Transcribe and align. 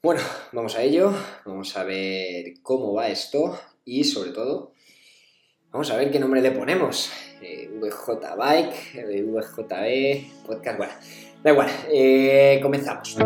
Bueno, 0.00 0.20
vamos 0.52 0.76
a 0.76 0.82
ello, 0.82 1.12
vamos 1.44 1.76
a 1.76 1.82
ver 1.82 2.54
cómo 2.62 2.94
va 2.94 3.08
esto 3.08 3.58
y 3.84 4.04
sobre 4.04 4.30
todo 4.30 4.72
vamos 5.72 5.90
a 5.90 5.96
ver 5.96 6.12
qué 6.12 6.20
nombre 6.20 6.40
le 6.40 6.52
ponemos. 6.52 7.10
Eh, 7.42 7.68
VJ 7.68 8.36
Bike, 8.38 8.94
eh, 8.94 9.24
VJB, 9.24 10.46
podcast, 10.46 10.78
bueno, 10.78 10.92
da 11.42 11.50
igual, 11.50 11.70
eh, 11.90 12.60
comenzamos. 12.62 13.16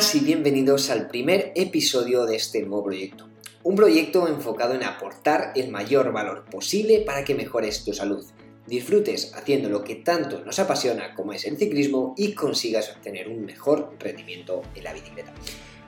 Y 0.00 0.20
bienvenidos 0.20 0.88
al 0.88 1.08
primer 1.08 1.52
episodio 1.54 2.24
de 2.24 2.34
este 2.34 2.62
nuevo 2.62 2.84
proyecto. 2.84 3.28
Un 3.62 3.76
proyecto 3.76 4.28
enfocado 4.28 4.72
en 4.72 4.82
aportar 4.82 5.52
el 5.54 5.68
mayor 5.68 6.10
valor 6.10 6.46
posible 6.50 7.02
para 7.04 7.22
que 7.22 7.34
mejores 7.34 7.84
tu 7.84 7.92
salud, 7.92 8.24
disfrutes 8.66 9.34
haciendo 9.34 9.68
lo 9.68 9.84
que 9.84 9.96
tanto 9.96 10.42
nos 10.42 10.58
apasiona 10.58 11.14
como 11.14 11.34
es 11.34 11.44
el 11.44 11.58
ciclismo 11.58 12.14
y 12.16 12.32
consigas 12.32 12.90
obtener 12.96 13.28
un 13.28 13.44
mejor 13.44 13.92
rendimiento 13.98 14.62
en 14.74 14.84
la 14.84 14.94
bicicleta. 14.94 15.34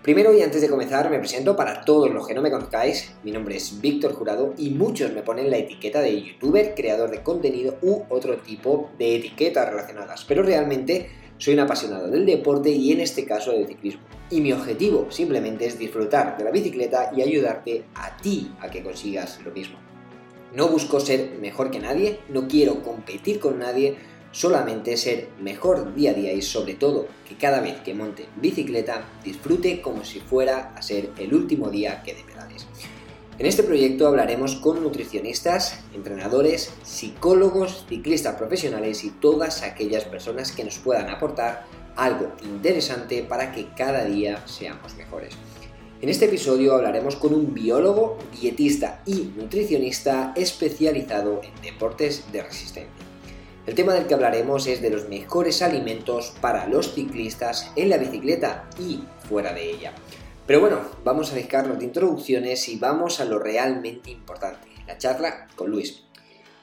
Primero 0.03 0.37
y 0.37 0.43
antes 0.43 0.61
de 0.61 0.69
comenzar 0.69 1.09
me 1.09 1.19
presento 1.19 1.57
para 1.57 1.83
todos 1.87 2.11
los 2.11 2.27
que 2.27 2.35
no 2.35 2.43
me 2.43 2.51
conozcáis, 2.51 3.15
mi 3.25 3.33
nombre 3.33 3.57
es 3.57 3.81
Víctor 3.81 4.13
Jurado 4.13 4.53
y 4.59 4.71
muchos 4.71 5.11
me 5.15 5.23
ponen 5.23 5.51
la 5.51 5.57
etiqueta 5.57 6.03
de 6.03 6.21
youtuber, 6.21 6.75
creador 6.75 7.11
de 7.11 7.23
contenido 7.23 7.79
u 7.81 8.03
otro 8.11 8.37
tipo 8.37 8.91
de 8.99 9.17
etiquetas 9.17 9.71
relacionadas, 9.71 10.27
pero 10.29 10.43
realmente 10.43 11.22
soy 11.43 11.55
un 11.55 11.61
apasionado 11.61 12.09
del 12.09 12.25
deporte 12.25 12.71
y 12.71 12.93
en 12.93 13.01
este 13.01 13.25
caso 13.25 13.51
del 13.51 13.67
ciclismo. 13.67 14.03
Y 14.31 14.41
mi 14.41 14.53
objetivo 14.53 15.09
simplemente 15.11 15.67
es 15.67 15.77
disfrutar 15.77 16.39
de 16.39 16.45
la 16.45 16.53
bicicleta 16.53 17.11
y 17.17 17.21
ayudarte 17.21 17.83
a 17.97 18.17
ti 18.17 18.53
a 18.61 18.71
que 18.71 18.85
consigas 18.85 19.41
lo 19.45 19.51
mismo. 19.51 19.77
No 20.55 20.69
busco 20.69 21.01
ser 21.01 21.33
mejor 21.41 21.73
que 21.73 21.81
nadie, 21.81 22.21
no 22.29 22.47
quiero 22.47 22.85
competir 22.85 23.41
con 23.41 23.59
nadie, 23.59 23.97
solamente 24.31 24.97
ser 24.97 25.31
mejor 25.41 25.97
día 25.97 26.13
a 26.13 26.15
día 26.15 26.33
y 26.33 26.43
sobre 26.43 26.75
todo 26.75 27.09
que 27.29 27.35
cada 27.35 27.61
vez 27.61 27.81
que 27.81 27.93
monte 27.93 28.27
bicicleta 28.37 29.05
disfrute 29.25 29.81
como 29.81 30.05
si 30.05 30.21
fuera 30.21 30.73
a 30.77 30.81
ser 30.81 31.11
el 31.19 31.35
último 31.35 31.71
día 31.71 32.05
que 32.05 32.15
de 32.15 32.23
pedales. 32.23 32.69
En 33.43 33.49
este 33.49 33.65
proyecto 33.65 34.07
hablaremos 34.07 34.55
con 34.55 34.85
nutricionistas, 34.85 35.81
entrenadores, 35.93 36.71
psicólogos, 36.85 37.85
ciclistas 37.89 38.37
profesionales 38.37 39.03
y 39.03 39.11
todas 39.11 39.65
aquellas 39.65 40.05
personas 40.05 40.53
que 40.53 40.63
nos 40.63 40.79
puedan 40.79 41.11
aportar 41.11 41.67
algo 41.97 42.31
interesante 42.45 43.25
para 43.25 43.51
que 43.51 43.67
cada 43.77 44.05
día 44.05 44.47
seamos 44.47 44.95
mejores. 44.95 45.35
En 46.01 46.09
este 46.09 46.27
episodio 46.27 46.77
hablaremos 46.77 47.17
con 47.17 47.35
un 47.35 47.53
biólogo, 47.53 48.17
dietista 48.41 49.03
y 49.07 49.33
nutricionista 49.37 50.33
especializado 50.37 51.41
en 51.43 51.63
deportes 51.63 52.31
de 52.31 52.45
resistencia. 52.45 53.05
El 53.67 53.75
tema 53.75 53.93
del 53.95 54.07
que 54.07 54.15
hablaremos 54.15 54.69
es 54.69 54.81
de 54.81 54.91
los 54.91 55.09
mejores 55.09 55.63
alimentos 55.63 56.33
para 56.41 56.69
los 56.69 56.95
ciclistas 56.95 57.73
en 57.75 57.91
la 57.91 57.99
bicicleta 57.99 58.71
y 58.79 59.03
fuera 59.29 59.53
de 59.53 59.69
ella. 59.69 59.93
Pero 60.53 60.61
bueno, 60.61 60.81
vamos 61.03 61.33
a 61.33 61.35
dejarnos 61.35 61.79
de 61.79 61.87
introducciones 61.87 62.69
y 62.69 62.77
vamos 62.77 63.21
a 63.21 63.25
lo 63.25 63.39
realmente 63.39 64.11
importante, 64.11 64.69
la 64.87 64.99
charla 64.99 65.47
con 65.57 65.71
Luis. 65.71 66.03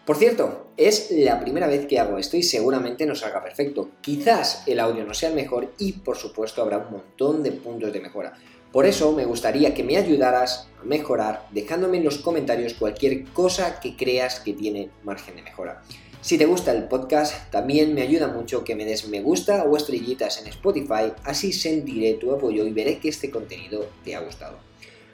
Por 0.05 0.15
cierto, 0.15 0.67
es 0.77 1.09
la 1.09 1.39
primera 1.39 1.65
vez 1.65 1.87
que 1.87 1.97
hago 1.97 2.19
esto 2.19 2.37
y 2.37 2.43
seguramente 2.43 3.07
no 3.07 3.15
salga 3.15 3.43
perfecto. 3.43 3.89
Quizás 4.01 4.61
el 4.67 4.79
audio 4.79 5.05
no 5.05 5.15
sea 5.15 5.29
el 5.29 5.35
mejor 5.35 5.73
y 5.79 5.93
por 5.93 6.17
supuesto 6.17 6.61
habrá 6.61 6.77
un 6.77 6.91
montón 6.91 7.41
de 7.41 7.51
puntos 7.51 7.91
de 7.91 7.99
mejora. 7.99 8.33
Por 8.71 8.85
eso 8.85 9.11
me 9.11 9.25
gustaría 9.25 9.73
que 9.73 9.83
me 9.83 9.97
ayudaras 9.97 10.69
a 10.79 10.83
mejorar 10.83 11.47
dejándome 11.49 11.97
en 11.97 12.03
los 12.03 12.19
comentarios 12.19 12.75
cualquier 12.75 13.23
cosa 13.29 13.79
que 13.79 13.97
creas 13.97 14.39
que 14.39 14.53
tiene 14.53 14.91
margen 15.03 15.35
de 15.35 15.41
mejora. 15.41 15.81
Si 16.21 16.37
te 16.37 16.45
gusta 16.45 16.73
el 16.73 16.83
podcast, 16.83 17.49
también 17.49 17.93
me 17.93 18.01
ayuda 18.01 18.27
mucho 18.27 18.65
que 18.65 18.75
me 18.75 18.83
des 18.83 19.07
me 19.07 19.21
gusta 19.21 19.63
o 19.63 19.77
estrellitas 19.77 20.41
en 20.41 20.47
Spotify, 20.47 21.13
así 21.23 21.53
sentiré 21.53 22.15
tu 22.15 22.33
apoyo 22.33 22.65
y 22.65 22.73
veré 22.73 22.99
que 22.99 23.07
este 23.07 23.31
contenido 23.31 23.89
te 24.03 24.15
ha 24.15 24.19
gustado. 24.19 24.57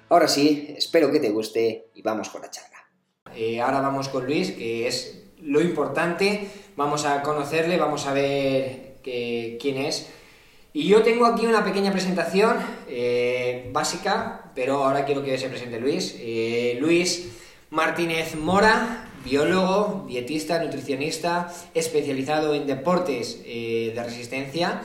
Ahora 0.09 0.27
sí, 0.27 0.73
espero 0.75 1.11
que 1.11 1.19
te 1.19 1.29
guste 1.29 1.89
y 1.93 2.01
vamos 2.01 2.29
con 2.29 2.41
la 2.41 2.49
charla. 2.49 2.77
Eh, 3.35 3.61
ahora 3.61 3.81
vamos 3.81 4.09
con 4.09 4.25
Luis, 4.25 4.51
que 4.51 4.87
es 4.87 5.25
lo 5.41 5.61
importante, 5.61 6.47
vamos 6.75 7.05
a 7.05 7.21
conocerle, 7.21 7.77
vamos 7.77 8.07
a 8.07 8.13
ver 8.13 8.95
quién 9.03 9.77
es. 9.77 10.07
Y 10.73 10.87
yo 10.87 11.03
tengo 11.03 11.27
aquí 11.27 11.45
una 11.45 11.63
pequeña 11.63 11.91
presentación 11.91 12.57
eh, 12.89 13.69
básica, 13.71 14.51
pero 14.55 14.83
ahora 14.83 15.05
quiero 15.05 15.23
que 15.23 15.37
se 15.37 15.49
presente 15.49 15.79
Luis. 15.79 16.15
Eh, 16.19 16.77
Luis 16.81 17.29
Martínez 17.69 18.35
Mora, 18.35 19.09
biólogo, 19.25 20.05
dietista, 20.07 20.63
nutricionista, 20.63 21.53
especializado 21.73 22.53
en 22.53 22.67
deportes 22.67 23.41
eh, 23.45 23.91
de 23.93 24.03
resistencia. 24.03 24.81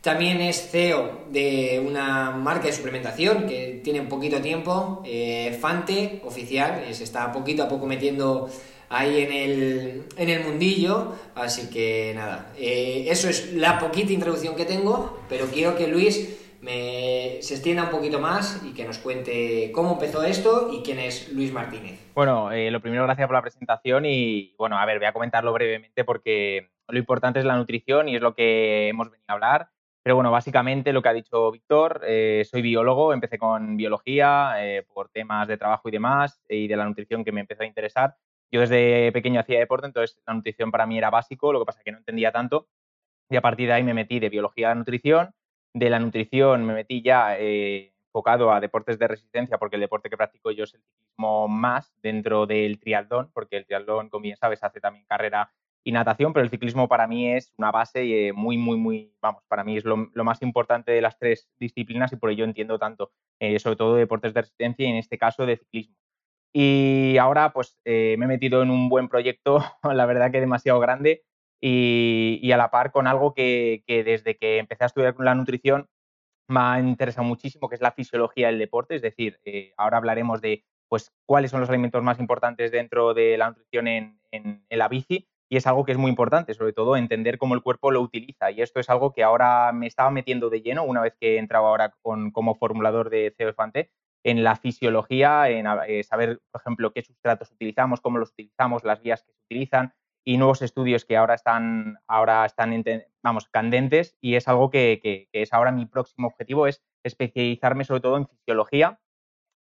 También 0.00 0.40
es 0.40 0.68
CEO 0.70 1.26
de 1.30 1.80
una 1.86 2.32
marca 2.32 2.66
de 2.66 2.72
suplementación 2.72 3.46
que 3.46 3.80
tiene 3.84 4.02
poquito 4.02 4.40
tiempo, 4.40 5.00
eh, 5.06 5.56
Fante 5.60 6.20
Oficial, 6.24 6.82
se 6.92 7.04
está 7.04 7.30
poquito 7.30 7.62
a 7.62 7.68
poco 7.68 7.86
metiendo 7.86 8.50
ahí 8.88 9.20
en 9.20 9.32
el, 9.32 10.04
en 10.16 10.28
el 10.28 10.44
mundillo, 10.44 11.12
así 11.34 11.68
que 11.70 12.12
nada, 12.14 12.52
eh, 12.58 13.06
eso 13.08 13.28
es 13.28 13.52
la 13.54 13.78
poquita 13.78 14.12
introducción 14.12 14.56
que 14.56 14.64
tengo, 14.64 15.20
pero 15.28 15.46
quiero 15.46 15.76
que 15.76 15.86
Luis 15.86 16.28
se 16.70 17.54
extienda 17.54 17.84
un 17.84 17.90
poquito 17.90 18.20
más 18.20 18.62
y 18.64 18.72
que 18.72 18.84
nos 18.84 18.98
cuente 18.98 19.72
cómo 19.72 19.94
empezó 19.94 20.22
esto 20.22 20.70
y 20.72 20.82
quién 20.82 20.98
es 20.98 21.32
Luis 21.32 21.52
Martínez. 21.52 22.00
Bueno, 22.14 22.52
eh, 22.52 22.70
lo 22.70 22.80
primero, 22.80 23.04
gracias 23.04 23.26
por 23.26 23.34
la 23.34 23.42
presentación 23.42 24.04
y 24.06 24.54
bueno, 24.58 24.78
a 24.78 24.86
ver, 24.86 24.98
voy 24.98 25.06
a 25.06 25.12
comentarlo 25.12 25.52
brevemente 25.52 26.04
porque 26.04 26.70
lo 26.88 26.98
importante 26.98 27.40
es 27.40 27.44
la 27.44 27.56
nutrición 27.56 28.08
y 28.08 28.16
es 28.16 28.22
lo 28.22 28.34
que 28.34 28.88
hemos 28.88 29.10
venido 29.10 29.26
a 29.28 29.32
hablar. 29.32 29.70
Pero 30.04 30.16
bueno, 30.16 30.30
básicamente 30.30 30.92
lo 30.92 31.00
que 31.00 31.08
ha 31.08 31.12
dicho 31.12 31.50
Víctor, 31.52 32.02
eh, 32.04 32.44
soy 32.48 32.60
biólogo, 32.60 33.12
empecé 33.12 33.38
con 33.38 33.76
biología 33.76 34.54
eh, 34.58 34.84
por 34.92 35.08
temas 35.08 35.46
de 35.46 35.56
trabajo 35.56 35.88
y 35.88 35.92
demás 35.92 36.42
y 36.48 36.66
de 36.66 36.76
la 36.76 36.84
nutrición 36.84 37.24
que 37.24 37.32
me 37.32 37.40
empezó 37.40 37.62
a 37.62 37.66
interesar. 37.66 38.16
Yo 38.50 38.60
desde 38.60 39.10
pequeño 39.12 39.40
hacía 39.40 39.58
deporte, 39.58 39.86
entonces 39.86 40.20
la 40.26 40.34
nutrición 40.34 40.70
para 40.70 40.86
mí 40.86 40.98
era 40.98 41.08
básico, 41.08 41.52
lo 41.52 41.60
que 41.60 41.66
pasa 41.66 41.78
es 41.78 41.84
que 41.84 41.92
no 41.92 41.98
entendía 41.98 42.32
tanto 42.32 42.68
y 43.30 43.36
a 43.36 43.40
partir 43.40 43.68
de 43.68 43.74
ahí 43.74 43.82
me 43.82 43.94
metí 43.94 44.18
de 44.18 44.28
biología 44.28 44.72
a 44.72 44.74
nutrición 44.74 45.32
de 45.74 45.90
la 45.90 45.98
nutrición 45.98 46.64
me 46.64 46.74
metí 46.74 47.02
ya 47.02 47.38
eh, 47.38 47.94
enfocado 48.06 48.52
a 48.52 48.60
deportes 48.60 48.98
de 48.98 49.08
resistencia, 49.08 49.58
porque 49.58 49.76
el 49.76 49.80
deporte 49.80 50.10
que 50.10 50.16
practico 50.16 50.50
yo 50.50 50.64
es 50.64 50.74
el 50.74 50.82
ciclismo 50.82 51.48
más 51.48 51.94
dentro 52.02 52.46
del 52.46 52.78
triatlón, 52.78 53.30
porque 53.32 53.56
el 53.56 53.66
triatlón, 53.66 54.10
como 54.10 54.22
bien 54.22 54.36
sabes, 54.36 54.62
hace 54.62 54.80
también 54.80 55.06
carrera 55.06 55.50
y 55.84 55.92
natación, 55.92 56.32
pero 56.32 56.44
el 56.44 56.50
ciclismo 56.50 56.88
para 56.88 57.08
mí 57.08 57.32
es 57.32 57.52
una 57.56 57.72
base 57.72 58.28
eh, 58.28 58.32
muy, 58.32 58.56
muy, 58.58 58.76
muy, 58.76 59.16
vamos, 59.20 59.42
para 59.48 59.64
mí 59.64 59.76
es 59.76 59.84
lo, 59.84 59.96
más 59.96 60.42
importante 60.42 60.92
de 60.92 61.00
las 61.00 61.18
tres 61.18 61.48
disciplinas 61.58 62.12
y 62.12 62.16
por 62.16 62.30
ello 62.30 62.44
entiendo 62.44 62.78
tanto, 62.78 63.10
eh, 63.40 63.58
sobre 63.58 63.76
todo 63.76 63.96
deportes 63.96 64.34
de 64.34 64.42
resistencia 64.42 64.86
y 64.86 64.90
en 64.90 64.96
este 64.96 65.18
caso 65.18 65.46
de 65.46 65.56
ciclismo. 65.56 65.96
Y 66.54 67.16
ahora 67.16 67.52
pues 67.52 67.80
me 67.84 68.12
he 68.12 68.16
metido 68.18 68.62
en 68.62 68.70
un 68.70 68.90
buen 68.90 69.08
proyecto, 69.08 69.64
la 69.82 70.04
verdad 70.04 70.30
que 70.30 70.40
demasiado 70.40 70.78
grande, 70.80 71.24
y, 71.64 72.50
a 72.52 72.56
la 72.56 72.70
par 72.70 72.90
con 72.90 73.06
algo 73.06 73.34
que, 73.34 73.84
desde 73.86 74.36
que 74.36 74.58
empecé 74.58 74.84
a 74.84 74.88
estudiar 74.88 75.14
la 75.18 75.34
nutrición 75.34 75.88
me 76.48 76.60
ha 76.60 76.80
interesado 76.80 77.24
muchísimo, 77.24 77.68
que 77.68 77.76
es 77.76 77.80
la 77.80 77.92
fisiología 77.92 78.48
del 78.48 78.58
deporte, 78.58 78.96
es 78.96 79.02
decir, 79.02 79.40
eh, 79.44 79.72
ahora 79.76 79.96
hablaremos 79.96 80.40
de 80.42 80.64
pues, 80.88 81.12
cuáles 81.24 81.50
son 81.52 81.60
los 81.60 81.70
alimentos 81.70 82.02
más 82.02 82.18
importantes 82.18 82.72
dentro 82.72 83.14
de 83.14 83.38
la 83.38 83.48
nutrición 83.48 83.86
en, 83.88 84.18
la 84.68 84.88
bici 84.88 85.28
y 85.48 85.56
es 85.56 85.66
algo 85.66 85.84
que 85.84 85.92
es 85.92 85.98
muy 85.98 86.10
importante, 86.10 86.52
sobre 86.54 86.72
todo 86.72 86.96
entender 86.96 87.38
cómo 87.38 87.54
el 87.54 87.62
cuerpo 87.62 87.90
lo 87.90 88.00
utiliza. 88.00 88.50
Y 88.50 88.60
esto 88.60 88.80
es 88.80 88.90
algo 88.90 89.12
que 89.12 89.22
ahora 89.22 89.70
me 89.72 89.86
estaba 89.86 90.10
metiendo 90.10 90.50
de 90.50 90.62
lleno 90.62 90.84
una 90.84 91.02
vez 91.02 91.14
que 91.20 91.36
he 91.36 91.38
entrado 91.38 91.66
ahora 91.66 91.94
con, 92.02 92.30
como 92.32 92.54
formulador 92.54 93.08
de 93.10 93.34
CEO 93.36 93.54
en 94.24 94.44
la 94.44 94.56
fisiología, 94.56 95.48
en 95.50 95.66
eh, 95.86 96.02
saber, 96.02 96.40
por 96.50 96.60
ejemplo, 96.62 96.92
qué 96.92 97.02
sustratos 97.02 97.50
utilizamos, 97.52 98.00
cómo 98.00 98.18
los 98.18 98.30
utilizamos, 98.30 98.84
las 98.84 99.02
vías 99.02 99.22
que 99.22 99.32
se 99.32 99.40
utilizan, 99.44 99.92
y 100.24 100.36
nuevos 100.36 100.62
estudios 100.62 101.04
que 101.04 101.16
ahora 101.16 101.34
están, 101.34 101.98
ahora 102.06 102.44
están 102.46 102.84
vamos, 103.22 103.48
candentes 103.48 104.16
y 104.20 104.36
es 104.36 104.48
algo 104.48 104.70
que, 104.70 105.28
es 105.32 105.52
ahora 105.52 105.72
mi 105.72 105.86
próximo 105.86 106.28
objetivo, 106.28 106.66
es 106.66 106.82
especializarme 107.02 107.84
sobre 107.84 108.00
todo 108.00 108.16
en 108.16 108.28
fisiología, 108.28 109.00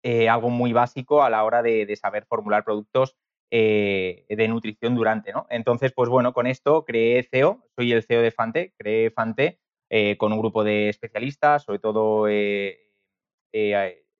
eh, 0.02 0.28
algo 0.28 0.50
muy 0.50 0.72
básico 0.72 1.22
a 1.22 1.31
la 1.31 1.44
hora 1.44 1.62
de, 1.62 1.94
saber 1.96 2.25
formular 2.26 2.64
productos 2.64 3.16
eh, 3.50 4.26
de 4.28 4.49
nutrición 4.49 4.94
durante, 4.94 5.32
¿no? 5.32 5.46
Entonces, 5.49 5.93
pues 5.93 6.08
bueno, 6.08 6.32
con 6.32 6.46
esto 6.46 6.84
creé 6.84 7.22
CEO, 7.22 7.64
soy 7.76 7.93
el 7.93 8.02
CEO 8.02 8.20
de 8.20 8.31
Fante, 8.31 8.75
creé 8.76 9.11
Fante 9.11 9.61
eh, 9.90 10.16
con 10.19 10.32
un 10.32 10.38
grupo 10.38 10.64
de 10.64 10.88
especialistas, 10.88 11.62
sobre 11.64 11.78
todo 11.78 12.26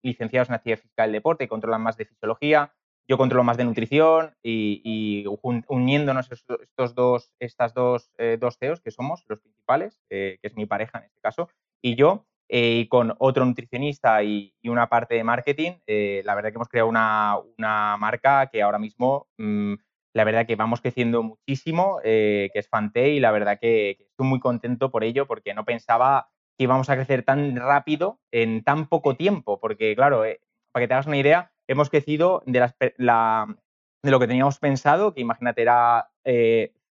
licenciados 0.03 0.49
en 0.49 0.55
actividad 0.55 0.79
física 0.79 1.03
del 1.03 1.13
deporte, 1.13 1.45
que 1.45 1.49
controlan 1.49 1.83
más 1.83 1.97
de 1.97 2.07
fisiología, 2.07 2.75
yo 3.09 3.17
controlo 3.17 3.43
más 3.43 3.57
de 3.57 3.65
nutrición 3.65 4.37
y, 4.43 5.25
uniéndonos 5.67 6.31
estos 6.31 6.95
dos, 6.95 7.33
estas 7.41 7.73
dos, 7.73 8.13
eh, 8.19 8.37
dos 8.39 8.59
CEOs 8.59 8.83
que 8.83 8.91
somos 8.91 9.25
los 9.29 9.41
principales, 9.41 9.99
eh, 10.11 10.39
que 10.41 10.49
es 10.49 10.57
mi 10.57 10.67
pareja 10.67 10.99
en 10.99 11.05
este 11.07 11.21
caso, 11.21 11.49
y 11.83 11.97
yo, 11.97 12.27
eh, 12.51 12.81
y 12.81 12.89
con 12.89 13.15
otro 13.19 13.47
nutricionista 13.47 14.23
y, 14.23 14.55
una 14.65 14.91
parte 14.91 15.15
de 15.15 15.25
marketing, 15.25 15.73
la 15.87 16.35
verdad 16.35 16.51
que 16.51 16.57
hemos 16.57 16.69
creado 16.69 16.89
una, 16.89 17.97
marca 17.99 18.49
que 18.53 18.61
ahora 18.61 18.79
mismo, 18.79 19.27
mm, 19.39 19.75
la 20.13 20.25
verdad 20.25 20.47
que 20.47 20.57
vamos 20.57 20.83
creciendo 20.83 21.23
muchísimo, 21.23 22.01
que 22.03 22.51
es 22.53 22.69
Fante 22.69 23.09
y 23.09 23.21
la 23.21 23.31
verdad 23.31 23.59
que, 23.59 23.97
estoy 24.11 24.27
muy 24.27 24.41
contento 24.41 24.91
por 24.91 25.05
ello 25.05 25.27
porque 25.27 25.55
no 25.55 25.65
pensaba 25.65 26.29
que 26.59 26.65
íbamos 26.65 26.91
a 26.91 26.97
crecer 26.97 27.23
tan 27.23 27.57
rápido 27.57 28.21
en 28.33 28.63
tan 28.65 28.89
poco 28.89 29.17
tiempo, 29.17 29.59
porque 29.61 29.95
claro, 29.95 30.25
para 30.73 30.85
que 30.85 30.89
te 30.89 30.95
hagas 30.95 31.07
una 31.07 31.17
idea, 31.17 31.53
hemos 31.69 31.91
crecido 31.91 32.43
de, 32.47 32.73
de 32.81 34.11
lo 34.11 34.21
que 34.21 34.27
teníamos 34.27 34.59
pensado, 34.59 35.15
que 35.15 35.21
imagínate 35.21 35.63
era 35.63 36.11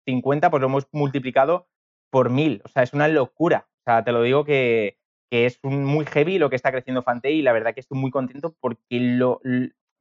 50, 0.05 0.49
pues 0.49 0.61
lo 0.61 0.67
hemos 0.67 0.87
multiplicado 0.91 1.67
por 2.09 2.29
mil. 2.29 2.61
O 2.65 2.69
sea, 2.69 2.83
es 2.83 2.93
una 2.93 3.07
locura. 3.07 3.67
O 3.81 3.83
sea, 3.83 4.03
te 4.03 4.11
lo 4.11 4.21
digo 4.21 4.43
que, 4.43 4.97
es 5.29 5.59
muy 5.63 6.05
heavy 6.05 6.39
lo 6.39 6.49
que 6.49 6.55
está 6.55 6.71
creciendo 6.71 7.03
Fante 7.03 7.31
y 7.31 7.41
la 7.41 7.51
verdad 7.51 7.73
que 7.73 7.81
estoy 7.81 7.99
muy 7.99 8.11
contento 8.11 8.55
porque 8.61 8.99
lo, 8.99 9.41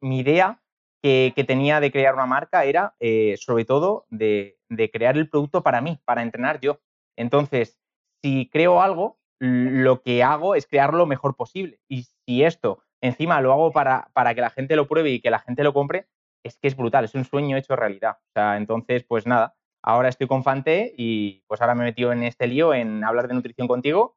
mi 0.00 0.20
idea 0.20 0.62
que, 1.02 1.32
tenía 1.46 1.81
de 1.81 1.90
crear 1.90 2.14
una 2.14 2.26
marca 2.26 2.64
era 2.64 2.94
eh, 3.00 3.37
sobre 3.38 3.64
todo 3.64 4.06
de, 4.08 4.58
crear 4.93 5.17
el 5.17 5.28
producto 5.28 5.62
para 5.62 5.81
mí, 5.81 5.99
para 6.05 6.23
entrenar 6.23 6.61
yo. 6.61 6.81
Entonces, 7.17 7.81
si 8.23 8.49
creo 8.50 8.82
algo, 8.82 9.19
lo 9.38 10.02
que 10.02 10.23
hago 10.23 10.55
es 10.55 10.67
crearlo 10.67 10.99
lo 10.99 11.06
mejor 11.06 11.37
posible. 11.37 11.81
Y 11.88 12.06
si 12.25 12.44
esto 12.44 12.82
encima 13.00 13.40
lo 13.40 13.52
hago 13.52 13.72
para, 13.72 14.10
para 14.12 14.34
que 14.34 14.40
la 14.40 14.50
gente 14.50 14.76
lo 14.76 14.88
pruebe 14.88 15.10
y 15.10 15.20
que 15.20 15.31
la 15.31 15.38
gente 15.38 15.64
lo 15.64 15.72
compre, 15.72 16.06
es 16.43 16.56
que 16.58 16.69
es 16.69 16.76
brutal, 16.76 17.04
es 17.04 17.14
un 17.14 17.25
sueño 17.25 17.56
hecho 17.56 17.76
realidad. 17.76 18.19
O 18.20 18.32
sea, 18.34 18.56
entonces, 18.56 19.04
pues 19.04 19.26
nada, 19.26 19.56
ahora 19.82 20.08
estoy 20.08 20.26
con 20.26 20.44
Fante 20.44 20.94
y 20.96 21.43
pues 21.46 21.60
ahora 21.60 21.75
me 21.75 21.82
he 21.82 21.87
metido 21.87 22.12
en 22.12 22.22
este 22.22 22.46
lío, 22.46 22.75
en 22.75 23.04
hablar 23.04 23.28
de 23.28 23.34
nutrición 23.34 23.69
contigo 23.69 24.16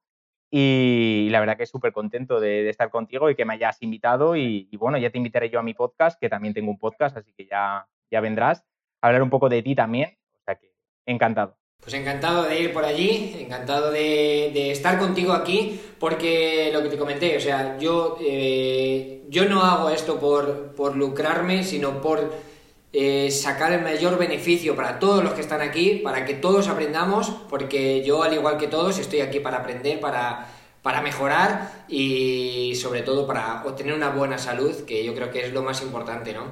y 0.52 1.28
la 1.30 1.40
verdad 1.40 1.58
que 1.58 1.66
súper 1.66 1.94
contento 1.94 2.40
de, 2.40 2.70
estar 2.70 2.90
contigo 2.90 3.30
y 3.30 3.36
que 3.36 3.46
me 3.46 3.54
hayas 3.54 3.82
invitado 3.82 4.36
y, 4.36 4.68
bueno, 4.78 4.98
ya 4.98 5.12
te 5.12 5.18
invitaré 5.18 5.50
yo 5.50 5.60
a 5.60 5.64
mi 5.64 5.74
podcast, 5.74 6.20
que 6.20 6.30
también 6.30 6.54
tengo 6.54 6.72
un 6.72 6.80
podcast, 6.80 7.18
así 7.18 7.34
que 7.34 7.46
ya, 7.46 7.88
ya 8.12 8.20
vendrás 8.20 8.66
a 9.02 9.08
hablar 9.08 9.22
un 9.22 9.30
poco 9.30 9.48
de 9.48 9.62
ti 9.62 9.76
también, 9.76 10.18
o 10.42 10.44
sea 10.46 10.56
que 10.56 10.74
encantado. 11.06 11.58
Pues 11.82 11.94
encantado 11.94 12.44
de 12.44 12.60
ir 12.60 12.74
por 12.74 12.84
allí, 12.84 13.38
encantado 13.40 13.90
de, 13.90 14.72
estar 14.72 15.00
contigo 15.00 15.34
aquí, 15.34 15.80
porque 15.98 16.70
lo 16.74 16.84
que 16.84 16.90
te 16.90 16.98
comenté, 16.98 17.38
o 17.38 17.40
sea, 17.40 17.78
yo, 17.80 18.18
eh, 18.22 19.24
yo 19.30 19.46
no 19.46 19.64
hago 19.64 19.90
esto 19.90 20.20
por, 20.20 20.76
por 20.76 20.96
lucrarme, 20.98 21.64
sino 21.64 22.02
por 22.02 22.32
eh, 22.92 23.32
sacar 23.32 23.72
el 23.72 23.82
mayor 23.82 24.18
beneficio 24.18 24.76
para 24.76 25.00
todos 25.00 25.24
los 25.24 25.34
que 25.34 25.42
están 25.42 25.62
aquí, 25.62 26.02
para 26.04 26.26
que 26.26 26.34
todos 26.34 26.68
aprendamos, 26.68 27.30
porque 27.50 28.04
yo, 28.04 28.24
al 28.24 28.34
igual 28.34 28.58
que 28.58 28.68
todos, 28.68 29.00
estoy 29.00 29.22
aquí 29.22 29.40
para 29.40 29.58
aprender, 29.60 30.00
para, 30.02 30.48
para 30.82 31.02
mejorar 31.02 31.86
y 31.88 32.76
sobre 32.76 33.04
todo 33.04 33.26
para 33.26 33.64
obtener 33.66 33.94
una 33.94 34.10
buena 34.10 34.38
salud, 34.38 34.76
que 34.86 35.04
yo 35.06 35.16
creo 35.16 35.32
que 35.32 35.46
es 35.46 35.54
lo 35.54 35.64
más 35.64 35.82
importante, 35.82 36.34
¿no? 36.34 36.48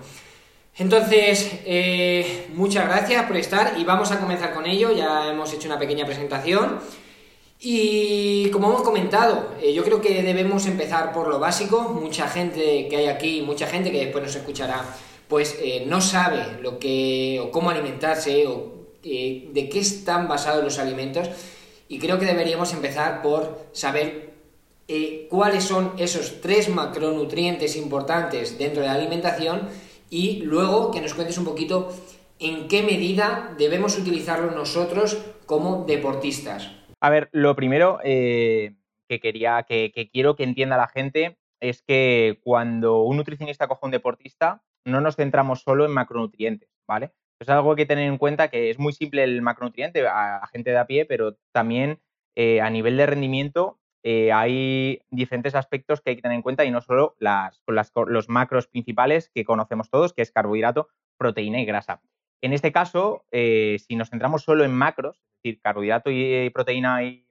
Entonces, 0.79 1.53
eh, 1.65 2.47
muchas 2.53 2.85
gracias 2.85 3.25
por 3.25 3.35
estar 3.35 3.79
y 3.79 3.83
vamos 3.83 4.11
a 4.11 4.19
comenzar 4.19 4.53
con 4.53 4.67
ello, 4.67 4.95
ya 4.95 5.31
hemos 5.31 5.51
hecho 5.53 5.67
una 5.67 5.79
pequeña 5.79 6.05
presentación. 6.05 6.79
Y 7.59 8.51
como 8.51 8.67
hemos 8.69 8.83
comentado, 8.83 9.55
eh, 9.59 9.73
yo 9.73 9.83
creo 9.83 9.99
que 9.99 10.21
debemos 10.21 10.67
empezar 10.67 11.11
por 11.13 11.29
lo 11.29 11.39
básico. 11.39 11.81
Mucha 11.81 12.29
gente 12.29 12.87
que 12.87 12.95
hay 12.95 13.07
aquí, 13.07 13.41
mucha 13.41 13.65
gente 13.65 13.91
que 13.91 14.05
después 14.05 14.23
nos 14.23 14.35
escuchará, 14.35 14.85
pues 15.27 15.57
eh, 15.59 15.85
no 15.87 15.99
sabe 15.99 16.61
lo 16.61 16.77
que 16.77 17.39
o 17.41 17.49
cómo 17.49 17.71
alimentarse 17.71 18.45
o 18.45 18.77
de 19.01 19.69
qué 19.71 19.79
están 19.79 20.27
basados 20.27 20.63
los 20.63 20.79
alimentos 20.79 21.29
y 21.87 21.97
creo 21.97 22.19
que 22.19 22.25
deberíamos 22.25 22.73
empezar 22.73 23.21
por 23.21 23.67
saber 23.71 24.33
cuáles 25.29 25.63
son 25.63 25.93
esos 25.97 26.41
tres 26.41 26.67
macronutrientes 26.67 27.77
importantes 27.77 28.57
dentro 28.57 28.81
de 28.81 28.89
la 28.89 28.95
alimentación 28.95 29.69
y 30.09 30.41
luego 30.43 30.91
que 30.91 31.01
nos 31.01 31.13
cuentes 31.13 31.37
un 31.37 31.45
poquito 31.45 31.93
en 32.39 32.67
qué 32.67 32.83
medida 32.83 33.55
debemos 33.57 33.97
utilizarlo 33.97 34.51
nosotros 34.51 35.17
como 35.45 35.85
deportistas. 35.85 36.71
A 37.01 37.09
ver, 37.09 37.29
lo 37.31 37.55
primero 37.55 37.99
que 38.03 39.19
quería, 39.21 39.63
que, 39.63 39.91
que 39.93 40.09
quiero 40.09 40.35
que 40.35 40.43
entienda 40.43 40.77
la 40.77 40.87
gente 40.87 41.37
es 41.59 41.81
que 41.81 42.39
cuando 42.43 43.01
un 43.01 43.17
nutricionista 43.17 43.67
coge 43.67 43.85
un 43.85 43.91
deportista, 43.91 44.63
no 44.85 45.01
nos 45.01 45.15
centramos 45.15 45.61
solo 45.61 45.85
en 45.85 45.91
macronutrientes, 45.91 46.69
¿vale? 46.87 47.11
Es 47.39 47.49
algo 47.49 47.75
que 47.75 47.85
tener 47.85 48.07
en 48.07 48.17
cuenta 48.17 48.49
que 48.49 48.69
es 48.69 48.79
muy 48.79 48.93
simple 48.93 49.23
el 49.23 49.41
macronutriente 49.41 50.07
a, 50.07 50.45
gente 50.51 50.71
de 50.71 50.77
a 50.77 50.87
pie, 50.87 51.05
pero 51.05 51.37
también 51.51 52.01
eh, 52.35 52.61
a 52.61 52.69
nivel 52.69 52.97
de 52.97 53.05
rendimiento 53.05 53.79
eh, 54.09 54.31
hay 54.31 55.01
diferentes 55.11 55.53
aspectos 55.53 55.99
que 55.99 56.11
hay 56.11 56.15
que 56.15 56.21
tener 56.21 56.37
en 56.37 56.41
cuenta 56.41 56.63
y 56.63 56.71
no 56.71 56.79
solo 56.79 57.17
los 57.19 58.29
macros 58.29 58.67
principales 58.67 59.29
que 59.35 59.43
conocemos 59.43 59.89
todos, 59.89 60.13
que 60.13 60.21
es 60.21 60.31
carbohidrato, 60.31 60.87
proteína 61.17 61.59
y 61.59 61.65
grasa. 61.65 61.99
En 62.41 62.53
este 62.53 62.71
caso, 62.71 63.25
eh, 63.31 63.75
si 63.85 63.97
nos 63.97 64.09
centramos 64.09 64.43
solo 64.43 64.63
en 64.63 64.71
macros, 64.71 65.17
es 65.17 65.43
decir, 65.43 65.61
carbohidrato 65.61 66.09
y, 66.09 66.49
proteína 66.51 67.03
y, 67.03 67.27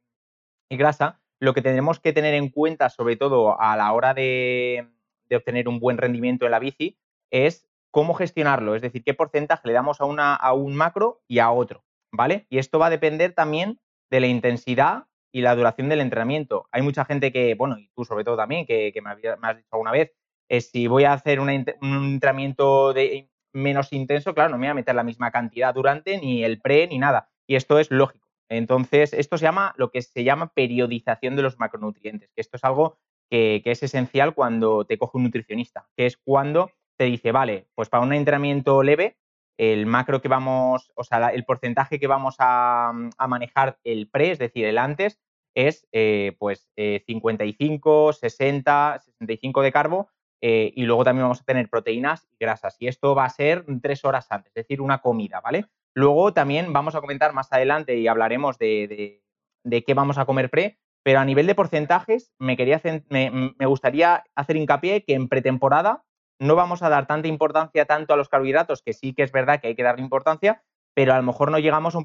grasa, 0.68 1.22
lo 1.40 1.54
que 1.54 1.62
tenemos 1.62 1.98
que 1.98 2.12
tener 2.12 2.34
en 2.34 2.50
cuenta, 2.50 2.90
sobre 2.90 3.16
todo 3.16 3.58
a 3.58 3.74
la 3.78 3.90
hora 3.94 4.12
de, 4.12 4.86
obtener 5.34 5.68
un 5.68 5.80
buen 5.80 5.96
rendimiento 5.96 6.44
en 6.44 6.50
la 6.50 6.58
bici, 6.58 6.98
es 7.30 7.66
cómo 7.90 8.12
gestionarlo, 8.12 8.74
es 8.74 8.82
decir, 8.82 9.02
qué 9.02 9.14
porcentaje 9.14 9.66
le 9.66 9.72
damos 9.72 10.02
a, 10.02 10.34
a 10.34 10.52
un 10.52 10.76
macro 10.76 11.22
y 11.26 11.38
a 11.38 11.50
otro, 11.52 11.86
¿vale? 12.12 12.44
Y 12.50 12.58
esto 12.58 12.78
va 12.78 12.88
a 12.88 12.90
depender 12.90 13.32
también 13.32 13.80
de 14.10 14.20
la 14.20 14.26
intensidad 14.26 15.06
y 15.32 15.40
la 15.42 15.54
duración 15.54 15.88
del 15.88 16.00
entrenamiento. 16.00 16.68
Hay 16.72 16.82
mucha 16.82 17.04
gente 17.04 17.32
que, 17.32 17.54
bueno, 17.54 17.78
y 17.78 17.88
tú 17.94 18.04
sobre 18.04 18.24
todo 18.24 18.36
también, 18.36 18.66
que, 18.66 18.92
me, 19.02 19.10
has 19.10 19.56
dicho 19.56 19.68
alguna 19.72 19.92
vez, 19.92 20.12
es 20.48 20.70
si 20.70 20.86
voy 20.86 21.04
a 21.04 21.12
hacer 21.12 21.40
un 21.40 21.50
entrenamiento 21.50 22.92
de, 22.92 23.28
menos 23.52 23.92
intenso, 23.92 24.34
claro, 24.34 24.50
no 24.50 24.58
me 24.58 24.66
voy 24.66 24.70
a 24.70 24.74
meter 24.74 24.94
la 24.94 25.02
misma 25.02 25.30
cantidad 25.30 25.74
durante, 25.74 26.18
ni 26.18 26.44
el 26.44 26.60
pre, 26.60 26.86
ni 26.86 26.98
nada. 26.98 27.30
Y 27.46 27.56
esto 27.56 27.78
es 27.78 27.90
lógico. 27.90 28.26
Entonces, 28.48 29.12
esto 29.12 29.38
se 29.38 29.44
llama 29.44 29.74
lo 29.76 29.90
que 29.90 30.02
se 30.02 30.22
llama 30.22 30.52
periodización 30.54 31.34
de 31.34 31.42
los 31.42 31.58
macronutrientes, 31.58 32.30
que 32.34 32.40
esto 32.40 32.56
es 32.56 32.64
algo 32.64 32.98
que, 33.28 33.60
que 33.64 33.72
es 33.72 33.82
esencial 33.82 34.34
cuando 34.34 34.84
te 34.84 34.98
coge 34.98 35.18
un 35.18 35.24
nutricionista, 35.24 35.88
que 35.96 36.06
es 36.06 36.16
cuando 36.16 36.70
te 36.96 37.04
dice, 37.04 37.32
vale, 37.32 37.66
pues 37.74 37.88
para 37.88 38.04
un 38.04 38.12
entrenamiento 38.12 38.82
leve, 38.82 39.16
el 39.58 39.86
macro 39.86 40.20
que 40.20 40.28
vamos, 40.28 40.92
o 40.94 41.04
sea, 41.04 41.28
el 41.28 41.44
porcentaje 41.44 41.98
que 41.98 42.06
vamos 42.06 42.36
a, 42.38 42.92
manejar 43.28 43.78
el 43.84 44.08
pre, 44.08 44.30
es 44.32 44.38
decir, 44.38 44.66
el 44.66 44.78
antes, 44.78 45.18
es 45.54 45.88
eh, 45.92 46.36
pues 46.38 46.68
55, 46.76 48.12
60, 48.12 49.00
65 49.02 49.62
de 49.62 49.72
carbo 49.72 50.10
eh, 50.40 50.72
y 50.74 50.82
luego 50.84 51.04
también 51.04 51.24
vamos 51.24 51.40
a 51.40 51.44
tener 51.44 51.68
proteínas 51.68 52.26
y 52.30 52.36
grasas. 52.38 52.76
Y 52.78 52.88
esto 52.88 53.14
va 53.14 53.24
a 53.24 53.30
ser 53.30 53.64
tres 53.82 54.04
horas 54.04 54.26
antes, 54.30 54.52
es 54.54 54.64
decir, 54.64 54.80
una 54.80 54.98
comida, 54.98 55.40
¿vale? 55.40 55.66
Luego 55.94 56.32
también 56.34 56.72
vamos 56.72 56.94
a 56.94 57.00
comentar 57.00 57.32
más 57.32 57.52
adelante 57.52 57.96
y 57.96 58.06
hablaremos 58.06 58.58
de, 58.58 59.22
qué 59.64 59.94
vamos 59.94 60.18
a 60.18 60.26
comer 60.26 60.50
pre, 60.50 60.78
pero 61.02 61.20
a 61.20 61.24
nivel 61.24 61.46
de 61.46 61.54
porcentajes 61.54 62.34
me, 62.38 62.56
quería, 62.56 62.80
me, 63.08 63.54
me 63.58 63.66
gustaría 63.66 64.24
hacer 64.34 64.56
hincapié 64.56 65.04
que 65.04 65.14
en 65.14 65.28
pretemporada 65.28 66.04
no 66.38 66.54
vamos 66.54 66.82
a 66.82 66.88
dar 66.88 67.06
tanta 67.06 67.28
importancia 67.28 67.84
tanto 67.84 68.14
a 68.14 68.16
los 68.16 68.28
carbohidratos, 68.28 68.82
que 68.82 68.92
sí 68.92 69.14
que 69.14 69.22
es 69.22 69.32
verdad 69.32 69.60
que 69.60 69.68
hay 69.68 69.74
que 69.74 69.82
darle 69.82 70.02
importancia, 70.02 70.62
pero 70.94 71.12
a 71.12 71.16
lo 71.16 71.22
mejor 71.22 71.50
no 71.50 71.58
llegamos 71.58 71.94
a 71.94 71.98
un 71.98 72.04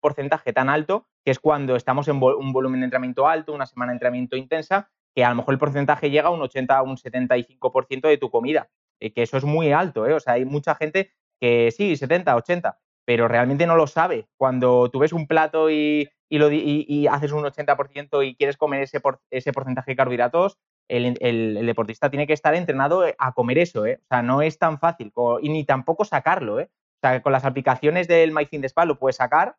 porcentaje 0.00 0.52
tan 0.52 0.68
alto, 0.68 1.06
que 1.24 1.30
es 1.30 1.38
cuando 1.38 1.76
estamos 1.76 2.08
en 2.08 2.20
un 2.22 2.52
volumen 2.52 2.80
de 2.80 2.86
entrenamiento 2.86 3.28
alto, 3.28 3.52
una 3.52 3.66
semana 3.66 3.92
de 3.92 3.96
entrenamiento 3.96 4.36
intensa, 4.36 4.90
que 5.14 5.24
a 5.24 5.30
lo 5.30 5.36
mejor 5.36 5.54
el 5.54 5.60
porcentaje 5.60 6.10
llega 6.10 6.28
a 6.28 6.32
un 6.32 6.42
80 6.42 6.82
o 6.82 6.84
un 6.84 6.96
75% 6.96 8.08
de 8.08 8.18
tu 8.18 8.30
comida, 8.30 8.68
y 8.98 9.10
que 9.10 9.22
eso 9.22 9.36
es 9.36 9.44
muy 9.44 9.72
alto, 9.72 10.06
¿eh? 10.06 10.14
O 10.14 10.20
sea, 10.20 10.34
hay 10.34 10.44
mucha 10.44 10.74
gente 10.74 11.12
que 11.40 11.70
sí, 11.70 11.96
70, 11.96 12.34
80, 12.34 12.78
pero 13.04 13.28
realmente 13.28 13.66
no 13.66 13.76
lo 13.76 13.86
sabe. 13.86 14.26
Cuando 14.36 14.90
tú 14.90 14.98
ves 14.98 15.12
un 15.12 15.26
plato 15.26 15.70
y, 15.70 16.10
lo, 16.30 16.50
y 16.50 17.06
haces 17.06 17.32
un 17.32 17.44
80% 17.44 18.26
y 18.26 18.34
quieres 18.34 18.56
comer 18.56 18.82
ese, 18.82 19.00
ese 19.30 19.52
porcentaje 19.52 19.92
de 19.92 19.96
carbohidratos, 19.96 20.58
el, 20.88 21.66
deportista 21.66 22.10
tiene 22.10 22.26
que 22.26 22.32
estar 22.32 22.54
entrenado 22.54 23.06
eh, 23.06 23.14
a 23.18 23.32
comer 23.32 23.58
eso, 23.58 23.86
¿eh? 23.86 24.00
O 24.02 24.06
sea, 24.08 24.22
no 24.22 24.42
es 24.42 24.58
tan 24.58 24.78
fácil 24.78 25.12
y 25.40 25.48
ni 25.48 25.64
tampoco 25.64 26.04
sacarlo, 26.04 26.60
¿eh? 26.60 26.70
O 26.70 27.00
sea, 27.00 27.22
con 27.22 27.32
las 27.32 27.44
aplicaciones 27.44 28.08
del 28.08 28.32
MyFitnessPal 28.32 28.88
lo 28.88 28.98
puedes 28.98 29.16
sacar, 29.16 29.56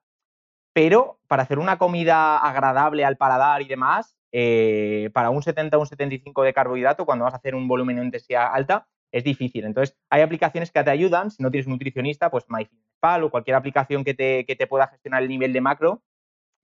pero 0.74 1.20
para 1.28 1.44
hacer 1.44 1.60
una 1.60 1.78
comida 1.78 2.38
agradable 2.38 3.06
al 3.06 3.18
paladar 3.18 3.62
y 3.62 3.66
demás, 3.66 4.18
eh, 4.32 5.10
para 5.14 5.30
un 5.30 5.42
70 5.42 5.78
o 5.78 5.80
un 5.80 5.88
75 5.88 6.44
de 6.44 6.54
carbohidrato, 6.54 7.06
cuando 7.06 7.26
vas 7.26 7.34
a 7.34 7.38
hacer 7.38 7.56
un 7.56 7.68
volumen 7.68 7.98
de 7.98 8.06
intensidad 8.06 8.50
alta, 8.54 8.88
es 9.12 9.24
difícil. 9.24 9.64
Entonces, 9.64 9.96
hay 10.10 10.22
aplicaciones 10.22 10.72
que 10.72 10.84
te 10.84 10.90
ayudan, 10.90 11.32
si 11.32 11.42
no 11.42 11.52
tienes 11.52 11.68
nutricionista, 11.68 12.30
pues 12.30 12.46
MyFitnessPal 12.50 13.24
o 13.24 13.30
cualquier 13.30 13.56
aplicación 13.56 14.04
que 14.04 14.14
te, 14.14 14.46
que 14.46 14.56
te 14.56 14.68
pueda 14.68 14.88
gestionar 14.88 15.24
el 15.24 15.30
nivel 15.30 15.54
de 15.54 15.62
macro, 15.62 16.04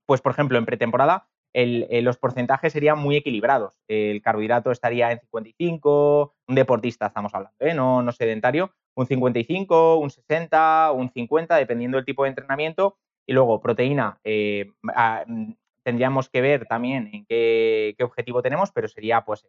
pues 0.04 0.20
por 0.20 0.32
ejemplo, 0.32 0.58
en 0.58 0.66
pretemporada 0.66 1.28
eh, 1.54 2.00
los 2.02 2.16
porcentajes 2.16 2.72
serían 2.72 2.98
muy 2.98 3.16
equilibrados. 3.16 3.78
El 3.88 4.22
carbohidrato 4.22 4.70
estaría 4.70 5.12
en 5.12 5.20
55, 5.20 6.34
un 6.48 6.54
deportista 6.54 7.06
estamos 7.06 7.34
hablando, 7.34 7.56
¿eh? 7.60 7.74
no, 7.74 8.02
no 8.02 8.12
sedentario, 8.12 8.72
un 8.94 9.06
55, 9.06 9.96
un 9.96 10.10
60, 10.10 10.92
un 10.92 11.10
50, 11.10 11.56
dependiendo 11.56 11.96
del 11.96 12.04
tipo 12.04 12.24
de 12.24 12.30
entrenamiento. 12.30 12.96
Y 13.26 13.34
luego 13.34 13.60
proteína, 13.60 14.18
eh, 14.24 14.72
tendríamos 15.84 16.28
que 16.28 16.40
ver 16.40 16.66
también 16.66 17.08
en 17.12 17.24
qué, 17.24 17.96
objetivo 18.02 18.42
tenemos, 18.42 18.72
pero 18.72 18.88
sería 18.88 19.24
pues 19.24 19.46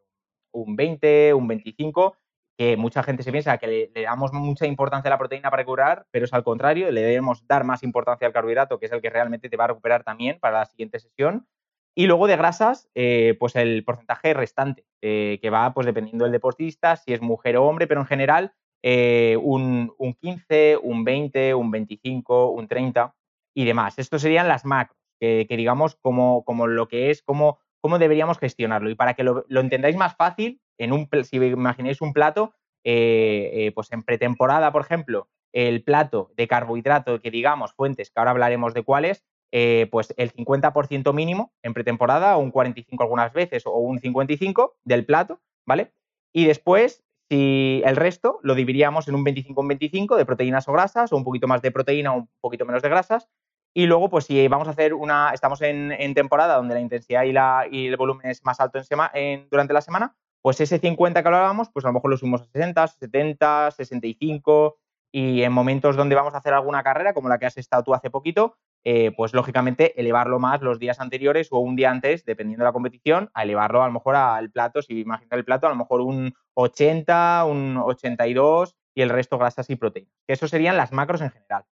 un 0.51 0.75
20, 0.75 1.33
un 1.33 1.47
25, 1.47 2.15
que 2.55 2.77
mucha 2.77 3.01
gente 3.01 3.23
se 3.23 3.31
piensa 3.31 3.57
que 3.57 3.89
le, 3.93 4.03
damos 4.03 4.31
mucha 4.31 4.67
importancia 4.67 5.09
a 5.09 5.13
la 5.13 5.17
proteína 5.17 5.49
para 5.49 5.65
curar, 5.65 6.05
pero 6.11 6.25
es 6.25 6.33
al 6.33 6.43
contrario, 6.43 6.91
le 6.91 7.01
debemos 7.01 7.47
dar 7.47 7.63
más 7.63 7.81
importancia 7.81 8.27
al 8.27 8.33
carbohidrato, 8.33 8.77
que 8.77 8.85
es 8.85 8.91
el 8.91 9.01
que 9.01 9.09
realmente 9.09 9.49
te 9.49 9.57
va 9.57 9.63
a 9.63 9.67
recuperar 9.69 10.03
también 10.03 10.39
para 10.39 10.59
la 10.59 10.65
siguiente 10.65 10.99
sesión. 10.99 11.47
Y 11.95 12.07
luego 12.07 12.27
de 12.27 12.37
grasas, 12.37 12.89
eh, 12.95 13.35
pues 13.39 13.55
el 13.55 13.83
porcentaje 13.83 14.33
restante, 14.33 14.85
eh, 15.01 15.37
que 15.41 15.49
va 15.51 15.73
pues 15.73 15.85
dependiendo 15.85 16.25
del 16.25 16.31
deportista, 16.31 16.95
si 16.95 17.13
es 17.13 17.21
mujer 17.21 17.57
o 17.57 17.65
hombre, 17.65 17.85
pero 17.85 18.01
en 18.01 18.07
general 18.07 18.53
eh, 18.81 19.37
un, 19.39 19.93
15, 20.19 20.77
un 20.81 21.03
20, 21.03 21.53
un 21.53 21.69
25, 21.69 22.49
un 22.49 22.67
30 22.67 23.15
y 23.53 23.65
demás. 23.65 23.99
Estos 23.99 24.23
serían 24.23 24.47
las 24.47 24.65
macros, 24.65 24.97
que, 25.19 25.45
digamos 25.49 25.95
como, 25.95 26.43
como, 26.43 26.67
lo 26.67 26.87
que 26.87 27.11
es, 27.11 27.21
cómo, 27.21 27.59
deberíamos 27.99 28.39
gestionarlo. 28.39 28.89
Y 28.89 28.95
para 28.95 29.13
que 29.13 29.23
lo, 29.23 29.45
entendáis 29.49 29.95
más 29.95 30.15
fácil, 30.15 30.59
en 30.79 30.91
un, 30.91 31.07
si 31.23 31.37
imagináis 31.37 32.01
un 32.01 32.11
plato, 32.11 32.55
pues 32.83 33.91
en 33.91 34.03
pretemporada, 34.03 34.71
por 34.71 34.81
ejemplo, 34.81 35.29
el 35.53 35.83
plato 35.83 36.31
de 36.35 36.47
carbohidrato 36.47 37.21
que 37.21 37.31
digamos, 37.31 37.73
fuentes, 37.73 38.09
que 38.09 38.19
ahora 38.19 38.31
hablaremos 38.31 38.73
de 38.73 38.83
cuáles, 38.83 39.23
eh, 39.55 39.87
pues 39.91 40.15
el 40.17 40.33
50% 40.33 41.13
mínimo 41.13 41.53
en 41.61 41.75
pretemporada, 41.75 42.37
o 42.37 42.39
un 42.39 42.49
45 42.49 43.03
algunas 43.03 43.31
veces, 43.33 43.67
o 43.67 43.77
un 43.77 43.99
55 43.99 44.77
del 44.83 45.05
plato, 45.05 45.41
¿vale? 45.67 45.93
Y 46.33 46.45
después, 46.45 47.03
si 47.29 47.83
el 47.85 47.95
resto 47.95 48.39
lo 48.41 48.55
dividiríamos 48.55 49.07
en 49.07 49.13
un 49.13 49.23
25 49.23 49.61
un 49.61 49.67
25 49.67 50.15
de 50.15 50.25
proteínas 50.25 50.67
o 50.67 50.73
grasas, 50.73 51.13
o 51.13 51.17
un 51.17 51.23
poquito 51.23 51.47
más 51.47 51.61
de 51.61 51.69
proteína 51.69 52.13
o 52.13 52.17
un 52.21 52.29
poquito 52.41 52.65
menos 52.65 52.81
de 52.81 52.89
grasas. 52.89 53.29
Y 53.75 53.85
luego, 53.85 54.09
pues 54.09 54.25
si 54.25 54.47
vamos 54.47 54.67
a 54.67 54.71
hacer 54.71 54.95
una, 54.95 55.33
estamos 55.35 55.61
en, 55.61 56.15
temporada 56.15 56.55
donde 56.55 56.73
la 56.73 56.81
intensidad 56.81 57.21
y, 57.21 57.31
la, 57.31 57.67
y, 57.69 57.85
el 57.85 57.97
volumen 57.97 58.31
es 58.31 58.43
más 58.43 58.59
alto 58.59 58.79
en 59.13 59.47
durante 59.51 59.73
la 59.73 59.81
semana, 59.81 60.15
pues 60.41 60.61
ese 60.61 60.79
50 60.79 61.21
que 61.21 61.27
hablábamos, 61.27 61.69
pues 61.69 61.85
a 61.85 61.89
lo 61.89 61.93
mejor 61.93 62.09
lo 62.09 62.17
subimos 62.17 62.41
a 62.41 62.45
60, 62.45 62.87
70, 62.87 63.69
65, 63.69 64.79
y 65.11 65.43
en 65.43 65.53
momentos 65.53 65.95
donde 65.95 66.15
vamos 66.15 66.33
a 66.33 66.37
hacer 66.37 66.55
alguna 66.55 66.81
carrera, 66.81 67.13
como 67.13 67.29
la 67.29 67.37
que 67.37 67.45
has 67.45 67.57
estado 67.57 67.83
tú 67.83 67.93
hace 67.93 68.09
poquito, 68.09 68.57
eh, 68.85 69.11
pues 69.15 69.33
lógicamente 69.33 69.99
elevarlo 69.99 70.39
más 70.39 70.61
los 70.61 70.79
días 70.79 70.99
anteriores 70.99 71.47
o 71.51 71.59
un 71.59 71.75
día 71.75 71.91
antes, 71.91 72.25
dependiendo 72.25 72.63
de 72.63 72.69
la 72.69 72.73
competición, 72.73 73.29
a 73.33 73.43
elevarlo 73.43 73.81
a 73.81 73.87
lo 73.87 73.93
mejor 73.93 74.15
al 74.15 74.51
plato, 74.51 74.81
si 74.81 74.99
imaginas 74.99 75.31
el 75.31 75.45
plato, 75.45 75.67
a 75.67 75.69
lo 75.69 75.75
mejor 75.75 76.01
un 76.01 76.33
80, 76.55 77.45
un 77.45 77.77
82 77.77 78.75
y 78.93 79.01
el 79.01 79.09
resto 79.09 79.37
grasas 79.37 79.69
y 79.69 79.75
proteínas. 79.75 80.13
Que 80.27 80.33
eso 80.33 80.47
serían 80.47 80.77
las 80.77 80.91
macros 80.91 81.21
en 81.21 81.31
general. 81.31 81.63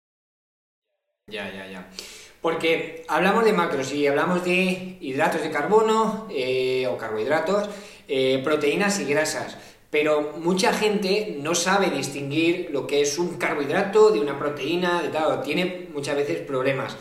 Ya, 1.26 1.50
ya, 1.50 1.66
ya. 1.66 1.88
Porque 2.40 3.04
hablamos 3.08 3.44
de 3.44 3.52
macros 3.52 3.92
y 3.92 4.06
hablamos 4.06 4.44
de 4.44 4.96
hidratos 5.00 5.42
de 5.42 5.50
carbono 5.50 6.26
eh, 6.30 6.86
o 6.86 6.96
carbohidratos, 6.96 7.68
eh, 8.08 8.40
proteínas 8.42 8.98
y 9.00 9.04
grasas 9.04 9.58
pero 9.90 10.34
mucha 10.38 10.72
gente 10.72 11.36
no 11.40 11.54
sabe 11.54 11.90
distinguir 11.90 12.70
lo 12.72 12.86
que 12.86 13.02
es 13.02 13.18
un 13.18 13.36
carbohidrato 13.36 14.10
de 14.10 14.20
una 14.20 14.38
proteína, 14.38 15.02
de 15.02 15.08
tal, 15.08 15.42
tiene 15.42 15.88
muchas 15.92 16.16
veces 16.16 16.40
problemas 16.40 16.96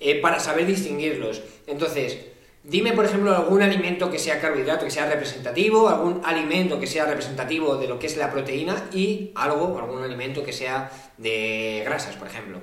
eh, 0.00 0.20
para 0.20 0.40
saber 0.40 0.66
distinguirlos. 0.66 1.42
Entonces, 1.66 2.18
dime, 2.64 2.92
por 2.92 3.04
ejemplo, 3.04 3.36
algún 3.36 3.60
alimento 3.60 4.10
que 4.10 4.18
sea 4.18 4.40
carbohidrato, 4.40 4.86
que 4.86 4.90
sea 4.90 5.06
representativo, 5.06 5.88
algún 5.88 6.22
alimento 6.24 6.80
que 6.80 6.86
sea 6.86 7.04
representativo 7.04 7.76
de 7.76 7.88
lo 7.88 7.98
que 7.98 8.06
es 8.06 8.16
la 8.16 8.30
proteína 8.30 8.88
y 8.92 9.32
algo, 9.34 9.78
algún 9.78 10.02
alimento 10.02 10.42
que 10.42 10.54
sea 10.54 10.90
de 11.18 11.82
grasas, 11.84 12.16
por 12.16 12.28
ejemplo. 12.28 12.60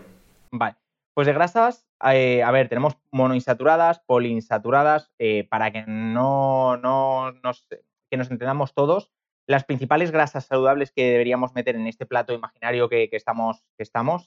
Vale. 0.52 0.76
Pues 1.14 1.26
de 1.26 1.34
grasas, 1.34 1.88
eh, 2.12 2.44
a 2.44 2.52
ver, 2.52 2.70
tenemos 2.70 2.96
monoinsaturadas, 3.12 4.02
poliinsaturadas, 4.06 5.12
eh, 5.18 5.48
para 5.50 5.72
que 5.72 5.84
no, 5.88 6.78
no 6.78 7.32
nos, 7.44 7.68
que 8.12 8.18
nos 8.18 8.30
entendamos 8.30 8.76
todos, 8.76 9.12
las 9.48 9.64
principales 9.64 10.12
grasas 10.12 10.46
saludables 10.46 10.92
que 10.92 11.12
deberíamos 11.12 11.56
meter 11.56 11.76
en 11.78 11.88
este 11.88 12.06
plato 12.06 12.34
imaginario 12.34 12.90
que, 12.90 13.10
estamos, 13.12 13.64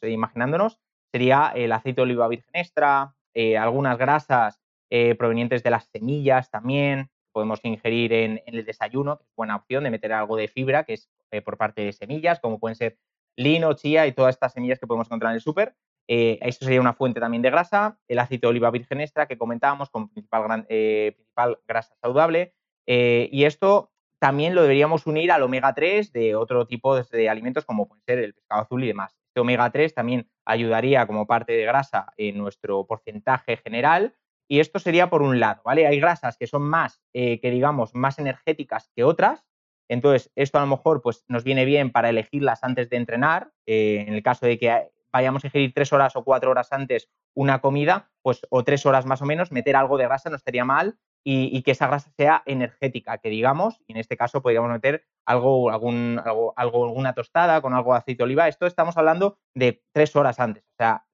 eh, 0.02 0.10
imaginándonos 0.10 0.80
sería 1.12 1.52
el 1.54 1.72
aceite 1.72 2.00
de 2.00 2.02
oliva 2.04 2.26
virgen 2.26 2.50
extra, 2.54 3.14
eh, 3.34 3.58
algunas 3.58 3.98
grasas 3.98 4.62
eh, 4.88 5.14
provenientes 5.16 5.62
de 5.62 5.70
las 5.70 5.88
semillas 5.92 6.50
también, 6.50 7.10
podemos 7.32 7.60
ingerir 7.64 8.12
en, 8.14 8.42
el 8.46 8.64
desayuno, 8.64 9.18
que 9.18 9.24
es 9.24 9.30
buena 9.36 9.56
opción 9.56 9.84
de 9.84 9.90
meter 9.90 10.12
algo 10.12 10.36
de 10.36 10.48
fibra, 10.48 10.84
que 10.84 10.94
es 10.94 11.10
por 11.44 11.56
parte 11.56 11.82
de 11.82 11.92
semillas, 11.92 12.40
como 12.40 12.58
pueden 12.58 12.74
ser 12.74 12.98
lino, 13.36 13.74
chía 13.74 14.06
y 14.06 14.12
todas 14.12 14.34
estas 14.34 14.54
semillas 14.54 14.80
que 14.80 14.86
podemos 14.86 15.06
encontrar 15.06 15.30
en 15.30 15.36
el 15.36 15.40
súper. 15.40 15.76
esto 16.08 16.64
sería 16.64 16.80
una 16.80 16.92
fuente 16.92 17.20
también 17.20 17.40
de 17.40 17.50
grasa. 17.50 18.00
El 18.08 18.18
aceite 18.18 18.48
de 18.48 18.50
oliva 18.50 18.72
virgen 18.72 19.00
extra 19.00 19.26
que 19.26 19.38
comentábamos 19.38 19.90
como 19.90 20.08
principal, 20.08 20.66
principal 20.66 21.60
grasa 21.68 21.94
saludable. 22.02 22.52
y 22.84 23.44
esto 23.44 23.92
también 24.20 24.54
lo 24.54 24.62
deberíamos 24.62 25.06
unir 25.06 25.32
al 25.32 25.42
omega 25.42 25.74
3 25.74 26.12
de 26.12 26.36
otro 26.36 26.66
tipo 26.66 26.94
de, 26.94 27.28
alimentos 27.28 27.64
como 27.64 27.88
puede 27.88 28.02
ser 28.06 28.18
el 28.18 28.34
pescado 28.34 28.62
azul 28.62 28.84
y 28.84 28.88
demás. 28.88 29.16
Este 29.28 29.40
omega 29.40 29.70
3 29.70 29.94
también 29.94 30.30
ayudaría 30.44 31.06
como 31.06 31.26
parte 31.26 31.54
de 31.54 31.64
grasa 31.64 32.12
en 32.18 32.36
nuestro 32.36 32.86
porcentaje 32.86 33.56
general 33.56 34.14
y 34.46 34.60
esto 34.60 34.78
sería 34.78 35.08
por 35.08 35.22
un 35.22 35.40
lado, 35.40 35.62
¿vale? 35.64 35.86
Hay 35.86 35.98
grasas 36.00 36.36
que 36.36 36.46
son 36.46 36.62
más, 36.62 37.00
eh, 37.14 37.40
que 37.40 37.50
digamos, 37.50 37.94
más 37.94 38.18
energéticas 38.18 38.90
que 38.94 39.04
otras, 39.04 39.46
entonces 39.88 40.30
esto 40.34 40.58
a 40.58 40.62
lo 40.62 40.66
mejor 40.66 41.00
pues 41.00 41.24
nos 41.28 41.42
viene 41.42 41.64
bien 41.64 41.90
para 41.90 42.10
elegirlas 42.10 42.62
antes 42.62 42.90
de 42.90 42.96
entrenar, 42.96 43.52
eh, 43.66 44.04
en 44.06 44.12
el 44.12 44.22
caso 44.22 44.44
de 44.44 44.58
que 44.58 44.90
vayamos 45.12 45.44
a 45.44 45.46
ingerir 45.46 45.72
tres 45.72 45.92
horas 45.94 46.14
o 46.14 46.24
cuatro 46.24 46.50
horas 46.50 46.72
antes 46.72 47.08
una 47.34 47.60
comida, 47.60 48.10
pues 48.22 48.46
o 48.50 48.64
tres 48.64 48.84
horas 48.84 49.06
más 49.06 49.22
o 49.22 49.26
menos, 49.26 49.50
meter 49.50 49.76
algo 49.76 49.96
de 49.96 50.04
grasa 50.04 50.28
no 50.28 50.36
estaría 50.36 50.64
mal 50.64 50.98
y, 51.24 51.62
que 51.62 51.72
esa 51.72 51.86
grasa 51.86 52.10
sea 52.16 52.42
energética, 52.46 53.18
que 53.18 53.28
digamos, 53.28 53.80
y 53.86 53.92
en 53.92 53.98
este 53.98 54.16
caso 54.16 54.40
podríamos 54.42 54.70
meter 54.70 55.04
algo, 55.26 55.70
algún, 55.70 56.20
algo, 56.24 56.54
alguna 56.56 57.14
tostada 57.14 57.60
con 57.60 57.74
algo 57.74 57.92
de 57.92 57.98
aceite 57.98 58.18
de 58.18 58.24
oliva. 58.24 58.48
Esto 58.48 58.66
estamos 58.66 58.96
hablando 58.96 59.38
de 59.54 59.82
tres 59.92 60.16
horas 60.16 60.40
antes, 60.40 60.64
o 60.64 60.76
sea, 60.78 61.04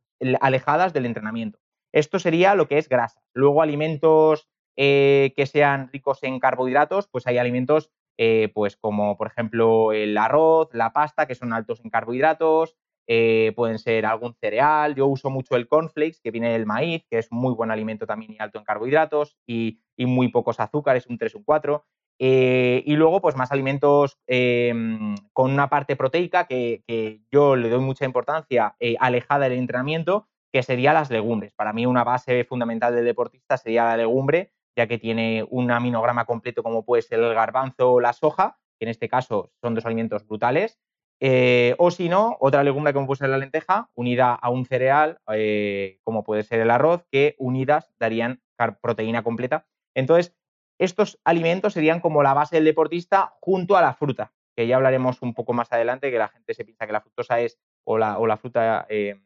alejadas 0.40 0.92
del 0.92 1.06
entrenamiento. 1.06 1.58
Esto 1.92 2.18
sería 2.18 2.54
lo 2.54 2.68
que 2.68 2.78
es 2.78 2.88
grasa. 2.88 3.22
Luego 3.34 3.62
alimentos 3.62 4.48
eh, 4.76 5.32
que 5.36 5.46
sean 5.46 5.90
ricos 5.92 6.22
en 6.22 6.38
carbohidratos, 6.38 7.08
pues 7.08 7.26
hay 7.26 7.38
alimentos 7.38 7.90
eh, 8.18 8.50
pues 8.54 8.76
como 8.76 9.18
por 9.18 9.26
ejemplo 9.26 9.92
el 9.92 10.16
arroz, 10.16 10.70
la 10.72 10.92
pasta, 10.92 11.26
que 11.26 11.34
son 11.34 11.52
altos 11.52 11.80
en 11.84 11.90
carbohidratos, 11.90 12.76
eh, 13.06 13.52
pueden 13.54 13.78
ser 13.78 14.06
algún 14.06 14.34
cereal. 14.34 14.94
Yo 14.94 15.06
uso 15.06 15.30
mucho 15.30 15.56
el 15.56 15.68
cornflakes, 15.68 16.20
que 16.22 16.30
viene 16.30 16.52
del 16.52 16.66
maíz, 16.66 17.04
que 17.08 17.18
es 17.18 17.30
muy 17.30 17.54
buen 17.54 17.70
alimento 17.70 18.06
también 18.06 18.32
y 18.32 18.36
alto 18.38 18.58
en 18.58 18.64
carbohidratos 18.64 19.36
y, 19.46 19.80
muy 19.98 20.28
pocos 20.28 20.60
azúcares, 20.60 21.06
un 21.06 21.18
3, 21.18 21.34
un 21.36 21.44
4. 21.44 21.84
Eh, 22.18 22.82
y 22.86 22.96
luego, 22.96 23.20
pues 23.20 23.36
más 23.36 23.52
alimentos 23.52 24.18
em, 24.26 25.14
con 25.32 25.52
una 25.52 25.68
parte 25.68 25.96
proteica 25.96 26.46
que, 26.46 27.20
yo 27.30 27.56
le 27.56 27.68
doy 27.68 27.80
mucha 27.80 28.04
importancia 28.04 28.75
eh, 28.80 28.96
alejada 28.98 29.48
del 29.48 29.58
entrenamiento, 29.58 30.28
que 30.52 30.62
sería 30.62 30.92
las 30.92 31.10
legumbres. 31.10 31.52
Para 31.54 31.72
mí 31.72 31.86
una 31.86 32.04
base 32.04 32.44
fundamental 32.44 32.94
del 32.94 33.04
deportista 33.04 33.56
sería 33.56 33.84
la 33.84 33.96
legumbre, 33.96 34.52
ya 34.76 34.86
que 34.86 34.98
tiene 34.98 35.44
un 35.50 35.70
aminograma 35.70 36.25
completo 36.25 36.62
como 36.62 36.84
puede 36.84 37.02
ser 37.02 37.20
el 37.20 37.34
garbanzo 37.34 37.92
o 37.92 38.00
la 38.00 38.12
soja, 38.12 38.58
que 38.78 38.86
en 38.86 38.90
este 38.90 39.08
caso 39.08 39.52
son 39.60 39.75
dos 39.75 39.86
alimentos 39.86 40.26
brutales, 40.26 40.78
eh, 41.20 41.75
o 41.78 41.90
si 41.90 42.08
no, 42.08 42.37
otra 42.40 42.62
legumbre 42.62 42.92
como 42.92 43.06
puede 43.06 43.18
ser 43.18 43.30
la 43.30 43.38
lenteja, 43.38 43.90
unida 43.94 44.35
a 44.35 44.50
un 44.50 44.66
cereal, 44.66 45.18
eh, 45.32 45.99
como 46.04 46.25
puede 46.25 46.42
ser 46.42 46.61
el 46.61 46.70
arroz, 46.70 47.04
que 47.11 47.37
unidas 47.38 47.92
darían 47.99 48.42
proteína 48.80 49.23
completa. 49.23 49.66
Entonces, 49.94 50.35
estos 50.78 51.18
alimentos 51.25 51.73
serían 51.73 52.00
como 52.00 52.23
la 52.23 52.35
base 52.35 52.56
del 52.56 52.66
deportista 52.66 53.35
junto 53.40 53.76
a 53.76 53.82
la 53.82 53.94
fruta, 53.94 54.35
que 54.54 54.66
ya 54.66 54.76
hablaremos 54.76 55.23
un 55.23 55.32
poco 55.32 55.54
más 55.54 55.73
adelante, 55.73 56.11
que 56.11 56.18
la 56.18 56.28
gente 56.28 56.52
se 56.52 56.64
piensa 56.64 56.87
que 56.87 56.92
la 56.92 57.00
fructosa 57.00 57.40
es, 57.40 57.58
o 57.85 57.96
la, 57.99 58.37
fruta, 58.37 58.87
eh, 58.90 59.20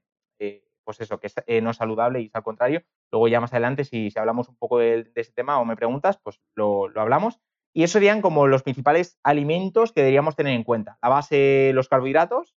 pues 0.85 1.01
eso, 1.01 1.19
que 1.19 1.27
es 1.27 1.63
no 1.63 1.73
saludable 1.73 2.21
y 2.21 2.27
es 2.27 2.35
al 2.35 2.45
contrario. 2.45 2.83
Luego 3.11 3.27
ya 3.27 3.41
más 3.41 3.53
adelante, 3.53 3.85
si, 3.85 4.13
hablamos 4.15 4.49
un 4.49 4.57
poco 4.57 4.79
de, 4.79 5.11
ese 5.15 5.33
tema 5.33 5.59
o 5.59 5.65
me 5.65 5.77
preguntas, 5.77 6.21
pues 6.23 6.41
lo 6.55 6.89
hablamos. 6.95 7.41
Y 7.73 7.85
eso 7.85 7.95
serían 7.95 8.21
como 8.21 8.47
los 8.47 8.63
principales 8.63 9.19
alimentos 9.23 9.93
que 9.93 10.01
deberíamos 10.01 10.37
tener 10.37 10.55
en 10.55 10.65
cuenta. 10.65 10.99
La 11.03 11.09
base, 11.09 11.73
los 11.75 11.89
carbohidratos, 11.89 12.55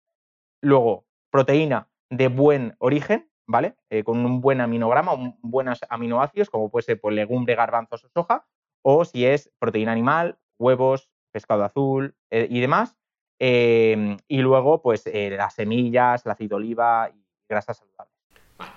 luego 0.61 1.05
proteína 1.29 1.89
de 2.09 2.27
buen 2.27 2.75
origen, 2.79 3.29
¿vale? 3.47 3.75
Eh, 3.89 4.03
con 4.03 4.25
un 4.25 4.41
buen 4.41 4.61
aminograma, 4.61 5.13
un, 5.13 5.37
buenos 5.41 5.79
aminoácidos, 5.89 6.49
como 6.49 6.69
puede 6.69 6.83
ser 6.83 7.01
pues, 7.01 7.15
legumbre, 7.15 7.55
garbanzos 7.55 8.05
o 8.05 8.09
soja, 8.09 8.45
o 8.83 9.05
si 9.05 9.25
es 9.25 9.51
proteína 9.59 9.91
animal, 9.91 10.37
huevos, 10.59 11.09
pescado 11.31 11.63
azul 11.63 12.15
eh, 12.29 12.47
y 12.49 12.59
demás. 12.59 12.97
Em, 13.39 14.17
y 14.27 14.41
luego, 14.41 14.81
pues 14.81 15.07
eh, 15.07 15.31
las 15.31 15.55
semillas, 15.55 16.25
el 16.25 16.31
aceite 16.31 16.51
de 16.51 16.55
oliva 16.55 17.09
y 17.09 17.25
grasas 17.49 17.77
saludables. 17.77 18.13
Vale. 18.57 18.71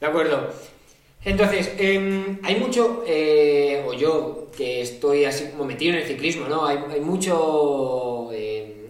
De 0.00 0.06
acuerdo. 0.06 0.50
Entonces, 1.24 1.72
em, 1.78 2.38
hay 2.42 2.56
mucho, 2.56 3.02
eh, 3.06 3.82
o 3.86 3.94
yo 3.94 4.48
que 4.56 4.82
estoy 4.82 5.24
así 5.24 5.46
como 5.50 5.64
metido 5.64 5.94
en 5.94 6.00
el 6.00 6.06
ciclismo, 6.06 6.46
¿no? 6.48 6.66
Hay, 6.66 7.00
mucho 7.00 8.30
em, 8.32 8.88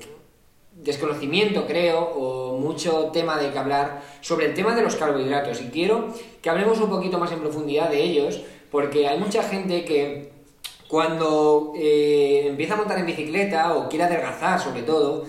desconocimiento, 0.72 1.66
creo, 1.66 2.00
o 2.00 2.58
mucho 2.58 3.10
tema 3.12 3.38
de 3.40 3.50
que 3.50 3.58
hablar 3.58 4.02
sobre 4.20 4.46
el 4.46 4.54
tema 4.54 4.74
de 4.74 4.82
los 4.82 4.96
carbohidratos. 4.96 5.62
Y 5.62 5.68
quiero 5.68 6.08
que 6.42 6.50
hablemos 6.50 6.80
un 6.80 6.90
poquito 6.90 7.18
más 7.18 7.30
en 7.32 7.40
profundidad 7.40 7.90
de 7.90 8.02
ellos, 8.02 8.40
porque 8.70 9.06
hay 9.06 9.18
mucha 9.18 9.42
gente 9.44 9.84
que 9.84 10.30
cuando 10.88 11.72
eh, 11.76 12.46
empieza 12.48 12.74
a 12.74 12.76
montar 12.76 12.98
en 12.98 13.06
bicicleta 13.06 13.74
o 13.74 13.88
quiere 13.88 14.04
adelgazar 14.04 14.60
sobre 14.60 14.82
todo, 14.82 15.24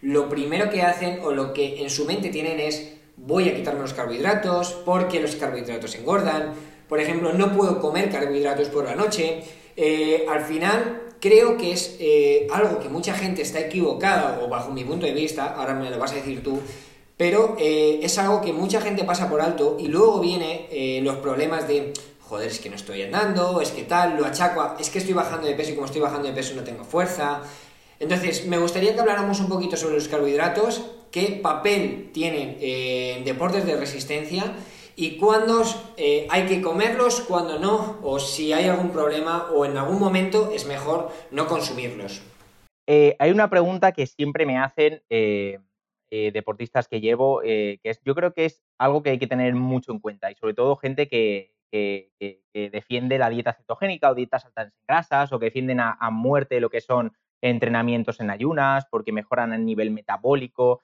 lo 0.00 0.28
primero 0.28 0.70
que 0.70 0.82
hacen 0.82 1.20
o 1.22 1.30
lo 1.32 1.52
que 1.52 1.82
en 1.82 1.90
su 1.90 2.04
mente 2.06 2.30
tienen 2.30 2.60
es 2.60 2.95
voy 3.26 3.48
a 3.48 3.54
quitarme 3.54 3.80
los 3.80 3.92
carbohidratos 3.92 4.72
porque 4.84 5.20
los 5.20 5.36
carbohidratos 5.36 5.94
engordan, 5.96 6.54
por 6.88 7.00
ejemplo, 7.00 7.32
no 7.32 7.54
puedo 7.54 7.80
comer 7.80 8.10
carbohidratos 8.10 8.68
por 8.68 8.84
la 8.84 8.94
noche, 8.94 9.42
eh, 9.76 10.24
al 10.28 10.44
final 10.44 11.02
creo 11.20 11.56
que 11.56 11.72
es 11.72 11.96
eh, 11.98 12.46
algo 12.52 12.78
que 12.78 12.88
mucha 12.88 13.14
gente 13.14 13.42
está 13.42 13.58
equivocada, 13.60 14.40
o 14.42 14.48
bajo 14.48 14.70
mi 14.70 14.84
punto 14.84 15.06
de 15.06 15.12
vista, 15.12 15.54
ahora 15.54 15.74
me 15.74 15.90
lo 15.90 15.98
vas 15.98 16.12
a 16.12 16.16
decir 16.16 16.42
tú, 16.42 16.60
pero 17.16 17.56
eh, 17.58 17.98
es 18.02 18.16
algo 18.18 18.40
que 18.40 18.52
mucha 18.52 18.80
gente 18.80 19.04
pasa 19.04 19.28
por 19.28 19.40
alto 19.40 19.76
y 19.80 19.88
luego 19.88 20.20
viene 20.20 21.00
los 21.02 21.16
problemas 21.16 21.66
de, 21.66 21.92
joder, 22.20 22.48
es 22.48 22.60
que 22.60 22.68
no 22.68 22.76
estoy 22.76 23.02
andando, 23.02 23.60
es 23.60 23.70
que 23.70 23.82
tal, 23.82 24.16
lo 24.16 24.26
achaco, 24.26 24.76
es 24.78 24.90
que 24.90 24.98
estoy 24.98 25.14
bajando 25.14 25.46
de 25.46 25.54
peso 25.54 25.72
y 25.72 25.74
como 25.74 25.86
estoy 25.86 26.02
bajando 26.02 26.28
de 26.28 26.34
peso 26.34 26.54
no 26.54 26.62
tengo 26.62 26.84
fuerza. 26.84 27.42
Entonces, 27.98 28.46
me 28.46 28.58
gustaría 28.58 28.94
que 28.94 29.00
habláramos 29.00 29.40
un 29.40 29.48
poquito 29.48 29.76
sobre 29.76 29.94
los 29.94 30.08
carbohidratos, 30.08 30.84
qué 31.10 31.40
papel 31.42 32.10
tienen 32.12 32.58
en 32.60 33.24
deportes 33.24 33.64
de 33.64 33.76
resistencia 33.76 34.54
y 34.96 35.18
cuándo 35.18 35.62
eh, 35.96 36.26
hay 36.30 36.46
que 36.46 36.60
comerlos, 36.60 37.20
cuándo 37.20 37.58
no, 37.58 37.98
o 38.02 38.18
si 38.18 38.52
hay 38.52 38.66
algún 38.66 38.90
problema 38.90 39.50
o 39.52 39.64
en 39.64 39.76
algún 39.76 39.98
momento 39.98 40.50
es 40.52 40.66
mejor 40.66 41.10
no 41.30 41.46
consumirlos. 41.46 42.22
Eh, 42.86 43.16
hay 43.18 43.30
una 43.30 43.50
pregunta 43.50 43.92
que 43.92 44.06
siempre 44.06 44.46
me 44.46 44.58
hacen 44.58 45.02
eh, 45.10 45.58
deportistas 46.10 46.88
que 46.88 47.00
llevo, 47.00 47.40
que 47.40 47.80
es, 47.82 48.00
yo 48.04 48.14
creo 48.14 48.32
que 48.32 48.46
es 48.46 48.62
algo 48.78 49.02
que 49.02 49.10
hay 49.10 49.18
que 49.18 49.26
tener 49.26 49.54
mucho 49.54 49.92
en 49.92 49.98
cuenta 49.98 50.30
y 50.30 50.34
sobre 50.34 50.54
todo 50.54 50.76
gente 50.76 51.08
que, 51.08 51.52
defiende 52.54 53.18
la 53.18 53.28
dieta 53.28 53.52
cetogénica 53.52 54.10
o 54.10 54.14
dietas 54.14 54.46
altas 54.46 54.68
en 54.68 54.72
grasas 54.88 55.30
o 55.30 55.38
que 55.38 55.46
defienden 55.46 55.80
a 55.80 56.10
muerte 56.10 56.58
lo 56.58 56.70
que 56.70 56.80
son 56.80 57.12
entrenamientos 57.42 58.20
en 58.20 58.30
ayunas 58.30 58.86
porque 58.90 59.12
mejoran 59.12 59.52
el 59.52 59.64
nivel 59.64 59.90
metabólico. 59.90 60.82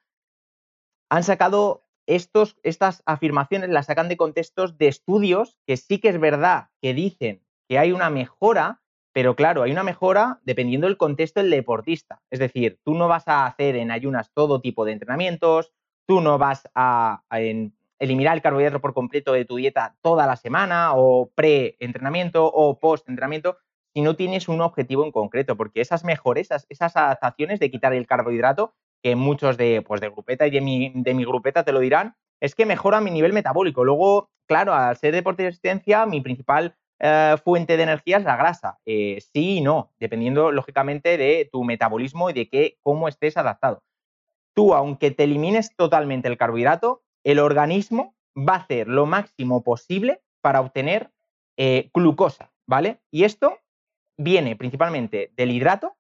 Han 1.10 1.24
sacado 1.24 1.84
estos, 2.06 2.56
estas 2.62 3.02
afirmaciones 3.06 3.70
las 3.70 3.86
sacan 3.86 4.08
de 4.08 4.16
contextos 4.16 4.78
de 4.78 4.88
estudios 4.88 5.56
que 5.66 5.76
sí 5.76 5.98
que 5.98 6.08
es 6.08 6.20
verdad 6.20 6.68
que 6.80 6.94
dicen 6.94 7.42
que 7.68 7.78
hay 7.78 7.92
una 7.92 8.10
mejora, 8.10 8.82
pero 9.12 9.36
claro, 9.36 9.62
hay 9.62 9.72
una 9.72 9.84
mejora 9.84 10.40
dependiendo 10.42 10.86
del 10.86 10.96
contexto 10.96 11.40
del 11.40 11.50
deportista. 11.50 12.22
Es 12.30 12.38
decir, 12.38 12.80
tú 12.84 12.94
no 12.94 13.08
vas 13.08 13.28
a 13.28 13.46
hacer 13.46 13.76
en 13.76 13.90
ayunas 13.90 14.30
todo 14.34 14.60
tipo 14.60 14.84
de 14.84 14.92
entrenamientos, 14.92 15.72
tú 16.06 16.20
no 16.20 16.38
vas 16.38 16.68
a, 16.74 17.22
eliminar 17.98 18.34
el 18.34 18.42
carbohidrato 18.42 18.80
por 18.80 18.94
completo 18.94 19.32
de 19.32 19.44
tu 19.44 19.56
dieta 19.56 19.96
toda 20.02 20.26
la 20.26 20.34
semana 20.34 20.94
o 20.94 21.30
pre-entrenamiento 21.36 22.44
o 22.44 22.80
post-entrenamiento 22.80 23.58
si 23.94 24.00
no 24.02 24.16
tienes 24.16 24.48
un 24.48 24.60
objetivo 24.60 25.04
en 25.04 25.12
concreto, 25.12 25.56
porque 25.56 25.80
esas 25.80 26.04
mejores, 26.04 26.50
esas, 26.68 26.96
adaptaciones 26.96 27.60
de 27.60 27.70
quitar 27.70 27.92
el 27.92 28.06
carbohidrato 28.06 28.74
que 29.02 29.16
muchos 29.16 29.56
de, 29.56 29.82
pues, 29.82 30.00
de 30.00 30.10
grupeta 30.10 30.46
y 30.46 30.50
de 30.50 30.60
mi, 30.60 30.92
de 30.94 31.14
mi 31.14 31.24
grupeta 31.24 31.64
te 31.64 31.72
lo 31.72 31.80
dirán, 31.80 32.14
es 32.40 32.54
que 32.54 32.66
mejora 32.66 33.00
mi 33.00 33.10
nivel 33.10 33.32
metabólico. 33.32 33.84
Luego, 33.84 34.30
claro, 34.48 34.74
al 34.74 34.96
ser 34.96 35.14
deporte 35.14 35.42
de 35.42 35.50
resistencia, 35.50 36.06
mi 36.06 36.20
principal 36.20 36.76
eh, 37.00 37.36
fuente 37.44 37.76
de 37.76 37.82
energía 37.82 38.18
es 38.18 38.24
la 38.24 38.36
grasa. 38.36 38.78
Eh, 38.86 39.20
sí 39.32 39.58
y 39.58 39.60
no, 39.60 39.92
dependiendo, 39.98 40.52
lógicamente, 40.52 41.16
de 41.16 41.48
tu 41.50 41.64
metabolismo 41.64 42.30
y 42.30 42.32
de 42.32 42.48
qué, 42.48 42.78
cómo 42.80 43.08
estés 43.08 43.36
adaptado. 43.36 43.82
Tú, 44.54 44.74
aunque 44.74 45.10
te 45.10 45.24
elimines 45.24 45.74
totalmente 45.74 46.28
el 46.28 46.36
carbohidrato, 46.36 47.02
el 47.24 47.40
organismo 47.40 48.14
va 48.36 48.54
a 48.54 48.58
hacer 48.58 48.86
lo 48.86 49.06
máximo 49.06 49.64
posible 49.64 50.20
para 50.40 50.60
obtener 50.60 51.10
eh, 51.56 51.90
glucosa, 51.92 52.52
¿vale? 52.66 53.00
Y 53.10 53.24
esto 53.24 53.58
viene 54.22 54.56
principalmente 54.56 55.32
del 55.36 55.50
hidrato 55.50 55.96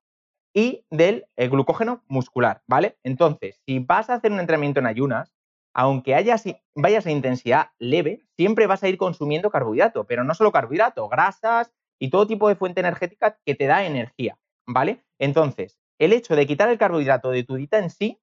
y 0.54 0.84
del 0.90 1.26
eh, 1.36 1.48
glucógeno 1.48 2.04
muscular, 2.08 2.62
¿vale? 2.66 2.98
Entonces, 3.02 3.60
si 3.66 3.78
vas 3.78 4.10
a 4.10 4.14
hacer 4.14 4.32
un 4.32 4.40
entrenamiento 4.40 4.80
en 4.80 4.86
ayunas, 4.86 5.32
aunque 5.74 6.14
hayas, 6.14 6.44
vayas 6.74 7.06
a 7.06 7.10
intensidad 7.10 7.70
leve, 7.78 8.22
siempre 8.36 8.66
vas 8.66 8.82
a 8.82 8.88
ir 8.88 8.98
consumiendo 8.98 9.50
carbohidrato, 9.50 10.04
pero 10.04 10.24
no 10.24 10.34
solo 10.34 10.52
carbohidrato, 10.52 11.08
grasas 11.08 11.72
y 11.98 12.10
todo 12.10 12.26
tipo 12.26 12.48
de 12.48 12.56
fuente 12.56 12.80
energética 12.80 13.38
que 13.44 13.54
te 13.54 13.66
da 13.66 13.86
energía, 13.86 14.38
¿vale? 14.66 15.02
Entonces, 15.18 15.78
el 15.98 16.12
hecho 16.12 16.36
de 16.36 16.46
quitar 16.46 16.68
el 16.68 16.78
carbohidrato 16.78 17.30
de 17.30 17.44
tu 17.44 17.54
dieta 17.54 17.78
en 17.78 17.88
sí, 17.88 18.20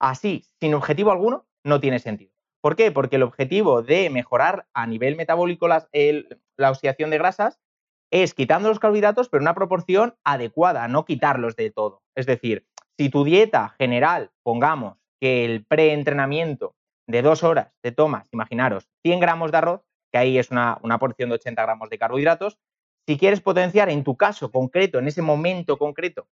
así, 0.00 0.44
sin 0.58 0.74
objetivo 0.74 1.12
alguno, 1.12 1.46
no 1.62 1.80
tiene 1.80 2.00
sentido. 2.00 2.32
¿Por 2.60 2.76
qué? 2.76 2.90
Porque 2.90 3.16
el 3.16 3.22
objetivo 3.22 3.82
de 3.82 4.10
mejorar 4.10 4.66
a 4.74 4.86
nivel 4.86 5.16
metabólico 5.16 5.68
la 5.68 6.70
oxidación 6.70 7.10
de 7.10 7.18
grasas 7.18 7.60
es 8.10 8.34
quitando 8.34 8.68
los 8.68 8.78
carbohidratos, 8.78 9.28
pero 9.28 9.40
en 9.40 9.44
una 9.44 9.54
proporción 9.54 10.16
adecuada, 10.24 10.88
no 10.88 11.04
quitarlos 11.04 11.56
de 11.56 11.70
todo. 11.70 12.02
Es 12.16 12.26
decir, 12.26 12.66
si 12.98 13.08
tu 13.08 13.24
dieta 13.24 13.74
general, 13.78 14.30
pongamos 14.42 14.98
que 15.20 15.44
el 15.44 15.64
preentrenamiento 15.64 16.74
de 17.06 17.22
dos 17.22 17.42
horas 17.42 17.72
te 17.82 17.92
tomas, 17.92 18.28
imaginaros, 18.32 18.88
100 19.04 19.20
gramos 19.20 19.52
de 19.52 19.58
arroz, 19.58 19.80
que 20.12 20.18
ahí 20.18 20.38
es 20.38 20.50
una, 20.50 20.78
porción 20.98 21.30
de 21.30 21.36
80 21.36 21.62
gramos 21.62 21.90
de 21.90 21.98
carbohidratos, 21.98 22.58
si 23.06 23.16
quieres 23.16 23.40
potenciar 23.40 23.90
en 23.90 24.04
tu 24.04 24.16
caso 24.16 24.50
concreto, 24.50 24.98
en 24.98 25.08
ese 25.08 25.22
momento 25.22 25.78
concreto, 25.78 26.28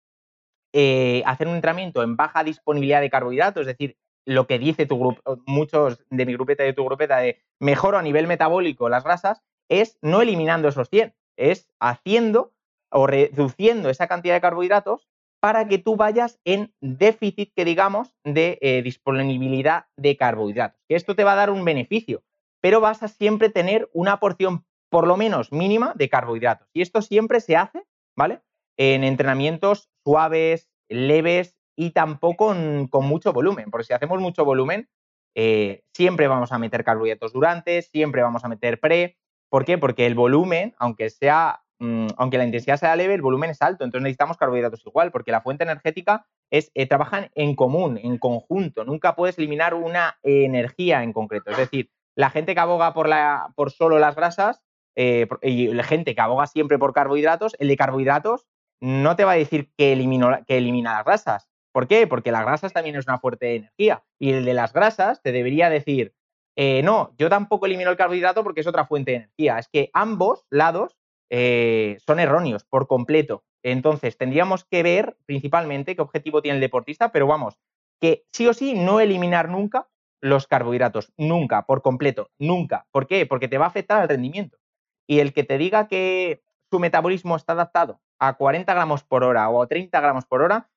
eh, 0.72 1.22
hacer 1.26 1.48
un 1.48 1.54
entrenamiento 1.54 2.02
en 2.02 2.16
baja 2.16 2.44
disponibilidad 2.44 3.00
de 3.00 3.10
carbohidratos, 3.10 3.62
es 3.62 3.66
decir, 3.66 3.96
lo 4.26 4.46
que 4.46 4.58
dice 4.58 4.86
tu 4.86 4.98
grupo, 4.98 5.38
muchos 5.46 6.04
de 6.10 6.26
mi 6.26 6.32
grupeta 6.32 6.64
y 6.64 6.66
de 6.66 6.72
tu 6.72 6.84
grupeta 6.84 7.18
de 7.18 7.40
mejoro 7.60 7.96
a 7.96 8.02
nivel 8.02 8.26
metabólico 8.26 8.88
las 8.88 9.04
grasas, 9.04 9.42
es 9.68 9.98
no 10.02 10.20
eliminando 10.20 10.68
esos 10.68 10.88
100, 10.90 11.14
es 11.36 11.68
haciendo 11.80 12.52
o 12.90 13.06
reduciendo 13.06 13.90
esa 13.90 14.06
cantidad 14.06 14.34
de 14.34 14.40
carbohidratos 14.40 15.08
para 15.40 15.68
que 15.68 15.78
tú 15.78 15.96
vayas 15.96 16.40
en 16.44 16.74
déficit, 16.80 17.52
que 17.54 17.64
digamos, 17.64 18.14
de 18.24 18.58
eh, 18.62 18.82
disponibilidad 18.82 19.86
de 19.96 20.16
carbohidratos. 20.16 20.80
Que 20.88 20.96
esto 20.96 21.14
te 21.14 21.24
va 21.24 21.32
a 21.32 21.36
dar 21.36 21.50
un 21.50 21.64
beneficio, 21.64 22.22
pero 22.60 22.80
vas 22.80 23.02
a 23.02 23.08
siempre 23.08 23.50
tener 23.50 23.88
una 23.92 24.18
porción 24.18 24.64
por 24.88 25.06
lo 25.06 25.16
menos 25.16 25.52
mínima 25.52 25.92
de 25.94 26.08
carbohidratos. 26.08 26.68
Y 26.72 26.82
esto 26.82 27.02
siempre 27.02 27.40
se 27.40 27.56
hace, 27.56 27.84
¿vale? 28.16 28.40
En 28.76 29.04
entrenamientos 29.04 29.90
suaves, 30.04 30.68
leves 30.88 31.56
y 31.76 31.90
tampoco 31.90 32.46
con, 32.46 33.06
mucho 33.06 33.32
volumen, 33.32 33.70
porque 33.70 33.84
si 33.84 33.92
hacemos 33.92 34.20
mucho 34.20 34.44
volumen, 34.44 34.88
eh, 35.34 35.84
siempre 35.92 36.28
vamos 36.28 36.52
a 36.52 36.58
meter 36.58 36.82
carbohidratos 36.82 37.32
durante, 37.32 37.82
siempre 37.82 38.22
vamos 38.22 38.44
a 38.44 38.48
meter 38.48 38.80
pre, 38.80 39.18
¿Por 39.48 39.64
qué? 39.64 39.78
Porque 39.78 40.06
el 40.06 40.14
volumen, 40.14 40.74
aunque 40.78 41.10
sea, 41.10 41.62
mm, 41.78 42.08
aunque 42.16 42.38
la 42.38 42.44
intensidad 42.44 42.76
sea 42.76 42.96
leve, 42.96 43.14
el 43.14 43.22
volumen 43.22 43.50
es 43.50 43.62
alto, 43.62 43.84
entonces 43.84 44.02
necesitamos 44.02 44.36
carbohidratos 44.36 44.84
igual, 44.86 45.12
porque 45.12 45.32
la 45.32 45.42
fuente 45.42 45.64
energética 45.64 46.26
es, 46.50 46.70
eh, 46.74 46.86
trabajan 46.86 47.30
en 47.34 47.54
común, 47.54 47.98
en 48.02 48.18
conjunto, 48.18 48.84
nunca 48.84 49.14
puedes 49.16 49.38
eliminar 49.38 49.74
una 49.74 50.18
energía 50.22 51.02
en 51.02 51.12
concreto. 51.12 51.50
Es 51.50 51.56
decir, 51.56 51.90
la 52.16 52.30
gente 52.30 52.54
que 52.54 52.60
aboga 52.60 52.94
por, 52.94 53.08
la, 53.08 53.52
por 53.54 53.70
solo 53.70 53.98
las 53.98 54.16
grasas 54.16 54.62
eh, 54.96 55.28
y 55.42 55.68
la 55.68 55.84
gente 55.84 56.14
que 56.14 56.20
aboga 56.20 56.46
siempre 56.46 56.78
por 56.78 56.92
carbohidratos, 56.92 57.54
el 57.58 57.68
de 57.68 57.76
carbohidratos 57.76 58.46
no 58.80 59.16
te 59.16 59.24
va 59.24 59.32
a 59.32 59.36
decir 59.36 59.70
que, 59.76 59.94
que 60.46 60.56
elimina 60.56 60.92
las 60.92 61.04
grasas. 61.04 61.48
¿Por 61.72 61.86
qué? 61.86 62.06
Porque 62.06 62.32
las 62.32 62.46
grasas 62.46 62.72
también 62.72 62.96
es 62.96 63.06
una 63.06 63.18
fuerte 63.18 63.54
energía. 63.54 64.02
Y 64.18 64.32
el 64.32 64.46
de 64.46 64.54
las 64.54 64.72
grasas 64.72 65.20
te 65.20 65.30
debería 65.30 65.68
decir, 65.68 66.14
eh, 66.56 66.82
no, 66.82 67.14
yo 67.18 67.28
tampoco 67.28 67.66
elimino 67.66 67.90
el 67.90 67.96
carbohidrato 67.96 68.42
porque 68.42 68.62
es 68.62 68.66
otra 68.66 68.86
fuente 68.86 69.10
de 69.10 69.16
energía. 69.18 69.58
Es 69.58 69.68
que 69.68 69.90
ambos 69.92 70.46
lados 70.50 70.96
eh, 71.30 71.98
son 72.04 72.18
erróneos 72.18 72.64
por 72.64 72.86
completo. 72.86 73.44
Entonces, 73.62 74.16
tendríamos 74.16 74.64
que 74.64 74.82
ver 74.82 75.18
principalmente 75.26 75.94
qué 75.94 76.02
objetivo 76.02 76.40
tiene 76.40 76.56
el 76.56 76.60
deportista, 76.60 77.12
pero 77.12 77.26
vamos, 77.26 77.58
que 78.00 78.24
sí 78.32 78.46
o 78.46 78.54
sí 78.54 78.74
no 78.74 79.00
eliminar 79.00 79.48
nunca 79.48 79.88
los 80.22 80.46
carbohidratos, 80.46 81.12
nunca, 81.16 81.66
por 81.66 81.82
completo, 81.82 82.30
nunca. 82.38 82.86
¿Por 82.90 83.06
qué? 83.06 83.26
Porque 83.26 83.48
te 83.48 83.58
va 83.58 83.66
a 83.66 83.68
afectar 83.68 84.00
al 84.00 84.08
rendimiento. 84.08 84.58
Y 85.06 85.20
el 85.20 85.32
que 85.32 85.44
te 85.44 85.58
diga 85.58 85.88
que 85.88 86.42
su 86.70 86.78
metabolismo 86.78 87.36
está 87.36 87.52
adaptado 87.52 88.00
a 88.18 88.34
40 88.36 88.72
gramos 88.72 89.04
por 89.04 89.24
hora 89.24 89.48
o 89.50 89.62
a 89.62 89.66
30 89.66 90.00
gramos 90.00 90.24
por 90.24 90.42
hora, 90.42 90.70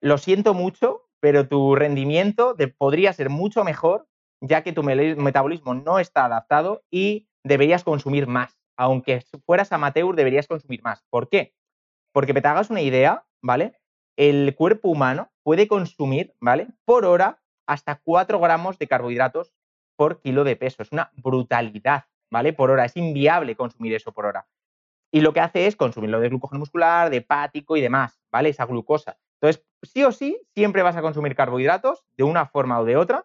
lo 0.00 0.16
siento 0.18 0.54
mucho, 0.54 1.08
pero 1.20 1.48
tu 1.48 1.74
rendimiento 1.74 2.56
podría 2.78 3.12
ser 3.12 3.30
mucho 3.30 3.64
mejor 3.64 4.08
ya 4.42 4.62
que 4.62 4.72
tu 4.72 4.82
metabolismo 4.82 5.74
no 5.74 5.98
está 5.98 6.24
adaptado 6.24 6.84
y 6.90 7.28
deberías 7.44 7.84
consumir 7.84 8.26
más. 8.26 8.58
Aunque 8.76 9.24
fueras 9.46 9.72
amateur, 9.72 10.14
deberías 10.16 10.48
consumir 10.48 10.82
más. 10.82 11.04
¿Por 11.10 11.28
qué? 11.28 11.54
Porque 12.12 12.34
te 12.34 12.46
hagas 12.48 12.68
una 12.68 12.80
idea, 12.80 13.24
¿vale? 13.40 13.78
El 14.16 14.54
cuerpo 14.56 14.88
humano 14.88 15.30
puede 15.44 15.68
consumir, 15.68 16.34
¿vale? 16.40 16.68
Por 16.84 17.04
hora 17.04 17.40
hasta 17.66 18.00
4 18.02 18.40
gramos 18.40 18.78
de 18.78 18.88
carbohidratos 18.88 19.54
por 19.96 20.20
kilo 20.20 20.42
de 20.42 20.56
peso. 20.56 20.82
Es 20.82 20.90
una 20.90 21.12
brutalidad, 21.14 22.06
¿vale? 22.30 22.52
Por 22.52 22.70
hora. 22.70 22.84
Es 22.84 22.96
inviable 22.96 23.54
consumir 23.54 23.94
eso 23.94 24.12
por 24.12 24.26
hora. 24.26 24.48
Y 25.12 25.20
lo 25.20 25.32
que 25.32 25.40
hace 25.40 25.66
es 25.66 25.76
consumirlo 25.76 26.18
de 26.18 26.30
glucógeno 26.30 26.58
muscular, 26.58 27.10
de 27.10 27.18
hepático 27.18 27.76
y 27.76 27.80
demás, 27.80 28.20
¿vale? 28.32 28.48
Esa 28.48 28.66
glucosa. 28.66 29.18
Entonces, 29.40 29.64
sí 29.82 30.02
o 30.02 30.10
sí, 30.10 30.40
siempre 30.54 30.82
vas 30.82 30.96
a 30.96 31.02
consumir 31.02 31.36
carbohidratos 31.36 32.04
de 32.16 32.24
una 32.24 32.46
forma 32.46 32.80
o 32.80 32.84
de 32.84 32.96
otra 32.96 33.24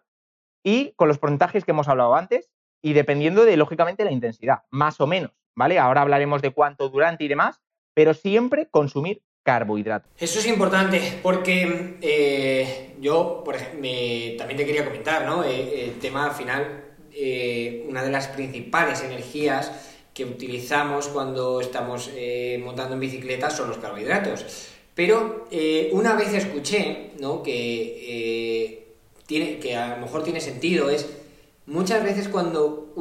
y 0.62 0.92
con 0.96 1.08
los 1.08 1.18
porcentajes 1.18 1.64
que 1.64 1.70
hemos 1.70 1.88
hablado 1.88 2.14
antes, 2.14 2.50
y 2.82 2.92
dependiendo 2.92 3.44
de, 3.44 3.56
lógicamente, 3.56 4.04
la 4.04 4.12
intensidad, 4.12 4.62
más 4.70 5.00
o 5.00 5.06
menos, 5.06 5.32
¿vale? 5.54 5.78
Ahora 5.78 6.02
hablaremos 6.02 6.42
de 6.42 6.52
cuánto 6.52 6.88
durante 6.88 7.24
y 7.24 7.28
demás, 7.28 7.60
pero 7.94 8.14
siempre 8.14 8.68
consumir 8.70 9.22
carbohidratos. 9.42 10.10
Eso 10.18 10.40
es 10.40 10.46
importante 10.46 11.20
porque 11.22 11.96
eh, 12.02 12.94
yo, 13.00 13.42
también 13.46 14.56
te 14.56 14.66
quería 14.66 14.84
comentar, 14.84 15.24
¿no? 15.24 15.42
Eh, 15.42 15.84
el 15.84 15.98
tema 15.98 16.26
al 16.26 16.32
final, 16.32 16.84
eh, 17.12 17.84
una 17.88 18.02
de 18.02 18.10
las 18.10 18.28
principales 18.28 19.02
energías 19.02 19.72
que 20.12 20.24
utilizamos 20.24 21.08
cuando 21.08 21.60
estamos 21.60 22.10
montando 22.62 22.94
en 22.94 23.00
bicicleta 23.00 23.50
son 23.50 23.68
los 23.68 23.78
carbohidratos. 23.78 24.68
Pero 24.94 25.46
una 25.92 26.14
vez 26.14 26.34
escuché, 26.34 27.12
¿no? 27.20 27.40
Que, 27.40 28.87
que 29.28 29.76
a 29.76 29.96
lo 29.96 29.98
mejor 29.98 30.24
tiene 30.24 30.40
sentido, 30.40 30.90
es 30.90 31.06
muchas 31.66 32.02
veces 32.02 32.28
cuando 32.28 32.94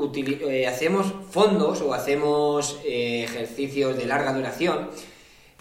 hacemos 0.67 1.07
fondos 1.31 1.81
o 1.81 1.93
hacemos 1.93 2.77
ejercicios 2.83 3.97
de 3.97 4.05
larga 4.05 4.33
duración, 4.33 4.89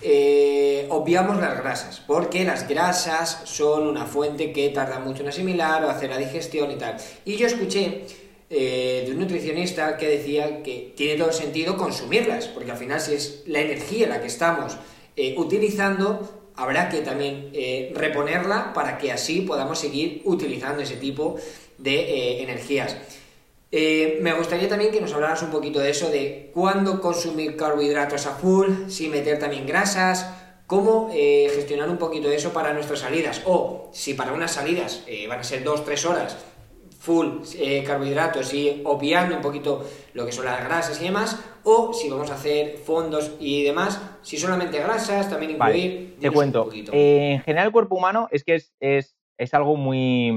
eh, 0.03 0.87
obviamos 0.91 1.39
las 1.39 1.57
grasas, 1.57 2.01
porque 2.07 2.45
las 2.45 2.69
grasas 2.69 3.43
son 3.45 3.87
una 3.87 4.05
fuente 4.05 4.53
que 4.53 4.69
tarda 4.69 4.99
mucho 4.99 5.23
en 5.23 5.29
asimilar 5.29 5.85
o 5.85 5.91
hacer 5.91 6.11
la 6.11 6.19
digestión 6.19 6.71
y 6.71 6.77
tal. 6.77 6.97
Y 7.25 7.37
yo 7.37 7.47
escuché 7.47 8.05
eh, 8.51 9.05
de 9.07 9.13
un 9.13 9.21
nutricionista 9.21 9.97
que 9.97 10.07
decía 10.09 10.63
que 10.63 10.93
tiene 10.95 11.17
todo 11.17 11.29
el 11.29 11.35
sentido 11.35 11.79
consumirlas, 11.79 12.49
porque 12.49 12.73
al 12.73 12.77
final 12.77 13.01
si 13.01 13.15
es 13.15 13.43
la 13.47 13.61
energía 13.61 14.07
la 14.09 14.21
que 14.21 14.27
estamos 14.27 14.77
eh, 15.17 15.35
utilizando, 15.39 16.46
habrá 16.57 16.89
que 16.89 17.01
también 17.03 17.53
reponerla 17.95 18.73
para 18.73 18.99
que 18.99 19.13
así 19.13 19.43
podamos 19.43 19.79
seguir 19.79 20.23
utilizando 20.25 20.83
ese 20.83 20.97
tipo 20.97 21.37
de 21.79 22.43
energías. 22.43 22.97
Eh, 23.73 24.21
me 24.23 24.33
gustaría 24.33 24.69
también 24.69 24.93
que 24.93 25.01
nos 25.01 25.13
hablaras 25.13 25.43
un 25.43 25.51
poquito 25.51 25.81
de 25.81 25.91
eso, 25.91 26.09
de 26.09 26.51
cuándo 26.55 27.01
consumir 27.01 27.57
carbohidratos 27.57 28.27
a 28.27 28.35
full, 28.35 28.89
si 28.89 29.09
meter 29.09 29.39
también 29.39 29.67
grasas, 29.67 30.31
cómo 30.67 31.11
eh, 31.13 31.51
gestionar 31.55 31.91
un 31.91 31.99
poquito 31.99 32.31
eso 32.31 32.53
para 32.53 32.73
nuestras 32.73 33.01
salidas. 33.01 33.43
O 33.45 33.91
si 33.93 34.15
para 34.15 34.33
unas 34.33 34.53
salidas 34.53 35.03
eh, 35.07 35.27
van 35.27 35.41
a 35.41 35.45
ser 35.45 35.65
2-3 35.65 36.05
horas 36.07 36.37
full 37.07 37.43
carbohidratos 37.87 38.53
y 38.53 38.83
obviando 38.85 39.37
un 39.37 39.43
poquito 39.43 39.85
lo 40.15 40.27
que 40.27 40.33
son 40.33 40.45
las 40.45 40.63
grasas 40.65 41.01
y 41.01 41.05
demás, 41.05 41.41
o 41.63 41.93
si 41.95 42.11
vamos 42.11 42.31
a 42.31 42.35
hacer 42.35 42.79
fondos 42.79 43.37
y 43.39 43.63
demás, 43.63 44.01
si 44.23 44.37
solamente 44.37 44.79
grasas, 44.79 45.31
también 45.31 45.53
incluir... 45.53 46.17
te 46.21 46.31
cuento. 46.31 46.69
en 46.73 47.41
general 47.43 47.67
el 47.67 47.73
cuerpo 47.73 47.95
humano 47.97 48.29
es 48.33 48.45
que 48.45 48.61
es 48.81 49.17
es 49.39 49.55
algo 49.55 49.77
muy, 49.77 50.33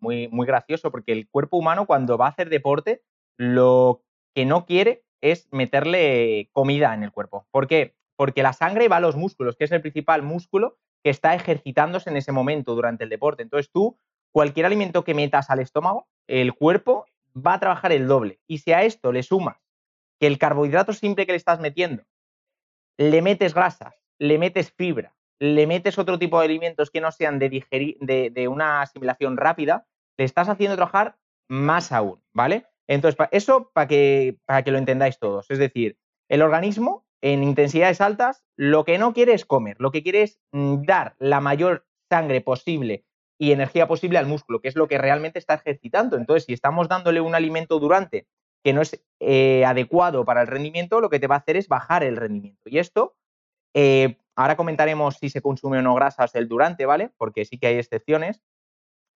muy, 0.00 0.28
muy 0.28 0.46
gracioso 0.46 0.90
porque 0.90 1.12
el 1.12 1.28
cuerpo 1.28 1.56
humano 1.56 1.86
cuando 1.86 2.16
va 2.18 2.26
a 2.26 2.30
hacer 2.30 2.48
deporte 2.48 3.02
lo 3.36 4.02
que 4.34 4.44
no 4.44 4.66
quiere 4.66 5.04
es 5.20 5.48
meterle 5.50 6.50
comida 6.52 6.94
en 6.94 7.02
el 7.02 7.12
cuerpo. 7.12 7.46
¿Por 7.50 7.66
qué? 7.66 7.96
Porque 8.16 8.42
la 8.42 8.52
sangre 8.52 8.88
va 8.88 8.98
a 8.98 9.00
los 9.00 9.16
músculos, 9.16 9.56
que 9.56 9.64
es 9.64 9.72
el 9.72 9.80
principal 9.80 10.22
músculo 10.22 10.78
que 11.02 11.10
está 11.10 11.34
ejercitándose 11.34 12.10
en 12.10 12.16
ese 12.16 12.32
momento 12.32 12.74
durante 12.74 13.04
el 13.04 13.10
deporte. 13.10 13.42
Entonces 13.42 13.70
tú, 13.72 13.98
cualquier 14.34 14.66
alimento 14.66 15.04
que 15.04 15.14
metas 15.14 15.48
al 15.48 15.60
estómago, 15.60 16.08
el 16.26 16.54
cuerpo 16.54 17.06
va 17.34 17.54
a 17.54 17.60
trabajar 17.60 17.92
el 17.92 18.08
doble. 18.08 18.40
Y 18.48 18.58
si 18.58 18.72
a 18.72 18.82
esto 18.82 19.12
le 19.12 19.22
sumas 19.22 19.58
que 20.18 20.26
el 20.26 20.38
carbohidrato 20.38 20.92
simple 20.92 21.24
que 21.24 21.32
le 21.32 21.36
estás 21.36 21.60
metiendo, 21.60 22.02
le 22.98 23.22
metes 23.22 23.54
grasas, 23.54 23.94
le 24.18 24.38
metes 24.38 24.72
fibra, 24.72 25.14
le 25.38 25.68
metes 25.68 25.98
otro 25.98 26.18
tipo 26.18 26.40
de 26.40 26.46
alimentos 26.46 26.90
que 26.90 27.00
no 27.00 27.12
sean 27.12 27.38
de, 27.38 27.48
digerir, 27.48 27.96
de, 28.00 28.48
una 28.48 28.82
asimilación 28.82 29.36
rápida, 29.36 29.86
le 30.18 30.24
estás 30.24 30.48
haciendo 30.48 30.74
trabajar 30.74 31.16
más 31.48 31.92
aún, 31.92 32.20
¿vale? 32.32 32.66
Entonces, 32.88 33.28
eso 33.30 33.70
para 33.72 33.86
que, 33.86 34.36
para 34.46 34.64
que 34.64 34.72
lo 34.72 34.78
entendáis 34.78 35.20
todos. 35.20 35.48
Es 35.48 35.58
decir, 35.58 35.96
el 36.28 36.42
organismo 36.42 37.06
en 37.22 37.44
intensidades 37.44 38.00
altas 38.00 38.44
lo 38.56 38.84
que 38.84 38.98
no 38.98 39.12
quiere 39.12 39.34
es 39.34 39.44
comer, 39.44 39.76
lo 39.78 39.92
que 39.92 40.02
quiere 40.02 40.22
es 40.22 40.40
mm, 40.50 40.82
dar 40.82 41.14
la 41.20 41.40
mayor 41.40 41.86
sangre 42.10 42.40
posible 42.40 43.04
y 43.38 43.52
energía 43.52 43.88
posible 43.88 44.18
al 44.18 44.26
músculo, 44.26 44.60
que 44.60 44.68
es 44.68 44.76
lo 44.76 44.88
que 44.88 44.98
realmente 44.98 45.38
está 45.38 45.54
ejercitando. 45.54 46.16
Entonces, 46.16 46.44
si 46.44 46.52
estamos 46.52 46.88
dándole 46.88 47.20
un 47.20 47.34
alimento 47.34 47.78
durante 47.78 48.26
que 48.62 48.72
no 48.72 48.80
es 48.80 49.04
eh, 49.20 49.64
adecuado 49.64 50.24
para 50.24 50.40
el 50.40 50.46
rendimiento, 50.46 51.00
lo 51.00 51.10
que 51.10 51.20
te 51.20 51.26
va 51.26 51.34
a 51.34 51.38
hacer 51.38 51.56
es 51.56 51.68
bajar 51.68 52.02
el 52.02 52.16
rendimiento. 52.16 52.62
Y 52.64 52.78
esto 52.78 53.16
eh, 53.74 54.16
Ahora 54.36 54.56
comentaremos 54.56 55.16
si 55.16 55.30
se 55.30 55.42
consume 55.42 55.78
o 55.78 55.82
no 55.82 55.94
grasas 55.94 56.32
del 56.32 56.48
durante, 56.48 56.86
¿vale? 56.86 57.10
Porque 57.16 57.44
sí 57.44 57.58
que 57.58 57.68
hay 57.68 57.76
excepciones. 57.76 58.42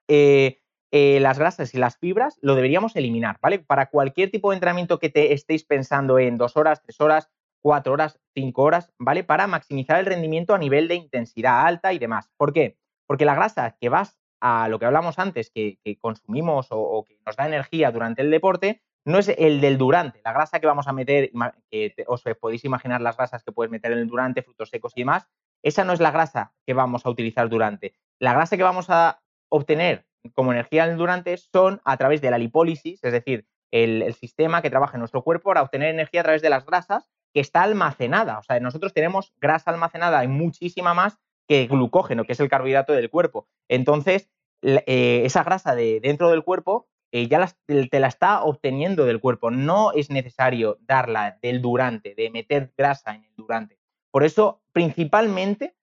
Eh, 0.09 0.61
las 0.91 1.39
grasas 1.39 1.75
y 1.75 1.79
las 1.79 1.99
fibras 1.99 2.39
lo 2.41 2.55
deberíamos 2.55 2.97
eliminar, 2.97 3.39
¿vale? 3.43 3.59
Para 3.59 3.91
cualquier 3.91 4.31
tipo 4.31 4.51
de 4.51 4.57
entrenamiento 4.57 4.99
que 4.99 5.11
te 5.11 5.33
estéis 5.33 5.65
pensando 5.65 6.19
en 6.19 6.37
dos 6.37 6.57
horas, 6.57 6.83
tres 6.83 7.01
horas, 7.01 7.29
cuatro 7.61 7.93
horas, 7.93 8.21
cinco 8.35 8.63
horas, 8.63 8.93
¿vale? 8.99 9.25
Para 9.25 9.47
maximizar 9.47 9.99
el 9.99 10.07
rendimiento 10.07 10.55
a 10.55 10.59
nivel 10.59 10.89
de 10.89 10.95
intensidad 10.95 11.67
alta 11.67 11.93
y 11.93 11.99
demás. 11.99 12.31
¿Por 12.37 12.53
qué? 12.53 12.79
Porque 13.09 13.25
la 13.25 13.35
grasa 13.35 13.77
que 13.81 13.89
vas 13.89 14.21
a 14.41 14.69
lo 14.69 14.79
que 14.79 14.85
hablamos 14.85 15.19
antes, 15.19 15.51
que, 15.51 15.79
consumimos 16.01 16.69
o, 16.71 17.05
que 17.05 17.19
nos 17.27 17.35
da 17.35 17.47
energía 17.47 17.91
durante 17.91 18.23
el 18.23 18.31
deporte, 18.31 18.83
no 19.05 19.19
es 19.19 19.29
el 19.29 19.61
del 19.61 19.79
durante, 19.79 20.21
la 20.23 20.33
grasa 20.33 20.61
que 20.61 20.67
vamos 20.67 20.87
a 20.87 20.93
meter, 20.93 21.31
que 21.71 21.95
os 22.07 22.23
podéis 22.41 22.65
imaginar 22.65 23.01
las 23.01 23.17
grasas 23.17 23.43
que 23.43 23.53
puedes 23.53 23.71
meter 23.71 23.93
en 23.93 23.99
el 23.99 24.07
durante, 24.07 24.43
frutos 24.43 24.69
secos 24.69 24.93
y 24.95 25.01
demás, 25.01 25.27
esa 25.63 25.85
no 25.85 25.95
es 25.95 26.01
la 26.01 26.11
grasa 26.11 26.53
que 26.67 26.75
vamos 26.75 27.07
a 27.07 27.11
utilizar 27.11 27.49
durante. 27.49 27.95
La 28.19 28.35
grasa 28.35 28.57
que 28.57 28.63
vamos 28.63 28.91
a 28.91 29.21
obtener 29.49 30.07
como 30.35 30.53
energía 30.53 30.85
en 30.85 30.93
el 30.93 30.99
durante 30.99 31.37
son 31.39 31.81
a 31.85 31.97
través 31.97 32.21
de 32.21 32.31
la 32.31 32.39
lipólisis, 32.39 33.03
es 33.03 33.13
decir, 33.13 33.47
el, 33.71 34.15
sistema 34.15 34.63
que 34.63 34.71
trabaja 34.71 34.97
en 34.97 35.01
nuestro 35.01 35.23
cuerpo 35.23 35.51
para 35.51 35.63
obtener 35.63 35.89
energía 35.89 36.21
a 36.21 36.25
través 36.25 36.43
de 36.43 36.51
las 36.51 36.65
grasas 36.65 37.09
que 37.33 37.41
está 37.41 37.63
almacenada. 37.63 38.39
O 38.39 38.43
sea, 38.43 38.61
nosotros 38.61 38.93
tenemos 38.93 39.33
grasa 39.39 39.71
almacenada 39.71 40.25
y 40.25 40.29
muchísima 40.29 40.95
más 40.95 41.19
que 41.49 41.67
glucógeno, 41.67 42.25
que 42.25 42.33
es 42.33 42.41
el 42.41 42.49
carbohidrato 42.49 42.93
del 42.93 43.11
cuerpo. 43.11 43.49
Entonces, 43.69 44.29
eh, 44.63 45.23
esa 45.25 45.45
grasa 45.45 45.75
de 45.75 46.01
dentro 46.01 46.31
del 46.31 46.45
cuerpo 46.45 46.89
eh, 47.11 47.27
ya 47.27 47.51
te 47.67 48.01
la 48.01 48.09
está 48.09 48.43
obteniendo 48.43 49.07
del 49.07 49.21
cuerpo. 49.21 49.51
No 49.51 49.93
es 49.93 50.11
necesario 50.11 50.79
darla 50.83 51.39
del 51.43 51.63
durante, 51.63 52.15
de 52.15 52.31
meter 52.31 52.73
grasa 52.77 53.15
en 53.15 53.25
el 53.25 53.35
durante. 53.37 53.79
Por 54.11 54.25
eso, 54.25 54.61
principalmente, 54.73 55.75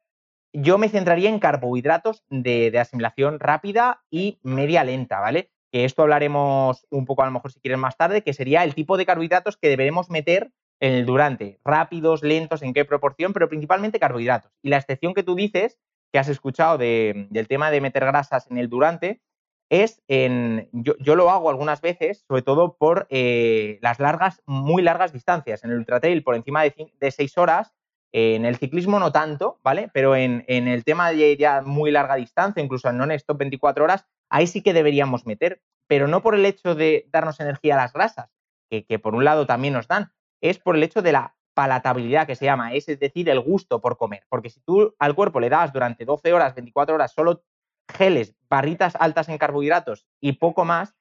yo 0.54 0.78
me 0.78 0.90
centraría 0.90 1.30
en 1.30 1.40
carbohidratos 1.40 2.24
de, 2.30 2.78
asimilación 2.80 3.40
rápida 3.40 4.04
y 4.10 4.40
media 4.44 4.84
lenta, 4.84 5.20
¿vale? 5.20 5.52
Que 5.72 5.84
esto 5.84 6.04
hablaremos 6.04 6.86
un 6.90 7.06
poco 7.06 7.24
a 7.24 7.26
lo 7.26 7.32
mejor 7.32 7.52
si 7.52 7.60
quieres 7.60 7.80
más 7.80 7.98
tarde, 7.98 8.22
que 8.22 8.34
sería 8.34 8.64
el 8.64 8.76
tipo 8.76 8.96
de 8.98 9.06
carbohidratos 9.06 9.58
que 9.58 9.68
deberemos 9.68 10.10
meter 10.10 10.52
en 10.80 10.94
el 10.94 11.06
durante. 11.06 11.60
Rápidos, 11.64 12.24
lentos, 12.24 12.62
en 12.62 12.74
qué 12.74 12.86
proporción, 12.86 13.34
pero 13.34 13.50
principalmente 13.50 14.00
carbohidratos. 14.00 14.52
Y 14.62 14.70
la 14.70 14.78
excepción 14.78 15.14
que 15.14 15.24
tú 15.24 15.36
dices, 15.36 15.80
que 16.12 16.20
has 16.20 16.30
escuchado 16.30 16.78
del 16.78 17.48
tema 17.48 17.72
de 17.72 17.82
meter 17.82 18.06
grasas 18.06 18.50
en 18.50 18.58
el 18.58 18.70
durante, 18.70 19.22
es 19.70 20.04
en, 20.08 20.70
yo, 20.72 21.16
lo 21.16 21.32
hago 21.32 21.50
algunas 21.50 21.82
veces, 21.82 22.24
sobre 22.28 22.44
todo 22.44 22.78
por 22.78 23.08
eh, 23.10 23.80
las 23.82 24.00
largas, 24.00 24.42
muy 24.46 24.84
largas 24.84 25.12
distancias. 25.12 25.64
En 25.64 25.72
el 25.72 25.78
ultratrail 25.78 26.24
por 26.24 26.36
encima 26.36 26.62
de, 26.64 26.94
de 27.00 27.12
seis 27.12 27.38
horas, 27.38 27.74
en 28.18 28.46
el 28.46 28.56
ciclismo 28.56 28.98
no 28.98 29.12
tanto, 29.12 29.60
¿vale? 29.62 29.90
Pero 29.94 30.16
en, 30.16 30.46
el 30.48 30.86
tema 30.86 31.12
de 31.12 31.36
ya 31.36 31.62
muy 31.62 31.92
larga 31.92 32.16
distancia, 32.16 32.64
incluso 32.64 32.90
en 32.90 32.98
non-stop 32.98 33.38
24 33.38 33.84
horas, 33.84 34.06
ahí 34.30 34.48
sí 34.48 34.62
que 34.62 34.74
deberíamos 34.74 35.26
meter, 35.26 35.62
pero 35.86 36.08
no 36.08 36.22
por 36.22 36.34
el 36.34 36.46
hecho 36.46 36.76
de 36.76 37.10
darnos 37.12 37.42
energía 37.42 37.74
a 37.74 37.78
las 37.78 37.92
grasas, 37.92 38.30
que, 38.70 38.86
que 38.86 39.00
por 39.00 39.16
un 39.16 39.26
lado 39.26 39.46
también 39.46 39.74
nos 39.74 39.90
dan, 39.90 40.14
es 40.42 40.60
por 40.60 40.76
el 40.76 40.84
hecho 40.84 41.02
de 41.02 41.12
la 41.12 41.36
palatabilidad 41.54 42.28
que 42.28 42.36
se 42.36 42.46
llama, 42.46 42.74
es, 42.74 42.86
decir, 42.86 43.30
el 43.30 43.40
gusto 43.40 43.82
por 43.82 43.98
comer. 43.98 44.24
Porque 44.30 44.50
si 44.50 44.60
tú 44.62 44.94
al 45.00 45.16
cuerpo 45.16 45.40
le 45.40 45.50
das 45.50 45.74
durante 45.74 46.06
12 46.06 46.34
horas, 46.34 46.54
24 46.54 46.96
horas 46.96 47.14
solo 47.14 47.44
geles, 47.88 48.36
barritas 48.50 48.96
altas 49.00 49.30
en 49.30 49.38
carbohidratos 49.38 50.06
y 50.20 50.34
poco 50.34 50.66
más, 50.66 50.96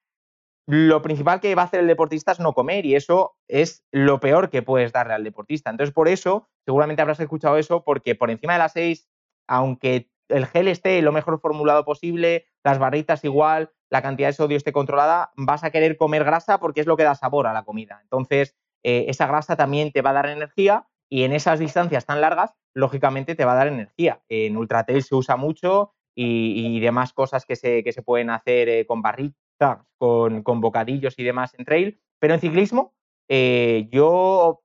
lo 0.67 1.03
principal 1.03 1.41
que 1.41 1.55
va 1.55 1.63
a 1.63 1.65
hacer 1.67 1.81
el 1.81 1.87
deportista 1.87 2.33
es 2.33 2.41
no 2.41 2.55
comer 2.55 2.87
y 2.87 2.95
eso 2.95 3.37
es 3.49 3.85
lo 3.91 4.21
peor 4.21 4.49
que 4.49 4.63
puedes 4.63 4.93
darle 4.93 5.15
al 5.15 5.25
deportista. 5.25 5.71
Entonces, 5.71 5.93
por 5.93 6.09
eso, 6.09 6.49
seguramente 6.65 7.03
habrás 7.03 7.21
escuchado 7.21 7.59
eso, 7.59 7.85
porque 7.85 8.15
por 8.15 8.31
encima 8.31 8.55
de 8.55 8.61
las 8.61 8.73
6, 8.73 9.07
aunque 9.47 10.11
el 10.29 10.47
gel 10.47 10.69
esté 10.69 11.03
lo 11.03 11.13
mejor 11.13 11.39
formulado 11.41 11.85
posible, 11.85 12.47
las 12.63 12.79
barritas 12.79 13.25
igual, 13.25 13.73
la 13.91 14.01
cantidad 14.01 14.29
de 14.29 14.33
sodio 14.33 14.57
esté 14.57 14.73
controlada, 14.73 15.33
vas 15.37 15.65
a 15.65 15.71
querer 15.71 15.99
comer 15.99 16.25
grasa 16.25 16.59
porque 16.59 16.81
es 16.81 16.87
lo 16.87 16.97
que 16.97 17.03
da 17.03 17.15
sabor 17.15 17.47
a 17.47 17.53
la 17.53 17.65
comida. 17.65 18.01
Entonces, 18.03 18.57
eh, 18.85 19.07
esa 19.09 19.27
grasa 19.27 19.57
también 19.57 19.91
te 19.91 20.03
va 20.03 20.11
a 20.11 20.15
dar 20.15 20.27
energía 20.29 20.87
y 21.09 21.25
en 21.25 21.33
esas 21.33 21.59
distancias 21.59 22.07
tan 22.07 22.21
largas, 22.21 22.55
lógicamente 22.75 23.35
te 23.35 23.45
va 23.45 23.53
a 23.53 23.57
dar 23.57 23.69
energía. 23.69 24.23
En 24.29 24.57
ultratrail 24.57 25.03
se 25.03 25.15
usa 25.15 25.37
mucho, 25.37 25.95
y, 26.15 26.81
demás 26.81 27.13
cosas 27.13 27.45
que 27.45 27.57
se, 27.57 27.83
que 27.83 27.93
se 27.93 28.03
pueden 28.03 28.31
hacer 28.31 28.69
eh, 28.69 28.87
con 28.87 29.03
barritas, 29.03 29.79
con, 29.99 30.43
con, 30.43 30.61
bocadillos 30.61 31.19
y 31.19 31.25
demás 31.25 31.55
en 31.59 31.65
trail. 31.65 32.01
Pero 32.19 32.35
en 32.35 32.41
ciclismo, 32.41 32.95
eh, 33.29 33.89
yo, 33.91 34.63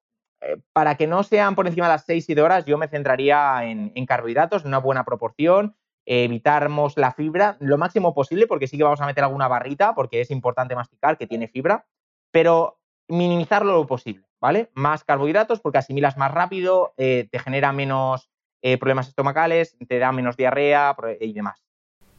para 0.74 0.96
que 0.96 1.08
no 1.08 1.24
sean 1.24 1.56
por 1.56 1.68
encima 1.68 1.88
de 1.88 1.94
las 1.94 2.06
6 2.06 2.26
7 2.26 2.42
horas, 2.42 2.66
yo 2.66 2.78
me 2.78 2.88
centraría 2.88 3.66
en, 3.66 3.92
en 3.96 4.06
carbohidratos, 4.06 4.64
en 4.64 4.70
una 4.70 4.78
buena 4.80 5.04
proporción, 5.04 5.76
evitamos 6.06 6.98
la 6.98 7.12
fibra 7.12 7.58
lo 7.60 7.78
máximo 7.78 8.14
posible, 8.14 8.48
porque 8.48 8.68
sí 8.68 8.78
que 8.78 8.84
vamos 8.84 9.02
a 9.02 9.06
meter 9.06 9.24
alguna 9.24 9.48
barrita, 9.48 9.94
porque 9.94 10.22
es 10.22 10.32
importante 10.32 10.76
masticar, 10.76 11.18
que 11.18 11.28
tiene 11.28 11.48
fibra. 11.48 11.86
pero 12.32 12.79
minimizarlo 13.10 13.74
lo 13.74 13.88
posible, 13.88 14.26
¿vale? 14.40 14.70
Más 14.74 15.04
carbohidratos 15.04 15.60
porque 15.60 15.80
asimilas 15.80 16.18
más 16.18 16.32
rápido, 16.32 16.94
eh, 16.98 17.28
te 17.32 17.40
genera 17.40 17.74
menos 17.74 18.30
eh, 18.62 18.78
problemas 18.78 19.08
estomacales, 19.08 19.76
te 19.88 20.00
da 20.00 20.12
menos 20.12 20.38
diarrea 20.38 20.96
y 21.20 21.34
demás. 21.34 21.64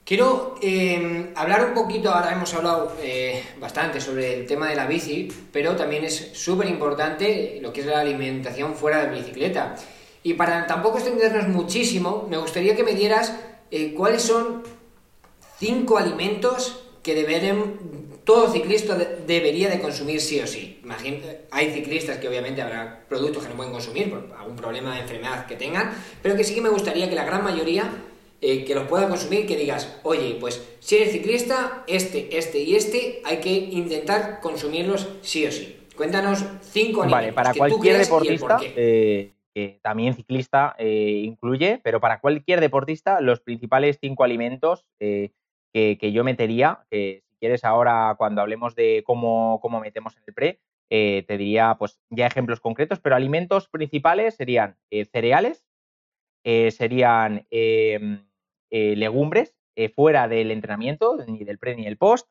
Quiero 0.04 0.56
em, 0.60 1.28
hablar 1.36 1.66
un 1.66 1.74
poquito, 1.74 2.10
ahora 2.10 2.32
hemos 2.32 2.52
hablado 2.54 2.96
eh, 3.00 3.44
bastante 3.60 4.00
sobre 4.00 4.40
el 4.40 4.46
tema 4.46 4.68
de 4.68 4.74
la 4.74 4.86
bici, 4.86 5.28
pero 5.52 5.76
también 5.76 6.04
es 6.04 6.32
súper 6.32 6.68
importante 6.68 7.58
lo 7.62 7.72
que 7.72 7.82
es 7.82 7.86
la 7.86 8.00
alimentación 8.00 8.74
fuera 8.74 9.04
de 9.04 9.16
bicicleta. 9.16 9.76
Y 10.22 10.34
para 10.34 10.66
tampoco 10.66 10.98
extendernos 10.98 11.48
muchísimo, 11.48 12.26
me 12.28 12.38
gustaría 12.38 12.74
que 12.74 12.82
me 12.82 12.94
dieras 12.94 13.38
cuáles 13.96 14.22
son 14.22 14.64
cinco 15.58 15.96
alimentos 15.96 16.84
que 17.02 17.14
deberían 17.14 18.09
todo 18.30 18.52
ciclista 18.52 18.94
debería 18.94 19.68
de 19.68 19.80
consumir 19.80 20.20
sí 20.20 20.38
o 20.38 20.46
sí. 20.46 20.80
hay 21.50 21.70
ciclistas 21.72 22.18
que 22.18 22.28
obviamente 22.28 22.62
habrá 22.62 23.04
productos 23.08 23.42
que 23.42 23.48
no 23.48 23.56
pueden 23.56 23.72
consumir 23.72 24.08
por 24.08 24.32
algún 24.38 24.54
problema 24.54 24.94
de 24.94 25.00
enfermedad 25.00 25.46
que 25.46 25.56
tengan, 25.56 25.90
pero 26.22 26.36
que 26.36 26.44
sí 26.44 26.54
que 26.54 26.60
me 26.60 26.68
gustaría 26.68 27.08
que 27.08 27.16
la 27.16 27.24
gran 27.24 27.42
mayoría 27.42 27.90
eh, 28.40 28.64
que 28.64 28.72
los 28.76 28.86
pueda 28.86 29.08
consumir, 29.08 29.48
que 29.48 29.56
digas, 29.56 29.98
oye, 30.04 30.36
pues 30.38 30.64
si 30.78 30.98
eres 30.98 31.10
ciclista, 31.10 31.82
este, 31.88 32.38
este 32.38 32.60
y 32.60 32.76
este, 32.76 33.20
hay 33.24 33.38
que 33.38 33.50
intentar 33.52 34.38
consumirlos 34.40 35.08
sí 35.22 35.44
o 35.44 35.50
sí. 35.50 35.76
Cuéntanos 35.96 36.44
cinco 36.62 37.02
alimentos. 37.02 37.10
Vale, 37.10 37.32
para 37.32 37.52
cualquier 37.52 37.98
deportista, 37.98 38.60
eh, 38.62 39.32
que 39.52 39.80
también 39.82 40.14
ciclista 40.14 40.76
eh, 40.78 41.22
incluye, 41.24 41.80
pero 41.82 42.00
para 42.00 42.20
cualquier 42.20 42.60
deportista, 42.60 43.20
los 43.20 43.40
principales 43.40 43.98
cinco 44.00 44.22
alimentos 44.22 44.86
que, 45.00 45.32
que, 45.72 46.12
yo 46.12 46.22
metería, 46.22 46.84
que 46.92 47.24
quieres 47.40 47.64
ahora, 47.64 48.14
cuando 48.16 48.40
hablemos 48.40 48.76
de 48.76 49.02
cómo, 49.04 49.58
cómo 49.60 49.80
metemos 49.80 50.16
en 50.16 50.22
el 50.26 50.34
pre, 50.34 50.60
eh, 50.90 51.24
te 51.28 51.38
diría 51.38 51.76
pues 51.78 52.00
ya 52.10 52.26
ejemplos 52.26 52.60
concretos, 52.60 52.98
pero 52.98 53.14
alimentos 53.14 53.68
principales 53.68 54.34
serían 54.34 54.76
eh, 54.90 55.04
cereales, 55.04 55.64
eh, 56.44 56.72
serían 56.72 57.46
em, 57.50 58.26
legumbres 58.70 59.56
fuera 59.94 60.28
del 60.28 60.50
entrenamiento, 60.50 61.16
ni 61.26 61.42
del 61.44 61.58
pre 61.58 61.74
ni 61.74 61.84
del 61.84 61.96
post, 61.96 62.28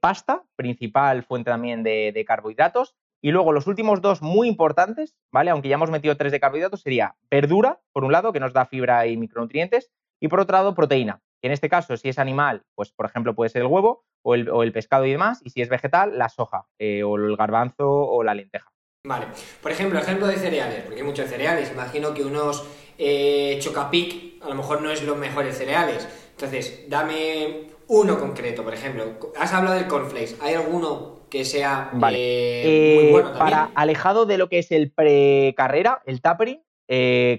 pasta, 0.00 0.44
principal 0.54 1.24
fuente 1.24 1.50
también 1.50 1.82
de, 1.82 2.12
de, 2.12 2.24
carbohidratos, 2.24 2.94
y 3.20 3.32
luego 3.32 3.50
los 3.50 3.66
últimos 3.66 4.00
dos 4.00 4.22
muy 4.22 4.46
importantes, 4.46 5.16
¿vale? 5.32 5.50
Aunque 5.50 5.68
ya 5.68 5.74
hemos 5.74 5.90
metido 5.90 6.16
tres 6.16 6.30
de 6.30 6.38
carbohidratos, 6.38 6.82
sería 6.82 7.16
verdura, 7.28 7.80
por 7.92 8.04
un 8.04 8.12
lado, 8.12 8.32
que 8.32 8.38
nos 8.38 8.52
da 8.52 8.66
fibra 8.66 9.08
y 9.08 9.16
micronutrientes, 9.16 9.90
y 10.20 10.28
por 10.28 10.38
otro 10.38 10.56
lado, 10.56 10.74
proteína, 10.76 11.20
en 11.46 11.52
este 11.52 11.68
caso, 11.68 11.96
si 11.96 12.08
es 12.08 12.18
animal, 12.18 12.62
pues 12.74 12.92
por 12.92 13.06
ejemplo 13.06 13.34
puede 13.34 13.50
ser 13.50 13.62
el 13.62 13.68
huevo, 13.68 14.04
o 14.26 14.62
el, 14.64 14.72
pescado 14.72 15.06
y 15.06 15.12
demás, 15.12 15.40
y 15.44 15.50
si 15.50 15.62
es 15.62 15.68
vegetal, 15.68 16.18
la 16.18 16.28
soja, 16.28 16.66
eh, 16.80 17.04
o 17.04 17.16
el 17.16 17.36
garbanzo 17.36 17.88
o 17.88 18.24
la 18.24 18.34
lenteja. 18.34 18.72
Vale, 19.06 19.26
por 19.62 19.70
ejemplo, 19.70 20.00
ejemplo 20.00 20.26
de 20.26 20.36
cereales, 20.36 20.82
porque 20.82 21.00
hay 21.00 21.06
muchos 21.06 21.30
cereales, 21.30 21.70
imagino 21.70 22.12
que 22.12 22.24
unos 22.24 22.66
eh, 22.98 23.56
chocapic 23.60 24.42
a 24.42 24.48
lo 24.48 24.56
mejor 24.56 24.82
no 24.82 24.90
es 24.90 25.04
los 25.04 25.16
mejores 25.16 25.56
cereales, 25.56 26.08
entonces 26.32 26.86
dame 26.88 27.68
uno 27.86 28.18
concreto, 28.18 28.64
por 28.64 28.74
ejemplo, 28.74 29.04
has 29.38 29.52
hablado 29.54 29.76
del 29.76 29.86
cornflakes, 29.86 30.36
¿hay 30.40 30.54
alguno 30.54 31.20
que 31.30 31.44
sea 31.44 31.92
eh, 32.10 32.94
muy 32.96 33.12
bueno 33.12 33.30
también? 33.30 33.48
Para 33.48 33.70
alejado 33.76 34.26
de 34.26 34.38
lo 34.38 34.48
que 34.48 34.58
es 34.58 34.72
el 34.72 34.90
precarrera, 34.90 36.02
el 36.04 36.20
tapering, 36.20 36.64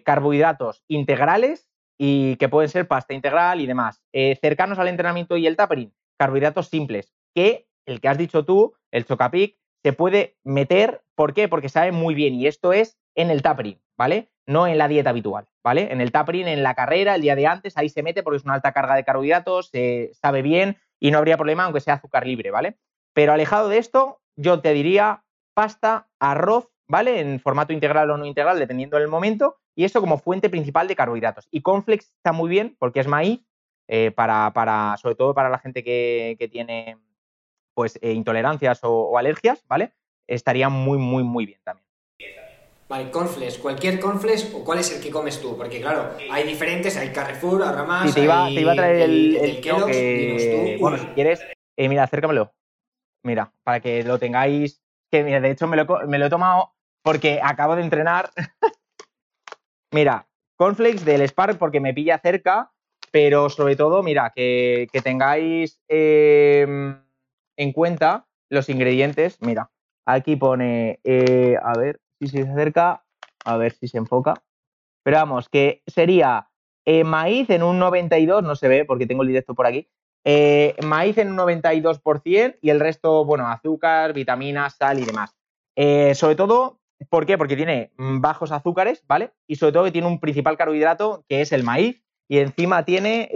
carbohidratos 0.05 0.83
integrales 0.87 1.67
y 1.97 2.35
que 2.37 2.49
pueden 2.49 2.69
ser 2.69 2.87
pasta 2.87 3.13
integral 3.13 3.61
y 3.61 3.67
demás. 3.67 4.01
cercanos 4.41 4.79
al 4.79 4.87
entrenamiento 4.87 5.37
y 5.37 5.47
el 5.47 5.55
tapering, 5.55 5.93
carbohidratos 6.17 6.67
simples, 6.67 7.13
que 7.33 7.67
el 7.85 8.01
que 8.01 8.09
has 8.09 8.17
dicho 8.17 8.45
tú, 8.45 8.75
el 8.91 9.05
chocapic, 9.05 9.57
se 9.83 9.93
puede 9.93 10.37
meter, 10.43 11.03
¿por 11.15 11.33
qué? 11.33 11.47
Porque 11.47 11.69
sabe 11.69 11.91
muy 11.91 12.13
bien 12.13 12.33
y 12.33 12.47
esto 12.47 12.73
es 12.73 12.97
en 13.15 13.31
el 13.31 13.41
tapering, 13.41 13.81
¿vale? 13.97 14.31
No 14.45 14.67
en 14.67 14.77
la 14.77 14.87
dieta 14.87 15.11
habitual, 15.11 15.47
¿vale? 15.63 15.91
En 15.91 16.01
el 16.01 16.11
tapering, 16.11 16.47
en 16.47 16.63
la 16.63 16.75
carrera, 16.75 17.15
el 17.15 17.21
día 17.21 17.35
de 17.35 17.47
antes, 17.47 17.77
ahí 17.77 17.89
se 17.89 18.03
mete 18.03 18.23
porque 18.23 18.37
es 18.37 18.43
una 18.43 18.55
alta 18.55 18.73
carga 18.73 18.95
de 18.95 19.03
carbohidratos, 19.03 19.69
se 19.69 20.11
sabe 20.13 20.41
bien 20.41 20.77
y 20.99 21.11
no 21.11 21.17
habría 21.17 21.37
problema 21.37 21.63
aunque 21.63 21.79
sea 21.79 21.95
azúcar 21.95 22.25
libre, 22.27 22.51
¿vale? 22.51 22.77
Pero 23.13 23.33
alejado 23.33 23.69
de 23.69 23.77
esto, 23.77 24.21
yo 24.35 24.61
te 24.61 24.73
diría 24.73 25.23
pasta, 25.53 26.09
arroz, 26.19 26.69
¿vale? 26.87 27.19
En 27.19 27.39
formato 27.39 27.73
integral 27.73 28.11
o 28.11 28.17
no 28.17 28.25
integral, 28.25 28.59
dependiendo 28.59 28.97
del 28.97 29.07
momento, 29.07 29.57
y 29.77 29.85
eso 29.85 30.01
como 30.01 30.17
fuente 30.17 30.49
principal 30.49 30.87
de 30.87 30.95
carbohidratos. 30.95 31.47
Y 31.51 31.61
Conflex 31.61 32.11
está 32.15 32.31
muy 32.31 32.49
bien 32.49 32.75
porque 32.79 32.99
es 32.99 33.07
maíz, 33.07 33.41
eh, 33.87 34.09
para, 34.09 34.51
para, 34.51 34.97
sobre 34.97 35.13
todo 35.13 35.35
para 35.35 35.49
la 35.49 35.59
gente 35.59 35.83
que, 35.83 36.35
que 36.39 36.47
tiene 36.47 36.97
pues 37.75 37.99
eh, 38.01 38.11
intolerancias 38.11 38.79
o, 38.81 39.15
alergias, 39.19 39.63
¿vale? 39.67 39.93
Estaría 40.25 40.67
muy, 40.69 40.97
muy, 40.97 41.23
muy 41.23 41.45
bien 41.45 41.61
también. 41.63 41.85
Vale, 42.89 43.11
confles, 43.11 43.59
cualquier 43.59 43.99
confles 43.99 44.51
o 44.51 44.63
cuál 44.63 44.79
es 44.79 44.91
el 44.95 45.03
que 45.03 45.11
comes 45.11 45.39
tú, 45.39 45.55
porque 45.55 45.79
claro, 45.79 46.09
hay 46.31 46.47
diferentes, 46.47 46.97
hay 46.97 47.09
Carrefour, 47.09 47.61
ahora 47.61 47.83
más. 47.83 48.15
te 48.15 48.23
iba, 48.23 48.47
te 48.47 48.61
iba 48.61 48.71
a 48.71 48.75
traer 48.75 49.01
el, 49.01 49.35
el, 49.35 49.61
que, 49.61 50.77
Bueno, 50.79 50.97
si 50.97 51.05
quieres, 51.13 51.43
eh, 51.75 51.87
mira, 51.87 52.03
acércamelo. 52.03 52.51
Mira, 53.21 53.51
para 53.63 53.79
que 53.79 54.03
lo 54.03 54.17
tengáis. 54.17 54.81
Que 55.11 55.23
mira, 55.23 55.39
de 55.39 55.51
hecho 55.51 55.67
me 55.67 55.77
lo, 55.77 55.85
me 56.07 56.17
lo 56.17 56.25
he 56.25 56.29
tomado 56.29 56.73
porque 57.03 57.39
acabo 57.43 57.75
de 57.75 57.83
entrenar. 57.83 58.31
mira, 59.91 60.27
cornflakes 60.55 61.05
del 61.05 61.21
Spark 61.27 61.57
porque 61.57 61.79
me 61.79 61.93
pilla 61.93 62.19
cerca 62.19 62.71
pero 63.11 63.49
sobre 63.49 63.75
todo, 63.75 64.03
mira, 64.03 64.31
que, 64.35 64.87
tengáis 65.03 65.79
em, 65.87 67.01
en 67.55 67.71
cuenta 67.71 68.27
los 68.49 68.69
ingredientes. 68.69 69.41
Mira, 69.41 69.71
aquí 70.05 70.35
pone, 70.35 70.99
eh, 71.03 71.57
a 71.61 71.77
ver 71.77 71.99
si 72.19 72.27
se 72.27 72.41
acerca, 72.41 73.03
a 73.45 73.57
ver 73.57 73.73
si 73.73 73.87
se 73.87 73.97
enfoca. 73.97 74.33
Pero 75.03 75.17
vamos, 75.17 75.49
que 75.49 75.83
sería 75.87 76.49
eh, 76.85 77.03
maíz 77.03 77.49
en 77.49 77.63
un 77.63 77.79
92, 77.79 78.43
no 78.43 78.55
se 78.55 78.67
ve 78.67 78.85
porque 78.85 79.07
tengo 79.07 79.23
el 79.23 79.29
directo 79.29 79.55
por 79.55 79.65
aquí. 79.65 79.89
Eh, 80.25 80.75
maíz 80.85 81.17
en 81.17 81.31
un 81.31 81.37
92% 81.37 82.57
y 82.61 82.69
el 82.69 82.79
resto, 82.79 83.23
bueno, 83.23 83.47
azúcar, 83.47 84.13
vitaminas, 84.13 84.75
sal 84.75 84.99
y 84.99 85.05
demás. 85.05 85.33
sobre 86.17 86.35
todo, 86.35 86.81
¿por 87.09 87.25
qué? 87.25 87.37
Porque 87.37 87.55
tiene 87.55 87.91
bajos 87.97 88.51
azúcares, 88.51 89.03
¿vale? 89.07 89.31
Y 89.47 89.55
sobre 89.55 89.73
todo 89.73 89.83
que 89.85 89.91
tiene 89.91 90.07
un 90.07 90.19
principal 90.19 90.57
carbohidrato 90.57 91.25
que 91.27 91.41
es 91.41 91.51
el 91.51 91.63
maíz, 91.63 92.03
y 92.29 92.39
encima 92.39 92.83
tiene 92.83 93.29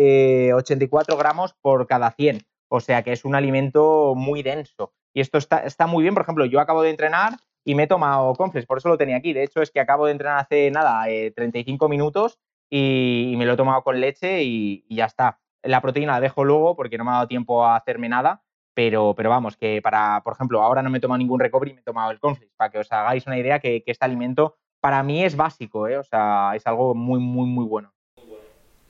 84 0.54 1.16
eh, 1.16 1.18
gramos 1.18 1.54
por 1.62 1.88
cada 1.88 2.12
100. 2.12 2.42
O 2.68 2.80
sea 2.80 3.04
que 3.04 3.12
es 3.12 3.26
un 3.26 3.36
alimento 3.36 4.14
muy 4.16 4.44
denso. 4.44 4.94
Y 5.14 5.22
esto 5.22 5.38
está, 5.38 5.60
está 5.60 5.88
muy 5.88 6.04
bien. 6.04 6.14
Por 6.14 6.24
ejemplo, 6.24 6.46
yo 6.46 6.60
acabo 6.60 6.82
de 6.82 6.90
entrenar 6.90 7.34
y 7.64 7.76
me 7.76 7.84
he 7.84 7.88
tomado 7.88 8.34
confles, 8.34 8.66
por 8.66 8.78
eso 8.78 8.90
lo 8.90 8.98
tenía 8.98 9.18
aquí. 9.18 9.34
De 9.34 9.44
hecho, 9.44 9.62
es 9.62 9.72
que 9.72 9.80
acabo 9.80 10.06
de 10.06 10.14
entrenar 10.14 10.40
hace 10.40 10.72
nada, 10.72 11.06
35 11.06 11.86
eh, 11.86 11.90
minutos 11.90 12.40
y, 12.70 13.36
me 13.38 13.46
lo 13.46 13.54
he 13.54 13.58
tomado 13.58 13.84
con 13.84 14.00
leche 14.00 14.44
y, 14.44 14.86
ya 14.90 15.06
está. 15.06 15.40
La 15.64 15.82
proteína 15.82 16.14
la 16.14 16.22
dejo 16.22 16.44
luego 16.44 16.76
porque 16.76 16.98
no 16.98 17.04
me 17.04 17.12
ha 17.12 17.16
dado 17.16 17.28
tiempo 17.28 17.66
a 17.66 17.76
hacerme 17.76 18.10
nada. 18.10 18.44
Pero, 18.74 19.14
pero 19.16 19.30
vamos, 19.30 19.58
que 19.58 19.82
para, 19.82 20.22
por 20.24 20.34
ejemplo, 20.34 20.62
ahora 20.62 20.82
no 20.82 20.90
me 20.90 20.98
he 20.98 21.02
tomado 21.02 21.18
ningún 21.18 21.40
recovery, 21.40 21.74
me 21.74 21.82
he 21.82 21.84
tomado 21.84 22.12
el 22.12 22.20
conflex, 22.20 22.54
para 22.56 22.72
que 22.72 22.80
os 22.80 22.92
hagáis 22.92 23.28
una 23.28 23.38
idea 23.38 23.60
que, 23.60 23.84
que 23.84 23.92
este 23.92 24.06
alimento 24.06 24.56
para 24.80 25.04
mí 25.04 25.24
es 25.24 25.36
básico, 25.36 25.88
¿eh? 25.88 25.98
o 25.98 26.04
sea, 26.04 26.52
es 26.56 26.66
algo 26.68 26.96
muy, 26.96 27.20
muy, 27.20 27.48
muy 27.48 27.66
bueno. 27.66 27.94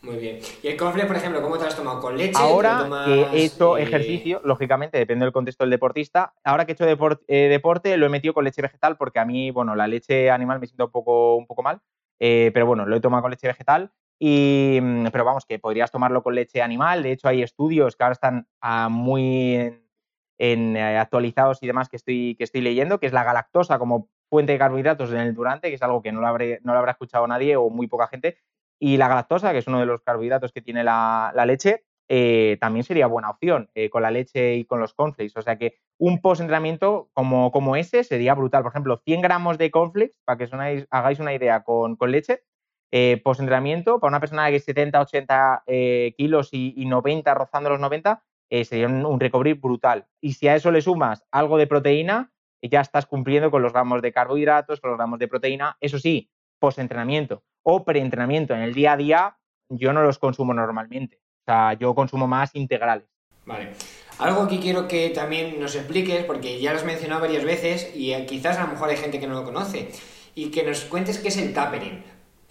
Muy 0.01 0.17
bien. 0.17 0.39
¿Y 0.63 0.67
el 0.67 0.77
confle, 0.77 1.05
por 1.05 1.15
ejemplo, 1.15 1.43
cómo 1.43 1.57
te 1.57 1.61
lo 1.63 1.67
has 1.67 1.75
tomado? 1.75 1.99
¿Con 1.99 2.17
leche? 2.17 2.33
Ahora 2.35 2.87
que 3.05 3.21
he 3.33 3.45
hecho 3.45 3.77
eh, 3.77 3.83
ejercicio, 3.83 4.41
lógicamente, 4.43 4.97
depende 4.97 5.25
del 5.25 5.31
contexto 5.31 5.63
del 5.63 5.69
deportista. 5.69 6.33
Ahora 6.43 6.65
que 6.65 6.71
he 6.71 6.73
hecho 6.73 6.85
eh, 7.27 7.49
deporte, 7.49 7.97
lo 7.97 8.07
he 8.07 8.09
metido 8.09 8.33
con 8.33 8.43
leche 8.43 8.63
vegetal 8.63 8.97
porque 8.97 9.19
a 9.19 9.25
mí, 9.25 9.51
bueno, 9.51 9.75
la 9.75 9.87
leche 9.87 10.31
animal 10.31 10.59
me 10.59 10.65
siento 10.65 10.85
un 10.85 10.91
poco, 10.91 11.35
un 11.35 11.45
poco 11.45 11.61
mal. 11.61 11.81
Eh, 12.19 12.49
pero 12.51 12.65
bueno, 12.65 12.87
lo 12.87 12.95
he 12.95 12.99
tomado 12.99 13.21
con 13.21 13.29
leche 13.29 13.47
vegetal. 13.47 13.91
Y, 14.23 14.77
mm, 14.79 15.07
pero 15.11 15.25
vamos, 15.25 15.47
que 15.47 15.57
podrías 15.57 15.89
tomarlo 15.89 16.21
con 16.21 16.35
leche 16.35 16.61
animal. 16.61 17.01
De 17.01 17.11
hecho, 17.11 17.27
hay 17.27 17.41
estudios 17.41 17.95
que 17.95 18.03
ahora 18.03 18.13
están 18.13 18.47
ah, 18.61 18.87
muy 18.87 19.81
en, 20.37 20.77
actualizados 20.77 21.63
y 21.63 21.67
demás 21.67 21.89
que 21.89 21.95
estoy, 21.95 22.35
que 22.35 22.43
estoy 22.43 22.61
leyendo, 22.61 22.99
que 22.99 23.07
es 23.07 23.13
la 23.13 23.23
galactosa 23.23 23.79
como 23.79 24.09
fuente 24.29 24.51
de 24.51 24.59
carbohidratos 24.59 25.11
en 25.11 25.21
el 25.21 25.33
durante, 25.33 25.69
que 25.69 25.75
es 25.75 25.81
algo 25.81 26.03
que 26.03 26.11
no 26.11 26.21
lo, 26.21 26.27
habré, 26.27 26.59
no 26.63 26.73
lo 26.73 26.77
habrá 26.77 26.91
escuchado 26.91 27.25
nadie 27.25 27.55
o 27.55 27.71
muy 27.71 27.87
poca 27.87 28.05
gente, 28.05 28.37
y 28.79 28.97
la 28.97 29.07
galactosa, 29.07 29.53
que 29.53 29.57
es 29.57 29.67
uno 29.67 29.79
de 29.79 29.87
los 29.87 30.03
carbohidratos 30.03 30.51
que 30.51 30.61
tiene 30.61 30.83
la, 30.83 31.33
leche, 31.47 31.83
eh, 32.07 32.57
también 32.61 32.83
sería 32.83 33.07
buena 33.07 33.31
opción 33.31 33.71
eh, 33.73 33.89
con 33.89 34.03
la 34.03 34.11
leche 34.11 34.55
y 34.55 34.65
con 34.65 34.79
los 34.79 34.93
cornflakes. 34.93 35.33
O 35.35 35.41
sea 35.41 35.57
que 35.57 35.79
un 35.97 36.21
post-entrenamiento 36.21 37.09
como, 37.13 37.51
como 37.51 37.75
ese 37.75 38.03
sería 38.03 38.35
brutal. 38.35 38.61
Por 38.61 38.71
ejemplo, 38.71 39.01
100 39.03 39.21
gramos 39.21 39.57
de 39.57 39.71
cornflakes, 39.71 40.15
para 40.25 40.37
que 40.37 40.47
sonáis, 40.47 40.85
hagáis 40.91 41.19
una 41.19 41.33
idea 41.33 41.63
con, 41.63 41.97
leche, 42.07 42.43
eh, 42.91 43.21
post-entrenamiento, 43.23 43.99
para 43.99 44.09
una 44.09 44.19
persona 44.19 44.49
que 44.49 44.57
es 44.57 44.65
70, 44.65 45.01
80 45.01 45.63
kilos 46.17 46.49
y, 46.51 46.85
90, 46.85 47.33
rozando 47.33 47.69
los 47.69 47.79
90, 47.79 48.23
sería 48.63 48.87
un, 48.87 49.05
un, 49.05 49.19
brutal. 49.61 50.07
Y 50.19 50.33
si 50.33 50.47
a 50.47 50.55
eso 50.55 50.71
le 50.71 50.81
sumas 50.81 51.25
algo 51.31 51.57
de 51.57 51.67
proteína, 51.67 52.31
ya 52.61 52.81
estás 52.81 53.05
cumpliendo 53.05 53.49
con 53.49 53.61
los 53.61 53.73
gramos 53.73 54.01
de 54.01 54.11
carbohidratos, 54.11 54.81
con 54.81 54.91
los 54.91 54.97
gramos 54.97 55.19
de 55.19 55.27
proteína. 55.27 55.77
Eso 55.79 55.99
sí, 55.99 56.29
post-entrenamiento 56.59 57.43
o 57.63 57.83
preentrenamiento. 57.83 58.53
En 58.53 58.61
el 58.61 58.73
día 58.73 58.93
a 58.93 58.97
día 58.97 59.37
yo 59.69 59.93
no 59.93 60.03
los 60.03 60.19
consumo 60.19 60.53
normalmente. 60.53 61.21
O 61.41 61.43
sea, 61.45 61.73
yo 61.73 61.95
consumo 61.95 62.27
más 62.27 62.55
integrales. 62.55 63.07
Vale. 63.45 63.71
Algo 64.19 64.47
que 64.47 64.59
quiero 64.59 64.87
que 64.87 65.09
también 65.09 65.59
nos 65.59 65.75
expliques, 65.75 66.25
porque 66.25 66.61
ya 66.61 66.71
lo 66.71 66.77
has 66.77 66.85
mencionado 66.85 67.21
varias 67.21 67.43
veces 67.43 67.91
y 67.95 68.13
quizás 68.25 68.57
a 68.57 68.63
lo 68.63 68.67
mejor 68.67 68.89
hay 68.89 68.97
gente 68.97 69.19
que 69.19 69.27
no 69.27 69.33
lo 69.33 69.43
conoce, 69.43 69.89
y 70.35 70.51
que 70.51 70.63
nos 70.63 70.85
cuentes 70.85 71.17
qué 71.17 71.29
es 71.29 71.37
el 71.37 71.53
tapering. 71.53 72.03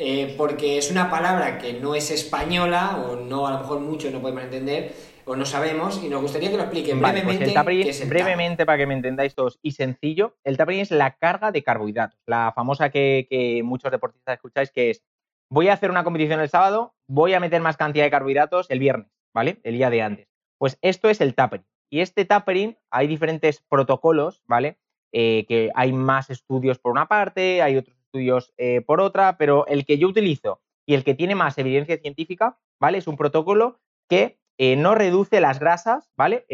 Eh, 0.02 0.34
porque 0.38 0.78
es 0.78 0.90
una 0.90 1.10
palabra 1.10 1.58
que 1.58 1.74
no 1.74 1.94
es 1.94 2.10
española, 2.10 3.04
o 3.06 3.16
no, 3.16 3.46
a 3.46 3.50
lo 3.52 3.58
mejor 3.58 3.80
muchos 3.80 4.10
no 4.10 4.22
podemos 4.22 4.44
entender, 4.44 4.94
o 5.26 5.36
no 5.36 5.44
sabemos, 5.44 6.02
y 6.02 6.08
nos 6.08 6.22
gustaría 6.22 6.50
que 6.50 6.56
lo 6.56 6.62
expliquen 6.62 7.00
pues 7.00 7.12
brevemente. 7.12 8.06
brevemente, 8.06 8.64
para 8.64 8.78
que 8.78 8.86
me 8.86 8.94
entendáis 8.94 9.34
todos, 9.34 9.58
y 9.60 9.72
sencillo, 9.72 10.38
el 10.42 10.56
tapering 10.56 10.80
es 10.80 10.90
la 10.90 11.18
carga 11.18 11.52
de 11.52 11.62
carbohidratos, 11.62 12.18
la 12.24 12.50
famosa 12.56 12.88
que, 12.88 13.26
que 13.28 13.62
muchos 13.62 13.90
deportistas 13.90 14.36
escucháis, 14.36 14.70
que 14.70 14.88
es, 14.88 15.04
voy 15.50 15.68
a 15.68 15.74
hacer 15.74 15.90
una 15.90 16.02
competición 16.02 16.40
el 16.40 16.48
sábado, 16.48 16.94
voy 17.06 17.34
a 17.34 17.40
meter 17.40 17.60
más 17.60 17.76
cantidad 17.76 18.04
de 18.04 18.10
carbohidratos 18.10 18.70
el 18.70 18.78
viernes, 18.78 19.12
¿vale? 19.34 19.60
El 19.64 19.74
día 19.74 19.90
de 19.90 20.00
antes. 20.00 20.28
Pues 20.56 20.78
esto 20.80 21.10
es 21.10 21.20
el 21.20 21.34
tapering. 21.34 21.66
Y 21.90 22.00
este 22.00 22.24
tapering, 22.24 22.78
hay 22.90 23.06
diferentes 23.06 23.60
protocolos, 23.68 24.42
¿vale? 24.46 24.78
Eh, 25.12 25.44
que 25.46 25.70
hay 25.74 25.92
más 25.92 26.30
estudios 26.30 26.78
por 26.78 26.92
una 26.92 27.06
parte, 27.06 27.60
hay 27.60 27.76
otros 27.76 27.99
estudios 28.10 28.52
eh, 28.58 28.80
por 28.80 29.00
otra, 29.00 29.36
pero 29.38 29.66
el 29.66 29.84
que 29.84 29.98
yo 29.98 30.08
utilizo 30.08 30.60
y 30.86 30.94
el 30.94 31.04
que 31.04 31.14
tiene 31.14 31.34
más 31.34 31.56
evidencia 31.58 31.96
científica, 31.98 32.58
¿vale? 32.80 32.98
Es 32.98 33.06
un 33.06 33.16
protocolo 33.16 33.80
que 34.08 34.38
eh, 34.58 34.76
no 34.76 34.94
reduce 34.94 35.40
las 35.40 35.60
grasas, 35.60 36.10
¿vale? 36.16 36.44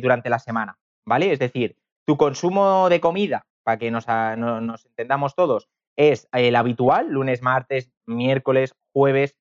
durante 0.00 0.30
la 0.30 0.38
semana, 0.38 0.78
¿vale? 1.06 1.32
Es 1.32 1.38
decir, 1.38 1.76
tu 2.06 2.16
consumo 2.16 2.88
de 2.88 3.00
comida, 3.00 3.46
para 3.62 3.78
que 3.78 3.90
nos, 3.90 4.08
nos 4.08 4.86
entendamos 4.86 5.34
todos, 5.34 5.68
es 5.96 6.28
el 6.32 6.56
habitual, 6.56 7.10
lunes, 7.10 7.42
martes, 7.42 7.92
miércoles, 8.06 8.74
jueves, 8.92 9.36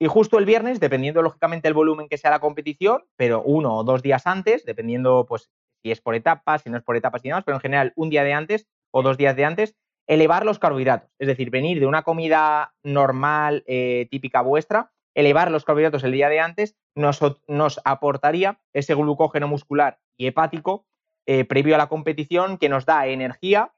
y 0.00 0.06
justo 0.06 0.38
el 0.38 0.44
viernes, 0.44 0.80
dependiendo 0.80 1.22
lógicamente 1.22 1.68
el 1.68 1.74
volumen 1.74 2.08
que 2.08 2.18
sea 2.18 2.30
la 2.30 2.40
competición, 2.40 3.04
pero 3.16 3.42
uno 3.42 3.76
o 3.76 3.84
dos 3.84 4.02
días 4.02 4.26
antes, 4.26 4.64
dependiendo 4.64 5.24
pues 5.28 5.50
si 5.82 5.92
es 5.92 6.00
por 6.00 6.14
etapas, 6.14 6.62
si 6.62 6.70
no 6.70 6.78
es 6.78 6.82
por 6.82 6.96
etapas 6.96 7.24
y 7.24 7.28
demás, 7.28 7.44
pero 7.44 7.56
en 7.56 7.60
general 7.60 7.92
un 7.94 8.10
día 8.10 8.24
de 8.24 8.32
antes 8.32 8.66
o 8.90 9.02
dos 9.02 9.16
días 9.16 9.36
de 9.36 9.44
antes, 9.44 9.76
elevar 10.06 10.44
los 10.44 10.58
carbohidratos. 10.58 11.10
Es 11.18 11.28
decir, 11.28 11.50
venir 11.50 11.80
de 11.80 11.86
una 11.86 12.02
comida 12.02 12.74
normal, 12.82 13.64
eh, 13.66 14.08
típica 14.10 14.42
vuestra, 14.42 14.92
elevar 15.14 15.50
los 15.50 15.64
carbohidratos 15.64 16.04
el 16.04 16.12
día 16.12 16.28
de 16.28 16.40
antes, 16.40 16.76
nos, 16.94 17.20
nos 17.48 17.80
aportaría 17.84 18.60
ese 18.72 18.94
glucógeno 18.94 19.48
muscular 19.48 19.98
y 20.16 20.26
hepático 20.26 20.86
eh, 21.26 21.44
previo 21.44 21.74
a 21.74 21.78
la 21.78 21.88
competición 21.88 22.58
que 22.58 22.68
nos 22.68 22.84
da 22.84 23.06
energía 23.06 23.72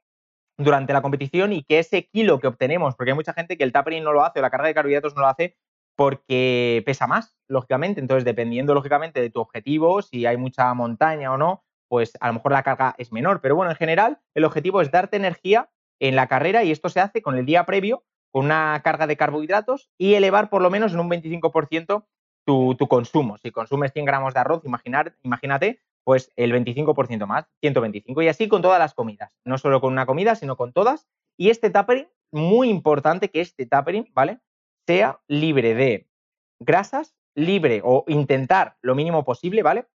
durante 0.59 0.93
la 0.93 1.03
competición 1.03 1.53
y 1.53 1.63
que 1.63 1.79
ese 1.79 2.09
kilo 2.09 2.41
que 2.41 2.47
obtenemos, 2.47 2.97
porque 2.97 3.11
hay 3.13 3.17
mucha 3.17 3.35
gente 3.35 3.57
que 3.57 3.65
el 3.65 3.73
tapering 3.73 4.03
no 4.03 4.13
lo 4.13 4.25
hace 4.25 4.39
o 4.39 4.43
la 4.43 4.51
carga 4.51 4.69
de 4.69 4.75
carbohidratos 4.75 5.15
no 5.15 5.21
lo 5.21 5.29
hace 5.29 5.57
porque 5.97 6.83
pesa 6.85 7.07
más, 7.07 7.37
lógicamente. 7.49 8.01
Entonces, 8.01 8.25
dependiendo, 8.25 8.75
lógicamente, 8.75 9.21
de 9.21 9.31
tu 9.31 9.41
objetivo, 9.41 10.03
si 10.03 10.27
hay 10.27 10.37
mucha 10.37 10.73
montaña 10.75 11.33
o 11.33 11.39
no, 11.39 11.65
pues 11.89 12.13
a 12.21 12.29
lo 12.29 12.35
mejor 12.35 12.53
la 12.53 12.63
carga 12.63 12.95
es 12.99 13.13
menor. 13.13 13.41
Pero 13.41 13.57
bueno, 13.57 13.71
en 13.71 13.77
general, 13.77 14.19
el 14.35 14.45
objetivo 14.45 14.83
es 14.83 14.91
darte 14.91 15.17
energía 15.17 15.71
en 16.01 16.17
la 16.17 16.27
carrera 16.27 16.65
y 16.65 16.71
esto 16.71 16.89
se 16.89 17.01
hace 17.01 17.23
con 17.23 17.37
el 17.37 17.47
día 17.47 17.67
previo, 17.67 18.05
con 18.33 18.47
una 18.47 18.81
carga 18.85 19.07
de 19.07 19.17
carbohidratos 19.17 19.91
y 19.99 20.15
elevar 20.15 20.51
por 20.51 20.63
lo 20.63 20.71
menos 20.71 20.93
en 20.93 21.01
un 21.01 21.11
25% 21.11 22.07
tu, 22.47 22.75
tu, 22.77 22.87
consumo. 22.87 23.39
Si 23.39 23.51
consumes 23.51 23.93
100 23.93 24.05
gramos 24.05 24.35
de 24.35 24.41
arroz, 24.41 24.65
imaginar, 24.65 25.17
imagínate, 25.23 25.81
pues 26.05 26.33
el 26.37 26.53
25% 26.53 27.27
más, 27.27 27.47
125. 27.61 28.23
Y 28.23 28.29
así 28.29 28.47
con 28.47 28.63
todas 28.63 28.79
las 28.79 28.95
comidas, 28.95 29.33
no 29.45 29.59
solo 29.59 29.81
con 29.81 29.93
una 29.93 30.07
comida, 30.07 30.37
sino 30.37 30.57
con 30.57 30.73
todas. 30.73 31.09
Y 31.37 31.51
este 31.51 31.71
tapering, 31.71 32.09
muy 32.31 32.69
importante 32.71 33.31
que 33.31 33.41
este 33.41 33.67
tapering, 33.67 34.09
¿vale? 34.13 34.39
sea 34.87 35.21
libre 35.27 35.75
de 35.75 36.09
grasas, 36.61 37.17
libre 37.35 37.83
o 37.85 38.05
intentar 38.07 38.77
lo 38.81 38.95
mínimo 38.95 39.25
posible, 39.25 39.63
¿vale? 39.63 39.87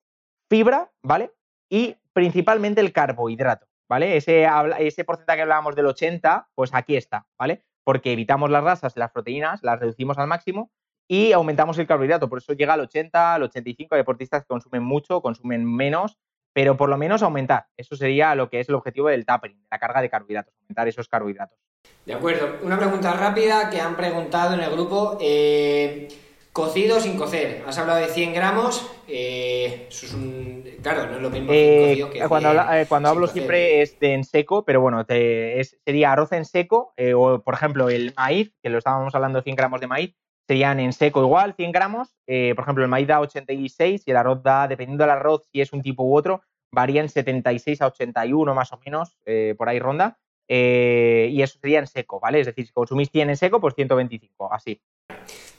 Fibra, 0.49 0.91
¿vale? 1.01 1.31
Y 1.69 1.95
principalmente 2.13 2.81
el 2.81 2.91
carbohidrato, 2.91 3.67
¿vale? 3.91 4.15
Ese, 4.15 4.47
ese 4.79 5.03
porcentaje 5.03 5.39
que 5.39 5.41
hablábamos 5.41 5.75
del 5.75 5.85
80, 5.85 6.47
pues 6.55 6.73
aquí 6.73 6.95
está, 6.95 7.27
¿vale? 7.37 7.65
Porque 7.83 8.13
evitamos 8.13 8.49
las 8.49 8.63
grasas 8.63 8.95
las 8.95 9.11
proteínas, 9.11 9.63
las 9.63 9.81
reducimos 9.81 10.17
al 10.17 10.27
máximo 10.27 10.71
y 11.09 11.33
aumentamos 11.33 11.77
el 11.77 11.87
carbohidrato. 11.87 12.29
Por 12.29 12.37
eso 12.37 12.53
llega 12.53 12.75
al 12.75 12.79
80, 12.79 13.33
al 13.33 13.43
85. 13.43 13.95
Hay 13.95 13.99
deportistas 13.99 14.43
que 14.43 14.47
consumen 14.47 14.81
mucho, 14.81 15.21
consumen 15.21 15.65
menos, 15.65 16.17
pero 16.53 16.77
por 16.77 16.87
lo 16.87 16.97
menos 16.97 17.21
aumentar. 17.21 17.65
Eso 17.75 17.97
sería 17.97 18.33
lo 18.33 18.49
que 18.49 18.61
es 18.61 18.69
el 18.69 18.75
objetivo 18.75 19.09
del 19.09 19.25
tapering, 19.25 19.61
la 19.69 19.77
carga 19.77 20.01
de 20.01 20.09
carbohidratos, 20.09 20.53
aumentar 20.61 20.87
esos 20.87 21.09
carbohidratos. 21.09 21.59
De 22.05 22.13
acuerdo. 22.13 22.59
Una 22.63 22.77
pregunta 22.77 23.11
rápida 23.11 23.69
que 23.69 23.81
han 23.81 23.97
preguntado 23.97 24.53
en 24.53 24.61
el 24.61 24.71
grupo. 24.71 25.17
Eh, 25.19 26.07
cocido 26.51 26.99
sin 26.99 27.17
cocer. 27.17 27.63
Has 27.65 27.77
hablado 27.77 27.99
de 27.99 28.07
100 28.07 28.33
gramos. 28.33 28.89
Eh, 29.07 29.87
eso 29.89 30.05
es 30.05 30.13
un... 30.13 30.63
Claro, 30.81 31.07
no 31.07 31.15
es 31.17 31.21
lo 31.21 31.29
mismo 31.29 31.51
eh, 31.53 31.87
cocido 31.89 32.09
que 32.09 32.27
Cuando, 32.27 32.49
cuando 32.87 33.09
hablo 33.09 33.27
siempre 33.27 33.81
es 33.81 33.99
de 33.99 34.13
en 34.13 34.23
seco, 34.23 34.65
pero 34.65 34.81
bueno, 34.81 35.05
sería 35.05 36.11
arroz 36.11 36.31
en 36.31 36.45
seco 36.45 36.93
o, 37.15 37.39
por 37.39 37.53
ejemplo, 37.53 37.89
el 37.89 38.13
maíz, 38.17 38.53
que 38.61 38.69
lo 38.69 38.77
estábamos 38.77 39.13
hablando 39.15 39.39
de 39.39 39.43
100 39.43 39.55
gramos 39.55 39.79
de 39.79 39.87
maíz, 39.87 40.15
serían 40.47 40.79
en 40.79 40.91
seco 40.91 41.21
igual, 41.21 41.53
100 41.55 41.71
gramos. 41.71 42.09
por 42.25 42.63
ejemplo, 42.63 42.83
el 42.83 42.89
maíz 42.89 43.07
da 43.07 43.21
86 43.21 44.03
y 44.05 44.11
el 44.11 44.17
arroz 44.17 44.41
da, 44.43 44.67
dependiendo 44.67 45.03
del 45.03 45.11
arroz, 45.11 45.47
si 45.51 45.61
es 45.61 45.71
un 45.71 45.81
tipo 45.81 46.03
u 46.03 46.15
otro, 46.15 46.41
varían 46.73 47.09
76 47.09 47.81
a 47.81 47.87
81 47.87 48.55
más 48.55 48.73
o 48.73 48.79
menos, 48.83 49.17
por 49.57 49.69
ahí 49.69 49.79
ronda. 49.79 50.17
Eh, 50.53 51.29
y 51.31 51.41
eso 51.41 51.57
sería 51.59 51.79
en 51.79 51.87
seco, 51.87 52.19
¿vale? 52.19 52.41
Es 52.41 52.45
decir, 52.45 52.67
si 52.67 52.73
consumís 52.73 53.09
100 53.09 53.29
en 53.29 53.37
seco, 53.37 53.61
pues 53.61 53.73
125, 53.73 54.51
así. 54.51 54.81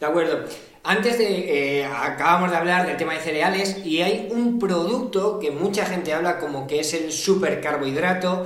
De 0.02 0.08
acuerdo. 0.08 0.40
Antes 0.82 1.16
de. 1.16 1.78
Eh, 1.78 1.84
acabamos 1.84 2.50
de 2.50 2.56
hablar 2.56 2.88
del 2.88 2.96
tema 2.96 3.14
de 3.14 3.20
cereales 3.20 3.86
y 3.86 4.02
hay 4.02 4.30
un 4.32 4.58
producto 4.58 5.38
que 5.38 5.52
mucha 5.52 5.86
gente 5.86 6.12
habla 6.12 6.40
como 6.40 6.66
que 6.66 6.80
es 6.80 6.92
el 6.92 7.12
supercarbohidrato 7.12 8.44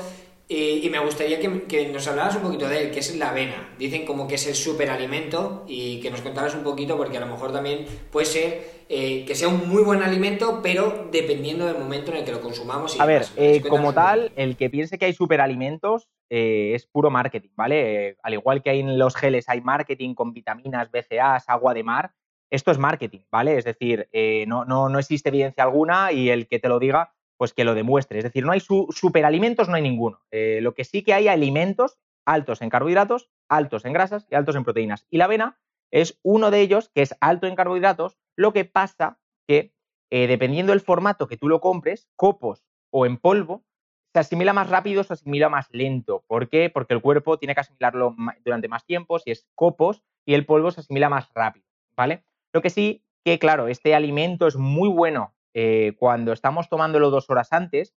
y 0.49 0.89
me 0.91 1.01
gustaría 1.01 1.41
que, 1.41 1.89
nos 1.89 2.07
hablaras 2.07 2.37
un 2.37 2.43
poquito 2.43 2.69
de 2.69 2.83
él, 2.83 2.91
que 2.93 3.01
es 3.01 3.17
la 3.17 3.31
avena. 3.31 3.75
Dicen 3.79 4.05
como 4.05 4.29
que 4.29 4.37
es 4.37 4.47
el 4.47 4.55
superalimento 4.55 5.65
y 5.67 6.01
que 6.01 6.11
nos 6.11 6.21
contaras 6.21 6.55
un 6.55 6.63
poquito, 6.63 6.97
porque 6.97 7.17
a 7.17 7.21
lo 7.21 7.27
mejor 7.27 7.53
también 7.53 7.85
puede 8.13 8.27
ser 8.27 8.77
eh, 8.89 9.25
que 9.27 9.35
sea 9.35 9.49
un 9.49 9.69
muy 9.69 9.83
buen 9.83 10.01
alimento, 10.05 10.61
pero 10.63 11.09
dependiendo 11.11 11.67
del 11.67 11.77
momento 11.77 12.13
en 12.13 12.19
el 12.19 12.25
que 12.25 12.31
lo 12.31 12.41
consumamos. 12.41 12.99
a 13.01 13.05
ver, 13.05 13.27
eh, 13.37 13.61
como 13.69 13.93
tal, 13.93 14.31
el 14.37 14.57
que 14.57 14.71
piense 14.71 14.97
que 14.97 15.07
hay 15.07 15.13
superalimentos 15.13 16.09
eh, 16.31 16.71
es 16.73 16.87
puro 16.87 17.11
marketing, 17.11 17.51
¿vale? 17.57 18.17
al 18.23 18.35
igual 18.35 18.63
que 18.63 18.71
hay 18.71 18.81
en 18.81 18.97
los 18.97 19.17
geles 19.17 19.49
hay 19.49 19.61
marketing 19.61 20.15
con 20.15 20.33
vitaminas, 20.33 20.89
BCAAs, 20.93 21.49
agua 21.49 21.75
de 21.75 21.83
mar, 21.83 22.13
esto 22.49 22.71
es 22.71 22.79
marketing, 22.79 23.23
¿vale? 23.29 23.59
Es 23.59 23.65
decir, 23.65 24.09
no, 24.47 24.65
no, 24.65 24.89
no 24.89 25.01
existe 25.01 25.31
evidencia 25.31 25.65
alguna 25.65 26.13
y 26.13 26.31
el 26.31 26.47
que 26.47 26.61
te 26.61 26.69
lo 26.69 26.79
diga 26.79 27.16
pues 27.37 27.53
que 27.53 27.65
lo 27.65 27.75
demuestre. 27.75 28.19
Es 28.19 28.25
decir, 28.25 28.45
no 28.45 28.53
hay 28.53 28.61
superalimentos, 28.61 29.69
no 29.69 29.77
hay 29.77 29.83
ninguno. 29.83 30.23
Eh, 30.31 30.61
lo 30.63 30.75
que 30.75 30.85
sí 30.85 31.03
que 31.03 31.15
hay 31.15 31.29
alimentos 31.29 31.99
altos 32.27 32.61
en 32.61 32.71
carbohidratos, 32.71 33.31
altos 33.49 33.85
en 33.85 33.93
grasas 33.93 34.27
y 34.31 34.35
altos 34.35 34.57
en 34.57 34.65
proteínas. 34.65 35.07
Y 35.11 35.19
la 35.19 35.27
avena 35.27 35.59
es 35.91 36.19
uno 36.23 36.51
de 36.51 36.61
ellos 36.61 36.91
que 36.95 37.03
es 37.03 37.15
alto 37.21 37.47
en 37.47 37.55
carbohidratos. 37.55 38.19
Lo 38.37 38.53
que 38.53 38.65
pasa 38.65 39.21
que 39.47 39.73
eh, 40.11 40.27
dependiendo 40.27 40.73
del 40.73 40.81
formato 40.81 41.27
que 41.27 41.37
tú 41.37 41.49
lo 41.49 41.61
compres, 41.61 42.09
copos 42.17 42.65
o 42.91 43.07
en 43.07 43.17
polvo, 43.17 43.65
se 44.13 44.21
asimila 44.21 44.53
más 44.53 44.71
rápido, 44.71 45.05
se 45.05 45.13
asimila 45.13 45.49
más 45.49 45.69
lento. 45.73 46.25
¿Por 46.27 46.49
qué? 46.49 46.71
Porque 46.71 46.95
el 46.95 47.03
cuerpo 47.03 47.39
tiene 47.39 47.55
que 47.55 47.61
asimilarlo 47.61 48.15
durante 48.45 48.69
más 48.69 48.87
tiempo, 48.87 49.19
si 49.19 49.31
es 49.31 49.47
copos, 49.55 50.03
y 50.25 50.35
el 50.35 50.47
polvo 50.47 50.71
se 50.71 50.81
asimila 50.81 51.09
más 51.09 51.31
rápido, 51.35 51.67
¿vale? 51.97 52.25
Lo 52.53 52.63
que 52.63 52.71
sí 52.71 53.05
que, 53.25 53.39
claro, 53.39 53.69
este 53.69 53.95
alimento 53.95 54.47
es 54.47 54.57
muy 54.57 54.89
bueno 54.89 55.36
eh, 55.59 55.95
cuando 55.99 56.35
estamos 56.35 56.69
tomándolo 56.69 57.09
dos 57.09 57.31
horas 57.31 57.51
antes. 57.51 57.95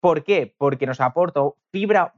¿Por 0.00 0.22
qué? 0.22 0.54
Porque 0.56 0.86
nos 0.86 1.00
aporta 1.00 1.40
fibra, 1.72 2.14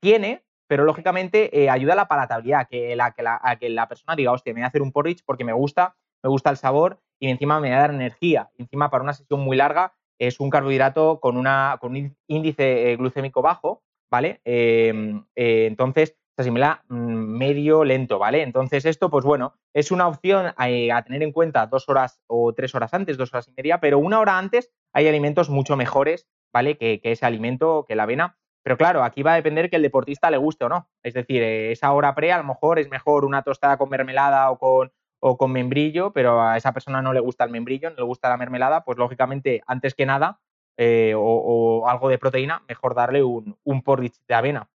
tiene, 0.00 0.44
pero 0.68 0.84
lógicamente 0.84 1.58
eh, 1.58 1.70
ayuda 1.70 1.94
a 1.94 1.96
la 1.96 2.08
palatabilidad, 2.08 2.68
que 2.68 2.94
la, 2.96 3.12
que 3.12 3.22
la, 3.22 3.40
a 3.42 3.56
que 3.56 3.70
la 3.70 3.88
persona 3.88 4.16
diga, 4.16 4.32
hostia, 4.32 4.52
me 4.52 4.60
voy 4.60 4.64
a 4.64 4.68
hacer 4.68 4.82
un 4.82 4.92
porridge 4.92 5.22
porque 5.24 5.44
me 5.44 5.54
gusta, 5.54 5.96
me 6.22 6.28
gusta 6.28 6.50
el 6.50 6.58
sabor 6.58 7.00
y 7.18 7.30
encima 7.30 7.60
me 7.60 7.70
va 7.70 7.76
a 7.76 7.80
dar 7.80 7.94
energía. 7.94 8.50
Encima, 8.58 8.90
para 8.90 9.04
una 9.04 9.14
sesión 9.14 9.40
muy 9.40 9.56
larga, 9.56 9.94
es 10.18 10.38
un 10.38 10.50
carbohidrato 10.50 11.18
con, 11.18 11.38
una, 11.38 11.78
con 11.80 11.96
un 11.96 12.14
índice 12.26 12.92
eh, 12.92 12.96
glucémico 12.96 13.40
bajo, 13.40 13.82
¿vale? 14.10 14.42
Em, 14.44 15.24
entonces, 15.34 16.18
asimila 16.40 16.84
mm, 16.88 16.96
medio 16.96 17.84
lento, 17.84 18.18
¿vale? 18.18 18.42
Entonces 18.42 18.84
esto, 18.84 19.10
pues 19.10 19.24
bueno, 19.24 19.54
es 19.74 19.90
una 19.90 20.08
opción 20.08 20.52
eh, 20.66 20.92
a, 20.92 21.02
tener 21.02 21.22
en 21.22 21.32
cuenta 21.32 21.66
dos 21.66 21.88
horas 21.88 22.20
o 22.26 22.52
tres 22.52 22.74
horas 22.74 22.94
antes, 22.94 23.16
dos 23.16 23.32
horas 23.32 23.48
y 23.48 23.52
media, 23.56 23.80
pero 23.80 23.98
una 23.98 24.18
hora 24.18 24.38
antes 24.38 24.70
hay 24.92 25.08
alimentos 25.08 25.50
mucho 25.50 25.76
mejores, 25.76 26.28
¿vale? 26.52 26.76
Que, 26.76 27.00
ese 27.02 27.26
alimento, 27.26 27.84
que 27.88 27.94
la 27.94 28.04
avena. 28.04 28.36
Pero 28.62 28.76
claro, 28.76 29.04
aquí 29.04 29.22
va 29.22 29.32
a 29.32 29.36
depender 29.36 29.70
que 29.70 29.76
el 29.76 29.82
deportista 29.82 30.30
le 30.30 30.36
guste 30.36 30.66
o 30.66 30.68
no. 30.68 30.88
Es 31.02 31.14
decir, 31.14 31.42
eh, 31.42 31.72
esa 31.72 31.92
hora 31.92 32.14
pre 32.14 32.32
a 32.32 32.38
lo 32.38 32.44
mejor 32.44 32.78
es 32.78 32.90
mejor 32.90 33.24
una 33.24 33.42
tostada 33.42 33.78
con 33.78 33.88
mermelada 33.88 34.50
o 34.50 34.58
con, 34.58 34.92
o 35.20 35.38
con 35.38 35.52
membrillo, 35.52 36.12
pero 36.12 36.42
a 36.42 36.56
esa 36.56 36.72
persona 36.72 37.00
no 37.00 37.12
le 37.12 37.20
gusta 37.20 37.44
el 37.44 37.50
membrillo, 37.50 37.90
no 37.90 37.96
le 37.96 38.04
gusta 38.04 38.28
la 38.28 38.36
mermelada, 38.36 38.84
pues 38.84 38.98
lógicamente, 38.98 39.62
antes 39.66 39.94
que 39.94 40.06
nada, 40.06 40.40
eh, 40.76 41.14
o, 41.16 41.86
algo 41.88 42.08
de 42.08 42.18
proteína, 42.18 42.62
mejor 42.68 42.94
darle 42.94 43.22
un, 43.22 43.56
un 43.64 43.82
porridge 43.82 44.18
de 44.26 44.34
avena. 44.34 44.70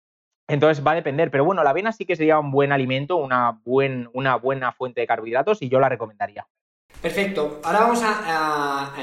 Entonces 0.51 0.85
va 0.85 0.91
a 0.91 0.95
depender, 0.95 1.31
pero 1.31 1.45
bueno, 1.45 1.63
la 1.63 1.69
avena 1.69 1.93
sí 1.93 2.05
que 2.05 2.17
sería 2.17 2.37
un 2.37 2.51
buen 2.51 2.73
alimento, 2.73 3.15
una, 3.15 3.61
buen, 3.63 4.09
una 4.13 4.35
buena 4.35 4.73
fuente 4.73 4.99
de 4.99 5.07
carbohidratos 5.07 5.61
y 5.61 5.69
yo 5.69 5.79
la 5.79 5.87
recomendaría. 5.87 6.45
Perfecto. 7.01 7.61
Ahora 7.63 7.79
vamos 7.79 8.01
a, 8.03 8.93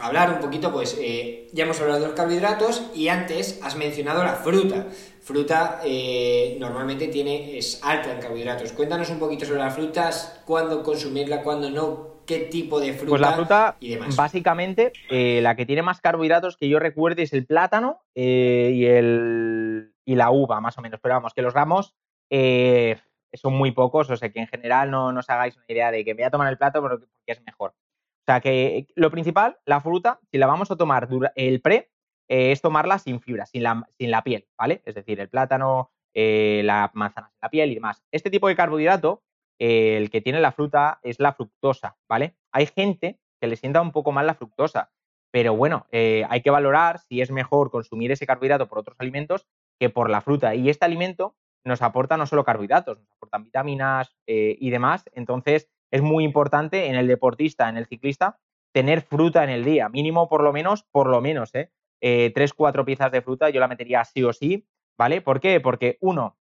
hablar 0.00 0.32
un 0.32 0.40
poquito, 0.40 0.72
pues 0.72 0.98
eh, 1.00 1.48
ya 1.52 1.64
hemos 1.64 1.80
hablado 1.80 2.00
de 2.00 2.06
los 2.06 2.16
carbohidratos 2.16 2.90
y 2.94 3.08
antes 3.08 3.60
has 3.62 3.76
mencionado 3.76 4.24
la 4.24 4.32
fruta. 4.32 4.86
Fruta 5.20 5.80
eh, 5.84 6.56
normalmente 6.58 7.08
tiene, 7.08 7.58
es 7.58 7.80
alta 7.84 8.12
en 8.12 8.20
carbohidratos. 8.20 8.72
Cuéntanos 8.72 9.10
un 9.10 9.18
poquito 9.18 9.44
sobre 9.44 9.60
las 9.60 9.74
frutas, 9.74 10.40
cuándo 10.46 10.82
consumirla, 10.82 11.42
cuándo 11.42 11.70
no, 11.70 12.22
qué 12.26 12.38
tipo 12.38 12.80
de 12.80 12.94
fruta. 12.94 13.10
Pues 13.10 13.20
la 13.20 13.32
fruta, 13.32 13.76
básicamente, 14.16 14.92
eh, 15.10 15.40
la 15.42 15.54
que 15.56 15.66
tiene 15.66 15.82
más 15.82 16.00
carbohidratos 16.00 16.56
que 16.56 16.68
yo 16.68 16.78
recuerde 16.78 17.22
es 17.22 17.32
el 17.32 17.44
plátano 17.46 18.00
y, 18.14 18.86
el, 18.86 19.92
y 20.06 20.14
la 20.14 20.30
uva, 20.30 20.60
más 20.62 20.78
o 20.78 20.80
menos. 20.80 21.00
Pero 21.02 21.16
vamos, 21.16 21.34
que 21.34 21.42
los 21.42 21.52
gramos 21.52 21.94
son 23.36 23.54
muy 23.54 23.72
pocos, 23.72 24.10
o 24.10 24.16
sea 24.16 24.30
que 24.30 24.40
en 24.40 24.46
general 24.46 24.90
no, 24.90 25.08
os 25.08 25.30
hagáis 25.30 25.56
una 25.56 25.66
idea 25.68 25.90
de 25.90 26.04
que 26.04 26.14
voy 26.14 26.24
a 26.24 26.30
tomar 26.30 26.48
el 26.48 26.58
plato 26.58 26.80
porque, 26.80 27.06
es 27.26 27.42
mejor. 27.44 27.70
O 27.70 28.24
sea 28.26 28.40
que 28.40 28.86
lo 28.94 29.10
principal, 29.10 29.58
la 29.64 29.80
fruta, 29.80 30.20
si 30.30 30.38
la 30.38 30.46
vamos 30.46 30.70
a 30.70 30.76
tomar 30.76 31.08
el 31.36 31.60
pre, 31.60 31.90
eh, 32.28 32.52
es 32.52 32.60
tomarla 32.60 32.98
sin 32.98 33.20
fibra, 33.20 33.46
sin 33.46 33.62
la, 33.62 33.88
sin 33.98 34.10
la 34.10 34.24
piel, 34.24 34.48
¿vale? 34.58 34.82
Es 34.84 34.94
decir, 34.94 35.20
el 35.20 35.28
plátano, 35.28 35.92
eh, 36.12 36.62
la 36.64 36.90
manzana 36.94 37.32
la 37.40 37.50
piel 37.50 37.70
y 37.70 37.76
demás. 37.76 38.02
Este 38.10 38.30
tipo 38.30 38.48
de 38.48 38.56
carbohidrato, 38.56 39.22
eh, 39.60 39.96
el 39.96 40.10
que 40.10 40.20
tiene 40.20 40.40
la 40.40 40.52
fruta, 40.52 40.98
es 41.02 41.20
la 41.20 41.34
fructosa, 41.34 41.96
¿vale? 42.08 42.36
Hay 42.52 42.66
gente 42.66 43.20
que 43.40 43.46
le 43.46 43.56
sienta 43.56 43.80
un 43.80 43.92
poco 43.92 44.10
mal 44.10 44.26
la 44.26 44.34
fructosa, 44.34 44.90
pero 45.30 45.54
bueno, 45.54 45.86
hay 45.92 46.40
que 46.40 46.50
valorar 46.50 47.00
si 47.00 47.20
es 47.20 47.30
mejor 47.30 47.70
consumir 47.70 48.10
ese 48.10 48.26
carbohidrato 48.26 48.68
por 48.68 48.78
otros 48.78 48.96
alimentos 48.98 49.46
que 49.78 49.90
por 49.90 50.10
la 50.10 50.20
fruta. 50.20 50.54
Y 50.54 50.70
este 50.70 50.84
alimento 50.84 51.36
nos 51.64 51.82
aporta 51.82 52.16
no 52.16 52.26
solo 52.26 52.44
carbohidratos, 52.44 52.98
nos 52.98 53.10
aportan 53.12 53.44
vitaminas 53.44 54.16
eh, 54.26 54.56
y 54.60 54.70
demás. 54.70 55.10
Entonces, 55.12 55.68
es 55.90 56.02
muy 56.02 56.24
importante 56.24 56.86
en 56.86 56.94
el 56.94 57.06
deportista, 57.06 57.68
en 57.68 57.76
el 57.76 57.86
ciclista, 57.86 58.38
tener 58.72 59.02
fruta 59.02 59.42
en 59.42 59.50
el 59.50 59.64
día, 59.64 59.88
mínimo 59.88 60.28
por 60.28 60.42
lo 60.42 60.52
menos, 60.52 60.84
por 60.90 61.08
lo 61.08 61.20
menos, 61.20 61.54
¿eh? 61.54 61.72
eh 62.00 62.30
tres, 62.34 62.52
cuatro 62.52 62.84
piezas 62.84 63.10
de 63.10 63.22
fruta, 63.22 63.50
yo 63.50 63.60
la 63.60 63.68
metería 63.68 64.04
sí 64.04 64.22
o 64.22 64.32
sí, 64.32 64.68
¿vale? 64.98 65.20
¿Por 65.22 65.40
qué? 65.40 65.60
Porque 65.60 65.96
uno, 66.00 66.36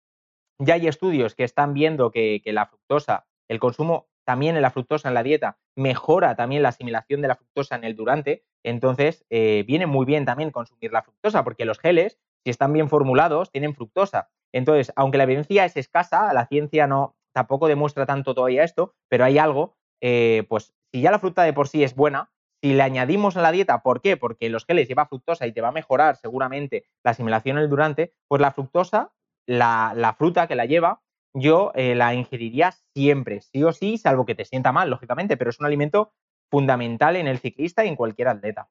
ya 0.58 0.74
hay 0.74 0.88
estudios 0.88 1.34
que 1.34 1.44
están 1.44 1.74
viendo 1.74 2.10
que, 2.10 2.42
la 2.46 2.66
fructosa, 2.66 3.26
el 3.48 3.58
consumo 3.58 4.08
también 4.24 4.56
en 4.56 4.62
la 4.62 4.70
fructosa 4.70 5.08
en 5.08 5.14
la 5.14 5.22
dieta, 5.22 5.58
mejora 5.76 6.34
también 6.34 6.62
la 6.62 6.70
asimilación 6.70 7.20
de 7.20 7.28
la 7.28 7.36
fructosa 7.36 7.76
en 7.76 7.84
el 7.84 7.94
durante, 7.94 8.44
entonces 8.62 9.26
eh, 9.30 9.64
viene 9.66 9.86
muy 9.86 10.06
bien 10.06 10.24
también 10.24 10.50
consumir 10.50 10.92
la 10.92 11.02
fructosa, 11.02 11.44
porque 11.44 11.66
los 11.66 11.78
geles, 11.78 12.18
si 12.44 12.50
están 12.50 12.72
bien 12.72 12.88
formulados, 12.88 13.50
tienen 13.50 13.74
fructosa. 13.74 14.28
Entonces, 14.52 14.92
aunque 14.94 15.18
la 15.18 15.24
evidencia 15.24 15.64
es 15.64 15.76
escasa, 15.76 16.32
la 16.32 16.46
ciencia 16.46 16.86
no 16.86 17.16
tampoco 17.32 17.66
demuestra 17.66 18.06
tanto 18.06 18.34
todavía 18.34 18.62
esto, 18.62 18.94
pero 19.08 19.24
hay 19.24 19.38
algo, 19.38 19.76
eh, 20.00 20.44
pues 20.48 20.74
si 20.92 21.00
ya 21.00 21.10
la 21.10 21.18
fruta 21.18 21.42
de 21.42 21.52
por 21.52 21.66
sí 21.66 21.82
es 21.82 21.96
buena, 21.96 22.30
si 22.62 22.72
le 22.72 22.82
añadimos 22.82 23.36
a 23.36 23.42
la 23.42 23.50
dieta, 23.50 23.82
¿por 23.82 24.00
qué? 24.00 24.16
Porque 24.16 24.48
los 24.48 24.64
geles 24.64 24.88
lleva 24.88 25.06
fructosa 25.06 25.46
y 25.46 25.52
te 25.52 25.60
va 25.60 25.68
a 25.68 25.72
mejorar 25.72 26.16
seguramente 26.16 26.86
la 27.02 27.10
asimilación 27.10 27.58
el 27.58 27.68
durante, 27.68 28.14
pues 28.28 28.40
la 28.40 28.52
fructosa, 28.52 29.12
la, 29.46 30.14
fruta 30.16 30.46
que 30.46 30.54
la 30.54 30.66
lleva, 30.66 31.02
yo 31.34 31.72
eh, 31.74 31.94
la 31.94 32.14
ingeriría 32.14 32.72
siempre, 32.94 33.40
sí 33.40 33.64
o 33.64 33.72
sí, 33.72 33.98
salvo 33.98 34.24
que 34.24 34.36
te 34.36 34.44
sienta 34.44 34.70
mal, 34.70 34.88
lógicamente, 34.88 35.36
pero 35.36 35.50
es 35.50 35.58
un 35.58 35.66
alimento 35.66 36.12
fundamental 36.48 37.16
en 37.16 37.26
el 37.26 37.40
ciclista 37.40 37.84
y 37.84 37.88
en 37.88 37.96
cualquier 37.96 38.28
atleta. 38.28 38.68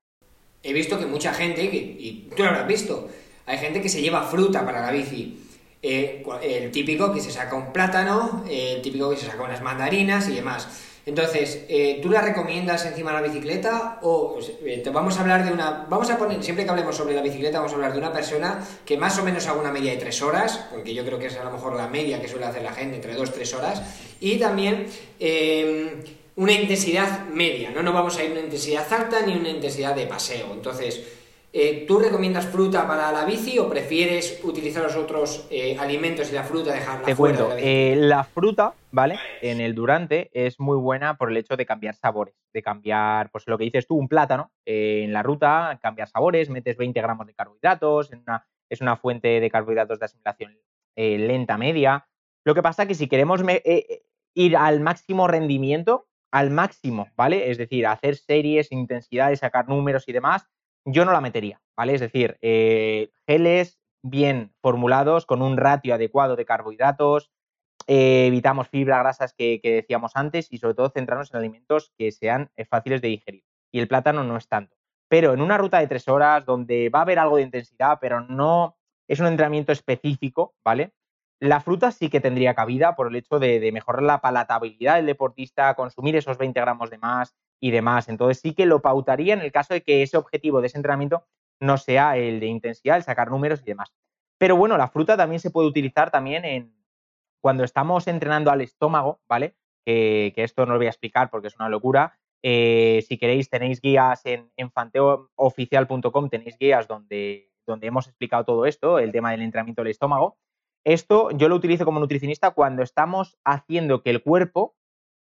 He 0.64 0.72
visto 0.72 0.98
que 0.98 1.06
mucha 1.06 1.34
gente, 1.34 1.62
y 1.66 2.30
tú 2.36 2.42
lo 2.42 2.50
habrás 2.50 2.68
visto, 2.68 3.10
hay 3.46 3.58
gente 3.58 3.82
que 3.82 3.90
se 3.90 4.02
lleva 4.02 4.24
fruta 4.24 4.66
para 4.66 4.82
la 4.82 4.92
bici. 4.92 5.40
Eh, 5.82 6.24
el 6.42 6.72
típico 6.72 7.14
que 7.14 7.20
se 7.20 7.32
saca 7.32 7.56
un 7.56 7.74
plátano, 7.74 8.46
el 8.50 8.82
típico 8.82 9.10
que 9.10 9.18
se 9.18 9.26
saca 9.26 9.44
unas 9.44 9.62
mandarinas 9.62 10.30
y 10.30 10.36
demás. 10.36 10.68
Entonces, 11.06 11.66
eh, 11.68 12.00
¿tú 12.02 12.10
la 12.10 12.22
recomiendas 12.22 12.86
encima 12.86 13.12
de 13.12 13.22
la 13.22 13.28
bicicleta 13.28 14.00
o 14.04 14.40
eh, 14.66 14.80
te 14.82 14.90
vamos 14.90 15.18
a 15.18 15.22
hablar 15.22 15.44
de 15.44 15.52
una... 15.52 15.86
Vamos 15.90 16.10
a 16.10 16.18
poner, 16.18 16.42
siempre 16.42 16.64
que 16.64 16.72
hablemos 16.72 16.96
sobre 16.96 17.14
la 17.14 17.22
bicicleta, 17.22 17.58
vamos 17.58 17.74
a 17.74 17.76
hablar 17.76 17.92
de 17.92 17.98
una 17.98 18.14
persona 18.14 18.66
que 18.86 18.98
más 18.98 19.20
o 19.20 19.24
menos 19.24 19.46
haga 19.48 19.60
una 19.60 19.72
media 19.72 19.92
de 19.92 19.98
tres 19.98 20.22
horas, 20.22 20.66
porque 20.72 20.94
yo 20.94 21.04
creo 21.04 21.20
que 21.20 21.28
es 21.28 21.36
a 21.36 21.44
lo 21.44 21.52
mejor 21.52 21.76
la 21.76 21.90
media 21.90 22.22
que 22.22 22.30
suele 22.30 22.46
hacer 22.46 22.64
la 22.64 22.72
gente, 22.72 22.96
entre 22.96 23.16
dos, 23.16 23.34
tres 23.34 23.54
horas, 23.54 23.82
y 24.22 24.38
también 24.38 24.88
em, 25.20 25.90
una 26.38 26.54
intensidad 26.54 27.26
media, 27.26 27.72
¿no? 27.72 27.84
No 27.84 27.92
vamos 27.92 28.18
a 28.18 28.24
ir 28.24 28.30
a 28.30 28.34
una 28.34 28.42
intensidad 28.42 28.92
alta 28.94 29.26
ni 29.26 29.36
una 29.36 29.50
intensidad 29.50 29.94
de 29.94 30.08
paseo. 30.08 30.54
Entonces, 30.54 31.02
eh, 31.56 31.86
¿Tú 31.88 32.00
recomiendas 32.00 32.48
fruta 32.48 32.88
para 32.88 33.12
la 33.12 33.26
bici 33.26 33.60
o 33.60 33.70
prefieres 33.70 34.42
utilizar 34.44 34.82
los 34.82 34.96
otros 34.96 35.48
eh, 35.52 35.78
alimentos 35.78 36.32
y 36.32 36.34
la 36.34 36.44
fruta 36.44 36.74
dejarla 36.74 37.06
Te 37.06 37.16
fuera 37.16 37.38
cuento, 37.38 37.56
eh, 37.60 37.96
la 37.96 38.24
fruta, 38.24 38.74
¿vale? 38.92 39.20
En 39.40 39.62
el 39.62 39.76
durante 39.76 40.32
es 40.34 40.60
muy 40.60 40.78
buena 40.78 41.16
por 41.16 41.30
el 41.30 41.38
hecho 41.38 41.56
de 41.56 41.68
cambiar 41.68 41.94
sabores, 41.94 42.34
de 42.52 42.64
cambiar, 42.64 43.30
pues 43.30 43.48
lo 43.48 43.60
que 43.60 43.66
dices 43.66 43.86
tú, 43.86 43.96
un 43.96 44.08
plátano 44.08 44.52
en 44.66 45.14
la 45.14 45.22
ruta, 45.22 45.78
cambiar 45.80 46.08
sabores, 46.08 46.50
metes 46.50 46.76
20 46.76 47.00
gramos 47.00 47.28
de 47.28 47.36
carbohidratos, 47.36 48.10
es 48.68 48.82
una 48.82 48.96
fuente 48.96 49.40
de 49.40 49.52
carbohidratos 49.52 50.00
de 50.00 50.06
asimilación 50.06 50.58
lenta 50.96 51.60
media. 51.60 52.08
Lo 52.44 52.56
que 52.56 52.64
pasa 52.64 52.82
es 52.82 52.88
que 52.88 52.96
si 52.96 53.08
queremos 53.08 53.42
ir 54.34 54.58
al 54.58 54.80
máximo 54.80 55.28
rendimiento, 55.28 56.08
al 56.32 56.50
máximo, 56.50 57.10
¿vale? 57.16 57.52
Es 57.52 57.60
decir, 57.60 57.86
hacer 57.86 58.16
series, 58.16 58.72
intensidades, 58.72 59.42
sacar 59.42 59.70
números 59.70 60.06
y 60.08 60.14
demás, 60.14 60.48
yo 60.86 61.06
no 61.06 61.12
la 61.12 61.22
metería, 61.22 61.62
¿vale? 61.78 61.94
Es 61.94 62.02
decir, 62.02 62.38
eh, 62.42 63.12
geles 63.28 63.80
bien 64.04 64.54
formulados, 64.62 65.26
con 65.26 65.42
un 65.42 65.58
ratio 65.58 65.94
adecuado 65.94 66.36
de 66.36 66.46
carbohidratos, 66.46 67.32
eh, 67.88 68.28
evitamos 68.28 68.70
fibra, 68.70 69.00
grasas 69.00 69.34
que, 69.34 69.60
decíamos 69.64 70.14
antes 70.16 70.48
y 70.52 70.58
sobre 70.58 70.74
todo 70.74 70.90
centrarnos 70.90 71.32
en 71.32 71.38
alimentos 71.38 71.92
que 71.98 72.12
sean 72.12 72.52
eh, 72.56 72.66
fáciles 72.66 73.02
de 73.02 73.10
digerir. 73.10 73.44
Y 73.72 73.80
el 73.80 73.88
plátano 73.88 74.24
no 74.24 74.38
es 74.38 74.48
tanto. 74.48 74.76
Pero 75.10 75.34
en 75.34 75.42
una 75.42 75.58
ruta 75.58 75.80
de 75.80 75.88
tres 75.88 76.08
horas 76.08 76.46
donde 76.46 76.90
va 76.90 77.00
a 77.00 77.02
haber 77.04 77.20
algo 77.20 77.38
de 77.38 77.44
intensidad, 77.44 77.98
pero 78.00 78.22
no 78.22 78.78
es 79.08 79.20
un 79.20 79.28
entrenamiento 79.28 79.72
específico, 79.72 80.56
¿vale? 80.64 80.94
La 81.40 81.60
fruta 81.60 81.92
sí 81.92 82.10
que 82.10 82.22
tendría 82.22 82.54
cabida 82.54 82.96
por 82.96 83.08
el 83.08 83.18
hecho 83.18 83.38
de, 83.38 83.70
mejorar 83.74 84.04
la 84.04 84.22
palatabilidad 84.22 84.96
del 84.96 85.08
deportista, 85.08 85.74
consumir 85.76 86.16
esos 86.16 86.38
20 86.38 86.60
gramos 86.60 86.90
de 86.90 86.98
más 86.98 87.36
y 87.64 87.72
demás. 87.72 88.10
Entonces 88.10 88.42
sí 88.42 88.54
que 88.54 88.66
lo 88.66 88.82
pautaría 88.82 89.34
en 89.34 89.40
el 89.40 89.54
caso 89.54 89.74
de 89.74 89.84
que 89.84 90.04
ese 90.04 90.18
objetivo 90.18 90.60
de 90.60 90.68
ese 90.68 90.78
entrenamiento 90.78 91.24
no 91.62 91.78
sea 91.78 92.18
el 92.18 92.42
de 92.42 92.48
intensidad, 92.48 92.98
el 92.98 93.04
sacar 93.04 93.32
números 93.32 93.62
y 93.62 93.64
demás. 93.64 93.94
Pero 94.38 94.58
bueno, 94.58 94.78
la 94.78 94.90
fruta 94.90 95.16
también 95.16 95.40
se 95.40 95.50
puede 95.50 95.70
utilizar 95.70 96.12
también 96.12 96.44
en 96.44 96.76
cuando 97.42 97.64
estamos 97.64 98.06
entrenando 98.10 98.52
al 98.52 98.60
estómago, 98.60 99.22
¿vale? 99.30 99.56
que 99.86 100.34
esto 100.36 100.66
no 100.66 100.74
lo 100.74 100.80
voy 100.80 100.88
a 100.88 100.90
explicar 100.90 101.30
porque 101.30 101.48
es 101.48 101.56
una 101.56 101.70
locura. 101.70 102.20
Eh, 102.42 103.02
si 103.08 103.18
queréis, 103.18 103.50
tenéis 103.50 103.80
guías 103.80 104.26
en, 104.26 104.52
en 104.58 104.70
fanteooficial.com, 104.70 106.30
tenéis 106.30 106.58
guías 106.58 106.86
donde, 106.90 107.50
donde 107.66 107.88
hemos 107.88 108.08
explicado 108.08 108.44
todo 108.44 108.66
esto, 108.66 109.00
el 109.00 109.14
tema 109.14 109.32
del 109.32 109.42
entrenamiento 109.42 109.84
del 109.84 109.92
estómago. 109.92 110.38
Esto 110.86 111.32
yo 111.32 111.48
lo 111.48 111.56
utilizo 111.56 111.86
como 111.86 112.02
nutricionista 112.02 112.52
cuando 112.52 112.84
estamos 112.84 113.38
haciendo 113.46 114.04
que 114.04 114.10
el 114.10 114.22
cuerpo 114.22 114.76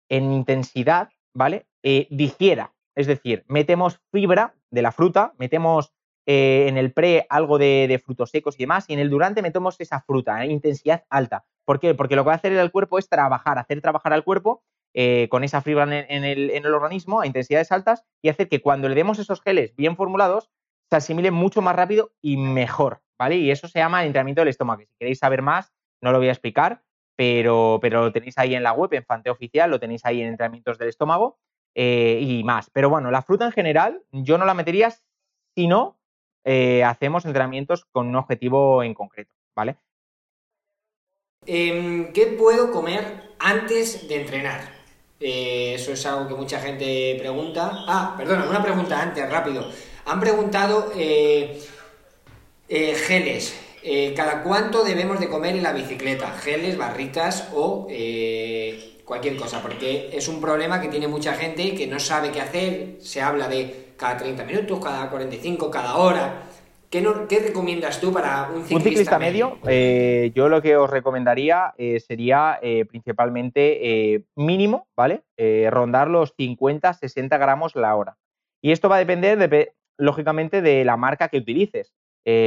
en 0.09 0.33
intensidad, 0.33 1.11
¿vale? 1.35 1.67
Eh, 1.83 2.07
digiera. 2.11 2.73
Es 2.95 3.07
decir, 3.07 3.45
metemos 3.49 4.01
fibra 4.13 4.55
de 4.71 4.83
la 4.83 4.93
fruta, 4.93 5.35
metemos 5.39 5.93
eh, 6.27 6.67
en 6.69 6.77
el 6.77 6.93
pre 6.93 7.27
algo 7.29 7.59
de, 7.59 8.01
frutos 8.05 8.31
secos 8.31 8.55
y 8.57 8.63
demás, 8.63 8.85
y 8.89 8.93
en 8.93 9.01
el 9.01 9.11
durante 9.11 9.43
metemos 9.43 9.81
esa 9.81 10.01
fruta 10.01 10.45
¿eh? 10.45 10.49
intensidad 10.49 11.05
alta. 11.11 11.45
¿Por 11.65 11.81
qué? 11.81 11.95
Porque 11.95 12.15
lo 12.15 12.23
que 12.23 12.29
va 12.29 12.33
a 12.35 12.37
hacer 12.37 12.53
el 12.53 12.71
cuerpo 12.71 12.99
es 12.99 13.09
trabajar, 13.09 13.59
hacer 13.59 13.81
trabajar 13.81 14.13
al 14.13 14.25
cuerpo 14.25 14.63
con 15.31 15.43
esa 15.43 15.63
fibra 15.63 15.85
en, 15.85 16.25
el, 16.25 16.67
organismo 16.67 17.23
a 17.23 17.27
intensidades 17.27 17.73
altas 17.73 18.05
y 18.21 18.29
hacer 18.29 18.51
que 18.51 18.61
cuando 18.61 18.91
le 18.91 18.95
demos 18.95 19.19
esos 19.19 19.41
geles 19.41 19.75
bien 19.75 19.97
formulados, 19.97 20.51
se 20.91 20.97
asimilen 20.97 21.33
mucho 21.33 21.63
más 21.63 21.75
rápido 21.75 22.13
y 22.21 22.37
mejor. 22.37 23.01
Y 23.31 23.51
eso 23.51 23.69
se 23.69 23.79
llama 23.79 24.03
el 24.03 24.09
entrenamiento 24.09 24.43
del 24.43 24.49
estómago. 24.49 24.83
Si 24.83 24.95
queréis 24.99 25.19
saber 25.19 25.41
más, 25.41 25.73
no 26.03 26.13
lo 26.13 26.19
voy 26.19 26.29
a 26.29 26.33
explicar, 26.33 26.83
pero, 27.17 27.79
pero 27.81 28.03
lo 28.03 28.13
tenéis 28.13 28.37
ahí 28.37 28.55
en 28.55 28.65
la 28.65 28.75
web, 28.75 28.93
en 28.93 29.05
Fante 29.07 29.31
Oficial, 29.31 29.71
lo 29.71 29.81
tenéis 29.81 30.05
ahí 30.05 30.21
en 30.21 30.29
entrenamientos 30.29 30.77
del 30.77 30.91
estómago 30.91 31.39
eh, 31.75 32.19
y 32.21 32.45
más. 32.45 32.69
Pero 32.71 32.91
bueno, 32.91 33.11
la 33.11 33.23
fruta 33.23 33.47
en 33.47 33.53
general, 33.53 34.03
yo 34.11 34.37
no 34.37 34.45
la 34.45 34.53
metería 34.55 34.91
si 35.55 35.67
no 35.67 35.99
eh, 36.45 36.85
hacemos 36.85 37.25
entrenamientos 37.25 37.87
con 37.87 38.09
un 38.09 38.17
objetivo 38.17 38.83
en 38.83 38.93
concreto, 38.95 39.35
¿vale? 39.57 39.77
Em, 41.47 42.13
¿Qué 42.13 42.27
puedo 42.27 42.71
comer 42.71 43.31
antes 43.39 44.07
de 44.07 44.21
entrenar? 44.21 44.61
Eh, 45.19 45.75
eso 45.75 45.93
es 45.93 46.05
algo 46.05 46.29
que 46.29 46.35
mucha 46.35 46.61
gente 46.61 47.17
pregunta. 47.19 47.71
Ah, 47.87 48.15
perdona, 48.19 48.49
una 48.49 48.63
pregunta 48.63 49.01
antes, 49.01 49.31
rápido. 49.31 49.65
Han 50.05 50.21
preguntado 50.21 50.93
geles. 52.69 53.59
¿Cada 54.17 54.43
cuánto 54.43 54.85
debemos 54.85 55.21
de 55.21 55.29
comer 55.29 55.57
en 55.57 55.63
la 55.63 55.73
bicicleta? 55.73 56.33
Geles, 56.33 56.77
barritas 56.77 57.49
o 57.55 57.89
cualquier 59.05 59.37
cosa, 59.37 59.61
porque 59.61 60.11
es 60.13 60.29
un 60.29 60.41
problema 60.41 60.81
que 60.81 60.89
tiene 60.89 61.09
mucha 61.09 61.35
gente 61.35 61.75
que 61.75 61.87
no 61.87 61.99
sabe 61.99 62.31
qué 62.31 62.41
hacer. 62.41 62.97
Se 63.01 63.21
habla 63.21 63.49
de 63.49 63.93
cada 63.97 64.17
30 64.17 64.45
minutos, 64.45 64.81
cada 64.83 65.11
45, 65.11 65.71
cada 65.71 65.97
hora. 65.97 66.43
¿Qué, 66.93 67.39
recomiendas 67.41 68.03
tú 68.03 68.13
para 68.13 68.51
un 68.51 68.65
ciclista, 68.65 68.75
un 68.75 68.83
ciclista 68.83 69.19
medio? 69.19 69.59
Eh, 69.67 70.31
yo 70.35 70.51
lo 70.51 70.61
que 70.61 70.77
os 70.77 70.91
recomendaría 70.91 71.73
eh, 71.79 71.99
sería 72.01 72.59
eh, 72.61 72.85
principalmente 72.85 74.27
mínimo, 74.37 74.89
¿vale? 74.95 75.23
rondar 75.71 76.09
los 76.09 76.37
50-60 76.37 77.31
gramos 77.39 77.77
la 77.77 77.97
hora. 77.97 78.19
Y 78.61 78.73
esto 78.73 78.91
va 78.91 78.97
a 78.97 78.99
depender, 78.99 79.75
lógicamente, 79.97 80.61
de 80.61 80.85
la 80.85 80.99
marca 80.99 81.29
que 81.29 81.39
utilices, 81.39 81.95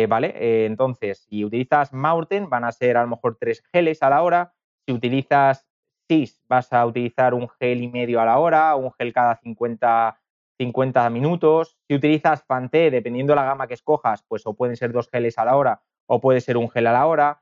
¿vale? 0.07 0.65
entonces, 0.65 1.25
si 1.27 1.43
utilizas 1.43 1.91
Mountain, 1.91 2.47
van 2.47 2.65
a 2.65 2.71
ser 2.71 2.97
a 2.97 3.01
lo 3.01 3.09
mejor 3.09 3.37
3 3.39 3.63
geles 3.73 4.03
a 4.03 4.11
la 4.11 4.21
hora. 4.21 4.53
Si 4.85 4.93
utilizas 4.93 5.65
SIS, 6.07 6.41
vas 6.47 6.71
a 6.73 6.85
utilizar 6.85 7.33
un 7.33 7.49
gel 7.59 7.83
y 7.83 7.87
medio 7.87 8.21
a 8.21 8.25
la 8.25 8.39
hora, 8.39 8.75
un 8.75 8.91
gel 8.93 9.13
cada 9.13 9.35
50 9.37 10.19
50 10.57 11.09
minutos. 11.09 11.77
Si 11.87 11.95
utilizas 11.95 12.43
Panté, 12.43 12.91
dependiendo 12.91 13.33
de 13.33 13.35
la 13.35 13.45
gama 13.45 13.67
que 13.67 13.73
escojas, 13.73 14.23
pues 14.27 14.45
o 14.45 14.53
pueden 14.53 14.75
ser 14.75 14.91
dos 14.91 15.09
geles 15.09 15.37
a 15.37 15.45
la 15.45 15.55
hora 15.57 15.81
o 16.07 16.21
puede 16.21 16.41
ser 16.41 16.57
un 16.57 16.69
gel 16.69 16.87
a 16.87 16.93
la 16.93 17.05
hora. 17.07 17.41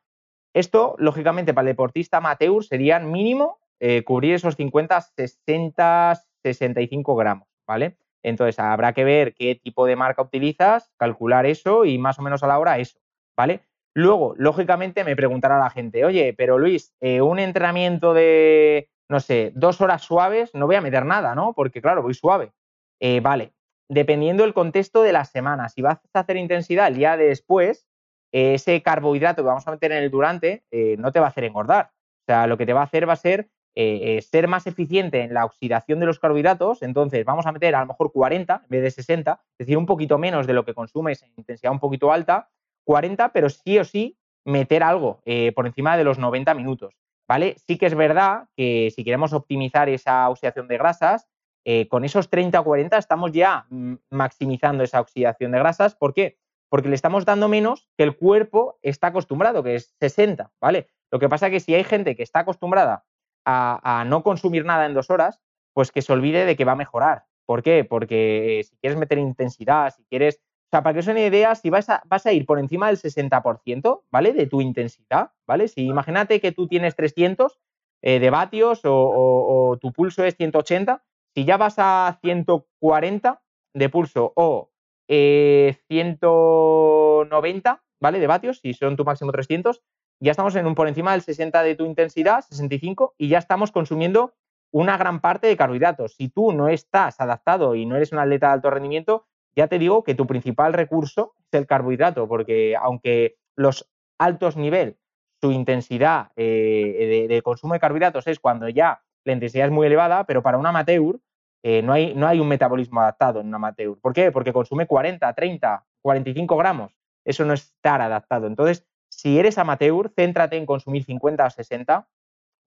Esto, 0.53 0.95
lógicamente, 0.97 1.53
para 1.53 1.67
el 1.67 1.73
deportista 1.73 2.17
amateur 2.17 2.63
serían 2.63 3.11
mínimo 3.11 3.59
eh, 3.79 4.03
cubrir 4.03 4.35
esos 4.35 4.55
50, 4.55 5.01
60, 5.01 6.21
65 6.43 7.15
gramos, 7.15 7.47
¿vale? 7.67 7.97
Entonces, 8.21 8.59
habrá 8.59 8.93
que 8.93 9.03
ver 9.03 9.33
qué 9.33 9.55
tipo 9.55 9.85
de 9.85 9.95
marca 9.95 10.21
utilizas, 10.21 10.91
calcular 10.97 11.45
eso 11.45 11.85
y 11.85 11.97
más 11.97 12.19
o 12.19 12.21
menos 12.21 12.43
a 12.43 12.47
la 12.47 12.59
hora 12.59 12.79
eso, 12.79 12.99
¿vale? 13.35 13.61
Luego, 13.95 14.33
lógicamente, 14.37 15.03
me 15.03 15.15
preguntará 15.15 15.59
la 15.59 15.69
gente, 15.69 16.03
oye, 16.03 16.33
pero 16.35 16.57
Luis, 16.57 16.93
eh, 16.99 17.21
un 17.21 17.37
entrenamiento 17.37 18.13
de, 18.13 18.89
no 19.07 19.19
sé, 19.19 19.51
dos 19.55 19.81
horas 19.81 20.01
suaves, 20.01 20.53
no 20.55 20.65
voy 20.65 20.75
a 20.75 20.81
meter 20.81 21.05
nada, 21.05 21.35
¿no? 21.35 21.53
Porque, 21.53 21.81
claro, 21.81 22.01
voy 22.01 22.15
suave. 22.15 22.51
Eh, 22.99 23.19
vale, 23.19 23.53
dependiendo 23.89 24.43
del 24.43 24.53
contexto 24.53 25.03
de 25.03 25.11
la 25.11 25.25
semana, 25.25 25.69
si 25.69 25.83
vas 25.83 25.99
a 26.13 26.19
hacer 26.19 26.37
intensidad 26.37 26.87
el 26.87 26.95
día 26.95 27.17
después, 27.17 27.87
eh, 28.31 28.55
ese 28.55 28.81
carbohidrato 28.81 29.43
que 29.43 29.47
vamos 29.47 29.67
a 29.67 29.71
meter 29.71 29.91
en 29.91 30.03
el 30.03 30.09
durante 30.09 30.63
no 30.97 31.11
te 31.11 31.19
va 31.19 31.27
a 31.27 31.29
hacer 31.29 31.43
engordar. 31.43 31.91
O 32.23 32.25
sea, 32.25 32.47
lo 32.47 32.57
que 32.57 32.65
te 32.65 32.73
va 32.73 32.81
a 32.81 32.85
hacer 32.85 33.07
va 33.07 33.13
a 33.13 33.17
ser 33.17 33.49
ser 33.75 34.47
más 34.47 34.67
eficiente 34.67 35.21
en 35.21 35.33
la 35.33 35.45
oxidación 35.45 35.99
de 35.99 36.05
los 36.05 36.19
carbohidratos. 36.19 36.81
Entonces, 36.81 37.25
vamos 37.25 37.45
a 37.45 37.51
meter 37.51 37.75
a 37.75 37.81
lo 37.81 37.87
mejor 37.87 38.11
40 38.11 38.61
en 38.63 38.69
vez 38.69 38.81
de 38.83 38.91
60, 38.91 39.39
es 39.51 39.57
decir, 39.57 39.77
un 39.77 39.85
poquito 39.85 40.17
menos 40.17 40.47
de 40.47 40.53
lo 40.53 40.63
que 40.65 40.73
consumes 40.73 41.21
en 41.23 41.33
intensidad 41.37 41.71
un 41.71 41.79
poquito 41.79 42.11
alta, 42.11 42.49
40, 42.83 43.33
pero 43.33 43.49
sí 43.49 43.79
o 43.79 43.83
sí 43.83 44.17
meter 44.45 44.83
algo 44.83 45.21
por 45.55 45.67
encima 45.67 45.95
de 45.97 46.03
los 46.03 46.19
90 46.19 46.53
minutos. 46.53 46.95
¿Vale? 47.27 47.55
Sí 47.65 47.77
que 47.77 47.85
es 47.85 47.95
verdad 47.95 48.49
que 48.57 48.91
si 48.93 49.03
queremos 49.03 49.31
optimizar 49.31 49.87
esa 49.87 50.29
oxidación 50.29 50.67
de 50.67 50.77
grasas, 50.77 51.29
eh, 51.65 51.87
con 51.87 52.03
esos 52.03 52.29
30 52.29 52.59
o 52.59 52.63
40 52.63 52.97
estamos 52.97 53.31
ya 53.31 53.65
mm, 53.69 53.93
maximizando 54.09 54.83
esa 54.83 54.99
oxidación 54.99 55.51
de 55.51 55.59
grasas. 55.59 55.95
¿Por 55.95 56.13
qué? 56.13 56.37
Porque 56.69 56.89
le 56.89 56.95
estamos 56.95 57.25
dando 57.25 57.47
menos 57.47 57.87
que 57.97 58.03
el 58.03 58.17
cuerpo 58.17 58.79
está 58.81 59.07
acostumbrado, 59.07 59.63
que 59.63 59.75
es 59.75 59.95
60, 59.99 60.51
¿vale? 60.59 60.87
Lo 61.11 61.19
que 61.19 61.29
pasa 61.29 61.47
es 61.47 61.51
que 61.51 61.59
si 61.59 61.73
hay 61.73 61.83
gente 61.83 62.15
que 62.15 62.23
está 62.23 62.39
acostumbrada 62.39 63.05
a, 63.45 64.03
no 64.07 64.23
consumir 64.23 64.65
nada 64.65 64.85
en 64.85 64.93
dos 64.93 65.09
horas, 65.09 65.41
pues 65.73 65.91
que 65.91 66.01
se 66.01 66.11
olvide 66.11 66.45
de 66.45 66.55
que 66.55 66.65
va 66.65 66.73
a 66.73 66.77
mejorar. 66.77 67.25
¿Por 67.45 67.61
qué? 67.61 67.83
Porque 67.83 68.59
eh, 68.59 68.63
si 68.63 68.75
quieres 68.77 68.97
meter 68.97 69.17
intensidad, 69.17 69.93
si 69.93 70.03
quieres... 70.05 70.41
Sea, 70.73 70.81
para 70.81 70.95
que 70.95 71.01
os 71.01 71.07
una 71.07 71.19
idea, 71.19 71.53
si 71.53 71.69
vas 71.69 71.87
a, 71.87 72.01
vas 72.07 72.25
a 72.25 72.33
ir 72.33 72.47
por 72.47 72.57
encima 72.57 72.87
del 72.87 72.97
60%, 72.97 74.05
¿vale? 74.09 74.33
De 74.33 74.47
tu 74.47 74.59
intensidad, 74.59 75.29
¿vale? 75.45 75.67
Si 75.67 75.85
imagínate 75.85 76.41
que 76.41 76.51
tú 76.51 76.67
tienes 76.67 76.95
300 76.95 77.59
eh, 78.01 78.19
de 78.19 78.29
vatios 78.31 78.81
o, 78.83 79.77
tu 79.79 79.93
pulso 79.93 80.23
es 80.23 80.35
180, 80.35 81.03
si 81.35 81.45
ya 81.45 81.57
vas 81.57 81.75
a 81.77 82.17
140 82.23 83.43
de 83.75 83.89
pulso 83.89 84.33
o 84.35 84.71
190, 85.07 87.69
eh, 87.69 87.77
¿vale? 88.01 88.17
De 88.17 88.25
vatios, 88.25 88.59
si 88.59 88.73
son 88.73 88.95
tu 88.95 89.05
máximo 89.05 89.31
300, 89.31 89.83
ya 90.19 90.31
estamos 90.31 90.55
en 90.55 90.65
un 90.65 90.73
por 90.73 90.87
encima 90.87 91.11
del 91.11 91.21
60 91.21 91.61
de 91.61 91.75
tu 91.75 91.85
intensidad, 91.85 92.43
65, 92.49 93.13
y 93.19 93.27
ya 93.27 93.37
estamos 93.37 93.71
consumiendo 93.71 94.33
una 94.71 94.97
gran 94.97 95.21
parte 95.21 95.45
de 95.45 95.55
carbohidratos. 95.55 96.15
Si 96.15 96.29
tú 96.29 96.51
no 96.51 96.67
estás 96.67 97.21
adaptado 97.21 97.75
y 97.75 97.85
no 97.85 97.95
eres 97.95 98.11
un 98.11 98.17
atleta 98.17 98.47
de 98.47 98.53
alto 98.53 98.71
rendimiento, 98.71 99.27
ya 99.55 99.67
te 99.67 99.79
digo 99.79 100.03
que 100.03 100.15
tu 100.15 100.27
principal 100.27 100.73
recurso 100.73 101.33
es 101.51 101.59
el 101.59 101.67
carbohidrato, 101.67 102.27
porque 102.27 102.75
aunque 102.75 103.35
los 103.55 103.89
altos 104.17 104.57
niveles, 104.57 104.95
su 105.41 105.51
intensidad 105.51 106.31
eh, 106.35 107.27
de, 107.27 107.41
consumo 107.41 107.73
de 107.73 107.79
carbohidratos 107.79 108.27
es 108.27 108.39
cuando 108.39 108.69
ya 108.69 109.01
la 109.25 109.33
intensidad 109.33 109.67
es 109.67 109.71
muy 109.71 109.87
elevada, 109.87 110.25
pero 110.25 110.41
para 110.41 110.57
un 110.57 110.65
amateur 110.65 111.19
eh, 111.63 111.81
no, 111.81 111.93
hay, 111.93 112.13
no 112.15 112.27
hay 112.27 112.39
un 112.39 112.47
metabolismo 112.47 113.01
adaptado 113.01 113.41
en 113.41 113.47
un 113.47 113.55
amateur. 113.55 113.97
¿Por 113.99 114.13
qué? 114.13 114.31
Porque 114.31 114.53
consume 114.53 114.85
40, 114.87 115.33
30, 115.33 115.85
45 116.01 116.57
gramos. 116.57 116.93
Eso 117.25 117.45
no 117.45 117.53
es 117.53 117.63
estar 117.63 118.01
adaptado. 118.01 118.47
Entonces, 118.47 118.85
si 119.09 119.39
eres 119.39 119.57
amateur, 119.57 120.11
céntrate 120.15 120.57
en 120.57 120.65
consumir 120.65 121.03
50 121.05 121.45
o 121.45 121.49
60, 121.49 122.07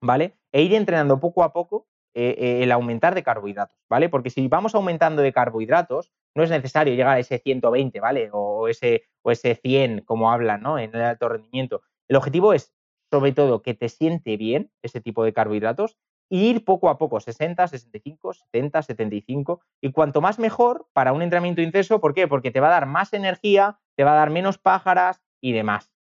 ¿vale? 0.01 0.35
E 0.53 0.63
ir 0.63 0.75
entrenando 0.75 1.19
poco 1.21 1.43
a 1.43 1.53
poco 1.53 1.87
eh, 2.19 2.35
eh, 2.39 2.63
el 2.63 2.73
aumentar 2.73 3.15
de 3.15 3.23
carbohidratos, 3.23 3.77
¿vale? 3.91 4.09
Porque 4.09 4.31
si 4.31 4.49
vamos 4.49 4.75
aumentando 4.75 5.21
de 5.21 5.35
carbohidratos, 5.35 6.15
no 6.35 6.43
es 6.43 6.49
necesario 6.49 6.95
llegar 6.95 7.17
a 7.17 7.19
ese 7.19 7.39
120, 7.39 8.01
¿vale? 8.01 8.31
O 8.33 8.69
ese, 8.69 9.05
o 9.21 9.31
ese 9.31 9.55
100, 9.55 10.01
como 10.01 10.33
hablan, 10.33 10.63
¿no? 10.63 10.79
En 10.79 10.95
el 10.95 11.03
alto 11.03 11.29
rendimiento. 11.29 11.83
El 12.09 12.17
objetivo 12.17 12.55
es, 12.55 12.73
sobre 13.11 13.33
todo, 13.33 13.61
que 13.61 13.75
te 13.75 13.91
siente 13.91 14.39
bien 14.39 14.71
ese 14.81 15.03
tipo 15.03 15.25
de 15.25 15.35
carbohidratos 15.35 15.99
ir 16.31 16.65
poco 16.65 16.89
a 16.89 16.97
poco, 16.97 17.21
60, 17.21 17.69
65, 17.69 18.33
70, 18.33 18.83
75. 18.83 19.61
Y 19.83 19.93
cuanto 19.93 20.23
más 20.23 20.39
mejor 20.39 20.89
para 20.95 21.13
un 21.13 21.21
entrenamiento 21.21 21.61
intenso, 21.61 22.01
¿por 22.01 22.15
qué? 22.15 22.27
Porque 22.27 22.51
te 22.51 22.61
va 22.61 22.69
a 22.69 22.71
dar 22.71 22.87
más 22.87 23.13
energía, 23.13 23.79
te 23.95 24.05
va 24.05 24.13
a 24.13 24.17
dar 24.17 24.31
menos 24.31 24.57
pájaras 24.57 25.21
y 25.43 25.53
demás. 25.53 25.93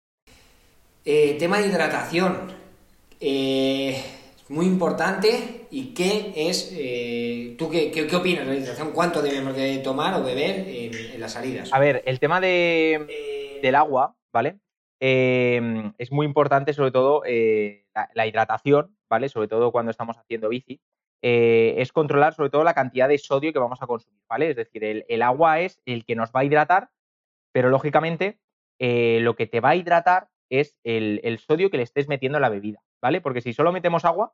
Eh, 1.03 1.35
tema 1.37 1.59
de 1.59 1.67
hidratación. 1.67 2.53
Eh, 3.19 4.01
muy 4.49 4.65
importante. 4.65 5.67
¿Y 5.71 5.93
qué 5.93 6.33
es? 6.35 6.71
Eh, 6.75 7.55
¿Tú 7.57 7.69
qué, 7.69 8.07
opinas 8.15 8.45
de 8.45 8.53
la 8.53 8.59
hidratación? 8.59 8.91
¿Cuánto 8.91 9.21
debemos 9.21 9.55
de 9.55 9.77
tomar 9.79 10.19
o 10.19 10.23
beber 10.23 10.65
en, 10.67 11.19
las 11.19 11.33
salidas? 11.33 11.73
A 11.73 11.79
ver, 11.79 12.03
el 12.05 12.19
tema 12.19 12.39
de, 12.39 13.59
del 13.61 13.75
agua, 13.75 14.15
¿vale? 14.33 14.59
es 14.97 16.11
muy 16.11 16.25
importante, 16.25 16.73
sobre 16.73 16.89
todo, 16.91 17.21
la 18.13 18.25
hidratación, 18.25 18.95
¿vale? 19.09 19.29
Sobre 19.29 19.47
todo 19.47 19.71
cuando 19.71 19.91
estamos 19.91 20.17
haciendo 20.17 20.49
bici, 20.49 20.81
eh, 21.27 21.81
es 21.81 21.91
controlar 21.91 22.35
sobre 22.35 22.51
todo 22.51 22.63
la 22.63 22.75
cantidad 22.75 23.09
de 23.09 23.17
sodio 23.17 23.51
que 23.51 23.57
vamos 23.57 23.81
a 23.81 23.87
consumir, 23.87 24.21
¿vale? 24.29 24.51
Es 24.51 24.55
decir, 24.55 24.83
el, 24.83 25.21
agua 25.21 25.59
es 25.59 25.81
el 25.85 26.05
que 26.05 26.15
nos 26.15 26.31
va 26.31 26.41
a 26.41 26.45
hidratar, 26.45 26.89
pero 27.51 27.69
lógicamente 27.69 28.39
eh, 28.79 29.19
lo 29.21 29.35
que 29.35 29.47
te 29.47 29.59
va 29.59 29.69
a 29.69 29.75
hidratar 29.75 30.29
es 30.51 30.77
el, 30.83 31.39
sodio 31.39 31.71
que 31.71 31.77
le 31.77 31.83
estés 31.83 32.07
metiendo 32.07 32.37
en 32.37 32.43
la 32.43 32.49
bebida, 32.49 32.83
¿vale? 33.01 33.21
Porque 33.21 33.41
si 33.41 33.53
solo 33.53 33.71
metemos 33.71 34.05
agua, 34.05 34.33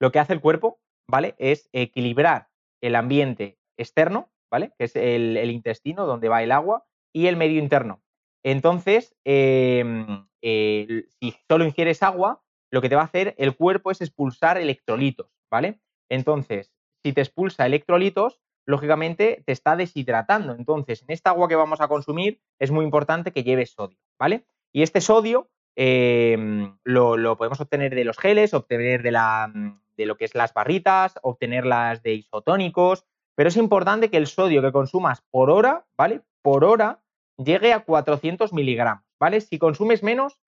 lo 0.00 0.12
que 0.12 0.18
hace 0.18 0.32
el 0.32 0.40
cuerpo, 0.40 0.80
¿vale? 1.08 1.34
Es 1.38 1.68
equilibrar 1.72 2.48
el 2.80 2.94
ambiente 2.94 3.58
externo, 3.76 4.30
¿vale? 4.50 4.72
Que 4.78 4.84
es 4.84 4.96
el, 4.96 5.50
intestino 5.50 6.06
donde 6.06 6.28
va 6.28 6.42
el 6.42 6.52
agua 6.52 6.86
y 7.12 7.26
el 7.26 7.36
medio 7.36 7.60
interno. 7.60 8.02
Entonces, 8.44 9.16
em, 9.24 10.26
si 10.42 11.34
solo 11.48 11.64
ingieres 11.64 12.02
agua, 12.02 12.42
lo 12.70 12.80
que 12.80 12.88
te 12.88 12.96
va 12.96 13.02
a 13.02 13.06
hacer 13.06 13.34
el 13.38 13.56
cuerpo 13.56 13.90
es 13.90 14.00
expulsar 14.00 14.58
electrolitos, 14.58 15.30
¿vale? 15.50 15.80
Entonces, 16.08 16.72
si 17.02 17.12
te 17.12 17.20
expulsa 17.20 17.66
electrolitos, 17.66 18.40
lógicamente 18.66 19.42
te 19.46 19.52
está 19.52 19.76
deshidratando. 19.76 20.54
Entonces, 20.54 21.02
en 21.02 21.10
esta 21.10 21.30
agua 21.30 21.48
que 21.48 21.56
vamos 21.56 21.80
a 21.80 21.88
consumir 21.88 22.40
es 22.58 22.70
muy 22.70 22.84
importante 22.84 23.32
que 23.32 23.42
lleve 23.42 23.66
sodio, 23.66 23.98
¿vale? 24.18 24.46
Y 24.72 24.82
este 24.82 25.00
sodio 25.00 25.50
em, 25.80 26.76
lo, 26.82 27.36
podemos 27.36 27.60
obtener 27.60 27.94
de 27.94 28.04
los 28.04 28.18
geles, 28.18 28.52
obtener 28.52 29.04
de, 29.04 29.12
la, 29.12 29.52
de 29.96 30.06
lo 30.06 30.16
que 30.16 30.24
es 30.24 30.34
las 30.34 30.52
barritas, 30.52 31.14
obtenerlas 31.22 32.02
de 32.02 32.14
isotónicos, 32.14 33.04
pero 33.36 33.48
es 33.48 33.56
importante 33.56 34.10
que 34.10 34.16
el 34.16 34.26
sodio 34.26 34.60
que 34.60 34.72
consumas 34.72 35.22
por 35.30 35.50
hora, 35.50 35.86
¿vale? 35.96 36.22
Por 36.42 36.64
hora 36.64 37.00
llegue 37.36 37.72
a 37.72 37.84
400 37.84 38.52
miligramos, 38.52 39.04
¿vale? 39.20 39.40
Si 39.40 39.60
consumes 39.60 40.02
menos, 40.02 40.40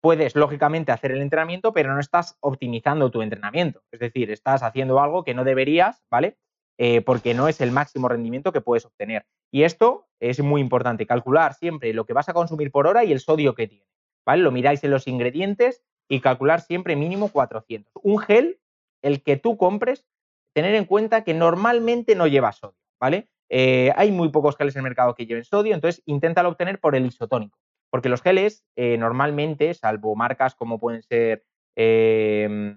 puedes, 0.00 0.34
lógicamente, 0.34 0.90
hacer 0.90 1.12
el 1.12 1.20
entrenamiento, 1.20 1.74
pero 1.74 1.92
no 1.92 2.00
estás 2.00 2.38
optimizando 2.40 3.10
tu 3.10 3.20
entrenamiento. 3.20 3.82
Es 3.92 4.00
decir, 4.00 4.30
estás 4.30 4.62
haciendo 4.62 5.00
algo 5.00 5.22
que 5.22 5.34
no 5.34 5.44
deberías, 5.44 6.02
¿vale? 6.10 6.38
Eh, 6.78 7.02
porque 7.02 7.34
no 7.34 7.48
es 7.48 7.60
el 7.60 7.72
máximo 7.72 8.08
rendimiento 8.08 8.52
que 8.52 8.62
puedes 8.62 8.86
obtener. 8.86 9.26
Y 9.50 9.64
esto 9.64 10.08
es 10.18 10.40
muy 10.40 10.62
importante, 10.62 11.06
calcular 11.06 11.52
siempre 11.52 11.92
lo 11.92 12.06
que 12.06 12.14
vas 12.14 12.30
a 12.30 12.32
consumir 12.32 12.70
por 12.70 12.86
hora 12.86 13.04
y 13.04 13.12
el 13.12 13.20
sodio 13.20 13.54
que 13.54 13.68
tiene, 13.68 13.86
¿vale? 14.26 14.42
Lo 14.42 14.50
miráis 14.50 14.82
en 14.84 14.90
los 14.90 15.06
ingredientes 15.06 15.82
y 16.08 16.20
calcular 16.20 16.60
siempre 16.60 16.96
mínimo 16.96 17.28
400. 17.30 17.92
Un 18.02 18.18
gel, 18.18 18.60
el 19.02 19.22
que 19.22 19.36
tú 19.36 19.56
compres, 19.56 20.06
tener 20.54 20.74
en 20.74 20.84
cuenta 20.84 21.24
que 21.24 21.34
normalmente 21.34 22.14
no 22.14 22.26
lleva 22.26 22.52
sodio, 22.52 22.78
¿vale? 23.00 23.28
Eh, 23.48 23.92
hay 23.96 24.10
muy 24.12 24.30
pocos 24.30 24.56
geles 24.56 24.76
en 24.76 24.80
el 24.80 24.84
mercado 24.84 25.14
que 25.14 25.26
lleven 25.26 25.44
sodio, 25.44 25.74
entonces 25.74 26.02
inténtalo 26.06 26.50
obtener 26.50 26.80
por 26.80 26.94
el 26.94 27.06
isotónico. 27.06 27.58
Porque 27.90 28.08
los 28.08 28.22
geles, 28.22 28.64
eh, 28.76 28.96
normalmente, 28.96 29.74
salvo 29.74 30.14
marcas 30.14 30.54
como 30.54 30.78
pueden 30.78 31.02
ser, 31.02 31.44
eh, 31.76 32.76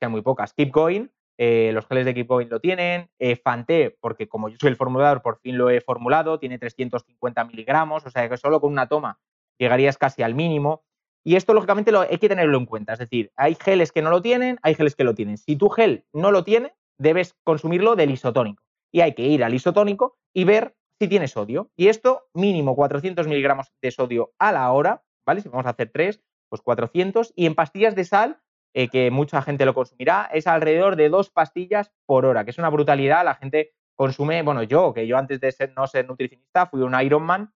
hay 0.00 0.08
muy 0.08 0.20
pocas, 0.20 0.52
Keep 0.52 0.70
Going, 0.70 1.08
eh, 1.38 1.70
los 1.72 1.86
geles 1.86 2.04
de 2.04 2.14
Keep 2.14 2.30
lo 2.50 2.60
tienen, 2.60 3.10
Fante, 3.42 3.96
porque 4.00 4.28
como 4.28 4.48
yo 4.48 4.56
soy 4.60 4.70
el 4.70 4.76
formulador, 4.76 5.22
por 5.22 5.40
fin 5.40 5.56
lo 5.56 5.70
he 5.70 5.80
formulado, 5.80 6.38
tiene 6.38 6.58
350 6.58 7.44
miligramos, 7.44 8.04
o 8.04 8.10
sea 8.10 8.28
que 8.28 8.36
solo 8.36 8.60
con 8.60 8.72
una 8.72 8.88
toma 8.88 9.18
llegarías 9.58 9.98
casi 9.98 10.22
al 10.22 10.34
mínimo. 10.34 10.84
Y 11.24 11.36
esto, 11.36 11.54
lógicamente, 11.54 11.92
lo, 11.92 12.02
hay 12.02 12.18
que 12.18 12.28
tenerlo 12.28 12.56
en 12.58 12.66
cuenta. 12.66 12.92
Es 12.92 12.98
decir, 12.98 13.32
hay 13.36 13.56
geles 13.56 13.92
que 13.92 14.02
no 14.02 14.10
lo 14.10 14.22
tienen, 14.22 14.58
hay 14.62 14.74
geles 14.74 14.94
que 14.94 15.04
lo 15.04 15.14
tienen. 15.14 15.38
Si 15.38 15.56
tu 15.56 15.68
gel 15.68 16.04
no 16.12 16.30
lo 16.30 16.44
tiene, 16.44 16.74
debes 16.98 17.34
consumirlo 17.44 17.96
del 17.96 18.10
isotónico. 18.10 18.62
Y 18.92 19.00
hay 19.00 19.14
que 19.14 19.22
ir 19.22 19.42
al 19.42 19.54
isotónico 19.54 20.18
y 20.32 20.44
ver 20.44 20.76
si 21.00 21.08
tiene 21.08 21.28
sodio. 21.28 21.70
Y 21.76 21.88
esto, 21.88 22.28
mínimo 22.32 22.76
400 22.76 23.26
miligramos 23.26 23.72
de 23.82 23.90
sodio 23.90 24.32
a 24.38 24.52
la 24.52 24.70
hora, 24.72 25.02
¿vale? 25.26 25.40
Si 25.40 25.48
vamos 25.48 25.66
a 25.66 25.70
hacer 25.70 25.90
tres, 25.92 26.22
pues 26.48 26.62
400. 26.62 27.32
Y 27.34 27.46
en 27.46 27.54
pastillas 27.54 27.94
de 27.94 28.04
sal, 28.04 28.40
eh, 28.74 28.88
que 28.88 29.10
mucha 29.10 29.42
gente 29.42 29.64
lo 29.64 29.74
consumirá, 29.74 30.28
es 30.32 30.46
alrededor 30.46 30.96
de 30.96 31.08
dos 31.08 31.30
pastillas 31.30 31.90
por 32.06 32.24
hora, 32.24 32.44
que 32.44 32.50
es 32.50 32.58
una 32.58 32.70
brutalidad. 32.70 33.24
La 33.24 33.34
gente 33.34 33.74
consume, 33.96 34.42
bueno, 34.42 34.62
yo, 34.62 34.92
que 34.94 35.06
yo 35.06 35.18
antes 35.18 35.40
de 35.40 35.50
ser, 35.50 35.72
no 35.74 35.86
ser 35.86 36.06
nutricionista, 36.06 36.66
fui 36.66 36.82
un 36.82 36.98
Ironman 37.00 37.52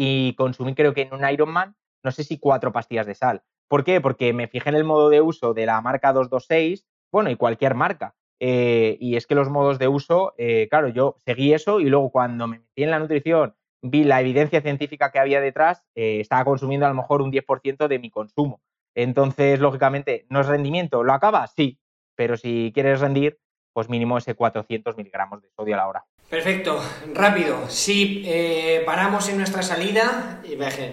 y 0.00 0.34
consumí 0.34 0.76
creo 0.76 0.94
que 0.94 1.02
en 1.02 1.12
un 1.12 1.28
Ironman, 1.28 1.74
no 2.04 2.12
sé 2.12 2.22
si 2.22 2.38
cuatro 2.38 2.70
pastillas 2.72 3.04
de 3.04 3.16
sal. 3.16 3.42
¿Por 3.66 3.82
qué? 3.82 4.00
Porque 4.00 4.32
me 4.32 4.46
fijé 4.46 4.68
en 4.68 4.76
el 4.76 4.84
modo 4.84 5.10
de 5.10 5.20
uso 5.20 5.54
de 5.54 5.66
la 5.66 5.80
marca 5.80 6.12
226, 6.12 6.86
bueno, 7.10 7.30
y 7.30 7.34
cualquier 7.34 7.74
marca. 7.74 8.14
Eh, 8.38 8.96
y 9.00 9.16
es 9.16 9.26
que 9.26 9.34
los 9.34 9.50
modos 9.50 9.80
de 9.80 9.88
uso, 9.88 10.34
eh, 10.38 10.68
claro, 10.70 10.86
yo 10.86 11.16
seguí 11.18 11.52
eso 11.52 11.80
y 11.80 11.86
luego 11.86 12.12
cuando 12.12 12.46
me 12.46 12.60
metí 12.60 12.84
en 12.84 12.92
la 12.92 13.00
nutrición, 13.00 13.56
vi 13.82 14.04
la 14.04 14.20
evidencia 14.20 14.60
científica 14.60 15.10
que 15.10 15.18
había 15.18 15.40
detrás, 15.40 15.84
estaba 15.96 16.44
consumiendo 16.44 16.86
a 16.86 16.90
lo 16.90 16.94
mejor 16.94 17.20
un 17.20 17.32
10% 17.32 17.88
de 17.88 17.98
mi 17.98 18.08
consumo. 18.08 18.62
Entonces, 18.94 19.58
lógicamente, 19.58 20.26
¿no 20.30 20.40
es 20.40 20.46
rendimiento? 20.46 21.02
¿Lo 21.02 21.12
acaba? 21.12 21.44
Sí, 21.48 21.80
pero 22.14 22.36
si 22.36 22.70
quieres 22.72 23.00
rendir, 23.00 23.40
pues 23.72 23.88
mínimo 23.88 24.16
ese 24.16 24.36
400 24.36 24.96
miligramos 24.96 25.42
de 25.42 25.50
sodio 25.50 25.74
a 25.74 25.78
la 25.78 25.88
hora. 25.88 26.04
Perfecto, 26.28 26.78
rápido. 27.14 27.68
Si 27.68 28.22
eh, 28.26 28.82
paramos 28.84 29.28
en 29.28 29.38
nuestra 29.38 29.62
salida, 29.62 30.42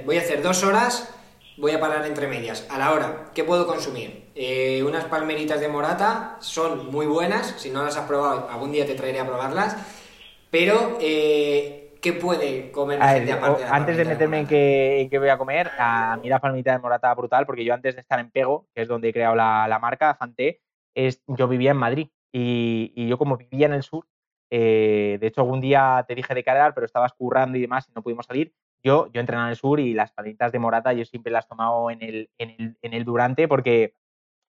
voy 0.05 0.17
a 0.17 0.21
hacer 0.21 0.41
dos 0.41 0.63
horas, 0.63 1.13
voy 1.57 1.73
a 1.73 1.79
parar 1.79 2.05
entre 2.05 2.27
medias. 2.27 2.65
A 2.69 2.77
la 2.77 2.93
hora, 2.93 3.31
¿qué 3.33 3.43
puedo 3.43 3.67
consumir? 3.67 4.29
Eh, 4.35 4.81
unas 4.83 5.05
palmeritas 5.05 5.59
de 5.59 5.67
morata 5.67 6.37
son 6.39 6.89
muy 6.91 7.05
buenas, 7.05 7.55
si 7.57 7.69
no 7.69 7.83
las 7.83 7.97
has 7.97 8.07
probado, 8.07 8.49
algún 8.49 8.71
día 8.71 8.85
te 8.85 8.95
traeré 8.95 9.19
a 9.19 9.27
probarlas, 9.27 9.75
pero 10.51 10.97
eh, 11.01 11.85
¿Qué 12.05 12.13
puede 12.13 12.69
comer 12.69 13.01
gente 13.01 13.31
aparte 13.31 13.63
de 13.63 13.67
Antes 13.67 13.97
de 13.97 14.05
meterme 14.05 14.39
en 14.41 14.47
qué, 14.47 15.17
voy 15.17 15.29
a 15.29 15.39
comer, 15.39 15.71
a 15.79 16.19
mí 16.21 16.29
la 16.29 16.37
palmita 16.37 16.71
de 16.71 16.77
morata 16.77 17.11
brutal, 17.15 17.47
porque 17.47 17.65
yo 17.65 17.73
antes 17.73 17.95
de 17.95 18.01
estar 18.01 18.19
en 18.19 18.29
Pego, 18.29 18.67
que 18.75 18.83
es 18.83 18.87
donde 18.87 19.09
he 19.09 19.13
creado 19.13 19.35
la, 19.35 19.79
marca, 19.81 20.13
Fanté, 20.13 20.61
es, 20.93 21.23
yo 21.25 21.47
vivía 21.47 21.71
en 21.71 21.77
Madrid 21.77 22.09
y, 22.31 23.07
yo 23.07 23.17
como 23.17 23.37
vivía 23.37 23.65
en 23.65 23.73
el 23.73 23.81
sur, 23.81 24.05
eh, 24.49 25.17
de 25.19 25.27
hecho 25.27 25.41
algún 25.41 25.61
día 25.61 26.03
te 26.07 26.15
dije 26.15 26.33
de 26.33 26.43
quedar, 26.43 26.73
pero 26.73 26.85
estabas 26.85 27.13
currando 27.13 27.57
y 27.57 27.61
demás 27.61 27.87
y 27.89 27.93
no 27.93 28.03
pudimos 28.03 28.25
salir, 28.25 28.53
yo, 28.83 29.11
yo 29.11 29.19
entrenaba 29.19 29.47
en 29.47 29.51
el 29.51 29.57
sur 29.57 29.79
y 29.79 29.93
las 29.93 30.11
palmitas 30.11 30.51
de 30.51 30.59
morata 30.59 30.93
yo 30.93 31.05
siempre 31.05 31.31
las 31.31 31.45
he 31.45 31.49
tomado 31.49 31.89
en 31.89 32.03
el, 32.03 32.29
en 32.37 32.77
el, 32.81 33.03
durante 33.03 33.47
porque, 33.47 33.95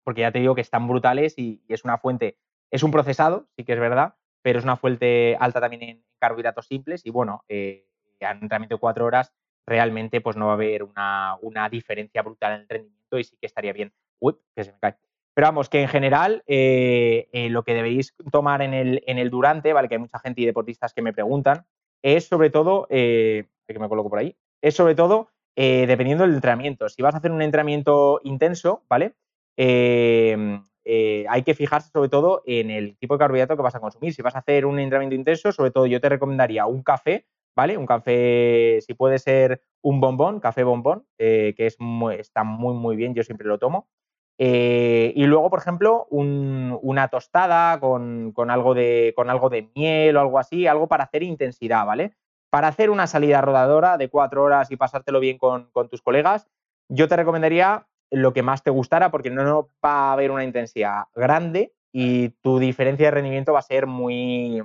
porque 0.03 0.21
ya 0.21 0.31
te 0.31 0.39
digo 0.39 0.55
que 0.55 0.61
están 0.61 0.87
brutales 0.87 1.35
y, 1.37 1.63
es 1.67 1.83
una 1.83 1.97
fuente, 1.97 2.37
es 2.71 2.81
un 2.81 2.91
procesado, 2.91 3.47
sí 3.55 3.63
que 3.63 3.73
es 3.73 3.79
verdad, 3.79 4.15
pero 4.41 4.59
es 4.59 4.65
una 4.65 4.75
fuente 4.75 5.37
alta 5.39 5.61
también 5.61 5.83
en 5.83 6.05
carbohidratos 6.19 6.67
simples 6.67 7.05
y 7.05 7.11
bueno, 7.11 7.43
eh, 7.47 7.87
en 8.19 8.37
entrenamiento 8.41 8.75
de 8.75 8.79
cuatro 8.79 9.05
horas 9.05 9.33
realmente 9.65 10.21
pues 10.21 10.35
no 10.35 10.47
va 10.47 10.53
a 10.53 10.55
haber 10.55 10.83
una, 10.83 11.69
diferencia 11.69 12.21
brutal 12.21 12.53
en 12.53 12.61
el 12.61 12.67
rendimiento 12.67 13.19
y 13.19 13.23
sí 13.23 13.37
que 13.39 13.45
estaría 13.45 13.73
bien. 13.73 13.93
Uy, 14.19 14.35
que 14.55 14.63
se 14.63 14.71
me 14.71 14.79
cae. 14.79 14.97
Pero 15.33 15.47
vamos, 15.47 15.69
que 15.69 15.81
en 15.81 15.87
general 15.87 16.43
eh, 16.47 17.29
eh, 17.33 17.49
lo 17.49 17.63
que 17.63 17.73
debéis 17.73 18.13
tomar 18.31 18.61
en 18.61 18.73
el, 18.73 19.03
en 19.07 19.17
el 19.17 19.29
durante, 19.29 19.73
¿vale? 19.73 19.87
Que 19.87 19.95
hay 19.95 20.01
mucha 20.01 20.19
gente 20.19 20.41
y 20.41 20.45
deportistas 20.45 20.93
que 20.93 21.01
me 21.01 21.13
preguntan, 21.13 21.65
es 22.01 22.27
sobre 22.27 22.49
todo, 22.49 22.87
que 22.89 23.47
me 23.67 23.89
coloco 23.89 24.09
por 24.09 24.19
ahí, 24.19 24.35
es 24.61 24.75
sobre 24.75 24.93
todo 24.93 25.29
dependiendo 25.55 26.25
del 26.25 26.35
entrenamiento. 26.35 26.89
Si 26.89 27.01
vas 27.01 27.15
a 27.15 27.19
hacer 27.19 27.31
un 27.31 27.41
entrenamiento 27.41 28.19
intenso, 28.23 28.83
¿vale? 28.89 29.13
Eh, 30.85 31.25
hay 31.29 31.43
que 31.43 31.53
fijarse 31.53 31.89
sobre 31.91 32.09
todo 32.09 32.43
en 32.45 32.69
el 32.69 32.97
tipo 32.97 33.15
de 33.15 33.19
carbohidrato 33.19 33.55
que 33.55 33.61
vas 33.61 33.75
a 33.75 33.79
consumir. 33.79 34.13
Si 34.13 34.21
vas 34.21 34.35
a 34.35 34.39
hacer 34.39 34.65
un 34.65 34.79
entrenamiento 34.79 35.15
intenso, 35.15 35.51
sobre 35.51 35.71
todo 35.71 35.85
yo 35.85 36.01
te 36.01 36.09
recomendaría 36.09 36.65
un 36.65 36.83
café, 36.83 37.25
¿vale? 37.55 37.77
Un 37.77 37.85
café, 37.85 38.79
si 38.81 38.93
puede 38.93 39.19
ser 39.19 39.61
un 39.81 40.01
bombón, 40.01 40.39
café 40.39 40.63
bombón, 40.63 41.05
eh, 41.17 41.53
que 41.55 41.67
es 41.67 41.77
está 42.19 42.43
muy, 42.43 42.73
muy 42.73 42.95
bien, 42.95 43.13
yo 43.13 43.23
siempre 43.23 43.47
lo 43.47 43.59
tomo. 43.59 43.87
Eh, 44.37 45.13
y 45.15 45.25
luego, 45.25 45.49
por 45.49 45.59
ejemplo, 45.59 46.07
una 46.09 47.07
tostada 47.07 47.79
con, 47.79 48.33
algo 48.49 48.73
de, 48.73 49.13
con 49.15 49.29
algo 49.29 49.49
de 49.49 49.69
miel 49.75 50.17
o 50.17 50.21
algo 50.21 50.39
así, 50.39 50.67
algo 50.67 50.87
para 50.87 51.05
hacer 51.05 51.23
intensidad, 51.23 51.85
¿vale? 51.85 52.15
Para 52.49 52.67
hacer 52.67 52.89
una 52.89 53.07
salida 53.07 53.41
rodadora 53.41 53.97
de 53.97 54.09
cuatro 54.09 54.43
horas 54.43 54.71
y 54.71 54.77
pasártelo 54.77 55.19
bien 55.19 55.37
con, 55.37 55.69
con 55.71 55.89
tus 55.89 56.01
colegas, 56.01 56.47
yo 56.89 57.07
te 57.07 57.15
recomendaría 57.15 57.87
lo 58.11 58.33
que 58.33 58.43
más 58.43 58.63
te 58.63 58.69
gustara, 58.69 59.11
porque 59.11 59.29
no, 59.29 59.69
va 59.83 60.09
a 60.09 60.13
haber 60.13 60.31
una 60.31 60.43
intensidad 60.43 61.05
grande 61.15 61.73
y 61.91 62.29
tu 62.41 62.59
diferencia 62.59 63.07
de 63.07 63.11
rendimiento 63.11 63.53
va 63.53 63.59
a 63.59 63.63
ser 63.63 63.87
muy, 63.87 64.63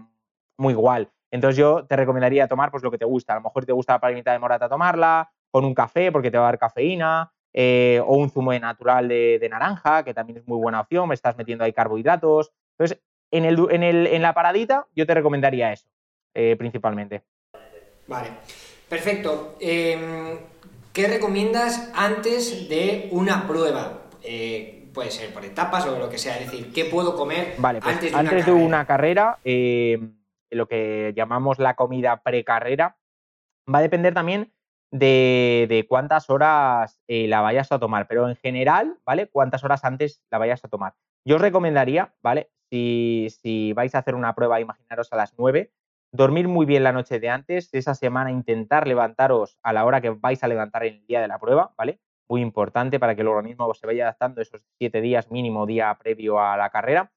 muy 0.58 0.72
igual. 0.72 1.10
Entonces 1.30 1.56
yo 1.56 1.84
te 1.86 1.96
recomendaría 1.96 2.48
tomar 2.48 2.70
pues 2.70 2.82
lo 2.82 2.90
que 2.90 2.98
te 2.98 3.04
gusta. 3.04 3.34
A 3.34 3.36
lo 3.36 3.42
mejor 3.42 3.64
te 3.64 3.72
gusta 3.72 3.94
la 3.94 4.00
palmita 4.00 4.32
de 4.32 4.38
morata 4.38 4.68
tomarla, 4.68 5.30
con 5.50 5.64
un 5.64 5.74
café 5.74 6.12
porque 6.12 6.30
te 6.30 6.38
va 6.38 6.44
a 6.44 6.50
dar 6.50 6.58
cafeína, 6.58 7.32
eh, 7.52 8.00
o 8.04 8.16
un 8.16 8.30
zumo 8.30 8.52
natural 8.58 9.08
de, 9.08 9.48
naranja, 9.50 10.04
que 10.04 10.14
también 10.14 10.38
es 10.38 10.46
muy 10.46 10.58
buena 10.58 10.80
opción, 10.80 11.08
me 11.08 11.14
estás 11.14 11.36
metiendo 11.36 11.64
ahí 11.64 11.72
carbohidratos. 11.72 12.52
Entonces, 12.72 13.00
en, 13.30 13.44
el, 13.44 13.58
en, 13.70 13.82
el, 13.82 14.06
en 14.06 14.22
la 14.22 14.34
paradita 14.34 14.86
yo 14.94 15.06
te 15.06 15.14
recomendaría 15.14 15.72
eso, 15.72 15.88
eh, 16.34 16.56
principalmente. 16.58 17.22
Vale, 18.06 18.30
perfecto. 18.88 19.56
Em, 19.60 20.38
¿Qué 20.92 21.06
recomiendas 21.06 21.92
antes 21.94 22.68
de 22.68 23.08
una 23.12 23.46
prueba? 23.46 24.02
Eh, 24.22 24.90
puede 24.92 25.10
ser 25.10 25.32
por 25.32 25.44
etapas 25.44 25.86
o 25.86 25.98
lo 25.98 26.08
que 26.08 26.18
sea, 26.18 26.38
es 26.38 26.50
decir, 26.50 26.72
¿qué 26.72 26.86
puedo 26.86 27.14
comer 27.14 27.54
pues 27.60 27.84
antes, 27.84 28.12
de, 28.12 28.18
antes 28.18 28.46
de 28.46 28.52
una 28.52 28.84
carrera? 28.84 29.38
Lo 30.50 30.66
que 30.66 31.12
llamamos 31.14 31.58
la 31.58 31.74
comida 31.74 32.22
precarrera 32.22 32.96
va 33.72 33.78
a 33.78 33.82
depender 33.82 34.14
también 34.14 34.52
de, 34.90 35.86
cuántas 35.88 36.30
horas 36.30 37.00
eh, 37.08 37.28
la 37.28 37.40
vayas 37.40 37.72
a 37.72 37.78
tomar, 37.78 38.06
pero 38.08 38.28
en 38.28 38.36
general, 38.36 38.98
¿vale? 39.04 39.28
Cuántas 39.28 39.64
horas 39.64 39.84
antes 39.84 40.22
la 40.30 40.38
vayas 40.38 40.64
a 40.64 40.68
tomar. 40.68 40.94
Yo 41.24 41.36
os 41.36 41.42
recomendaría, 41.42 42.14
¿vale? 42.22 42.50
Si, 42.70 43.28
si 43.42 43.72
vais 43.72 43.94
a 43.94 43.98
hacer 43.98 44.14
una 44.14 44.34
prueba, 44.34 44.60
imaginaros 44.60 45.12
a 45.12 45.16
las 45.16 45.34
9, 45.38 45.72
dormir 46.12 46.48
muy 46.48 46.66
bien 46.66 46.84
la 46.84 46.92
noche 46.92 47.20
de 47.20 47.28
antes, 47.28 47.68
esa 47.72 47.94
semana 47.94 48.30
intentar 48.30 48.86
levantaros 48.86 49.58
a 49.62 49.72
la 49.72 49.84
hora 49.84 50.00
que 50.00 50.10
vais 50.10 50.42
a 50.42 50.48
levantar 50.48 50.84
el 50.84 51.06
día 51.06 51.20
de 51.20 51.28
la 51.28 51.38
prueba, 51.38 51.74
¿vale? 51.76 52.00
Muy 52.28 52.42
importante 52.42 52.98
para 52.98 53.14
que 53.14 53.22
el 53.22 53.28
organismo 53.28 53.72
se 53.74 53.86
vaya 53.86 54.04
adaptando 54.04 54.40
esos 54.40 54.64
siete 54.78 55.00
días 55.00 55.30
mínimo 55.30 55.66
día 55.66 55.96
previo 55.98 56.40
a 56.40 56.56
la 56.56 56.70
carrera. 56.70 57.12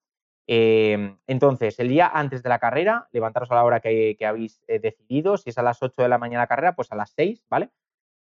Em, 0.54 1.18
entonces, 1.28 1.80
el 1.80 1.88
día 1.88 2.12
antes 2.14 2.44
de 2.44 2.50
la 2.50 2.60
carrera, 2.60 3.08
levantaros 3.14 3.50
a 3.52 3.56
la 3.56 3.64
hora 3.64 3.80
que, 3.80 4.18
habéis 4.28 4.62
eh, 4.68 4.80
decidido. 4.80 5.38
Si 5.38 5.50
es 5.50 5.58
a 5.58 5.64
las 5.64 5.82
8 5.82 6.02
de 6.02 6.10
la 6.10 6.18
mañana 6.18 6.44
la 6.44 6.48
carrera, 6.48 6.76
pues 6.76 6.92
a 6.92 6.96
las 6.98 7.12
6, 7.12 7.46
¿vale? 7.50 7.70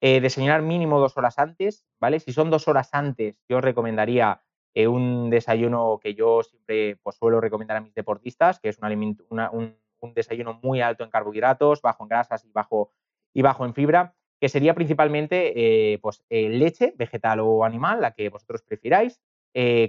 Eh, 0.01 0.20
desayunar 0.20 0.61
mínimo 0.61 0.99
dos 0.99 1.16
horas 1.16 1.39
antes, 1.39 1.87
¿vale? 2.01 2.18
Si 2.18 2.33
son 2.33 2.51
dos 2.51 2.66
horas 2.66 2.89
antes, 2.91 3.41
yo 3.49 3.59
os 3.59 3.62
recomendaría 3.62 4.43
eh, 4.74 4.89
un 4.89 5.31
desayuno 5.31 6.01
que 6.03 6.16
yo 6.16 6.43
siempre 6.43 6.97
pues, 6.97 7.14
suelo 7.14 7.41
recomendar 7.41 7.77
a 7.77 7.81
mis 7.81 7.95
deportistas, 7.95 8.59
que 8.59 8.70
es 8.70 8.81
un, 8.81 9.77
desayuno 10.12 10.59
muy 10.64 10.81
alto 10.81 11.05
en 11.05 11.11
carbohidratos, 11.11 11.81
bajo 11.81 12.03
en 12.03 12.09
grasas 12.09 12.45
y 12.45 12.51
bajo, 12.51 12.91
y 13.35 13.43
bajo 13.43 13.64
en 13.64 13.72
fibra, 13.72 14.16
que 14.41 14.49
sería 14.49 14.74
principalmente 14.74 15.93
eh, 15.93 16.01
pues, 16.01 16.24
leche, 16.29 16.93
vegetal 16.97 17.39
o 17.39 17.64
animal, 17.64 18.01
la 18.01 18.14
que 18.14 18.31
vosotros 18.31 18.62
prefiráis, 18.62 19.20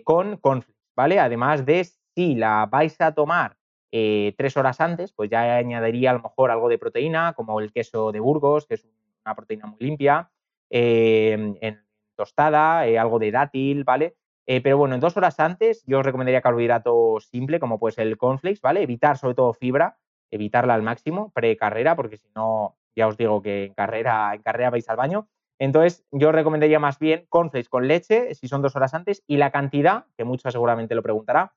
con 0.04 0.38
cornflakes, 0.38 0.78
¿vale? 0.96 1.20
Además 1.20 1.66
de 1.66 1.82
si 2.18 2.34
la 2.34 2.66
vais 2.66 3.00
a 3.00 3.12
tomar 3.12 3.58
tres 3.92 4.58
horas 4.58 4.82
antes, 4.82 5.14
pues 5.14 5.30
ya 5.30 5.58
añadiría 5.58 6.10
a 6.10 6.14
lo 6.14 6.22
mejor 6.24 6.50
algo 6.50 6.68
de 6.68 6.80
proteína, 6.80 7.34
como 7.34 7.60
el 7.60 7.72
queso 7.72 8.12
de 8.12 8.20
Burgos, 8.20 8.66
que 8.66 8.74
es 8.74 8.88
una 9.24 9.36
proteína 9.36 9.68
muy 9.68 9.78
limpia, 9.80 10.32
en 10.72 11.80
tostada, 12.16 12.80
algo 12.82 13.20
de 13.20 13.30
dátil, 13.30 13.84
¿vale? 13.84 14.16
pero 14.48 14.80
bueno, 14.80 14.96
en 14.96 15.02
dos 15.02 15.16
horas 15.16 15.40
antes 15.40 15.84
yo 15.86 16.00
os 16.00 16.06
recomendaría 16.06 16.42
carbohidrato 16.42 17.20
simple, 17.20 17.60
como 17.60 17.78
pues 17.78 18.00
el 18.00 18.18
cornflakes, 18.18 18.62
¿vale? 18.62 18.82
Evitar 18.82 19.20
sobre 19.20 19.36
todo 19.36 19.54
fibra, 19.54 20.00
evitarla 20.32 20.74
al 20.74 20.82
máximo 20.82 21.32
pre-carrera, 21.36 21.96
porque 21.96 22.18
si 22.18 22.30
no, 22.36 22.78
ya 22.96 23.08
os 23.08 23.16
digo 23.16 23.44
que 23.44 23.66
en 23.66 23.76
carrera, 23.76 24.34
en 24.34 24.42
carrera 24.42 24.72
vais 24.72 24.90
al 24.90 24.98
baño. 24.98 25.28
Entonces, 25.60 26.04
yo 26.12 26.32
recomendaría 26.32 26.80
más 26.80 26.98
bien 26.98 27.28
cornflakes 27.30 27.70
con 27.70 27.88
leche, 27.88 28.34
si 28.34 28.48
son 28.48 28.64
dos 28.64 28.76
horas 28.76 28.96
antes, 28.96 29.24
y 29.28 29.38
la 29.38 29.52
cantidad, 29.52 30.06
que 30.18 30.24
mucho 30.24 30.50
seguramente 30.50 30.96
lo 30.96 31.04
preguntará, 31.04 31.54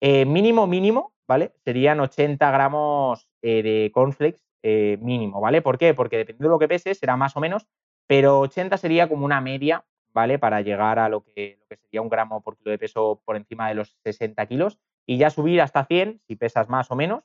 eh, 0.00 0.24
mínimo, 0.24 0.66
mínimo, 0.66 1.12
¿vale? 1.26 1.52
Serían 1.64 1.98
80 2.00 2.50
gramos 2.50 3.28
eh, 3.42 3.62
de 3.62 3.90
cornflakes 3.92 4.40
eh, 4.62 4.96
mínimo, 5.00 5.40
¿vale? 5.40 5.60
¿Por 5.60 5.76
qué? 5.78 5.92
Porque 5.94 6.18
dependiendo 6.18 6.48
de 6.48 6.54
lo 6.54 6.58
que 6.58 6.68
pese, 6.68 6.94
será 6.94 7.16
más 7.16 7.36
o 7.36 7.40
menos, 7.40 7.66
pero 8.06 8.40
80 8.40 8.76
sería 8.76 9.08
como 9.08 9.24
una 9.24 9.40
media, 9.40 9.84
¿vale? 10.12 10.38
Para 10.38 10.60
llegar 10.60 11.00
a 11.00 11.08
lo 11.08 11.24
que, 11.24 11.58
sería 11.68 12.00
un 12.00 12.08
gramo 12.08 12.42
por 12.42 12.56
kilo 12.56 12.70
de 12.70 12.78
peso 12.78 13.20
por 13.24 13.36
encima 13.36 13.68
de 13.68 13.74
los 13.74 13.96
60 14.04 14.46
kilos 14.46 14.78
y 15.04 15.18
ya 15.18 15.30
subir 15.30 15.60
hasta 15.60 15.84
100 15.84 16.20
si 16.26 16.36
pesas 16.36 16.68
más 16.68 16.90
o 16.90 16.96
menos. 16.96 17.24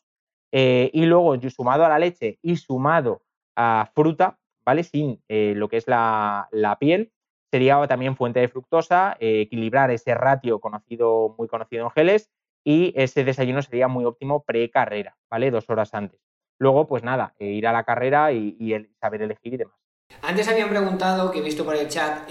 Y 0.52 1.06
luego 1.06 1.36
sumado 1.50 1.84
a 1.84 1.90
la 1.90 1.98
leche 1.98 2.38
y 2.44 2.58
sumado 2.58 3.24
a 3.56 3.90
fruta, 3.96 4.38
¿vale? 4.64 4.84
Sin 4.84 5.20
lo 5.28 5.68
que 5.68 5.78
es 5.78 5.88
la, 5.88 6.78
piel, 6.80 7.12
sería 7.50 7.88
también 7.88 8.16
fuente 8.16 8.40
de 8.40 8.48
fructosa, 8.48 9.18
equilibrar 9.20 9.90
ese 9.90 10.14
ratio 10.14 10.60
conocido, 10.60 11.34
muy 11.40 11.48
conocido 11.48 11.86
en 11.86 11.92
geles, 11.92 12.30
y 12.64 12.94
ese 12.96 13.24
desayuno 13.24 13.62
sería 13.62 13.88
muy 13.88 14.06
óptimo 14.06 14.44
pre-carrera, 14.44 15.18
¿vale? 15.30 15.52
Dos 15.52 15.70
horas 15.70 15.94
antes. 15.94 16.20
Luego, 16.60 16.88
pues 16.88 17.04
nada, 17.04 17.36
ir 17.40 17.68
a 17.68 17.74
la 17.74 17.84
carrera 17.84 18.32
y, 18.32 18.90
saber 19.00 19.24
elegir 19.24 19.54
y 19.56 19.58
demás. 19.58 19.76
Antes 20.22 20.48
habían 20.48 20.70
preguntado, 20.70 21.32
que 21.32 21.40
he 21.40 21.42
visto 21.42 21.66
por 21.66 21.76
el 21.76 21.88
chat, 21.88 22.30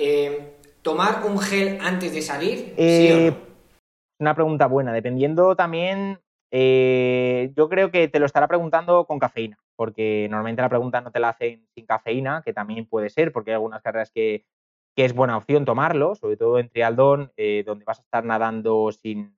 ¿tomar 0.82 1.24
un 1.24 1.38
gel 1.38 1.78
antes 1.82 2.14
de 2.14 2.22
salir? 2.22 2.74
¿Sí 2.76 3.12
o 3.12 3.30
no? 3.30 3.36
Una 4.20 4.34
pregunta 4.34 4.66
buena, 4.66 4.92
dependiendo 4.92 5.56
también, 5.56 6.20
yo 6.50 7.68
creo 7.68 7.90
que 7.90 8.08
te 8.08 8.20
lo 8.20 8.26
estará 8.26 8.46
preguntando 8.46 9.04
con 9.04 9.18
cafeína 9.18 9.58
porque 9.76 10.28
normalmente 10.30 10.62
la 10.62 10.68
pregunta 10.68 11.00
no 11.00 11.10
te 11.10 11.20
la 11.20 11.30
hacen 11.30 11.66
sin 11.74 11.86
cafeína, 11.86 12.42
que 12.44 12.52
también 12.52 12.86
puede 12.86 13.10
ser, 13.10 13.32
porque 13.32 13.50
hay 13.50 13.54
algunas 13.54 13.82
carreras 13.82 14.10
que, 14.10 14.44
es 14.94 15.12
buena 15.12 15.36
opción 15.36 15.64
tomarlo, 15.64 16.14
sobre 16.14 16.36
todo 16.36 16.60
en 16.60 16.68
trialdón, 16.68 17.32
eh, 17.36 17.64
donde 17.66 17.84
vas 17.84 17.98
a 17.98 18.02
estar 18.02 18.24
nadando 18.24 18.92
sin, 18.92 19.36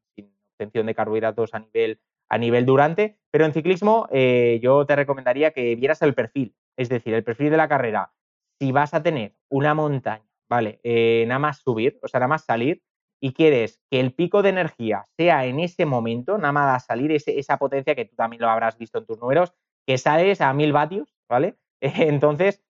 de 0.72 0.94
carbohidratos 0.94 1.54
a 1.54 1.60
nivel, 1.60 2.00
a 2.28 2.38
nivel 2.38 2.66
durante, 2.66 3.18
pero 3.30 3.44
en 3.44 3.52
ciclismo 3.52 4.08
eh, 4.10 4.60
yo 4.62 4.86
te 4.86 4.96
recomendaría 4.96 5.52
que 5.52 5.74
vieras 5.76 6.02
el 6.02 6.14
perfil, 6.14 6.54
es 6.76 6.88
decir, 6.88 7.14
el 7.14 7.24
perfil 7.24 7.50
de 7.50 7.56
la 7.56 7.68
carrera. 7.68 8.12
Si 8.60 8.72
vas 8.72 8.94
a 8.94 9.02
tener 9.02 9.34
una 9.48 9.74
montaña, 9.74 10.24
¿vale? 10.48 10.80
Eh, 10.82 11.24
nada 11.26 11.38
más 11.38 11.58
subir, 11.58 11.98
o 12.02 12.08
sea, 12.08 12.20
nada 12.20 12.28
más 12.28 12.44
salir, 12.44 12.82
y 13.20 13.32
quieres 13.32 13.80
que 13.90 14.00
el 14.00 14.12
pico 14.12 14.42
de 14.42 14.50
energía 14.50 15.04
sea 15.16 15.46
en 15.46 15.58
ese 15.60 15.86
momento, 15.86 16.36
nada 16.36 16.52
más 16.52 16.84
salir 16.84 17.10
esa 17.12 17.56
potencia 17.56 17.94
que 17.94 18.04
tú 18.04 18.14
también 18.16 18.42
lo 18.42 18.50
habrás 18.50 18.76
visto 18.76 18.98
en 18.98 19.06
tus 19.06 19.18
números, 19.18 19.54
que 19.86 19.98
sales 19.98 20.40
a 20.40 20.52
1000 20.52 20.72
vatios, 20.72 21.14
¿vale? 21.28 21.56
Entonces, 21.80 22.62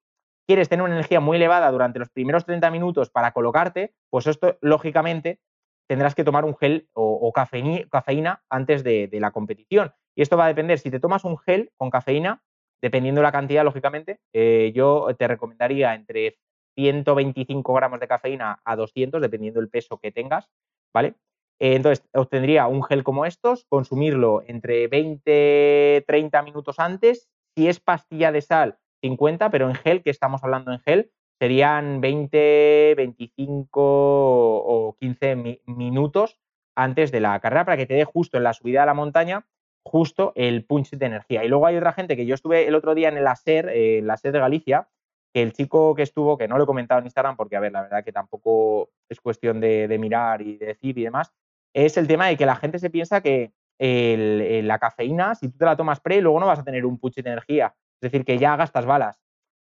quieres 0.47 0.68
tener 0.68 0.84
una 0.84 0.95
energía 0.95 1.20
muy 1.20 1.36
elevada 1.36 1.70
durante 1.70 1.99
los 1.99 2.11
primeros 2.11 2.45
30 2.45 2.70
minutos 2.70 3.11
para 3.11 3.32
colocarte, 3.32 3.95
pues 4.11 4.26
esto, 4.26 4.59
lógicamente, 4.61 5.40
tendrás 5.89 6.14
que 6.14 6.24
tomar 6.24 6.45
un 6.45 6.57
gel 6.57 6.89
o, 6.93 7.32
cafeína, 7.32 8.43
antes 8.49 8.85
de, 8.85 9.09
la 9.12 9.30
competición. 9.30 9.93
Y 10.16 10.22
esto 10.22 10.37
va 10.37 10.47
a 10.47 10.49
depender, 10.49 10.78
si 10.78 10.91
te 10.91 11.01
tomas 11.01 11.24
un 11.24 11.39
gel 11.39 11.70
con 11.76 11.91
cafeína, 11.91 12.43
dependiendo 12.82 13.20
de 13.20 13.24
la 13.24 13.32
cantidad, 13.32 13.64
lógicamente, 13.64 14.20
eh, 14.32 14.72
yo 14.74 15.09
te 15.18 15.26
recomendaría 15.26 15.95
entre 15.95 16.39
125 16.76 17.72
gramos 17.72 18.01
de 18.01 18.09
cafeína 18.09 18.61
a 18.64 18.76
200, 18.76 19.20
dependiendo 19.20 19.61
del 19.61 19.70
peso 19.70 19.99
que 19.99 20.12
tengas, 20.12 20.51
¿vale? 20.93 21.14
Eh, 21.61 21.76
entonces, 21.76 22.05
obtendría 22.12 22.66
un 22.66 22.82
gel 22.82 23.05
como 23.05 23.26
estos, 23.26 23.64
consumirlo 23.68 24.43
entre 24.47 24.89
20, 24.89 26.05
30 26.07 26.43
minutos 26.43 26.78
antes. 26.78 27.28
Si 27.57 27.68
es 27.68 27.80
pastilla 27.80 28.32
de 28.32 28.43
sal, 28.43 28.78
50, 29.03 29.51
pero 29.51 29.68
en 29.68 29.76
gel, 29.76 30.03
que 30.03 30.11
estamos 30.11 30.43
hablando 30.43 30.72
en 30.72 30.80
gel, 30.80 31.12
serían 31.39 32.01
20, 32.01 32.95
25 32.97 33.80
o 33.82 34.97
15 34.99 35.61
minutos 35.66 36.39
antes 36.76 37.12
de 37.12 37.20
la 37.20 37.39
carrera 37.41 37.64
para 37.64 37.76
que 37.76 37.87
te 37.87 37.95
dé 37.95 38.05
justo 38.05 38.37
en 38.37 38.45
la 38.45 38.53
subida 38.53 38.82
a 38.82 38.87
la 38.87 38.95
montaña, 38.95 39.47
justo 39.85 40.32
el 40.37 40.64
punch 40.64 40.91
de 40.91 41.07
energía. 41.07 41.45
Y 41.45 41.49
luego 41.49 41.66
hay 41.66 41.76
otra 41.76 41.93
gente 41.93 42.16
que 42.16 42.26
yo 42.26 42.35
estuve 42.35 42.66
el 42.66 42.74
otro 42.74 42.95
día 42.95 43.09
en 43.09 43.18
el 43.18 43.26
ASER, 43.26 43.68
eh, 43.68 43.99
en 43.99 44.07
la 44.07 44.16
SER 44.16 44.32
de 44.32 44.39
Galicia, 44.41 44.89
que 45.32 45.43
el 45.43 45.53
chico 45.53 45.95
que 45.95 46.03
estuvo, 46.03 46.39
que 46.39 46.49
no 46.49 46.57
lo 46.57 46.64
he 46.64 46.66
comentado 46.66 47.01
en 47.01 47.07
Instagram, 47.07 47.37
porque 47.37 47.57
a 47.57 47.61
ver, 47.61 47.72
la 47.72 47.82
verdad 47.82 48.05
que 48.05 48.12
tampoco 48.12 48.91
es 49.09 49.20
cuestión 49.20 49.61
de, 49.61 49.95
mirar 49.99 50.41
y 50.43 50.57
de 50.57 50.66
decir 50.66 50.97
y 50.97 51.05
demás, 51.05 51.32
es 51.74 51.97
el 51.97 52.07
tema 52.07 52.28
de 52.28 52.37
que 52.37 52.47
la 52.47 52.57
gente 52.57 52.78
se 52.78 52.89
piensa 52.89 53.20
que 53.20 53.53
la 53.78 54.78
cafeína, 54.78 55.35
si 55.35 55.49
tú 55.49 55.59
te 55.59 55.64
la 55.64 55.76
tomas 55.76 56.01
pre, 56.01 56.20
luego 56.20 56.39
no 56.39 56.47
vas 56.47 56.61
a 56.61 56.64
tener 56.64 56.87
un 56.87 56.99
puche 56.99 57.22
de 57.22 57.30
energía. 57.30 57.74
Es 58.01 58.12
decir, 58.12 58.24
que 58.24 58.39
ya 58.39 58.57
gastas 58.57 58.87
balas. 58.87 59.20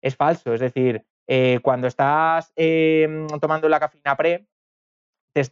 Es 0.01 0.15
falso. 0.15 0.53
Es 0.53 0.59
decir, 0.59 1.05
eh, 1.33 1.59
cuando 1.61 1.87
estás 1.87 2.51
em, 2.57 3.25
tomando 3.39 3.69
la 3.69 3.79
cafeína 3.79 4.17
pre, 4.17 4.49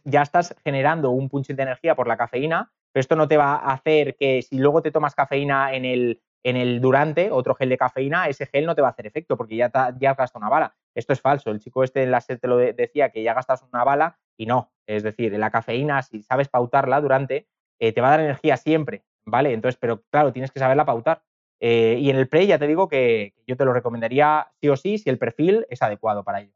ya 0.04 0.20
estás 0.20 0.54
generando 0.62 1.08
un 1.10 1.30
punch 1.30 1.46
de 1.46 1.62
energía 1.62 1.94
por 1.94 2.06
la 2.06 2.18
cafeína, 2.18 2.70
pero 2.92 3.00
esto 3.00 3.16
no 3.16 3.26
te 3.26 3.38
va 3.38 3.54
a 3.54 3.72
hacer 3.72 4.14
que 4.14 4.42
si 4.42 4.58
luego 4.58 4.82
te 4.82 4.90
tomas 4.90 5.14
cafeína 5.14 5.72
en 5.72 5.86
el, 5.86 6.22
en 6.44 6.58
el 6.58 6.82
durante, 6.82 7.30
otro 7.30 7.54
gel 7.54 7.70
de 7.70 7.78
cafeína, 7.78 8.28
ese 8.28 8.44
gel 8.44 8.66
no 8.66 8.74
te 8.74 8.82
va 8.82 8.88
a 8.88 8.90
hacer 8.90 9.06
efecto 9.06 9.38
porque 9.38 9.56
ya, 9.56 9.70
ya 9.98 10.10
has 10.10 10.18
gastado 10.18 10.42
una 10.42 10.50
bala. 10.50 10.76
Esto 10.94 11.14
es 11.14 11.22
falso. 11.22 11.50
El 11.50 11.60
chico 11.60 11.82
este 11.82 12.02
en 12.02 12.10
la 12.10 12.20
SED 12.20 12.40
te 12.40 12.48
lo 12.48 12.58
decía 12.58 13.08
que 13.08 13.22
ya 13.22 13.32
gastas 13.32 13.62
una 13.72 13.82
bala 13.82 14.18
y 14.36 14.44
no. 14.44 14.70
Es 14.86 15.02
decir, 15.02 15.32
la 15.38 15.50
cafeína, 15.50 16.02
si 16.02 16.22
sabes 16.22 16.50
pautarla 16.50 17.00
durante, 17.00 17.48
eh, 17.78 17.94
te 17.94 18.02
va 18.02 18.08
a 18.08 18.10
dar 18.10 18.20
energía 18.20 18.58
siempre, 18.58 19.06
¿vale? 19.24 19.54
Entonces, 19.54 19.78
pero 19.80 20.02
claro, 20.10 20.30
tienes 20.30 20.50
que 20.50 20.60
saberla 20.60 20.84
pautar. 20.84 21.22
Eh, 21.60 21.98
y 22.00 22.08
en 22.08 22.16
el 22.16 22.26
pre 22.26 22.46
ya 22.46 22.58
te 22.58 22.66
digo 22.66 22.88
que, 22.88 23.34
yo 23.46 23.56
te 23.56 23.64
lo 23.64 23.74
recomendaría 23.74 24.48
sí 24.60 24.68
o 24.70 24.76
sí 24.76 24.96
si 24.98 25.10
el 25.10 25.18
perfil 25.18 25.66
es 25.68 25.82
adecuado 25.82 26.24
para 26.24 26.40
ello. 26.40 26.52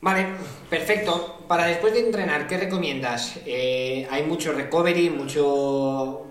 Vale, 0.00 0.26
perfecto. 0.70 1.40
Para 1.48 1.66
después 1.66 1.92
de 1.94 2.00
entrenar, 2.00 2.46
¿qué 2.46 2.56
recomiendas? 2.56 3.40
Eh, 3.44 4.06
hay 4.10 4.22
mucho 4.22 4.52
recovery, 4.52 5.10
mucho 5.10 6.22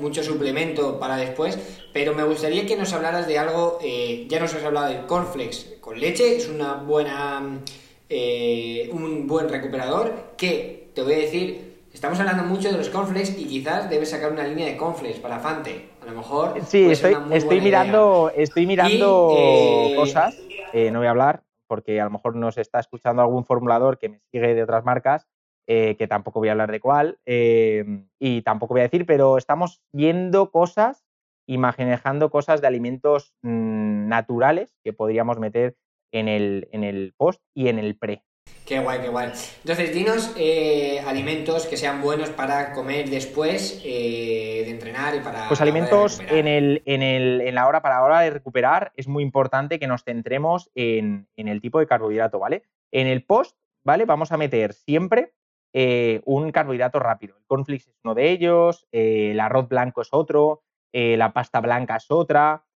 mucho 0.00 0.22
suplemento 0.22 0.98
para 0.98 1.16
después, 1.16 1.58
pero 1.92 2.14
me 2.14 2.22
gustaría 2.22 2.66
que 2.66 2.76
nos 2.76 2.92
hablaras 2.92 3.26
de 3.26 3.38
algo, 3.38 3.78
eh, 3.82 4.26
ya 4.28 4.38
nos 4.38 4.54
has 4.54 4.62
hablado 4.62 4.88
del 4.88 5.06
cornflakes 5.06 5.78
con 5.80 5.98
leche, 5.98 6.36
es 6.36 6.48
una 6.48 6.74
buena, 6.74 7.40
un 7.40 9.26
buen 9.26 9.48
recuperador, 9.48 10.34
que 10.36 10.90
te 10.94 11.02
voy 11.02 11.14
a 11.14 11.18
decir, 11.18 11.78
estamos 11.92 12.20
hablando 12.20 12.44
mucho 12.44 12.70
de 12.70 12.76
los 12.76 12.90
cornflakes 12.90 13.34
y 13.38 13.46
quizás 13.46 13.88
debes 13.88 14.10
sacar 14.10 14.30
una 14.30 14.44
línea 14.44 14.66
de 14.66 14.76
cornflakes 14.76 15.20
para 15.20 15.38
Fante, 15.38 15.88
lo 16.08 16.14
mejor. 16.14 16.60
Sí, 16.66 16.90
estoy, 16.90 17.18
estoy 17.30 17.60
mirando, 17.60 18.32
estoy 18.34 18.66
mirando 18.66 19.34
eh, 19.36 19.96
cosas, 19.96 20.48
no 20.72 20.98
voy 20.98 21.06
a 21.06 21.10
hablar 21.10 21.44
porque 21.68 22.00
a 22.00 22.04
lo 22.04 22.10
mejor 22.10 22.34
nos 22.34 22.58
está 22.58 22.80
escuchando 22.80 23.22
algún 23.22 23.44
formulador 23.44 23.98
que 23.98 24.08
me 24.08 24.20
sigue 24.32 24.54
de 24.54 24.62
otras 24.62 24.84
marcas 24.84 25.28
eh, 25.70 25.96
que 25.98 26.08
tampoco 26.08 26.40
voy 26.40 26.48
a 26.48 26.52
hablar 26.52 26.72
de 26.72 26.80
cuál, 26.80 27.18
em, 27.26 28.08
y 28.18 28.40
tampoco 28.40 28.72
voy 28.72 28.80
a 28.80 28.84
decir, 28.84 29.04
pero 29.04 29.36
estamos 29.36 29.82
viendo 29.92 30.50
cosas 30.50 31.04
y 31.46 31.58
manejando 31.58 32.30
cosas 32.30 32.62
de 32.62 32.68
alimentos 32.68 33.34
mm, 33.42 34.08
naturales 34.08 34.74
que 34.82 34.94
podríamos 34.94 35.38
meter 35.38 35.76
en 36.10 36.26
el, 36.28 36.68
en 36.72 36.84
el 36.84 37.12
post 37.18 37.42
y 37.54 37.68
en 37.68 37.78
el 37.78 37.98
pre. 37.98 38.24
Qué 38.68 38.80
guay, 38.80 39.00
qué 39.00 39.08
guay. 39.08 39.32
Entonces, 39.62 39.94
dinos 39.94 40.34
eh, 40.36 41.00
alimentos 41.06 41.64
que 41.64 41.78
sean 41.78 42.02
buenos 42.02 42.28
para 42.28 42.74
comer 42.74 43.08
después 43.08 43.80
eh, 43.82 44.62
de 44.66 44.70
entrenar 44.70 45.14
y 45.14 45.20
para. 45.20 45.48
Pues 45.48 45.62
alimentos 45.62 46.20
en, 46.28 46.46
el, 46.46 46.82
en, 46.84 47.02
el, 47.02 47.40
en 47.40 47.54
la 47.54 47.66
hora, 47.66 47.80
para 47.80 47.94
la 47.94 48.04
hora 48.04 48.20
de 48.20 48.28
recuperar, 48.28 48.92
es 48.94 49.08
muy 49.08 49.22
importante 49.22 49.78
que 49.78 49.86
nos 49.86 50.04
centremos 50.04 50.70
en, 50.74 51.28
en 51.36 51.48
el 51.48 51.62
tipo 51.62 51.78
de 51.78 51.86
carbohidrato, 51.86 52.38
¿vale? 52.38 52.64
En 52.92 53.06
el 53.06 53.24
post, 53.24 53.56
¿vale? 53.84 54.04
Vamos 54.04 54.32
a 54.32 54.36
meter 54.36 54.74
siempre 54.74 55.32
eh, 55.72 56.20
un 56.26 56.52
carbohidrato 56.52 56.98
rápido. 56.98 57.38
El 57.38 57.46
cornflakes 57.46 57.88
es 57.88 57.96
uno 58.04 58.14
de 58.14 58.30
ellos, 58.30 58.86
el 58.92 59.40
arroz 59.40 59.68
blanco 59.68 60.02
es 60.02 60.08
otro, 60.12 60.62
la 60.92 61.32
pasta 61.32 61.60
blanca 61.60 61.96
es 61.96 62.10
otra. 62.10 62.66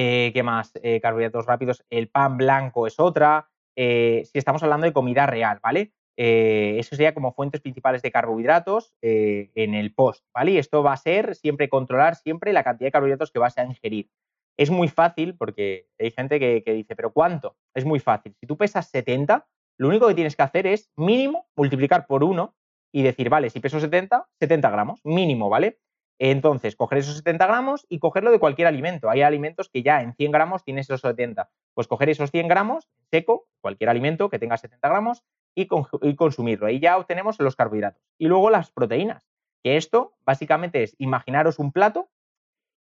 Em, 0.00 0.32
¿Qué 0.32 0.42
más? 0.44 0.72
carbohidratos 1.02 1.46
rápidos. 1.46 1.84
El 1.90 2.08
pan 2.08 2.36
blanco 2.36 2.86
es 2.86 3.00
otra. 3.00 3.48
si 3.76 4.30
estamos 4.34 4.62
hablando 4.62 4.86
de 4.86 4.92
comida 4.92 5.26
real, 5.26 5.58
¿vale? 5.62 5.92
eso 6.20 6.96
sería 6.96 7.14
como 7.14 7.32
fuentes 7.32 7.60
principales 7.60 8.02
de 8.02 8.10
carbohidratos 8.10 8.92
en 9.02 9.74
el 9.74 9.94
post, 9.94 10.24
¿vale? 10.34 10.52
Y 10.52 10.58
esto 10.58 10.82
va 10.82 10.92
a 10.92 10.96
ser 10.96 11.36
siempre 11.36 11.68
controlar 11.68 12.16
siempre 12.16 12.52
la 12.52 12.64
cantidad 12.64 12.88
de 12.88 12.92
carbohidratos 12.92 13.30
que 13.30 13.38
vas 13.38 13.56
a 13.56 13.64
ingerir. 13.64 14.08
Es 14.56 14.70
muy 14.70 14.88
fácil 14.88 15.36
porque 15.36 15.86
hay 15.96 16.10
gente 16.10 16.40
que, 16.40 16.64
que 16.64 16.72
dice, 16.72 16.96
¿pero 16.96 17.12
cuánto? 17.12 17.56
Es 17.72 17.84
muy 17.84 18.00
fácil. 18.00 18.34
Si 18.40 18.48
tú 18.48 18.56
pesas 18.56 18.90
70, 18.90 19.46
lo 19.78 19.88
único 19.88 20.08
que 20.08 20.14
tienes 20.14 20.34
que 20.34 20.42
hacer 20.42 20.66
es 20.66 20.90
mínimo 20.96 21.46
multiplicar 21.56 22.06
por 22.06 22.24
1 22.24 22.52
y 22.92 23.02
decir, 23.02 23.28
vale, 23.28 23.50
si 23.50 23.60
peso 23.60 23.78
70, 23.78 24.28
70 24.40 24.70
gramos, 24.70 25.00
mínimo, 25.04 25.48
¿vale? 25.48 25.78
Entonces, 26.18 26.74
coger 26.74 26.98
esos 26.98 27.16
70 27.16 27.46
gramos 27.46 27.86
y 27.88 28.00
cogerlo 28.00 28.30
de 28.32 28.40
cualquier 28.40 28.66
alimento. 28.66 29.08
Hay 29.08 29.22
alimentos 29.22 29.68
que 29.68 29.82
ya 29.82 30.02
en 30.02 30.14
100 30.14 30.32
gramos 30.32 30.64
tienes 30.64 30.86
esos 30.86 31.00
70. 31.00 31.48
Pues 31.74 31.86
coger 31.86 32.08
esos 32.08 32.30
100 32.30 32.48
gramos 32.48 32.88
seco, 33.10 33.46
cualquier 33.60 33.90
alimento 33.90 34.28
que 34.28 34.38
tenga 34.38 34.56
70 34.56 34.88
gramos, 34.88 35.24
y, 35.54 35.68
y 36.02 36.16
consumirlo. 36.16 36.66
Ahí 36.66 36.80
ya 36.80 36.98
obtenemos 36.98 37.38
los 37.40 37.56
carbohidratos. 37.56 38.02
Y 38.18 38.26
luego 38.26 38.50
las 38.50 38.70
proteínas, 38.70 39.28
que 39.62 39.76
esto 39.76 40.14
básicamente 40.24 40.82
es 40.82 40.94
imaginaros 40.98 41.58
un 41.58 41.72
plato 41.72 42.08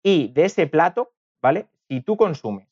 y 0.04 0.30
de 0.30 0.46
ese 0.46 0.68
plato, 0.68 1.14
¿vale? 1.42 1.68
Si 1.88 2.02
tú 2.02 2.18
consumes 2.18 2.68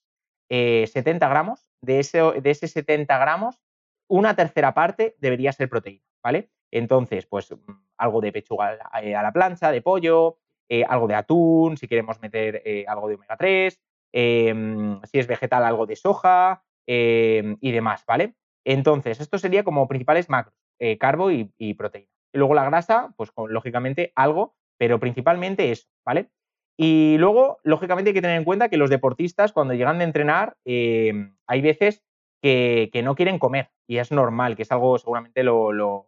70 0.50 1.26
eh, 1.26 1.30
gramos, 1.30 1.70
de 1.82 2.00
ese, 2.00 2.20
de 2.20 2.52
ese 2.52 2.68
70 2.68 3.18
gramos, 3.18 3.62
una 4.08 4.36
tercera 4.36 4.74
parte 4.74 5.16
debería 5.20 5.54
ser 5.54 5.70
proteína, 5.70 6.04
¿vale? 6.22 6.50
Entonces, 6.72 7.26
pues 7.26 7.52
mm, 7.52 7.72
algo 7.98 8.22
de 8.22 8.32
pechuga 8.32 8.78
eh, 9.02 9.16
a 9.16 9.24
la 9.24 9.32
plancha, 9.32 9.72
de 9.72 9.82
pollo, 9.82 10.38
eh, 10.74 10.86
algo 10.88 11.06
de 11.06 11.16
atún, 11.16 11.76
si 11.76 11.86
queremos 11.86 12.22
meter 12.22 12.62
eh, 12.64 12.86
algo 12.88 13.10
de 13.10 13.16
omega 13.16 13.36
3, 13.36 13.78
em, 14.14 15.02
si 15.04 15.20
es 15.20 15.28
vegetal, 15.28 15.66
algo 15.66 15.86
de 15.86 15.98
soja 15.98 16.64
em, 16.88 17.58
y 17.60 17.72
demás, 17.72 18.06
¿vale? 18.08 18.36
Entonces, 18.64 19.20
esto 19.20 19.38
sería 19.38 19.66
como 19.66 19.90
principales 19.90 20.30
macros, 20.30 20.56
carbo 20.98 21.30
y, 21.30 21.74
proteína. 21.74 22.10
Y 22.34 22.38
luego 22.38 22.54
la 22.54 22.64
grasa, 22.64 23.14
pues 23.18 23.32
lógicamente 23.50 24.14
algo, 24.16 24.56
pero 24.78 24.98
principalmente 24.98 25.72
eso, 25.74 25.90
¿vale? 26.06 26.30
Y 26.78 27.18
luego, 27.18 27.60
lógicamente, 27.64 28.12
hay 28.12 28.14
que 28.14 28.22
tener 28.22 28.38
en 28.38 28.46
cuenta 28.46 28.70
que 28.70 28.78
los 28.78 28.90
deportistas, 28.90 29.52
cuando 29.52 29.74
llegan 29.74 29.98
de 29.98 30.06
entrenar, 30.06 30.56
em, 30.64 31.36
hay 31.48 31.62
veces 31.62 32.02
que, 32.42 33.02
no 33.04 33.16
quieren 33.16 33.40
comer 33.40 33.72
y 33.88 33.98
es 33.98 34.10
normal, 34.10 34.56
que 34.56 34.62
es 34.62 34.72
algo 34.72 34.98
seguramente 34.98 35.44
lo, 35.44 36.08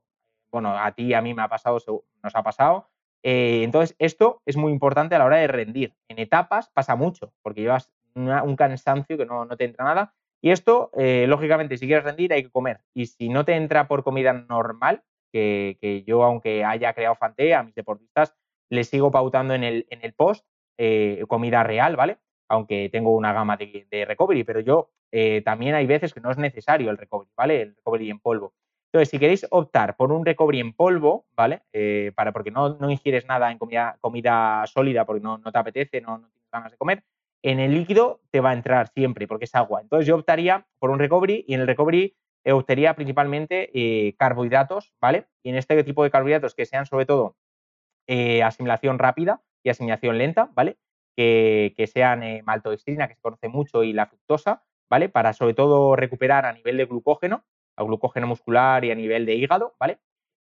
bueno, 0.53 0.77
a 0.77 0.93
ti 0.93 1.13
a 1.13 1.21
mí 1.21 1.33
me 1.33 1.41
ha 1.41 1.49
pasado, 1.49 1.79
nos 2.23 2.35
ha 2.35 2.43
pasado. 2.43 2.92
Eh, 3.23 3.63
entonces, 3.63 3.95
esto 3.99 4.41
es 4.45 4.57
muy 4.57 4.71
importante 4.71 5.15
a 5.15 5.19
la 5.19 5.25
hora 5.25 5.37
de 5.37 5.47
rendir. 5.47 5.93
En 6.09 6.19
etapas 6.19 6.69
pasa 6.69 6.95
mucho, 6.95 7.33
porque 7.41 7.61
llevas 7.61 7.89
un 8.15 8.55
cansancio 8.55 9.17
que 9.17 9.25
no, 9.25 9.47
te 9.57 9.65
entra 9.65 9.85
nada. 9.85 10.13
Y 10.41 10.51
esto, 10.51 10.91
eh, 10.97 11.25
lógicamente, 11.27 11.77
si 11.77 11.87
quieres 11.87 12.03
rendir 12.03 12.33
hay 12.33 12.43
que 12.43 12.51
comer. 12.51 12.81
Y 12.93 13.07
si 13.07 13.29
no 13.29 13.45
te 13.45 13.55
entra 13.55 13.87
por 13.87 14.03
comida 14.03 14.33
normal, 14.33 15.03
que, 15.31 16.03
yo, 16.05 16.23
aunque 16.23 16.63
haya 16.63 16.93
creado 16.93 17.15
Fante, 17.15 17.55
a 17.55 17.63
mis 17.63 17.73
deportistas 17.73 18.35
les 18.69 18.87
sigo 18.87 19.09
pautando 19.09 19.55
en 19.55 19.63
el, 19.63 20.13
post 20.15 20.45
eh, 20.77 21.23
comida 21.27 21.63
real, 21.63 21.95
¿vale? 21.95 22.19
Aunque 22.49 22.89
tengo 22.89 23.15
una 23.15 23.33
gama 23.33 23.57
de, 23.57 24.05
recovery, 24.05 24.43
pero 24.43 24.59
yo 24.59 24.91
también 25.45 25.75
hay 25.75 25.87
veces 25.87 26.13
que 26.13 26.21
no 26.21 26.31
es 26.31 26.37
necesario 26.37 26.91
el 26.91 26.97
recovery, 26.97 27.31
¿vale? 27.35 27.61
El 27.61 27.75
recovery 27.75 28.09
en 28.09 28.19
polvo. 28.19 28.53
Entonces, 28.93 29.09
si 29.09 29.17
queréis 29.17 29.47
optar 29.49 29.95
por 29.95 30.11
un 30.11 30.23
recovery 30.23 30.59
en 30.59 30.73
polvo, 30.73 31.25
¿vale? 31.35 31.63
Eh, 31.73 32.11
para, 32.15 32.31
porque 32.31 32.51
no, 32.51 32.77
ingieres 32.91 33.25
nada 33.25 33.51
en 33.51 33.57
comida, 33.57 33.97
comida 33.99 34.63
sólida 34.67 35.03
porque 35.03 35.23
no, 35.23 35.39
no 35.39 35.51
te 35.51 35.57
apetece, 35.57 35.99
no, 35.99 36.19
no, 36.19 36.29
tienes 36.29 36.51
ganas 36.51 36.71
de 36.71 36.77
comer, 36.77 37.03
en 37.41 37.59
el 37.59 37.73
líquido 37.73 38.21
te 38.29 38.39
va 38.39 38.51
a 38.51 38.53
entrar 38.53 38.89
siempre 38.89 39.27
porque 39.27 39.45
es 39.45 39.55
agua. 39.55 39.81
Entonces, 39.81 40.07
yo 40.07 40.15
optaría 40.15 40.67
por 40.77 40.91
un 40.91 40.99
recovery 40.99 41.43
y 41.47 41.55
en 41.55 41.61
el 41.61 41.67
recovery 41.67 42.15
optaría 42.45 42.93
principalmente 42.93 44.15
carbohidratos, 44.17 44.93
¿vale? 45.01 45.27
Y 45.41 45.49
en 45.49 45.55
este 45.55 45.83
tipo 45.83 46.03
de 46.03 46.11
carbohidratos 46.11 46.53
que 46.53 46.65
sean 46.65 46.85
sobre 46.85 47.05
todo 47.05 47.35
asimilación 48.43 48.99
rápida, 48.99 49.41
y 49.63 49.69
asimilación 49.69 50.17
lenta, 50.17 50.51
¿vale? 50.53 50.77
Que, 51.15 51.73
sean 51.91 52.23
eh, 52.23 52.43
maltodextrina, 52.43 53.07
que 53.07 53.15
se 53.15 53.21
conoce 53.21 53.47
mucho, 53.47 53.83
y 53.83 53.93
la 53.93 54.07
fructosa, 54.07 54.63
¿vale? 54.89 55.09
Para 55.09 55.33
sobre 55.33 55.53
todo 55.53 55.95
recuperar 55.95 56.45
a 56.45 56.53
nivel 56.53 56.77
de 56.77 56.85
glucógeno, 56.85 57.45
a 57.75 57.83
glucógeno 57.83 58.27
muscular 58.27 58.83
y 58.85 58.91
a 58.91 58.95
nivel 58.95 59.25
de 59.25 59.35
hígado, 59.35 59.75
¿vale? 59.79 59.99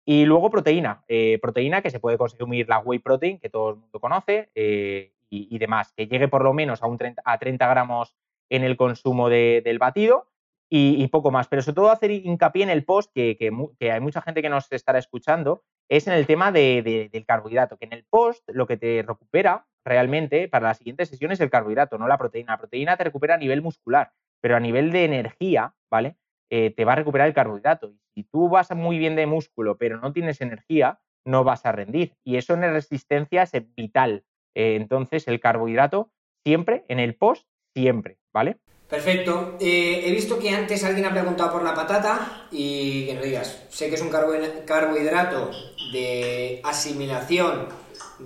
Y 0.04 0.24
luego 0.24 0.50
proteína, 0.50 1.04
eh, 1.06 1.38
proteína 1.42 1.82
que 1.82 1.90
se 1.90 2.00
puede 2.00 2.16
consumir 2.16 2.68
la 2.68 2.78
whey 2.78 2.98
protein, 2.98 3.38
que 3.38 3.50
todo 3.50 3.70
el 3.70 3.76
mundo 3.76 4.00
conoce, 4.00 4.50
eh, 4.54 5.12
y, 5.30 5.58
demás, 5.58 5.92
que 5.94 6.06
llegue 6.06 6.28
por 6.28 6.42
lo 6.42 6.54
menos 6.54 6.82
a, 6.82 6.86
un 6.86 6.96
30, 6.96 7.20
a 7.22 7.38
30 7.38 7.68
gramos 7.68 8.16
en 8.48 8.64
el 8.64 8.78
consumo 8.78 9.28
del 9.28 9.78
batido 9.78 10.28
y, 10.70 11.06
poco 11.08 11.30
más. 11.30 11.48
Pero 11.48 11.62
sobre 11.62 11.74
todo 11.74 11.90
hacer 11.90 12.10
hincapié 12.10 12.62
en 12.62 12.70
el 12.70 12.84
post, 12.84 13.12
que, 13.14 13.36
hay 13.80 14.00
mucha 14.00 14.22
gente 14.22 14.42
que 14.42 14.48
nos 14.48 14.70
estará 14.72 14.98
escuchando, 14.98 15.62
es 15.88 16.06
en 16.06 16.14
el 16.14 16.26
tema 16.26 16.52
del 16.52 17.24
carbohidrato, 17.26 17.76
que 17.76 17.86
en 17.86 17.92
el 17.92 18.04
post 18.04 18.48
lo 18.48 18.66
que 18.66 18.76
te 18.76 19.04
recupera 19.06 19.66
realmente 19.84 20.48
para 20.48 20.68
la 20.68 20.74
siguiente 20.74 21.06
sesión 21.06 21.32
es 21.32 21.40
el 21.40 21.50
carbohidrato, 21.50 21.98
no 21.98 22.08
la 22.08 22.18
proteína. 22.18 22.52
La 22.52 22.58
proteína 22.58 22.96
te 22.96 23.04
recupera 23.04 23.34
a 23.34 23.38
nivel 23.38 23.62
muscular, 23.62 24.12
pero 24.40 24.56
a 24.56 24.60
nivel 24.60 24.92
de 24.92 25.04
energía, 25.04 25.74
¿vale? 25.90 26.16
Eh, 26.50 26.72
te 26.74 26.84
va 26.84 26.92
a 26.92 26.96
recuperar 26.96 27.28
el 27.28 27.34
carbohidrato. 27.34 27.90
Y 28.14 28.22
si 28.22 28.24
tú 28.24 28.48
vas 28.48 28.70
muy 28.74 28.98
bien 28.98 29.16
de 29.16 29.26
músculo, 29.26 29.76
pero 29.76 29.98
no 29.98 30.12
tienes 30.12 30.40
energía, 30.40 31.00
no 31.24 31.44
vas 31.44 31.66
a 31.66 31.72
rendir. 31.72 32.14
Y 32.24 32.36
eso 32.36 32.54
en 32.54 32.62
resistencia 32.62 33.42
es 33.42 33.52
vital. 33.74 34.24
Eh, 34.54 34.76
entonces, 34.76 35.28
el 35.28 35.40
carbohidrato 35.40 36.10
siempre, 36.44 36.84
en 36.88 36.98
el 36.98 37.14
post, 37.14 37.46
siempre, 37.74 38.18
¿vale? 38.32 38.58
Perfecto. 38.88 39.58
Eh, 39.60 40.02
he 40.06 40.10
visto 40.12 40.38
que 40.38 40.48
antes 40.48 40.82
alguien 40.82 41.04
ha 41.04 41.10
preguntado 41.10 41.52
por 41.52 41.62
la 41.62 41.74
patata 41.74 42.46
y 42.50 43.06
que 43.06 43.14
no 43.14 43.20
digas, 43.20 43.66
sé 43.68 43.90
que 43.90 43.96
es 43.96 44.00
un 44.00 44.08
carbohidrato 44.08 45.50
de 45.92 46.62
asimilación 46.64 47.68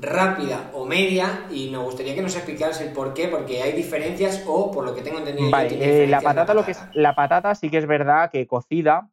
rápida 0.00 0.70
o 0.74 0.86
media 0.86 1.46
y 1.50 1.70
nos 1.70 1.84
gustaría 1.84 2.14
que 2.14 2.22
nos 2.22 2.34
explicaras 2.34 2.80
el 2.80 2.92
por 2.92 3.14
qué, 3.14 3.28
porque 3.28 3.62
hay 3.62 3.72
diferencias 3.72 4.44
o 4.46 4.70
por 4.70 4.84
lo 4.84 4.94
que 4.94 5.02
tengo 5.02 5.18
entendido. 5.18 5.50
Vale, 5.50 6.04
eh, 6.04 6.06
la, 6.06 6.20
patata, 6.20 6.54
lo 6.54 6.64
que 6.64 6.72
es, 6.72 6.88
la 6.94 7.14
patata 7.14 7.54
sí 7.54 7.70
que 7.70 7.78
es 7.78 7.86
verdad 7.86 8.30
que 8.30 8.46
cocida, 8.46 9.10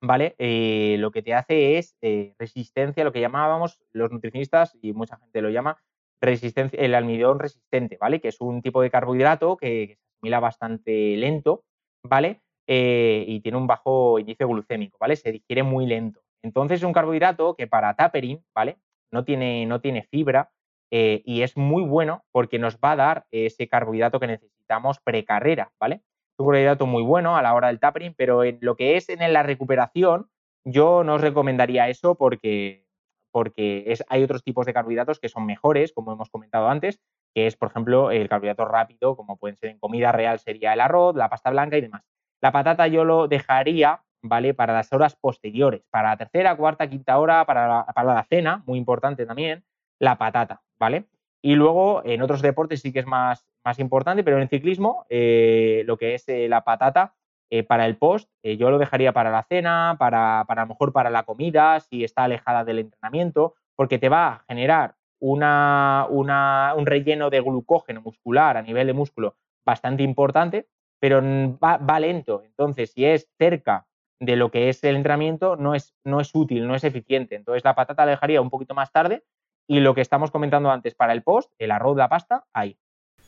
¿vale? 0.00 0.34
Eh, 0.38 0.96
lo 0.98 1.10
que 1.10 1.22
te 1.22 1.34
hace 1.34 1.78
es 1.78 1.96
resistencia, 2.38 3.04
lo 3.04 3.12
que 3.12 3.20
llamábamos 3.20 3.80
los 3.92 4.10
nutricionistas 4.10 4.76
y 4.80 4.92
mucha 4.92 5.16
gente 5.16 5.42
lo 5.42 5.50
llama 5.50 5.78
resistencia, 6.20 6.78
el 6.80 6.94
almidón 6.94 7.38
resistente, 7.38 7.98
¿vale? 8.00 8.20
Que 8.20 8.28
es 8.28 8.40
un 8.40 8.62
tipo 8.62 8.82
de 8.82 8.90
carbohidrato 8.90 9.56
que 9.56 9.98
asimila 10.16 10.40
bastante 10.40 11.16
lento, 11.16 11.64
¿vale? 12.02 12.40
Eh, 12.66 13.24
y 13.28 13.40
tiene 13.40 13.58
un 13.58 13.66
bajo 13.66 14.18
índice 14.18 14.44
glucémico, 14.44 14.98
¿vale? 15.00 15.16
Se 15.16 15.32
digiere 15.32 15.62
muy 15.62 15.86
lento. 15.86 16.20
Entonces 16.42 16.80
es 16.80 16.84
un 16.84 16.92
carbohidrato 16.92 17.54
que 17.54 17.66
para 17.66 17.94
tapering, 17.94 18.44
¿vale? 18.54 18.78
No 19.12 19.24
tiene, 19.24 19.66
no 19.66 19.80
tiene 19.80 20.02
fibra 20.02 20.50
eh, 20.90 21.22
y 21.24 21.42
es 21.42 21.56
muy 21.56 21.82
bueno 21.82 22.24
porque 22.32 22.58
nos 22.58 22.78
va 22.78 22.92
a 22.92 22.96
dar 22.96 23.26
ese 23.30 23.68
carbohidrato 23.68 24.20
que 24.20 24.26
necesitamos 24.26 24.98
precarrera, 25.00 25.72
¿vale? 25.80 25.96
Es 25.96 26.38
un 26.38 26.46
carbohidrato 26.46 26.86
muy 26.86 27.02
bueno 27.02 27.36
a 27.36 27.42
la 27.42 27.54
hora 27.54 27.68
del 27.68 27.80
tapering, 27.80 28.14
pero 28.16 28.44
en 28.44 28.58
lo 28.60 28.76
que 28.76 28.96
es 28.96 29.08
en 29.08 29.32
la 29.32 29.42
recuperación, 29.42 30.28
yo 30.64 31.04
no 31.04 31.14
os 31.14 31.20
recomendaría 31.20 31.88
eso 31.88 32.16
porque, 32.16 32.86
porque 33.30 33.84
es, 33.86 34.04
hay 34.08 34.22
otros 34.22 34.42
tipos 34.42 34.66
de 34.66 34.74
carbohidratos 34.74 35.20
que 35.20 35.28
son 35.28 35.46
mejores, 35.46 35.92
como 35.92 36.12
hemos 36.12 36.30
comentado 36.30 36.68
antes, 36.68 37.00
que 37.34 37.46
es, 37.46 37.56
por 37.56 37.68
ejemplo, 37.70 38.10
el 38.10 38.28
carbohidrato 38.28 38.64
rápido, 38.64 39.16
como 39.16 39.36
pueden 39.36 39.56
ser 39.56 39.70
en 39.70 39.78
comida 39.78 40.12
real, 40.12 40.38
sería 40.38 40.72
el 40.72 40.80
arroz, 40.80 41.16
la 41.16 41.28
pasta 41.28 41.50
blanca 41.50 41.76
y 41.76 41.82
demás. 41.82 42.02
La 42.42 42.52
patata 42.52 42.86
yo 42.86 43.04
lo 43.04 43.28
dejaría, 43.28 44.02
¿vale? 44.22 44.54
Para 44.54 44.72
las 44.72 44.92
horas 44.92 45.16
posteriores, 45.16 45.82
para 45.90 46.10
la 46.10 46.16
tercera, 46.16 46.56
cuarta, 46.56 46.88
quinta 46.88 47.18
hora, 47.18 47.44
para 47.44 47.68
la, 47.68 47.86
para 47.86 48.14
la 48.14 48.24
cena, 48.24 48.62
muy 48.66 48.78
importante 48.78 49.26
también, 49.26 49.64
la 49.98 50.18
patata, 50.18 50.62
¿vale? 50.78 51.04
Y 51.42 51.54
luego 51.54 52.02
en 52.04 52.22
otros 52.22 52.42
deportes 52.42 52.80
sí 52.80 52.92
que 52.92 53.00
es 53.00 53.06
más, 53.06 53.46
más 53.64 53.78
importante, 53.78 54.24
pero 54.24 54.36
en 54.36 54.42
el 54.42 54.48
ciclismo, 54.48 55.06
eh, 55.08 55.84
lo 55.86 55.96
que 55.96 56.14
es 56.14 56.28
eh, 56.28 56.48
la 56.48 56.62
patata 56.62 57.14
eh, 57.50 57.62
para 57.62 57.86
el 57.86 57.96
post, 57.96 58.28
yo 58.42 58.70
lo 58.70 58.78
dejaría 58.78 59.12
para 59.12 59.30
la 59.30 59.44
cena, 59.44 59.96
para, 59.98 60.44
para 60.48 60.66
mejor 60.66 60.92
para 60.92 61.10
la 61.10 61.22
comida, 61.22 61.78
si 61.80 62.02
está 62.02 62.24
alejada 62.24 62.64
del 62.64 62.80
entrenamiento, 62.80 63.54
porque 63.76 63.98
te 63.98 64.08
va 64.08 64.26
a 64.28 64.44
generar 64.48 64.96
una, 65.20 66.06
un 66.10 66.86
relleno 66.86 67.30
de 67.30 67.40
glucógeno 67.40 68.00
muscular 68.00 68.56
a 68.56 68.62
nivel 68.62 68.86
de 68.86 68.92
músculo 68.92 69.36
bastante 69.64 70.02
importante, 70.02 70.68
pero 70.98 71.20
va, 71.58 72.00
lento. 72.00 72.42
Entonces, 72.44 72.92
si 72.92 73.04
es 73.04 73.28
cerca 73.38 73.86
de 74.20 74.36
lo 74.36 74.50
que 74.50 74.68
es 74.68 74.82
el 74.84 74.96
entrenamiento, 74.96 75.56
no 75.56 75.74
es, 75.74 75.94
no 76.04 76.20
es 76.20 76.30
útil, 76.34 76.66
no 76.66 76.74
es 76.74 76.84
eficiente. 76.84 77.34
Entonces, 77.34 77.64
la 77.64 77.74
patata 77.74 78.04
la 78.04 78.12
dejaría 78.12 78.40
un 78.40 78.50
poquito 78.50 78.74
más 78.74 78.92
tarde 78.92 79.24
y 79.66 79.80
lo 79.80 79.94
que 79.94 80.00
estamos 80.00 80.30
comentando 80.30 80.70
antes 80.70 80.94
para 80.94 81.12
el 81.12 81.22
post, 81.22 81.50
el 81.58 81.70
arroz, 81.70 81.96
la 81.96 82.08
pasta, 82.08 82.44
ahí. 82.52 82.78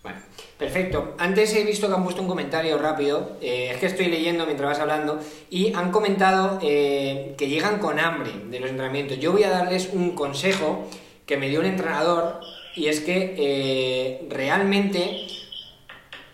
Bueno, 0.02 0.20
perfecto. 0.56 1.14
Antes 1.18 1.54
he 1.56 1.64
visto 1.64 1.88
que 1.88 1.94
han 1.94 2.04
puesto 2.04 2.22
un 2.22 2.28
comentario 2.28 2.78
rápido, 2.78 3.36
eh, 3.40 3.70
es 3.72 3.78
que 3.78 3.86
estoy 3.86 4.06
leyendo 4.06 4.46
mientras 4.46 4.70
vas 4.70 4.80
hablando, 4.80 5.18
y 5.50 5.74
han 5.74 5.90
comentado 5.90 6.58
eh, 6.62 7.34
que 7.36 7.48
llegan 7.48 7.78
con 7.80 7.98
hambre 7.98 8.30
de 8.48 8.60
los 8.60 8.70
entrenamientos. 8.70 9.18
Yo 9.18 9.32
voy 9.32 9.42
a 9.42 9.50
darles 9.50 9.92
un 9.92 10.14
consejo 10.14 10.86
que 11.26 11.36
me 11.36 11.48
dio 11.48 11.60
un 11.60 11.66
entrenador 11.66 12.40
y 12.74 12.86
es 12.86 13.00
que 13.00 13.34
eh, 13.36 14.26
realmente 14.30 15.26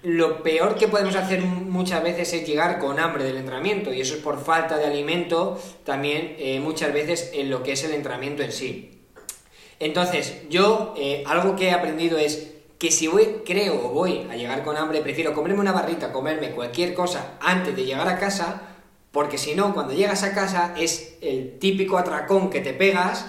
lo 0.04 0.42
peor 0.42 0.76
que 0.76 0.86
podemos 0.86 1.16
hacer 1.16 1.40
muchas 1.40 2.02
veces 2.02 2.32
es 2.34 2.46
llegar 2.46 2.78
con 2.78 3.00
hambre 3.00 3.24
del 3.24 3.38
entrenamiento 3.38 3.92
y 3.92 4.02
eso 4.02 4.14
es 4.14 4.20
por 4.20 4.42
falta 4.42 4.76
de 4.76 4.84
alimento 4.84 5.58
también 5.84 6.36
eh, 6.38 6.60
muchas 6.60 6.92
veces 6.92 7.30
en 7.32 7.50
lo 7.50 7.62
que 7.62 7.72
es 7.72 7.84
el 7.84 7.94
entrenamiento 7.94 8.42
en 8.42 8.52
sí. 8.52 9.02
Entonces, 9.80 10.42
yo 10.50 10.94
eh, 10.96 11.24
algo 11.26 11.56
que 11.56 11.68
he 11.68 11.72
aprendido 11.72 12.18
es 12.18 12.52
que 12.78 12.90
si 12.90 13.06
voy, 13.06 13.42
creo 13.46 13.74
o 13.86 13.88
voy 13.90 14.26
a 14.30 14.36
llegar 14.36 14.62
con 14.62 14.76
hambre, 14.76 15.00
prefiero 15.00 15.32
comerme 15.32 15.60
una 15.60 15.72
barrita, 15.72 16.12
comerme 16.12 16.50
cualquier 16.50 16.92
cosa 16.92 17.38
antes 17.40 17.74
de 17.74 17.84
llegar 17.84 18.06
a 18.06 18.18
casa, 18.18 18.76
porque 19.10 19.38
si 19.38 19.54
no, 19.54 19.72
cuando 19.72 19.94
llegas 19.94 20.22
a 20.22 20.34
casa 20.34 20.74
es 20.76 21.16
el 21.22 21.58
típico 21.58 21.96
atracón 21.96 22.50
que 22.50 22.60
te 22.60 22.74
pegas 22.74 23.26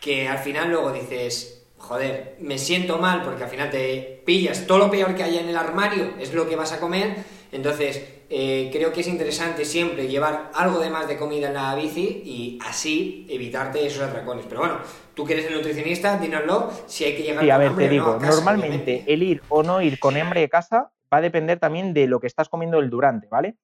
que 0.00 0.26
al 0.26 0.38
final 0.38 0.70
luego 0.70 0.92
dices, 0.92 1.59
joder, 1.90 2.36
me 2.38 2.56
siento 2.56 2.98
mal 2.98 3.24
porque 3.24 3.42
al 3.42 3.50
final 3.50 3.68
te 3.68 4.22
pillas 4.24 4.64
todo 4.64 4.78
lo 4.78 4.90
peor 4.92 5.12
que 5.16 5.24
hay 5.24 5.38
en 5.38 5.48
el 5.48 5.56
armario, 5.56 6.12
es 6.20 6.32
lo 6.32 6.48
que 6.48 6.54
vas 6.54 6.70
a 6.70 6.78
comer. 6.78 7.16
Entonces, 7.50 8.00
eh, 8.30 8.70
creo 8.72 8.92
que 8.92 9.00
es 9.00 9.08
interesante 9.08 9.64
siempre 9.64 10.06
llevar 10.06 10.52
algo 10.54 10.78
de 10.78 10.88
más 10.88 11.08
de 11.08 11.16
comida 11.16 11.48
en 11.48 11.54
la 11.54 11.74
bici 11.74 12.22
y 12.24 12.60
así 12.64 13.26
evitarte 13.28 13.84
esos 13.84 14.04
atracones. 14.04 14.46
Pero 14.48 14.60
bueno, 14.60 14.76
tú 15.14 15.24
que 15.26 15.32
eres 15.32 15.46
el 15.46 15.54
nutricionista, 15.54 16.16
dínoslo 16.16 16.70
si 16.86 17.06
hay 17.06 17.16
que 17.16 17.24
llegar 17.24 17.42
sí, 17.42 17.50
a 17.50 17.58
ver, 17.58 17.74
te 17.74 17.88
digo, 17.88 18.20
normalmente 18.20 19.02
el 19.08 19.24
ir 19.24 19.42
o 19.48 19.64
no 19.64 19.82
ir 19.82 19.98
con 19.98 20.16
hambre 20.16 20.42
de 20.42 20.48
casa 20.48 20.92
va 21.12 21.18
a 21.18 21.22
depender 21.22 21.58
también 21.58 21.92
de 21.92 22.06
lo 22.06 22.20
que 22.20 22.28
estás 22.28 22.48
comiendo 22.48 22.78
el 22.78 22.88
durante, 22.88 23.26
¿vale? 23.26 23.56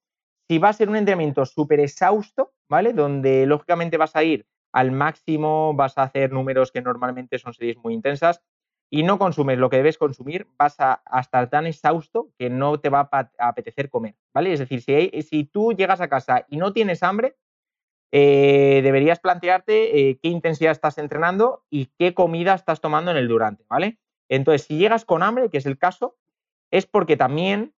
Si 0.49 0.57
va 0.57 0.67
a 0.67 0.73
ser 0.73 0.89
un 0.89 0.97
entrenamiento 0.97 1.45
súper 1.45 1.79
exhausto, 1.79 2.51
¿vale? 2.67 2.91
Donde 2.91 3.45
lógicamente 3.45 3.95
vas 3.95 4.17
a 4.17 4.23
ir 4.25 4.45
al 4.71 4.91
máximo, 4.91 5.73
vas 5.73 5.97
a 5.97 6.03
hacer 6.03 6.31
números 6.31 6.71
que 6.71 6.81
normalmente 6.81 7.39
son 7.39 7.53
series 7.53 7.77
muy 7.77 7.93
intensas 7.93 8.41
y 8.89 9.03
no 9.03 9.19
consumes 9.19 9.57
lo 9.57 9.69
que 9.69 9.77
debes 9.77 9.97
consumir, 9.97 10.47
vas 10.57 10.79
a, 10.79 11.01
estar 11.19 11.49
tan 11.49 11.65
exhausto 11.67 12.29
que 12.37 12.49
no 12.49 12.79
te 12.79 12.89
va 12.89 13.09
a 13.11 13.29
apetecer 13.39 13.89
comer, 13.89 14.15
¿vale? 14.33 14.53
Es 14.53 14.59
decir, 14.59 14.81
si, 14.81 15.43
tú 15.45 15.73
llegas 15.73 15.99
a 15.99 16.07
casa 16.07 16.45
y 16.49 16.57
no 16.57 16.71
tienes 16.71 17.03
hambre, 17.03 17.35
eh, 18.11 18.79
deberías 18.83 19.19
plantearte 19.19 20.09
eh, 20.09 20.19
qué 20.21 20.29
intensidad 20.29 20.71
estás 20.71 20.97
entrenando 20.97 21.63
y 21.69 21.87
qué 21.97 22.13
comida 22.13 22.53
estás 22.53 22.79
tomando 22.79 23.11
en 23.11 23.17
el 23.17 23.27
durante, 23.27 23.65
¿vale? 23.67 23.97
Entonces, 24.29 24.63
si 24.63 24.77
llegas 24.77 25.03
con 25.03 25.23
hambre, 25.23 25.49
que 25.49 25.57
es 25.57 25.65
el 25.65 25.77
caso, 25.77 26.15
es 26.71 26.85
porque 26.85 27.17
también 27.17 27.73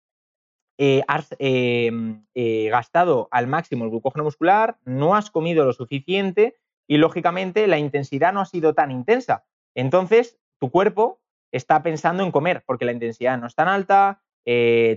eh, 0.78 1.02
has 1.08 1.36
em, 1.40 2.24
gastado 2.70 3.28
al 3.32 3.48
máximo 3.48 3.86
el 3.86 3.92
glucógeno 3.92 4.24
muscular, 4.24 4.78
no 4.86 5.16
has 5.16 5.32
comido 5.32 5.66
lo 5.66 5.74
suficiente 5.74 6.56
y, 6.90 6.98
lógicamente, 6.98 7.68
la 7.68 7.78
intensidad 7.78 8.34
no 8.34 8.42
ha 8.42 8.46
sido 8.46 8.74
tan 8.74 8.92
intensa. 8.92 9.46
Entonces, 9.76 10.38
tu 10.60 10.72
cuerpo 10.72 11.22
está 11.54 11.82
pensando 11.84 12.24
en 12.24 12.32
comer 12.32 12.64
porque 12.66 12.84
la 12.84 12.92
intensidad 12.92 13.38
no 13.38 13.48
es 13.48 13.56
tan 13.56 13.70
alta, 13.70 14.22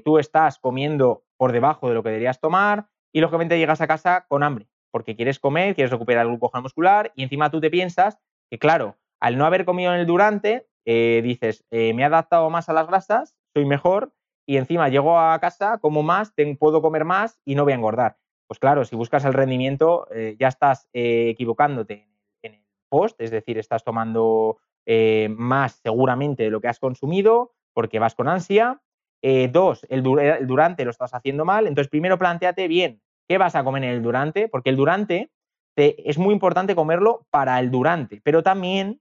tú 0.05 0.18
estás 0.18 0.59
comiendo 0.59 1.24
por 1.36 1.53
debajo 1.53 1.88
de 1.88 1.95
lo 1.95 2.03
que 2.03 2.09
deberías 2.09 2.40
tomar 2.40 2.88
y, 3.12 3.20
lógicamente, 3.20 3.59
llegas 3.59 3.80
a 3.80 3.86
casa 3.86 4.24
con 4.28 4.43
hambre 4.43 4.66
porque 4.93 5.16
quieres 5.16 5.40
comer, 5.40 5.74
quieres 5.74 5.90
recuperar 5.90 6.26
el 6.26 6.28
glucógeno 6.28 6.62
muscular 6.62 7.12
y 7.16 7.24
encima 7.24 7.51
tú 7.51 7.61
te 7.61 7.70
piensas 7.70 8.18
que, 8.49 8.59
claro, 8.59 8.99
al 9.20 9.36
no 9.36 9.47
haber 9.47 9.64
comido 9.64 9.93
en 9.93 10.01
el 10.01 10.07
durante, 10.07 10.68
eh, 10.84 11.20
dices, 11.24 11.64
eh, 11.70 11.95
me 11.95 12.03
he 12.03 12.05
adaptado 12.05 12.49
más 12.51 12.68
a 12.68 12.72
las 12.72 12.86
grasas, 12.86 13.34
soy 13.55 13.64
mejor 13.64 14.12
y 14.47 14.59
encima 14.59 14.88
llego 14.88 15.18
a 15.18 15.38
casa, 15.40 15.78
como 15.78 16.03
más, 16.03 16.34
puedo 16.59 16.82
comer 16.82 17.05
más 17.05 17.40
y 17.45 17.55
no 17.55 17.64
voy 17.64 17.72
a 17.72 17.76
engordar. 17.76 18.18
Pues 18.53 18.59
claro, 18.59 18.85
si 18.85 18.97
buscas 18.97 19.25
el 19.25 19.33
rendimiento, 19.33 20.07
eh, 20.11 20.37
ya 20.39 20.49
estás 20.49 20.87
equivocándote 20.93 22.07
en 22.43 22.53
el 22.53 22.67
post, 22.91 23.19
es 23.23 23.31
decir, 23.31 23.57
estás 23.57 23.83
tomando 23.83 24.59
más 25.31 25.81
seguramente 25.83 26.43
de 26.43 26.51
lo 26.51 26.61
que 26.61 26.69
has 26.69 26.79
consumido 26.79 27.55
porque 27.73 27.99
vas 27.99 28.15
con 28.15 28.29
ansia. 28.29 28.83
dos, 29.51 29.87
el, 29.89 30.07
el 30.19 30.47
durante 30.47 30.85
lo 30.85 30.91
estás 30.91 31.15
haciendo 31.15 31.47
mal. 31.47 31.67
Entonces, 31.67 31.89
primero 31.89 32.19
planteate 32.19 32.69
bien 32.69 33.01
qué 33.27 33.39
vas 33.39 33.55
a 33.55 33.65
comer 33.65 33.85
en 33.85 33.91
el 33.91 34.03
durante, 34.03 34.51
porque 34.51 34.69
el 34.69 34.77
durante 34.77 35.31
es 35.75 36.19
muy 36.19 36.35
importante 36.35 36.75
comerlo 36.75 37.27
para 37.31 37.59
el 37.59 37.71
durante, 37.71 38.21
pero 38.23 38.43
también 38.43 39.01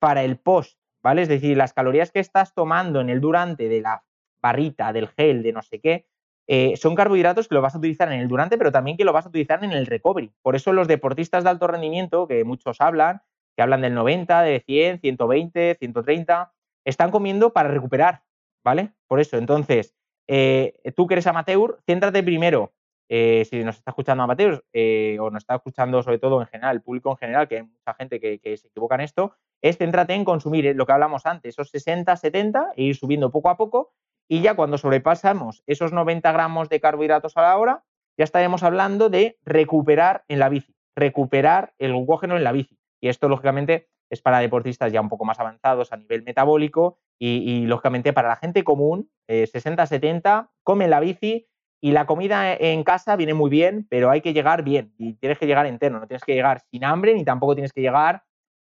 para 0.00 0.24
el 0.24 0.40
post, 0.40 0.76
¿vale? 1.04 1.22
Es 1.22 1.28
decir, 1.28 1.56
las 1.56 1.72
calorías 1.72 2.10
que 2.10 2.18
estás 2.18 2.52
tomando 2.52 3.00
en 3.00 3.10
el 3.10 3.20
durante 3.20 3.68
de 3.68 3.80
la 3.80 4.02
barrita, 4.42 4.92
del 4.92 5.06
gel, 5.06 5.44
de 5.44 5.52
no 5.52 5.62
sé 5.62 5.78
qué, 5.78 6.07
eh, 6.48 6.76
son 6.76 6.94
carbohidratos 6.94 7.46
que 7.46 7.54
lo 7.54 7.62
vas 7.62 7.74
a 7.74 7.78
utilizar 7.78 8.10
en 8.12 8.20
el 8.20 8.28
durante, 8.28 8.58
pero 8.58 8.72
también 8.72 8.96
que 8.96 9.04
lo 9.04 9.12
vas 9.12 9.26
a 9.26 9.28
utilizar 9.28 9.62
en 9.62 9.72
el 9.72 9.86
recovery. 9.86 10.32
Por 10.42 10.56
eso 10.56 10.72
los 10.72 10.88
deportistas 10.88 11.44
de 11.44 11.50
alto 11.50 11.66
rendimiento, 11.66 12.26
que 12.26 12.42
muchos 12.42 12.80
hablan, 12.80 13.22
que 13.56 13.62
hablan 13.62 13.82
del 13.82 13.94
90, 13.94 14.42
de 14.42 14.60
100, 14.60 15.00
120, 15.00 15.76
130, 15.78 16.52
están 16.84 17.10
comiendo 17.10 17.52
para 17.52 17.68
recuperar, 17.68 18.22
¿vale? 18.64 18.92
Por 19.06 19.20
eso, 19.20 19.36
entonces, 19.36 19.94
eh, 20.26 20.74
tú 20.96 21.06
que 21.06 21.14
eres 21.14 21.26
amateur, 21.26 21.78
céntrate 21.86 22.22
primero 22.22 22.72
eh, 23.10 23.46
si 23.48 23.64
nos 23.64 23.76
está 23.76 23.92
escuchando 23.92 24.22
amateurs 24.22 24.62
eh, 24.72 25.16
o 25.18 25.30
nos 25.30 25.42
está 25.42 25.54
escuchando 25.54 26.02
sobre 26.02 26.18
todo 26.18 26.40
en 26.42 26.46
general, 26.46 26.76
el 26.76 26.82
público 26.82 27.10
en 27.10 27.16
general, 27.16 27.48
que 27.48 27.56
hay 27.56 27.62
mucha 27.62 27.94
gente 27.94 28.20
que, 28.20 28.56
se 28.56 28.68
equivoca 28.68 28.96
en 28.96 29.00
esto, 29.00 29.34
es 29.62 29.78
céntrate 29.78 30.14
en 30.14 30.24
consumir 30.24 30.76
lo 30.76 30.84
que 30.84 30.92
hablamos 30.92 31.24
antes, 31.24 31.54
esos 31.54 31.70
60, 31.70 32.14
70 32.14 32.72
e 32.76 32.82
ir 32.82 32.96
subiendo 32.96 33.30
poco 33.30 33.48
a 33.48 33.56
poco 33.56 33.92
y 34.28 34.42
ya 34.42 34.54
cuando 34.54 34.78
sobrepasamos 34.78 35.62
esos 35.66 35.92
90 35.92 36.30
gramos 36.32 36.68
de 36.68 36.80
carbohidratos 36.80 37.36
a 37.36 37.42
la 37.42 37.56
hora, 37.56 37.84
ya 38.16 38.24
estaremos 38.24 38.62
hablando 38.62 39.08
de 39.08 39.38
recuperar 39.44 40.24
en 40.28 40.38
la 40.38 40.48
bici, 40.48 40.74
recuperar 40.94 41.74
el 41.78 41.92
glucógeno 41.92 42.36
en 42.36 42.44
la 42.44 42.52
bici. 42.52 42.78
Y 43.00 43.08
esto, 43.08 43.28
lógicamente, 43.28 43.88
es 44.10 44.20
para 44.20 44.40
deportistas 44.40 44.92
ya 44.92 45.00
un 45.00 45.08
poco 45.08 45.24
más 45.24 45.38
avanzados 45.38 45.92
a 45.92 45.96
nivel 45.96 46.22
metabólico 46.22 46.98
y, 47.18 47.66
lógicamente, 47.66 48.12
para 48.12 48.28
la 48.28 48.36
gente 48.36 48.64
común, 48.64 49.10
60, 49.28 49.86
70, 49.86 50.50
come 50.62 50.88
la 50.88 51.00
bici, 51.00 51.48
y 51.80 51.92
la 51.92 52.06
comida 52.06 52.54
en 52.54 52.82
casa 52.82 53.16
viene 53.16 53.34
muy 53.34 53.50
bien, 53.50 53.86
pero 53.88 54.10
hay 54.10 54.20
que 54.20 54.32
llegar 54.32 54.62
bien 54.62 54.92
y 54.98 55.14
tienes 55.14 55.38
que 55.38 55.46
llegar 55.46 55.66
entero, 55.66 56.00
no 56.00 56.06
tienes 56.06 56.24
que 56.24 56.34
llegar 56.34 56.60
sin 56.70 56.84
hambre 56.84 57.14
ni 57.14 57.24
tampoco 57.24 57.54
tienes 57.54 57.72
que 57.72 57.80
llegar 57.80 58.24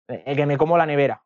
el 0.06 0.22
eh, 0.24 0.36
que 0.36 0.46
me 0.46 0.56
como 0.56 0.78
la 0.78 0.86
nevera. 0.86 1.22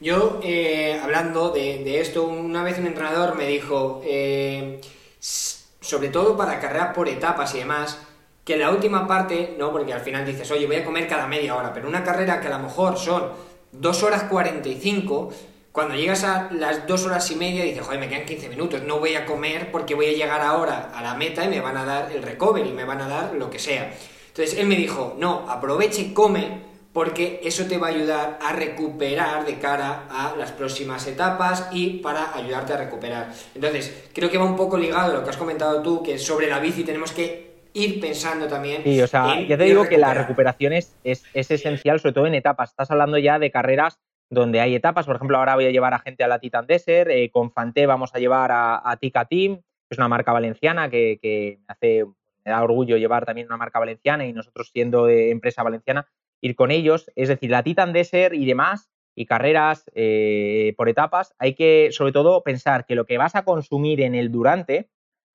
Yo, 0.00 0.38
eh, 0.44 1.00
hablando 1.02 1.50
de, 1.50 2.00
esto, 2.00 2.24
una 2.24 2.62
vez 2.62 2.78
un 2.78 2.86
entrenador 2.86 3.34
me 3.34 3.46
dijo, 3.46 4.00
eh, 4.04 4.80
sobre 5.18 6.08
todo 6.08 6.36
para 6.36 6.60
carreras 6.60 6.94
por 6.94 7.08
etapas 7.08 7.52
y 7.56 7.58
demás, 7.58 7.98
que 8.44 8.56
la 8.56 8.70
última 8.70 9.08
parte, 9.08 9.56
no, 9.58 9.72
porque 9.72 9.92
al 9.92 10.00
final 10.00 10.24
dices, 10.24 10.48
oye, 10.52 10.66
voy 10.66 10.76
a 10.76 10.84
comer 10.84 11.08
cada 11.08 11.26
media 11.26 11.56
hora, 11.56 11.72
pero 11.74 11.88
una 11.88 12.04
carrera 12.04 12.40
que 12.40 12.46
a 12.46 12.50
lo 12.50 12.60
mejor 12.60 12.96
son 12.96 13.24
2 13.72 14.02
horas 14.04 14.24
45, 14.24 15.32
cuando 15.72 15.96
llegas 15.96 16.22
a 16.22 16.48
las 16.52 16.86
dos 16.86 17.04
horas 17.04 17.28
y 17.32 17.36
media 17.36 17.64
dices, 17.64 17.84
joder, 17.84 17.98
me 17.98 18.08
quedan 18.08 18.24
15 18.24 18.48
minutos, 18.50 18.82
no 18.84 19.00
voy 19.00 19.16
a 19.16 19.26
comer 19.26 19.72
porque 19.72 19.96
voy 19.96 20.06
a 20.06 20.12
llegar 20.12 20.40
ahora 20.42 20.92
a 20.94 21.02
la 21.02 21.14
meta 21.14 21.44
y 21.44 21.48
me 21.48 21.60
van 21.60 21.76
a 21.76 21.84
dar 21.84 22.12
el 22.12 22.22
recovery, 22.22 22.70
me 22.70 22.84
van 22.84 23.00
a 23.00 23.08
dar 23.08 23.34
lo 23.34 23.50
que 23.50 23.58
sea. 23.58 23.92
Entonces 24.28 24.58
él 24.58 24.66
me 24.66 24.76
dijo, 24.76 25.16
no, 25.18 25.50
aproveche 25.50 26.02
y 26.02 26.14
come 26.14 26.67
porque 26.92 27.40
eso 27.44 27.66
te 27.66 27.78
va 27.78 27.88
a 27.88 27.90
ayudar 27.90 28.38
a 28.42 28.52
recuperar 28.52 29.44
de 29.44 29.58
cara 29.58 30.06
a 30.10 30.34
las 30.36 30.52
próximas 30.52 31.06
etapas 31.06 31.68
y 31.72 31.98
para 31.98 32.34
ayudarte 32.34 32.72
a 32.72 32.78
recuperar. 32.78 33.28
Entonces, 33.54 34.08
creo 34.14 34.30
que 34.30 34.38
va 34.38 34.44
un 34.44 34.56
poco 34.56 34.76
ligado 34.76 35.12
a 35.12 35.18
lo 35.18 35.24
que 35.24 35.30
has 35.30 35.36
comentado 35.36 35.82
tú, 35.82 36.02
que 36.02 36.18
sobre 36.18 36.48
la 36.48 36.58
bici 36.58 36.84
tenemos 36.84 37.12
que 37.12 37.48
ir 37.74 38.00
pensando 38.00 38.48
también. 38.48 38.82
Sí, 38.82 39.00
o 39.00 39.06
sea, 39.06 39.40
ya 39.40 39.56
te 39.56 39.64
digo 39.64 39.88
que 39.88 39.98
la 39.98 40.14
recuperación 40.14 40.72
es, 40.72 40.96
es, 41.04 41.24
esencial, 41.34 42.00
sobre 42.00 42.14
todo 42.14 42.26
en 42.26 42.34
etapas. 42.34 42.70
Estás 42.70 42.90
hablando 42.90 43.18
ya 43.18 43.38
de 43.38 43.50
carreras 43.50 43.98
donde 44.30 44.60
hay 44.60 44.74
etapas. 44.74 45.06
Por 45.06 45.16
ejemplo, 45.16 45.38
ahora 45.38 45.54
voy 45.54 45.66
a 45.66 45.70
llevar 45.70 45.94
a 45.94 45.98
gente 45.98 46.24
a 46.24 46.28
la 46.28 46.38
Titan 46.38 46.66
Desert, 46.66 47.10
eh, 47.10 47.30
con 47.30 47.50
Fanté 47.52 47.86
vamos 47.86 48.14
a 48.14 48.18
llevar 48.18 48.50
a, 48.52 48.96
Tika 49.00 49.24
Team, 49.26 49.56
que 49.56 49.62
es 49.90 49.98
una 49.98 50.08
marca 50.08 50.32
valenciana 50.32 50.90
que, 50.90 51.58
me 51.60 51.64
hace 51.68 52.04
me 52.44 52.52
da 52.52 52.62
orgullo 52.62 52.96
llevar 52.96 53.26
también 53.26 53.46
una 53.46 53.56
marca 53.56 53.78
valenciana 53.78 54.24
y 54.24 54.32
nosotros 54.32 54.70
siendo 54.72 55.06
de 55.06 55.30
empresa 55.30 55.62
valenciana, 55.62 56.06
ir 56.40 56.56
con 56.56 56.70
ellos. 56.70 57.10
Es 57.16 57.28
decir, 57.28 57.50
la 57.50 57.62
Titan 57.62 57.92
Desert 57.92 58.34
y 58.34 58.46
demás, 58.46 58.90
y 59.14 59.26
carreras 59.26 59.90
eh, 59.94 60.74
por 60.76 60.88
etapas, 60.88 61.34
hay 61.38 61.54
que 61.54 61.88
sobre 61.92 62.12
todo 62.12 62.42
pensar 62.42 62.86
que 62.86 62.94
lo 62.94 63.04
que 63.04 63.18
vas 63.18 63.34
a 63.34 63.44
consumir 63.44 64.00
en 64.00 64.14
el 64.14 64.30
durante, 64.30 64.90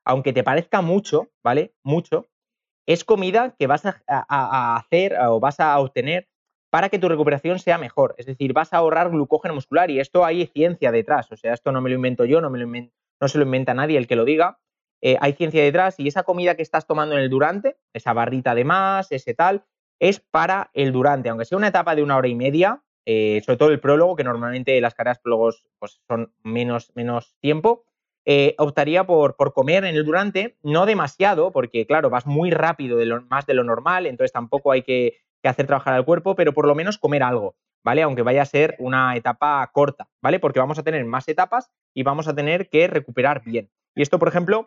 aunque 0.06 0.34
te 0.34 0.44
parezca 0.44 0.82
mucho, 0.82 1.32
¿vale? 1.44 1.74
Mucho, 1.84 2.28
es 2.86 3.04
comida 3.04 3.56
que 3.58 3.68
vas 3.68 3.84
a 3.86 4.76
hacer 4.76 5.18
o 5.20 5.40
vas 5.40 5.60
a 5.60 5.80
obtener 5.80 6.28
para 6.74 6.90
que 6.90 6.98
tu 6.98 7.08
recuperación 7.08 7.60
sea 7.60 7.78
mejor. 7.78 8.16
Es 8.18 8.26
decir, 8.26 8.52
vas 8.52 8.74
a 8.74 8.78
ahorrar 8.78 9.12
glucógeno 9.12 9.54
muscular 9.54 9.92
y 9.92 10.00
esto 10.00 10.26
hay 10.26 10.48
ciencia 10.48 10.92
detrás. 10.92 11.32
O 11.32 11.38
sea, 11.38 11.54
esto 11.54 11.72
no 11.72 11.82
me 11.82 11.90
lo 11.92 11.96
invento 11.96 12.26
yo, 12.26 12.42
no, 12.42 12.50
me 12.50 12.58
lo 12.58 12.66
no 12.66 13.28
se 13.28 13.38
lo 13.38 13.44
inventa 13.44 13.76
nadie 13.76 13.96
el 13.96 14.08
que 14.08 14.16
lo 14.16 14.26
diga. 14.26 14.58
Eh, 15.00 15.16
hay 15.22 15.34
ciencia 15.34 15.64
detrás 15.64 16.00
y 16.00 16.08
esa 16.08 16.24
comida 16.24 16.56
que 16.56 16.64
estás 16.64 16.88
tomando 16.88 17.16
en 17.16 17.22
el 17.22 17.30
durante, 17.30 17.78
esa 17.94 18.14
barrita 18.14 18.56
de 18.56 18.64
más, 18.64 19.12
ese 19.12 19.36
tal, 19.36 19.64
es 20.00 20.20
para 20.20 20.70
el 20.74 20.92
durante. 20.92 21.30
Aunque 21.30 21.46
sea 21.46 21.58
una 21.58 21.68
etapa 21.68 21.96
de 21.96 22.04
una 22.04 22.18
hora 22.18 22.28
y 22.28 22.36
media, 22.36 22.84
eh, 23.06 23.42
sobre 23.46 23.58
todo 23.58 23.70
el 23.70 23.80
prólogo, 23.80 24.16
que 24.16 24.24
normalmente 24.24 24.80
las 24.82 24.96
carreras 24.96 25.20
prólogos 25.20 25.66
pues, 25.80 26.02
son 26.08 26.34
menos, 26.44 26.92
menos 26.96 27.36
tiempo, 27.40 27.86
eh, 28.26 28.56
optaría 28.58 29.06
por, 29.06 29.36
por, 29.36 29.54
comer 29.54 29.84
en 29.84 29.96
el 29.96 30.06
durante, 30.06 30.58
no 30.64 30.86
demasiado, 30.86 31.52
porque 31.52 31.86
claro, 31.86 32.10
vas 32.10 32.26
muy 32.26 32.52
rápido, 32.52 32.98
de 32.98 33.06
lo, 33.06 33.22
más 33.24 33.46
de 33.46 33.54
lo 33.54 33.66
normal, 33.66 34.06
entonces 34.06 34.32
tampoco 34.32 34.72
hay 34.72 34.84
que 34.84 35.24
que 35.44 35.50
hacer 35.50 35.68
trabajar 35.68 35.94
al 35.94 36.06
cuerpo, 36.06 36.36
pero 36.36 36.54
por 36.54 36.66
lo 36.66 36.74
menos 36.74 36.98
comer 36.98 37.22
algo, 37.22 37.58
¿vale? 37.84 38.02
Aunque 38.02 38.22
vaya 38.22 38.42
a 38.42 38.46
ser 38.46 38.76
una 38.80 39.16
etapa 39.16 39.70
corta, 39.74 40.08
¿vale? 40.22 40.40
Porque 40.40 40.60
vamos 40.60 40.80
a 40.80 40.84
tener 40.84 41.04
más 41.06 41.28
etapas 41.28 41.70
y 41.94 42.04
vamos 42.04 42.28
a 42.28 42.34
tener 42.34 42.70
que 42.70 42.88
recuperar 42.88 43.44
bien. 43.44 43.70
Y 43.94 44.02
esto, 44.02 44.18
por 44.20 44.30
ejemplo, 44.30 44.66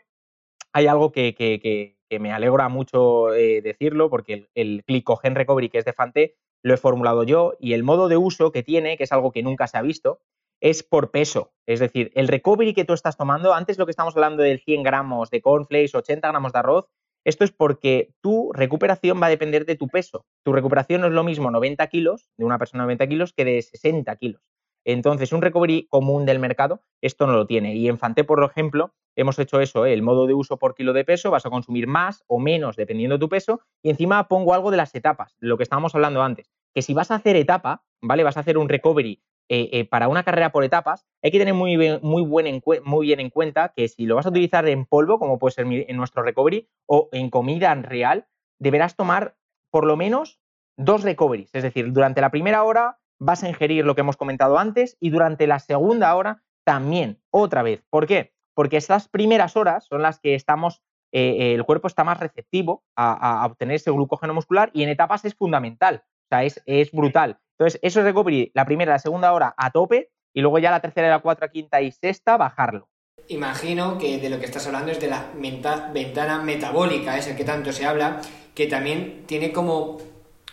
hay 0.72 0.86
algo 0.86 1.12
que, 1.12 1.95
me 2.10 2.32
alegra 2.32 2.68
mucho 2.68 3.34
eh, 3.34 3.60
decirlo, 3.62 4.10
porque 4.10 4.32
el, 4.32 4.48
el 4.54 4.84
Glycogen 4.86 5.34
Recovery, 5.34 5.68
que 5.68 5.78
es 5.78 5.84
de 5.84 5.92
Fante, 5.92 6.36
lo 6.62 6.74
he 6.74 6.78
formulado 6.78 7.22
yo 7.22 7.54
y 7.60 7.74
el 7.74 7.82
modo 7.82 8.08
de 8.08 8.16
uso 8.16 8.52
que 8.52 8.62
tiene, 8.62 8.96
que 8.96 9.04
es 9.04 9.12
algo 9.12 9.32
que 9.32 9.42
nunca 9.42 9.66
se 9.66 9.78
ha 9.78 9.82
visto, 9.82 10.20
es 10.60 10.82
por 10.82 11.10
peso. 11.10 11.52
Es 11.66 11.80
decir, 11.80 12.10
el 12.14 12.28
recovery 12.28 12.74
que 12.74 12.84
tú 12.84 12.92
estás 12.92 13.16
tomando, 13.16 13.54
antes 13.54 13.78
lo 13.78 13.86
que 13.86 13.90
estamos 13.90 14.14
hablando 14.16 14.42
del 14.42 14.60
100 14.60 14.82
gramos 14.82 15.30
de 15.30 15.42
cornflakes, 15.42 15.96
80 15.96 16.28
gramos 16.28 16.52
de 16.52 16.58
arroz, 16.58 16.86
esto 17.24 17.44
es 17.44 17.50
porque 17.50 18.14
tu 18.20 18.52
recuperación 18.52 19.20
va 19.20 19.26
a 19.26 19.30
depender 19.30 19.66
de 19.66 19.74
tu 19.74 19.88
peso. 19.88 20.26
Tu 20.44 20.52
recuperación 20.52 21.00
no 21.00 21.08
es 21.08 21.12
lo 21.12 21.24
mismo 21.24 21.50
90 21.50 21.84
kilos, 21.88 22.30
de 22.36 22.44
una 22.44 22.58
persona 22.58 22.84
de 22.84 22.86
90 22.86 23.06
kilos, 23.08 23.32
que 23.32 23.44
de 23.44 23.62
60 23.62 24.14
kilos. 24.16 24.42
Entonces, 24.86 25.32
un 25.32 25.42
recovery 25.42 25.88
común 25.90 26.26
del 26.26 26.38
mercado, 26.38 26.80
esto 27.02 27.26
no 27.26 27.32
lo 27.32 27.46
tiene. 27.48 27.74
Y 27.74 27.88
en 27.88 27.98
Fante, 27.98 28.22
por 28.22 28.42
ejemplo, 28.44 28.94
hemos 29.16 29.36
hecho 29.40 29.60
eso, 29.60 29.84
¿eh? 29.84 29.92
el 29.92 30.02
modo 30.02 30.28
de 30.28 30.34
uso 30.34 30.58
por 30.58 30.76
kilo 30.76 30.92
de 30.92 31.04
peso, 31.04 31.32
vas 31.32 31.44
a 31.44 31.50
consumir 31.50 31.88
más 31.88 32.22
o 32.28 32.38
menos 32.38 32.76
dependiendo 32.76 33.16
de 33.16 33.20
tu 33.20 33.28
peso. 33.28 33.60
Y 33.82 33.90
encima 33.90 34.28
pongo 34.28 34.54
algo 34.54 34.70
de 34.70 34.76
las 34.76 34.94
etapas, 34.94 35.34
lo 35.40 35.56
que 35.56 35.64
estábamos 35.64 35.96
hablando 35.96 36.22
antes. 36.22 36.52
Que 36.72 36.82
si 36.82 36.94
vas 36.94 37.10
a 37.10 37.16
hacer 37.16 37.34
etapa, 37.34 37.82
¿vale? 38.00 38.22
Vas 38.22 38.36
a 38.36 38.40
hacer 38.40 38.58
un 38.58 38.68
recovery 38.68 39.20
eh, 39.48 39.70
eh, 39.72 39.84
para 39.86 40.06
una 40.06 40.22
carrera 40.22 40.52
por 40.52 40.62
etapas, 40.62 41.04
hay 41.20 41.32
que 41.32 41.38
tener 41.40 41.54
muy 41.54 41.76
bien, 41.76 41.98
buen 42.02 42.62
muy 42.84 43.06
bien 43.06 43.18
en 43.18 43.30
cuenta 43.30 43.72
que 43.74 43.88
si 43.88 44.06
lo 44.06 44.14
vas 44.14 44.26
a 44.26 44.30
utilizar 44.30 44.68
en 44.68 44.84
polvo, 44.86 45.18
como 45.18 45.40
puede 45.40 45.54
ser 45.54 45.66
en 45.66 45.96
nuestro 45.96 46.22
recovery, 46.22 46.68
o 46.86 47.08
en 47.10 47.28
comida 47.30 47.74
real, 47.74 48.28
deberás 48.60 48.94
tomar 48.94 49.36
por 49.72 49.84
lo 49.84 49.96
menos 49.96 50.40
dos 50.76 51.02
recoveries. 51.02 51.52
Es 51.54 51.64
decir, 51.64 51.92
durante 51.92 52.20
la 52.20 52.30
primera 52.30 52.62
hora 52.62 52.98
vas 53.18 53.42
a 53.42 53.48
ingerir 53.48 53.84
lo 53.84 53.94
que 53.94 54.02
hemos 54.02 54.16
comentado 54.16 54.58
antes 54.58 54.96
y 55.00 55.10
durante 55.10 55.46
la 55.46 55.58
segunda 55.58 56.14
hora 56.14 56.42
también, 56.64 57.20
otra 57.30 57.62
vez. 57.62 57.82
¿Por 57.90 58.06
qué? 58.06 58.32
Porque 58.54 58.76
estas 58.76 59.08
primeras 59.08 59.56
horas 59.56 59.86
son 59.86 60.02
las 60.02 60.18
que 60.18 60.34
estamos 60.34 60.82
eh, 61.12 61.54
el 61.54 61.64
cuerpo 61.64 61.86
está 61.86 62.04
más 62.04 62.18
receptivo 62.18 62.84
a, 62.96 63.46
obtener 63.46 63.76
ese 63.76 63.90
glucógeno 63.90 64.34
muscular 64.34 64.70
y 64.74 64.82
en 64.82 64.88
etapas 64.88 65.24
es 65.24 65.34
fundamental, 65.34 66.02
o 66.04 66.28
sea, 66.28 66.44
es, 66.44 66.62
es 66.66 66.90
brutal. 66.90 67.38
Entonces, 67.58 67.80
eso 67.82 68.00
es 68.00 68.06
recovery, 68.06 68.50
la 68.54 68.66
primera, 68.66 68.92
la 68.92 68.98
segunda 68.98 69.32
hora 69.32 69.54
a 69.56 69.70
tope 69.70 70.10
y 70.34 70.40
luego 70.40 70.58
ya 70.58 70.70
la 70.70 70.80
tercera, 70.80 71.08
la 71.08 71.20
cuarta, 71.20 71.48
quinta 71.48 71.80
y 71.80 71.90
sexta 71.90 72.36
bajarlo. 72.36 72.88
Imagino 73.28 73.98
que 73.98 74.18
de 74.18 74.28
lo 74.28 74.38
que 74.38 74.44
estás 74.44 74.66
hablando 74.66 74.92
es 74.92 75.00
de 75.00 75.08
la 75.08 75.24
ventana 75.34 76.42
metabólica, 76.42 77.16
es 77.16 77.26
el 77.28 77.36
que 77.36 77.44
tanto 77.44 77.72
se 77.72 77.86
habla, 77.86 78.20
que 78.54 78.66
también 78.66 79.24
tiene 79.26 79.52
como 79.52 79.98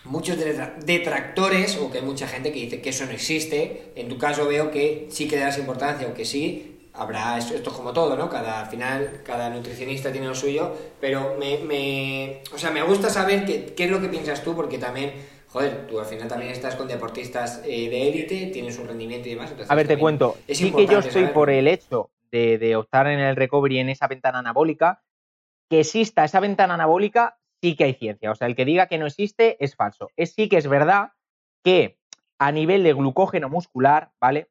muchos 0.05 0.37
detractores 0.85 1.77
o 1.77 1.91
que 1.91 1.99
hay 1.99 2.03
mucha 2.03 2.27
gente 2.27 2.51
que 2.51 2.59
dice 2.59 2.81
que 2.81 2.89
eso 2.89 3.05
no 3.05 3.11
existe. 3.11 3.91
En 3.95 4.09
tu 4.09 4.17
caso 4.17 4.47
veo 4.47 4.71
que 4.71 5.07
sí 5.09 5.27
que 5.27 5.37
le 5.37 5.43
das 5.43 5.57
importancia 5.57 6.07
o 6.07 6.13
que 6.13 6.25
sí. 6.25 6.69
Habrá 6.95 7.39
esto, 7.39 7.55
es 7.55 7.61
como 7.61 7.91
todo, 7.91 8.15
¿no? 8.15 8.29
Cada 8.29 8.59
al 8.59 8.67
final 8.67 9.21
cada 9.25 9.49
nutricionista 9.49 10.11
tiene 10.11 10.27
lo 10.27 10.35
suyo, 10.35 10.75
pero 11.01 11.35
me, 11.39 11.57
me 11.57 12.41
o 12.53 12.57
sea, 12.59 12.69
me 12.69 12.83
gusta 12.83 13.09
saber 13.09 13.45
qué, 13.45 13.73
qué 13.75 13.85
es 13.85 13.89
lo 13.89 13.99
que 13.99 14.09
piensas 14.09 14.43
tú 14.43 14.55
porque 14.55 14.77
también 14.77 15.11
joder, 15.53 15.87
tú 15.87 15.99
al 15.99 16.05
final 16.05 16.27
también 16.27 16.51
estás 16.51 16.75
con 16.75 16.87
deportistas 16.87 17.61
eh, 17.63 17.89
de 17.89 18.09
élite, 18.09 18.47
tienes 18.47 18.77
un 18.79 18.87
rendimiento 18.87 19.29
y 19.29 19.35
demás. 19.35 19.53
a 19.67 19.75
ver, 19.75 19.87
te 19.87 19.97
cuento. 19.97 20.35
Sí 20.47 20.71
que 20.71 20.87
yo 20.87 20.99
estoy 20.99 21.27
por 21.27 21.51
el 21.51 21.67
hecho 21.67 22.09
de, 22.31 22.57
de, 22.57 22.75
optar 22.75 23.07
en 23.07 23.19
el 23.19 23.35
recovery 23.35 23.79
en 23.79 23.89
esa 23.89 24.07
ventana 24.07 24.39
anabólica. 24.39 25.03
Que 25.69 25.79
exista 25.79 26.25
esa 26.25 26.39
ventana 26.39 26.73
anabólica, 26.73 27.37
sí 27.63 27.77
que 27.77 27.85
hay 27.85 27.93
ciencia. 27.93 28.29
O 28.29 28.35
sea, 28.35 28.47
el 28.47 28.57
que 28.57 28.65
diga 28.65 28.87
que 28.87 28.97
no 28.97 29.05
existe 29.05 29.55
es 29.63 29.77
falso. 29.77 30.09
Es 30.17 30.33
sí 30.33 30.49
que 30.49 30.57
es 30.57 30.67
verdad 30.67 31.13
que 31.63 31.97
a 32.37 32.51
nivel 32.51 32.83
de 32.83 32.91
glucógeno 32.91 33.47
muscular, 33.47 34.11
¿vale? 34.19 34.49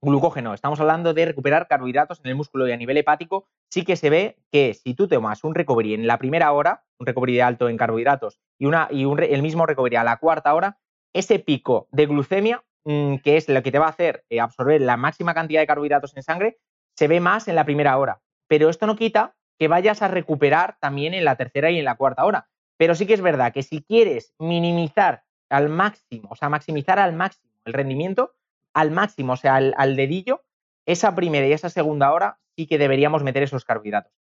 Glucógeno, 0.00 0.54
estamos 0.54 0.80
hablando 0.80 1.12
de 1.12 1.26
recuperar 1.26 1.68
carbohidratos 1.68 2.20
en 2.20 2.30
el 2.30 2.34
músculo 2.34 2.66
y 2.66 2.72
a 2.72 2.76
nivel 2.78 2.96
hepático, 2.96 3.46
sí 3.70 3.84
que 3.84 3.96
se 3.96 4.08
ve 4.08 4.38
que 4.50 4.72
si 4.72 4.94
tú 4.94 5.06
tomas 5.06 5.44
un 5.44 5.54
recovery 5.54 5.92
en 5.92 6.06
la 6.06 6.16
primera 6.16 6.50
hora, 6.52 6.84
un 6.98 7.06
recovery 7.06 7.40
alto 7.40 7.68
en 7.68 7.76
carbohidratos 7.76 8.40
y, 8.58 8.64
una, 8.64 8.88
y 8.90 9.02
el 9.04 9.42
mismo 9.42 9.66
recovery 9.66 9.96
a 9.96 10.04
la 10.04 10.16
cuarta 10.16 10.54
hora, 10.54 10.78
ese 11.12 11.38
pico 11.38 11.88
de 11.92 12.06
glucemia, 12.06 12.64
mm, 12.84 13.16
que 13.16 13.36
es 13.36 13.50
lo 13.50 13.62
que 13.62 13.70
te 13.70 13.78
va 13.78 13.86
a 13.86 13.90
hacer 13.90 14.24
eh, 14.30 14.40
absorber 14.40 14.80
la 14.80 14.96
máxima 14.96 15.34
cantidad 15.34 15.60
de 15.60 15.66
carbohidratos 15.66 16.16
en 16.16 16.22
sangre, 16.22 16.56
se 16.96 17.06
ve 17.06 17.20
más 17.20 17.48
en 17.48 17.54
la 17.54 17.66
primera 17.66 17.98
hora. 17.98 18.22
Pero 18.48 18.70
esto 18.70 18.86
no 18.86 18.96
quita 18.96 19.35
que 19.58 19.68
vayas 19.68 20.02
a 20.02 20.08
recuperar 20.08 20.76
también 20.80 21.14
en 21.14 21.24
la 21.24 21.36
tercera 21.36 21.70
y 21.70 21.78
en 21.78 21.84
la 21.84 21.96
cuarta 21.96 22.24
hora. 22.24 22.48
Pero 22.76 22.94
sí 22.94 23.06
que 23.06 23.14
es 23.14 23.22
verdad 23.22 23.52
que 23.52 23.62
si 23.62 23.82
quieres 23.82 24.34
minimizar 24.38 25.24
al 25.48 25.68
máximo, 25.68 26.28
o 26.30 26.36
sea, 26.36 26.48
maximizar 26.48 26.98
al 26.98 27.14
máximo 27.14 27.52
el 27.64 27.72
rendimiento, 27.72 28.34
al 28.74 28.90
máximo, 28.90 29.32
o 29.32 29.36
sea, 29.36 29.56
al 29.56 29.96
dedillo, 29.96 30.44
esa 30.86 31.14
primera 31.14 31.46
y 31.46 31.52
esa 31.52 31.68
segunda 31.68 32.12
hora 32.12 32.38
sí 32.56 32.66
que 32.66 32.78
deberíamos 32.78 33.22
meter 33.22 33.42
esos 33.42 33.64
carbohidratos. 33.64 34.12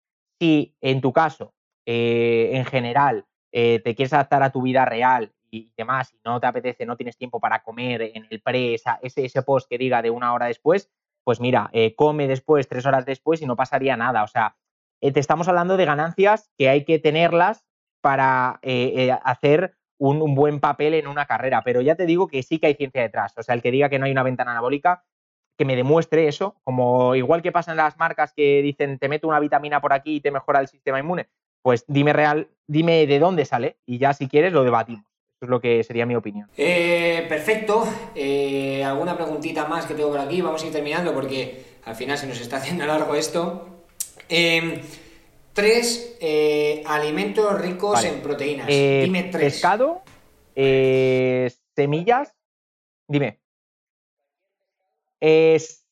Si 0.40 0.76
en 0.80 1.00
tu 1.00 1.12
caso, 1.12 1.54
eh, 1.86 2.50
en 2.52 2.64
general, 2.64 3.26
eh, 3.52 3.80
te 3.84 3.94
quieres 3.94 4.12
adaptar 4.12 4.42
a 4.42 4.50
tu 4.50 4.62
vida 4.62 4.84
real 4.84 5.32
y 5.50 5.72
demás, 5.76 6.12
y 6.12 6.18
no 6.24 6.40
te 6.40 6.46
apetece, 6.46 6.86
no 6.86 6.96
tienes 6.96 7.16
tiempo 7.16 7.38
para 7.38 7.62
comer 7.62 8.02
en 8.02 8.26
el 8.28 8.40
pre, 8.40 8.74
ese, 8.74 8.90
ese 9.02 9.42
post 9.42 9.68
que 9.68 9.78
diga 9.78 10.02
de 10.02 10.10
una 10.10 10.32
hora 10.32 10.46
después, 10.46 10.90
pues 11.22 11.40
mira, 11.40 11.70
eh, 11.72 11.94
come 11.94 12.26
después, 12.26 12.68
tres 12.68 12.84
horas 12.86 13.06
después 13.06 13.40
y 13.40 13.46
no 13.46 13.56
pasaría 13.56 13.96
nada. 13.96 14.24
O 14.24 14.26
sea, 14.26 14.56
te 15.00 15.20
estamos 15.20 15.48
hablando 15.48 15.76
de 15.76 15.84
ganancias 15.84 16.50
que 16.56 16.68
hay 16.68 16.84
que 16.84 16.98
tenerlas 16.98 17.64
para 18.00 18.60
hacer 19.24 19.76
un, 19.98 20.34
buen 20.34 20.60
papel 20.60 20.94
en 20.94 21.06
una 21.06 21.26
carrera. 21.26 21.62
Pero 21.64 21.80
ya 21.80 21.94
te 21.94 22.06
digo 22.06 22.28
que 22.28 22.42
sí 22.42 22.58
que 22.58 22.68
hay 22.68 22.74
ciencia 22.74 23.02
detrás. 23.02 23.34
O 23.36 23.42
sea, 23.42 23.54
el 23.54 23.62
que 23.62 23.70
diga 23.70 23.88
que 23.88 23.98
no 23.98 24.06
hay 24.06 24.12
una 24.12 24.22
ventana 24.22 24.52
anabólica, 24.52 25.04
que 25.56 25.64
me 25.64 25.76
demuestre 25.76 26.28
eso, 26.28 26.56
como 26.64 27.14
igual 27.14 27.42
que 27.42 27.52
pasa 27.52 27.70
en 27.70 27.76
las 27.76 27.96
marcas 27.96 28.32
que 28.34 28.60
dicen 28.62 28.98
te 28.98 29.08
meto 29.08 29.28
una 29.28 29.40
vitamina 29.40 29.80
por 29.80 29.92
aquí 29.92 30.16
y 30.16 30.20
te 30.20 30.30
mejora 30.30 30.60
el 30.60 30.68
sistema 30.68 30.98
inmune, 30.98 31.28
pues 31.62 31.84
dime 31.86 32.12
real, 32.12 32.48
dime 32.66 33.06
de 33.06 33.18
dónde 33.18 33.44
sale 33.44 33.78
y 33.86 33.98
ya 33.98 34.12
si 34.14 34.28
quieres 34.28 34.52
lo 34.52 34.64
debatimos. 34.64 35.04
Eso 35.04 35.46
es 35.46 35.48
lo 35.48 35.60
que 35.60 35.82
sería 35.84 36.06
mi 36.06 36.16
opinión. 36.16 36.48
Eh, 36.56 37.24
perfecto. 37.28 37.84
Eh, 38.14 38.82
¿Alguna 38.84 39.16
preguntita 39.16 39.66
más 39.66 39.86
que 39.86 39.94
tengo 39.94 40.10
por 40.10 40.20
aquí? 40.20 40.40
Vamos 40.40 40.62
a 40.62 40.66
ir 40.66 40.72
terminando 40.72 41.12
porque 41.12 41.78
al 41.84 41.94
final 41.94 42.18
se 42.18 42.26
nos 42.26 42.40
está 42.40 42.56
haciendo 42.56 42.86
largo 42.86 43.14
esto. 43.14 43.73
Em, 44.28 44.80
tres 45.52 46.16
eh, 46.20 46.82
alimentos 46.86 47.60
ricos 47.60 48.04
en 48.04 48.20
proteínas. 48.22 48.66
dime 48.66 49.24
tres. 49.24 49.54
Pescado, 49.54 50.02
semillas. 51.74 52.34
Dime. 53.06 53.40
Es, 55.20 55.86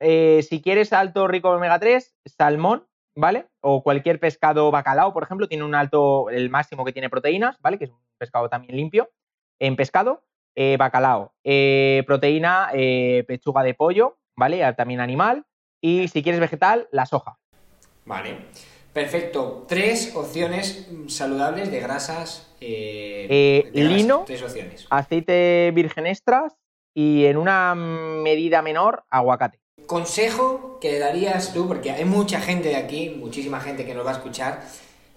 eh, 0.00 0.42
si 0.48 0.62
quieres 0.62 0.92
alto 0.92 1.28
rico 1.28 1.48
en 1.50 1.56
omega 1.56 1.78
3, 1.78 2.14
salmón, 2.24 2.86
¿vale? 3.14 3.46
O 3.60 3.82
cualquier 3.82 4.18
pescado 4.18 4.70
bacalao, 4.70 5.12
por 5.12 5.22
ejemplo, 5.22 5.48
tiene 5.48 5.64
un 5.64 5.74
alto, 5.74 6.30
el 6.30 6.50
máximo 6.50 6.84
que 6.84 6.92
tiene 6.92 7.10
proteínas, 7.10 7.56
¿vale? 7.60 7.78
Que 7.78 7.84
es 7.84 7.90
un 7.90 8.00
pescado 8.16 8.48
también 8.48 8.76
limpio. 8.76 9.10
En 9.58 9.76
pescado, 9.76 10.22
eh, 10.54 10.76
bacalao. 10.78 11.34
Eh, 11.44 12.02
proteína, 12.06 12.70
pechuga 13.26 13.62
de 13.62 13.74
pollo, 13.74 14.18
¿vale? 14.36 14.72
También 14.74 15.00
animal. 15.00 15.44
Y 15.80 16.08
si 16.08 16.22
quieres 16.22 16.40
vegetal, 16.40 16.88
la 16.92 17.06
soja. 17.06 17.38
Vale. 18.10 18.38
Perfecto. 18.92 19.64
Tres 19.68 20.16
opciones 20.16 20.88
saludables 21.06 21.70
de 21.70 21.78
grasas. 21.78 22.48
lino, 22.60 24.24
tres 24.26 24.42
opciones. 24.42 24.86
aceite 24.90 25.70
virgen 25.72 26.08
extras 26.08 26.56
y 26.92 27.26
en 27.26 27.36
una 27.36 27.76
medida 27.76 28.62
menor 28.62 29.04
aguacate. 29.10 29.60
Consejo 29.86 30.78
que 30.80 30.90
le 30.90 30.98
darías 30.98 31.54
tú, 31.54 31.68
porque 31.68 31.92
hay 31.92 32.04
mucha 32.04 32.40
gente 32.40 32.70
de 32.70 32.76
aquí, 32.76 33.10
muchísima 33.10 33.60
gente 33.60 33.86
que 33.86 33.94
nos 33.94 34.04
va 34.04 34.10
a 34.10 34.14
escuchar, 34.14 34.60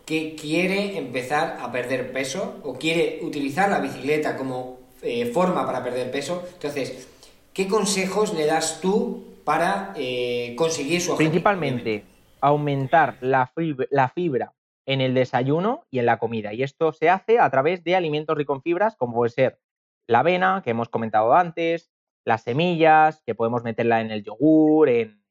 que 0.06 0.36
quiere 0.36 0.96
empezar 0.98 1.58
a 1.60 1.72
perder 1.72 2.12
peso 2.14 2.60
o 2.64 2.76
quiere 2.76 3.20
utilizar 3.24 3.72
la 3.72 3.80
bicicleta 3.80 4.38
como 4.38 4.78
eh, 5.02 5.26
forma 5.34 5.66
para 5.66 5.84
perder 5.84 6.12
peso. 6.12 6.44
Entonces, 6.54 7.08
¿qué 7.54 7.68
consejos 7.68 8.36
le 8.36 8.46
das 8.46 8.82
tú 8.82 9.26
para 9.44 9.94
eh, 9.98 10.54
conseguir 10.56 11.02
su 11.02 11.14
objetivo? 11.14 11.32
Principalmente, 11.32 12.04
aumentar 12.44 13.18
la 13.22 13.48
fibra, 13.48 14.54
en 14.86 15.00
el 15.00 15.14
desayuno 15.14 15.86
y 15.90 16.00
en 16.00 16.06
la 16.06 16.20
comida. 16.20 16.54
Y 16.54 16.62
esto 16.62 16.92
se 16.92 17.10
hace 17.10 17.40
a 17.40 17.50
través 17.50 17.86
de 17.86 17.96
alimentos 17.96 18.38
ricos 18.38 18.58
en 18.58 18.62
fibras, 18.64 18.98
como 18.98 19.16
puede 19.16 19.30
ser 19.30 19.60
la 20.08 20.20
avena, 20.20 20.62
que 20.62 20.72
hemos 20.72 20.90
comentado 20.90 21.34
antes, 21.34 21.90
las 22.26 22.44
semillas, 22.44 23.24
que 23.26 23.34
podemos 23.34 23.64
meterla 23.64 24.02
en 24.02 24.12
el 24.12 24.24
yogur, 24.24 24.90
en 24.90 25.24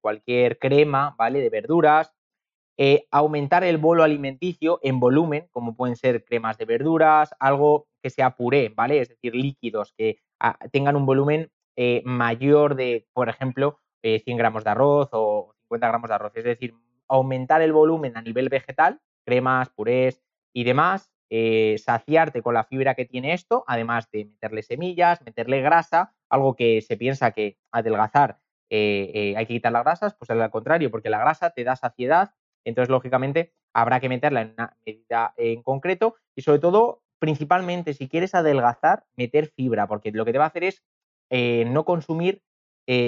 cualquier 0.00 0.58
crema, 0.58 1.14
¿vale? 1.18 1.40
De 1.40 1.50
verduras. 1.50 2.14
Eh, 2.78 3.06
aumentar 3.10 3.62
el 3.62 3.76
bolo 3.76 4.02
alimenticio 4.02 4.80
en 4.82 4.98
volumen, 4.98 5.48
como 5.50 5.76
pueden 5.76 5.96
ser 5.96 6.24
cremas 6.24 6.56
de 6.56 6.64
verduras, 6.64 7.34
algo 7.38 7.86
que 8.02 8.08
sea 8.08 8.34
puré, 8.34 8.70
¿vale? 8.74 9.00
Es 9.00 9.10
decir, 9.10 9.34
líquidos 9.34 9.92
que 9.96 10.20
ah, 10.40 10.58
tengan 10.72 10.96
un 10.96 11.04
volumen 11.04 11.50
eh, 11.76 12.00
mayor 12.06 12.76
de, 12.76 13.06
por 13.12 13.28
ejemplo, 13.28 13.80
100 14.02 14.22
eh, 14.26 14.38
gramos 14.38 14.64
de 14.64 14.70
arroz 14.70 15.10
o 15.12 15.55
50 15.76 15.88
gramos 15.88 16.08
de 16.08 16.14
arroz. 16.14 16.32
Es 16.34 16.44
decir, 16.44 16.74
aumentar 17.08 17.62
el 17.62 17.72
volumen 17.72 18.16
a 18.16 18.22
nivel 18.22 18.48
vegetal, 18.48 19.00
cremas, 19.24 19.70
purés 19.70 20.22
y 20.52 20.64
demás, 20.64 21.10
eh, 21.28 21.76
saciarte 21.78 22.40
con 22.40 22.54
la 22.54 22.64
fibra 22.64 22.94
que 22.94 23.04
tiene 23.04 23.32
esto, 23.32 23.64
además 23.66 24.08
de 24.12 24.26
meterle 24.26 24.62
semillas, 24.62 25.22
meterle 25.22 25.60
grasa, 25.60 26.14
algo 26.28 26.54
que 26.54 26.80
se 26.82 26.96
piensa 26.96 27.32
que 27.32 27.58
adelgazar 27.72 28.38
eh, 28.70 29.10
eh, 29.14 29.34
hay 29.36 29.46
que 29.46 29.54
quitar 29.54 29.72
las 29.72 29.84
grasas, 29.84 30.14
pues 30.14 30.30
al 30.30 30.50
contrario, 30.50 30.90
porque 30.90 31.10
la 31.10 31.18
grasa 31.18 31.50
te 31.50 31.64
da 31.64 31.76
saciedad, 31.76 32.34
entonces 32.64 32.90
lógicamente 32.90 33.52
habrá 33.72 34.00
que 34.00 34.08
meterla 34.08 34.42
en 34.42 34.54
una 34.54 34.76
medida 34.84 35.34
en 35.36 35.62
concreto 35.62 36.16
y 36.34 36.42
sobre 36.42 36.58
todo, 36.58 37.02
principalmente 37.18 37.94
si 37.94 38.08
quieres 38.08 38.34
adelgazar, 38.34 39.04
meter 39.16 39.48
fibra, 39.48 39.86
porque 39.86 40.10
lo 40.12 40.24
que 40.24 40.32
te 40.32 40.38
va 40.38 40.44
a 40.44 40.48
hacer 40.48 40.64
es 40.64 40.82
no 41.30 41.84
consumir 41.84 42.42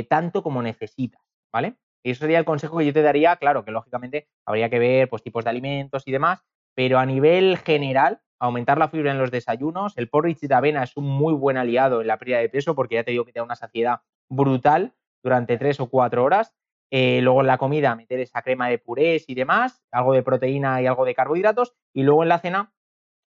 tanto 0.08 0.42
como 0.42 0.62
necesitas, 0.62 1.22
¿vale? 1.52 1.76
Eso 2.10 2.20
sería 2.20 2.38
el 2.38 2.44
consejo 2.44 2.78
que 2.78 2.86
yo 2.86 2.92
te 2.92 3.02
daría, 3.02 3.36
claro, 3.36 3.64
que 3.64 3.70
lógicamente 3.70 4.28
habría 4.46 4.70
que 4.70 4.78
ver 4.78 5.08
pues 5.08 5.22
tipos 5.22 5.44
de 5.44 5.50
alimentos 5.50 6.02
y 6.06 6.12
demás, 6.12 6.44
pero 6.74 6.98
a 6.98 7.06
nivel 7.06 7.58
general, 7.58 8.20
aumentar 8.38 8.78
la 8.78 8.88
fibra 8.88 9.10
en 9.10 9.18
los 9.18 9.30
desayunos, 9.30 9.96
el 9.96 10.08
porridge 10.08 10.40
de 10.40 10.54
avena 10.54 10.84
es 10.84 10.96
un 10.96 11.06
muy 11.06 11.34
buen 11.34 11.56
aliado 11.56 12.00
en 12.00 12.06
la 12.06 12.18
pérdida 12.18 12.38
de 12.38 12.48
peso 12.48 12.74
porque 12.74 12.96
ya 12.96 13.04
te 13.04 13.10
digo 13.10 13.24
que 13.24 13.32
te 13.32 13.40
da 13.40 13.44
una 13.44 13.56
saciedad 13.56 14.00
brutal 14.28 14.94
durante 15.22 15.56
tres 15.58 15.80
o 15.80 15.88
cuatro 15.88 16.24
horas. 16.24 16.54
Eh, 16.90 17.20
luego 17.20 17.40
en 17.42 17.48
la 17.48 17.58
comida 17.58 17.94
meter 17.96 18.20
esa 18.20 18.40
crema 18.42 18.68
de 18.68 18.78
purés 18.78 19.24
y 19.28 19.34
demás, 19.34 19.82
algo 19.90 20.14
de 20.14 20.22
proteína 20.22 20.80
y 20.80 20.86
algo 20.86 21.04
de 21.04 21.14
carbohidratos, 21.14 21.74
y 21.92 22.02
luego 22.02 22.22
en 22.22 22.30
la 22.30 22.38
cena 22.38 22.72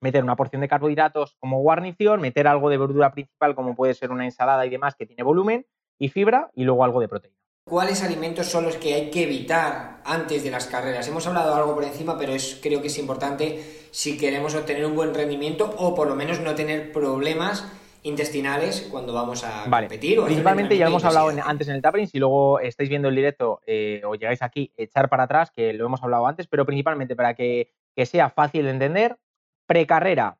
meter 0.02 0.22
una 0.22 0.36
porción 0.36 0.60
de 0.60 0.68
carbohidratos 0.68 1.36
como 1.40 1.60
guarnición, 1.60 2.20
meter 2.20 2.48
algo 2.48 2.68
de 2.68 2.76
verdura 2.76 3.12
principal 3.12 3.54
como 3.54 3.74
puede 3.74 3.94
ser 3.94 4.10
una 4.10 4.26
ensalada 4.26 4.66
y 4.66 4.70
demás 4.70 4.94
que 4.94 5.06
tiene 5.06 5.22
volumen 5.22 5.66
y 5.98 6.08
fibra, 6.08 6.50
y 6.54 6.64
luego 6.64 6.84
algo 6.84 7.00
de 7.00 7.08
proteína. 7.08 7.45
¿Cuáles 7.68 8.04
alimentos 8.04 8.46
son 8.46 8.64
los 8.64 8.76
que 8.76 8.94
hay 8.94 9.10
que 9.10 9.24
evitar 9.24 10.00
antes 10.04 10.44
de 10.44 10.52
las 10.52 10.68
carreras? 10.68 11.08
Hemos 11.08 11.26
hablado 11.26 11.52
algo 11.52 11.74
por 11.74 11.82
encima, 11.82 12.16
pero 12.16 12.32
es, 12.32 12.60
creo 12.62 12.80
que 12.80 12.86
es 12.86 12.96
importante 12.96 13.60
si 13.90 14.16
queremos 14.16 14.54
obtener 14.54 14.86
un 14.86 14.94
buen 14.94 15.12
rendimiento 15.12 15.74
o 15.76 15.92
por 15.92 16.06
lo 16.06 16.14
menos 16.14 16.38
no 16.38 16.54
tener 16.54 16.92
problemas 16.92 17.66
intestinales 18.04 18.86
cuando 18.88 19.12
vamos 19.12 19.42
a 19.42 19.64
competir. 19.68 20.22
Principalmente 20.22 20.78
ya 20.78 20.86
hemos 20.86 21.04
hablado 21.04 21.32
antes 21.44 21.66
en 21.66 21.74
el 21.74 21.82
tapering, 21.82 22.06
si 22.06 22.20
luego 22.20 22.60
estáis 22.60 22.88
viendo 22.88 23.08
el 23.08 23.16
directo 23.16 23.60
eh, 23.66 24.00
o 24.04 24.14
llegáis 24.14 24.42
aquí, 24.42 24.72
echar 24.76 25.08
para 25.08 25.24
atrás, 25.24 25.50
que 25.50 25.72
lo 25.72 25.86
hemos 25.86 26.04
hablado 26.04 26.28
antes, 26.28 26.46
pero 26.46 26.64
principalmente 26.64 27.16
para 27.16 27.34
que, 27.34 27.72
sea 28.04 28.30
fácil 28.30 28.66
de 28.66 28.70
entender, 28.70 29.18
precarrera, 29.66 30.38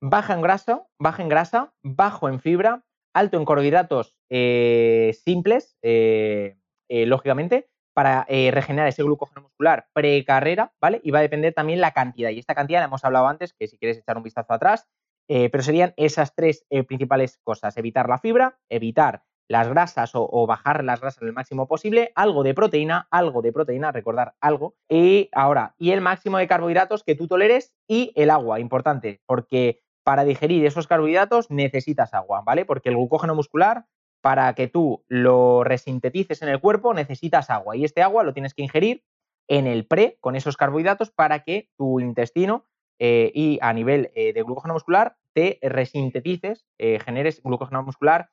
baja 0.00 0.34
en 0.34 0.42
grasa, 0.42 0.88
baja 0.98 1.22
en 1.22 1.28
grasa, 1.28 1.72
bajo 1.84 2.28
en 2.28 2.40
fibra, 2.40 2.82
alto 3.12 3.36
en 3.36 3.44
carbohidratos 3.44 4.16
eh, 4.28 5.16
simples, 5.24 5.76
eh, 5.80 6.56
lógicamente, 6.88 7.68
para 7.94 8.26
regenerar 8.28 8.88
ese 8.88 9.02
glucógeno 9.02 9.42
muscular 9.42 9.86
precarrera, 9.92 10.72
¿vale? 10.80 11.00
Y 11.04 11.10
va 11.10 11.20
a 11.20 11.22
depender 11.22 11.54
también 11.54 11.80
la 11.80 11.92
cantidad. 11.92 12.30
Y 12.30 12.38
esta 12.38 12.54
cantidad 12.54 12.80
la 12.80 12.86
hemos 12.86 13.04
hablado 13.04 13.28
antes, 13.28 13.52
que 13.52 13.68
si 13.68 13.78
quieres 13.78 13.98
echar 13.98 14.16
un 14.16 14.24
vistazo 14.24 14.52
atrás, 14.52 14.88
eh, 15.28 15.48
pero 15.50 15.62
serían 15.62 15.94
esas 15.96 16.34
tres 16.34 16.66
eh, 16.70 16.84
principales 16.84 17.38
cosas, 17.42 17.76
evitar 17.76 18.08
la 18.08 18.18
fibra, 18.18 18.58
evitar 18.68 19.22
las 19.48 19.68
grasas 19.68 20.12
o, 20.14 20.46
bajar 20.46 20.84
las 20.84 21.00
grasas 21.00 21.22
el 21.22 21.32
máximo 21.32 21.68
posible, 21.68 22.12
algo 22.14 22.42
de 22.42 22.54
proteína, 22.54 23.08
algo 23.10 23.42
de 23.42 23.52
proteína, 23.52 23.92
recordar 23.92 24.34
algo, 24.40 24.74
y 24.88 25.28
ahora, 25.32 25.74
y 25.78 25.90
el 25.90 26.00
máximo 26.00 26.38
de 26.38 26.48
carbohidratos 26.48 27.04
que 27.04 27.14
tú 27.14 27.28
toleres 27.28 27.74
y 27.86 28.12
el 28.16 28.30
agua, 28.30 28.58
importante, 28.58 29.20
porque 29.26 29.82
para 30.02 30.24
digerir 30.24 30.64
esos 30.64 30.86
carbohidratos 30.86 31.50
necesitas 31.50 32.14
agua, 32.14 32.42
¿vale? 32.44 32.64
Porque 32.64 32.88
el 32.88 32.96
glucógeno 32.96 33.34
muscular, 33.34 33.84
para 34.24 34.54
que 34.54 34.68
tú 34.68 35.04
lo 35.06 35.64
resintetices 35.64 36.40
en 36.40 36.48
el 36.48 36.58
cuerpo, 36.58 36.94
necesitas 36.94 37.50
agua, 37.50 37.76
y 37.76 37.84
este 37.84 38.00
agua 38.00 38.22
lo 38.22 38.32
tienes 38.32 38.54
que 38.54 38.62
ingerir 38.62 39.04
en 39.48 39.66
el 39.66 39.86
pre 39.86 40.16
con 40.18 40.34
esos 40.34 40.56
carbohidratos 40.56 41.10
para 41.10 41.40
que 41.44 41.68
tu 41.76 42.00
intestino 42.00 42.64
eh, 42.98 43.30
y 43.34 43.58
a 43.60 43.74
nivel 43.74 44.10
eh, 44.14 44.32
de 44.32 44.42
glucógeno 44.42 44.72
muscular 44.72 45.18
te 45.34 45.58
resintetices, 45.60 46.64
eh, 46.78 47.00
generes 47.04 47.42
glucógeno 47.42 47.82
muscular 47.82 48.30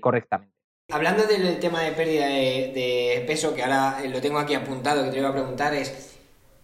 correctamente. 0.00 0.54
Hablando 0.92 1.26
del 1.26 1.58
tema 1.58 1.82
de 1.82 1.90
pérdida 1.90 2.26
de, 2.26 3.24
peso, 3.26 3.56
que 3.56 3.64
ahora 3.64 4.04
lo 4.08 4.20
tengo 4.20 4.38
aquí 4.38 4.54
apuntado, 4.54 5.02
que 5.02 5.10
te 5.10 5.18
iba 5.18 5.30
a 5.30 5.32
preguntar, 5.32 5.74
es, 5.74 6.16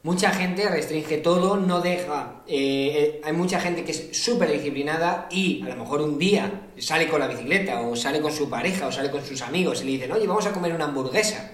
mucha 0.03 0.31
gente 0.31 0.69
restringe 0.69 1.19
todo, 1.19 1.57
no 1.57 1.81
deja, 1.81 2.43
hay 2.49 3.33
mucha 3.35 3.61
gente 3.61 3.85
que 3.85 3.93
es 3.93 4.17
súper 4.17 4.51
disciplinada 4.51 5.29
y 5.31 5.63
a 5.63 5.69
lo 5.69 5.77
mejor 5.77 6.01
un 6.01 6.19
día 6.19 6.69
sale 6.79 7.09
con 7.09 7.21
la 7.21 7.29
bicicleta 7.29 7.81
o 7.83 7.95
sale 7.97 8.21
con 8.21 8.33
su 8.33 8.49
pareja 8.49 8.87
o 8.87 8.93
sale 8.93 9.11
con 9.11 9.23
sus 9.23 9.43
amigos 9.43 9.83
y 9.83 9.85
le 9.85 9.91
dicen, 9.93 10.13
oye, 10.13 10.27
vamos 10.27 10.47
a 10.47 10.53
comer 10.53 10.75
una 10.75 10.87
hamburguesa. 10.87 11.53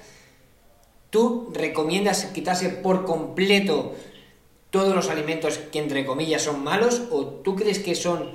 ¿Tú 1.10 1.52
recomiendas 1.55 2.27
quitarse 2.27 2.68
por 2.68 3.05
completo 3.05 3.94
todos 4.70 4.94
los 4.94 5.09
alimentos 5.09 5.59
que 5.59 5.78
entre 5.78 6.05
comillas 6.05 6.43
son 6.43 6.62
malos 6.62 7.09
o 7.10 7.24
tú 7.27 7.56
crees 7.56 7.78
que 7.78 7.94
son 7.94 8.32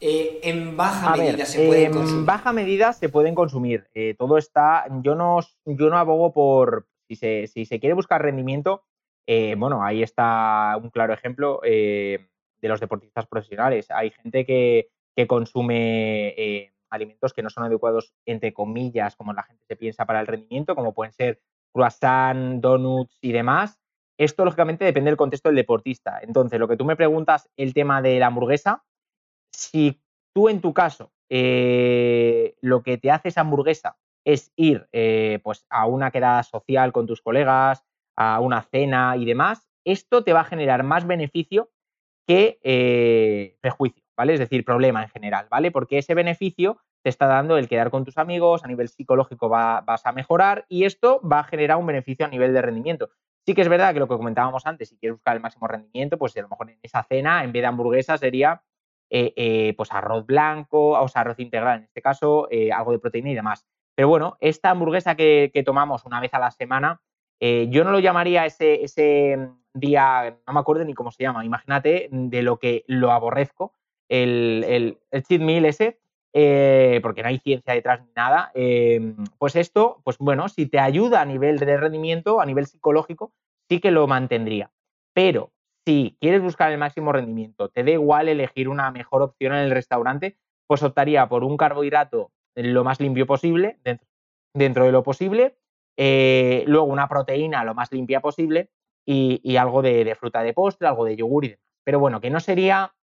eh, 0.00 0.40
en 0.42 0.76
baja 0.76 1.16
medida 1.16 1.46
se 1.46 1.66
pueden 1.66 1.92
consumir? 1.92 2.18
En 2.18 2.26
baja 2.26 2.52
medida 2.52 2.92
se 2.92 3.08
pueden 3.08 3.34
consumir. 3.34 3.88
Eh, 3.94 4.14
todo 4.18 4.36
está, 4.36 4.84
yo 5.02 5.14
no, 5.14 5.40
yo 5.64 5.90
no 5.90 5.96
abogo 5.96 6.32
por, 6.32 6.86
si 7.08 7.16
se, 7.16 7.46
si 7.46 7.64
se 7.64 7.80
quiere 7.80 7.94
buscar 7.94 8.20
rendimiento, 8.20 8.82
eh, 9.26 9.54
bueno, 9.56 9.84
ahí 9.84 10.02
está 10.02 10.76
un 10.82 10.90
claro 10.90 11.12
ejemplo 11.12 11.60
de 11.62 12.28
los 12.62 12.80
deportistas 12.80 13.26
profesionales. 13.26 13.90
Hay 13.90 14.10
gente 14.10 14.44
que, 14.44 14.88
consume 15.26 16.72
alimentos 16.90 17.32
que 17.32 17.42
no 17.42 17.50
son 17.50 17.64
adecuados, 17.64 18.14
entre 18.26 18.52
comillas, 18.52 19.16
como 19.16 19.32
la 19.32 19.42
gente 19.42 19.64
se 19.66 19.76
piensa 19.76 20.04
para 20.04 20.20
el 20.20 20.26
rendimiento, 20.26 20.74
como 20.74 20.94
pueden 20.94 21.12
ser 21.12 21.40
croissant, 21.72 22.60
donuts 22.60 23.18
y 23.20 23.32
demás, 23.32 23.82
esto, 24.18 24.44
lógicamente, 24.44 24.84
depende 24.84 25.10
del 25.10 25.16
contexto 25.16 25.48
del 25.48 25.56
deportista. 25.56 26.20
Entonces, 26.22 26.60
lo 26.60 26.68
que 26.68 26.76
tú 26.76 26.84
me 26.84 26.96
preguntas, 26.96 27.48
el 27.56 27.74
tema 27.74 28.02
de 28.02 28.18
la 28.18 28.26
hamburguesa, 28.26 28.84
si 29.52 30.00
tú 30.32 30.48
en 30.48 30.60
tu 30.60 30.72
caso 30.72 31.12
eh, 31.28 32.54
lo 32.60 32.82
que 32.82 32.98
te 32.98 33.10
hace 33.10 33.28
esa 33.28 33.40
hamburguesa 33.40 33.96
es 34.24 34.52
ir 34.56 34.86
eh, 34.92 35.40
pues 35.42 35.66
a 35.68 35.86
una 35.86 36.10
quedada 36.10 36.42
social 36.42 36.92
con 36.92 37.06
tus 37.06 37.20
colegas, 37.20 37.84
una 38.40 38.62
cena 38.62 39.16
y 39.16 39.24
demás, 39.24 39.68
esto 39.84 40.24
te 40.24 40.32
va 40.32 40.40
a 40.40 40.44
generar 40.44 40.82
más 40.82 41.06
beneficio 41.06 41.70
que 42.26 42.58
eh, 42.62 43.56
prejuicio, 43.60 44.02
¿vale? 44.16 44.34
Es 44.34 44.38
decir, 44.38 44.64
problema 44.64 45.02
en 45.02 45.08
general, 45.08 45.46
¿vale? 45.50 45.70
Porque 45.70 45.98
ese 45.98 46.14
beneficio 46.14 46.78
te 47.02 47.10
está 47.10 47.26
dando 47.26 47.58
el 47.58 47.68
quedar 47.68 47.90
con 47.90 48.04
tus 48.04 48.16
amigos, 48.16 48.64
a 48.64 48.68
nivel 48.68 48.88
psicológico 48.88 49.48
vas 49.48 50.06
a 50.06 50.12
mejorar 50.12 50.66
y 50.68 50.84
esto 50.84 51.20
va 51.26 51.40
a 51.40 51.44
generar 51.44 51.78
un 51.78 51.86
beneficio 51.86 52.24
a 52.24 52.28
nivel 52.28 52.52
de 52.54 52.62
rendimiento. 52.62 53.10
Sí 53.44 53.54
que 53.54 53.62
es 53.62 53.68
verdad 53.68 53.92
que 53.92 53.98
lo 53.98 54.06
que 54.06 54.16
comentábamos 54.16 54.66
antes, 54.66 54.88
si 54.88 54.96
quieres 54.98 55.16
buscar 55.16 55.34
el 55.34 55.42
máximo 55.42 55.66
rendimiento, 55.66 56.16
pues 56.16 56.36
a 56.36 56.42
lo 56.42 56.48
mejor 56.48 56.70
en 56.70 56.78
esa 56.80 57.02
cena, 57.02 57.42
en 57.42 57.50
vez 57.50 57.62
de 57.62 57.66
hamburguesa, 57.66 58.16
sería 58.16 58.62
eh, 59.10 59.32
eh, 59.34 59.74
pues 59.76 59.90
arroz 59.90 60.24
blanco, 60.24 60.90
o 60.90 61.08
sea, 61.08 61.22
arroz 61.22 61.40
integral 61.40 61.78
en 61.78 61.84
este 61.84 62.00
caso, 62.00 62.48
algo 62.72 62.92
de 62.92 63.00
proteína 63.00 63.30
y 63.30 63.34
demás. 63.34 63.66
Pero 63.94 64.08
bueno, 64.08 64.36
esta 64.40 64.70
hamburguesa 64.70 65.14
que, 65.16 65.62
tomamos 65.64 66.04
una 66.04 66.20
vez 66.20 66.32
a 66.34 66.38
la 66.38 66.50
semana, 66.50 67.02
yo 67.70 67.84
no 67.84 67.90
lo 67.90 67.98
llamaría 67.98 68.46
ese, 68.46 68.84
ese 68.84 69.48
día, 69.74 70.38
no 70.46 70.52
me 70.52 70.60
acuerdo 70.60 70.84
ni 70.84 70.94
cómo 70.94 71.10
se 71.10 71.24
llama, 71.24 71.44
imagínate 71.44 72.08
de 72.10 72.42
lo 72.42 72.58
que 72.58 72.84
lo 72.86 73.10
aborrezco, 73.10 73.74
el, 74.08 74.64
el, 74.68 74.98
el 75.10 75.22
cheat 75.24 75.40
meal 75.40 75.64
ese, 75.64 75.98
eh, 76.34 77.00
porque 77.02 77.22
no 77.22 77.28
hay 77.28 77.38
ciencia 77.38 77.74
detrás 77.74 78.00
ni 78.00 78.12
nada, 78.16 78.50
em, 78.54 79.16
pues 79.38 79.54
esto, 79.54 80.00
pues 80.02 80.16
bueno, 80.18 80.48
si 80.48 80.66
te 80.66 80.78
ayuda 80.78 81.20
a 81.20 81.26
nivel 81.26 81.58
de 81.58 81.76
rendimiento, 81.76 82.40
a 82.40 82.46
nivel 82.46 82.66
psicológico, 82.66 83.32
sí 83.68 83.80
que 83.80 83.90
lo 83.90 84.06
mantendría. 84.06 84.70
Pero 85.12 85.52
si 85.84 86.16
quieres 86.20 86.40
buscar 86.40 86.72
el 86.72 86.78
máximo 86.78 87.12
rendimiento, 87.12 87.68
te 87.68 87.84
da 87.84 87.90
igual 87.90 88.28
elegir 88.28 88.68
una 88.68 88.90
mejor 88.90 89.20
opción 89.22 89.52
en 89.52 89.60
el 89.60 89.70
restaurante, 89.70 90.38
pues 90.66 90.82
optaría 90.82 91.28
por 91.28 91.44
un 91.44 91.58
carbohidrato 91.58 92.30
lo 92.54 92.82
más 92.84 93.00
limpio 93.00 93.26
posible, 93.26 93.78
dentro, 94.54 94.84
de 94.84 94.92
lo 94.92 95.02
posible, 95.02 95.56
eh, 95.96 96.64
luego 96.66 96.86
una 96.86 97.08
proteína 97.08 97.64
lo 97.64 97.74
más 97.74 97.92
limpia 97.92 98.20
posible 98.20 98.70
y, 99.04 99.56
algo 99.56 99.82
de, 99.82 100.14
fruta 100.18 100.42
de 100.42 100.52
postre, 100.52 100.88
algo 100.88 101.04
de 101.04 101.16
yogur 101.16 101.44
y 101.44 101.48
demás. 101.48 101.64
Pero 101.84 101.98
bueno, 101.98 102.20
que 102.20 102.30
no 102.30 102.40
sería 102.40 102.94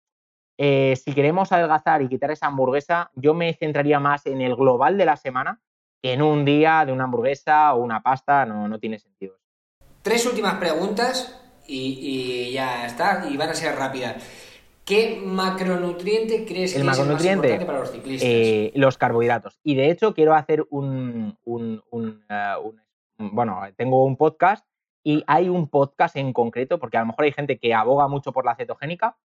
eh, 0.57 0.95
si 0.95 1.13
queremos 1.13 1.51
adelgazar 1.51 2.01
y 2.01 2.09
quitar 2.09 2.31
esa 2.31 2.47
hamburguesa, 2.47 3.11
yo 3.15 3.33
me 3.33 3.53
centraría 3.53 3.99
más 3.99 4.25
en 4.25 4.41
el 4.41 4.55
global 4.55 4.97
de 4.97 5.05
la 5.05 5.17
semana 5.17 5.59
que 6.01 6.13
en 6.13 6.21
un 6.21 6.45
día 6.45 6.85
de 6.85 6.93
una 6.93 7.03
hamburguesa 7.05 7.73
o 7.73 7.83
una 7.83 8.01
pasta, 8.01 8.45
no, 8.45 8.67
no 8.67 8.79
tiene 8.79 8.99
sentido. 8.99 9.37
Tres 10.01 10.25
últimas 10.25 10.55
preguntas 10.55 11.39
y, 11.67 12.51
ya 12.53 12.85
está, 12.85 13.27
y 13.29 13.37
van 13.37 13.49
a 13.49 13.53
ser 13.53 13.75
rápidas. 13.75 14.15
¿Qué 14.89 15.21
macronutriente 15.23 16.45
crees 16.45 16.47
que 16.47 16.63
es 16.63 16.75
el 16.77 16.83
más 16.83 16.97
importante 16.97 17.63
para 17.63 17.81
los 17.81 17.91
ciclistas? 17.91 18.27
Eh, 18.27 18.71
los 18.73 18.97
carbohidratos. 18.97 19.59
Y 19.63 19.75
de 19.75 19.91
hecho 19.91 20.15
quiero 20.15 20.33
hacer 20.33 20.65
un, 20.71 21.37
un, 21.45 21.83
un, 21.91 22.25
Bueno, 23.19 23.61
tengo 23.77 24.03
un 24.03 24.17
podcast 24.17 24.65
y 25.03 25.23
hay 25.27 25.47
un 25.47 25.69
podcast 25.69 26.15
en 26.15 26.33
concreto, 26.33 26.79
porque 26.79 26.97
a 26.97 27.01
lo 27.01 27.05
mejor 27.05 27.25
hay 27.25 27.31
gente 27.31 27.59
que 27.59 27.75
aboga 27.75 28.07
mucho 28.07 28.33
por 28.33 28.45
la 28.45 28.55
cetogénica, 28.55 29.19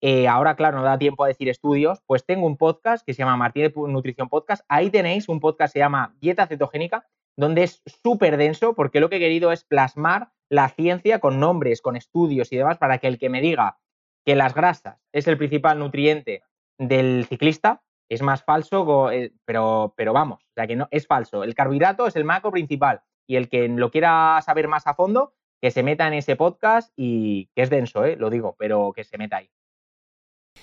eh, 0.00 0.26
ahora, 0.26 0.56
claro, 0.56 0.78
no 0.78 0.84
da 0.84 0.98
tiempo 0.98 1.22
a 1.22 1.28
decir 1.28 1.48
estudios, 1.48 2.02
pues 2.06 2.26
tengo 2.26 2.44
un 2.46 2.56
podcast 2.56 3.06
que 3.06 3.14
se 3.14 3.20
llama 3.20 3.36
Martínez 3.36 3.72
Nutrición 3.76 4.28
Podcast. 4.28 4.64
Ahí 4.68 4.90
tenéis 4.90 5.28
un 5.28 5.38
podcast 5.38 5.72
que 5.72 5.78
se 5.78 5.82
llama 5.82 6.16
Dieta 6.20 6.48
Cetogénica, 6.48 7.06
donde 7.36 7.62
es 7.62 7.82
súper 8.02 8.36
denso, 8.36 8.74
porque 8.74 8.98
lo 8.98 9.08
que 9.08 9.16
he 9.16 9.20
querido 9.20 9.52
es 9.52 9.62
plasmar 9.62 10.32
la 10.50 10.68
ciencia 10.70 11.20
con 11.20 11.38
nombres, 11.38 11.80
con 11.80 11.94
estudios 11.94 12.52
y 12.52 12.56
demás, 12.56 12.78
para 12.78 12.98
que 12.98 13.06
el 13.06 13.18
que 13.18 13.30
me 13.30 13.40
diga 13.40 13.78
que 14.24 14.34
las 14.34 14.54
grasas 14.54 14.98
es 15.12 15.26
el 15.26 15.38
principal 15.38 15.78
nutriente 15.78 16.42
del 16.78 17.26
ciclista, 17.28 17.82
es 18.08 18.22
más 18.22 18.42
falso, 18.44 19.10
eh, 19.10 19.32
pero, 19.44 19.94
pero 19.96 20.12
vamos, 20.12 20.42
o 20.42 20.52
sea 20.54 20.66
que 20.66 20.76
no, 20.76 20.88
es 20.90 21.06
falso. 21.06 21.44
El 21.44 21.54
carbohidrato 21.54 22.06
es 22.06 22.16
el 22.16 22.24
macro 22.24 22.50
principal 22.50 23.02
y 23.26 23.36
el 23.36 23.48
que 23.48 23.68
lo 23.68 23.90
quiera 23.90 24.40
saber 24.44 24.68
más 24.68 24.86
a 24.86 24.94
fondo, 24.94 25.34
que 25.60 25.70
se 25.70 25.82
meta 25.82 26.06
en 26.06 26.14
ese 26.14 26.36
podcast 26.36 26.92
y 26.96 27.46
que 27.54 27.62
es 27.62 27.70
denso, 27.70 28.04
¿eh? 28.04 28.16
lo 28.16 28.28
digo, 28.28 28.54
pero 28.58 28.92
que 28.94 29.04
se 29.04 29.16
meta 29.16 29.38
ahí. 29.38 29.50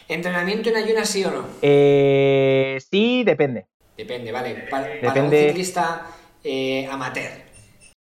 ¿Entrenamiento 0.08 0.70
en 0.70 0.76
ayunas 0.76 1.10
sí 1.10 1.24
o 1.26 1.32
no? 1.32 1.46
Eh, 1.62 2.80
sí, 2.90 3.24
depende. 3.24 3.68
Depende, 3.98 4.32
vale. 4.32 4.68
Para, 4.70 5.24
un 5.24 5.32
ciclista 5.32 6.08
eh, 6.44 6.88
amateur. 6.88 7.32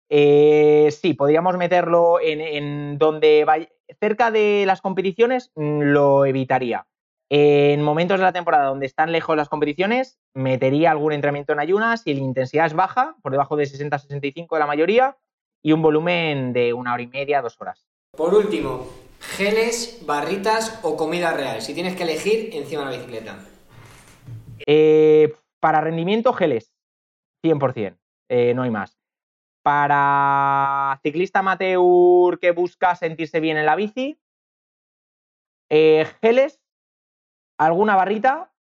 Eh, 0.09 0.89
sí, 0.91 1.13
podríamos 1.13 1.57
meterlo 1.57 2.19
en, 2.21 2.97
donde 2.97 3.45
vaya. 3.45 3.67
Cerca 3.99 4.31
de 4.31 4.63
las 4.65 4.81
competiciones 4.81 5.51
mm, 5.55 5.81
lo 5.81 6.25
evitaría. 6.25 6.87
En 7.29 7.81
momentos 7.81 8.19
de 8.19 8.25
la 8.25 8.33
temporada 8.33 8.65
donde 8.65 8.85
están 8.85 9.11
lejos 9.11 9.37
las 9.37 9.47
competiciones, 9.47 10.19
metería 10.33 10.91
algún 10.91 11.13
entrenamiento 11.13 11.53
en 11.53 11.59
ayunas 11.59 12.01
y 12.05 12.13
la 12.13 12.19
intensidad 12.19 12.65
es 12.65 12.73
baja, 12.73 13.15
por 13.21 13.31
debajo 13.31 13.55
de 13.55 13.63
60-65 13.63 14.53
de 14.53 14.59
la 14.59 14.67
mayoría, 14.67 15.17
y 15.63 15.71
un 15.71 15.81
volumen 15.81 16.51
de 16.51 16.73
una 16.73 16.93
hora 16.93 17.03
y 17.03 17.07
media, 17.07 17.41
dos 17.41 17.55
horas. 17.61 17.87
Por 18.17 18.33
último, 18.33 18.85
geles, 19.21 20.03
barritas 20.05 20.79
o 20.83 20.97
comida 20.97 21.31
real, 21.31 21.61
si 21.61 21.73
tienes 21.73 21.95
que 21.95 22.03
elegir 22.03 22.49
encima 22.53 22.81
de 22.81 22.91
la 22.91 22.97
bicicleta. 22.97 23.39
Eh, 24.67 25.33
para 25.61 25.79
rendimiento, 25.79 26.33
geles, 26.33 26.73
100%, 27.45 27.97
eh, 28.29 28.53
no 28.53 28.63
hay 28.63 28.71
más. 28.71 29.00
Para 29.63 30.99
ciclista 31.03 31.39
amateur 31.39 32.39
que 32.39 32.51
busca 32.51 32.95
sentirse 32.95 33.39
bien 33.39 33.57
en 33.57 33.65
la 33.65 33.75
bici, 33.75 34.19
eh, 35.69 36.07
geles, 36.21 36.59
alguna 37.57 37.95
barrita, 37.95 38.51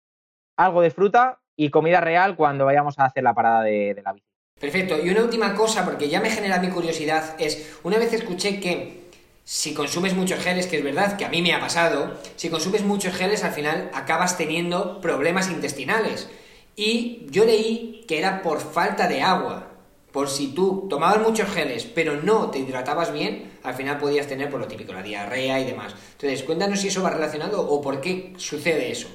algo 0.56 0.82
de 0.82 0.90
fruta 0.90 1.40
y 1.56 1.70
comida 1.70 2.00
real 2.00 2.36
cuando 2.36 2.66
vayamos 2.66 2.98
a 2.98 3.06
hacer 3.06 3.22
la 3.22 3.34
parada 3.34 3.62
de, 3.62 3.94
de 3.94 4.02
la 4.02 4.12
bici. 4.12 4.26
Perfecto. 4.60 4.98
Y 5.02 5.08
una 5.08 5.22
última 5.22 5.54
cosa, 5.54 5.86
porque 5.86 6.10
ya 6.10 6.20
me 6.20 6.28
genera 6.28 6.60
mi 6.60 6.68
curiosidad, 6.68 7.34
es, 7.38 7.78
una 7.82 7.98
vez 7.98 8.12
escuché 8.12 8.60
que 8.60 9.00
si 9.42 9.74
consumes 9.74 10.14
muchos 10.14 10.38
geles, 10.38 10.66
que 10.66 10.78
es 10.78 10.84
verdad 10.84 11.16
que 11.16 11.24
a 11.24 11.28
mí 11.28 11.42
me 11.42 11.52
ha 11.52 11.60
pasado, 11.60 12.14
si 12.36 12.50
consumes 12.50 12.84
muchos 12.84 13.14
geles 13.14 13.42
al 13.42 13.52
final 13.52 13.90
acabas 13.94 14.36
teniendo 14.36 15.00
problemas 15.00 15.50
intestinales. 15.50 16.30
Y 16.76 17.26
yo 17.30 17.44
leí 17.44 18.04
que 18.06 18.18
era 18.18 18.42
por 18.42 18.60
falta 18.60 19.08
de 19.08 19.22
agua. 19.22 19.69
Por 20.12 20.28
si 20.28 20.52
tú 20.54 20.86
tomabas 20.88 21.22
muchos 21.22 21.48
geles, 21.48 21.84
pero 21.84 22.20
no 22.20 22.50
te 22.50 22.58
hidratabas 22.58 23.12
bien, 23.12 23.52
al 23.62 23.74
final 23.74 23.98
podías 23.98 24.26
tener 24.26 24.50
por 24.50 24.58
lo 24.58 24.66
típico, 24.66 24.92
la 24.92 25.02
diarrea 25.02 25.60
y 25.60 25.64
demás. 25.64 25.94
Entonces, 26.12 26.42
cuéntanos 26.42 26.80
si 26.80 26.88
eso 26.88 27.02
va 27.02 27.10
relacionado 27.10 27.68
o 27.68 27.80
por 27.80 28.00
qué 28.00 28.32
sucede 28.36 28.90
eso. 28.90 29.08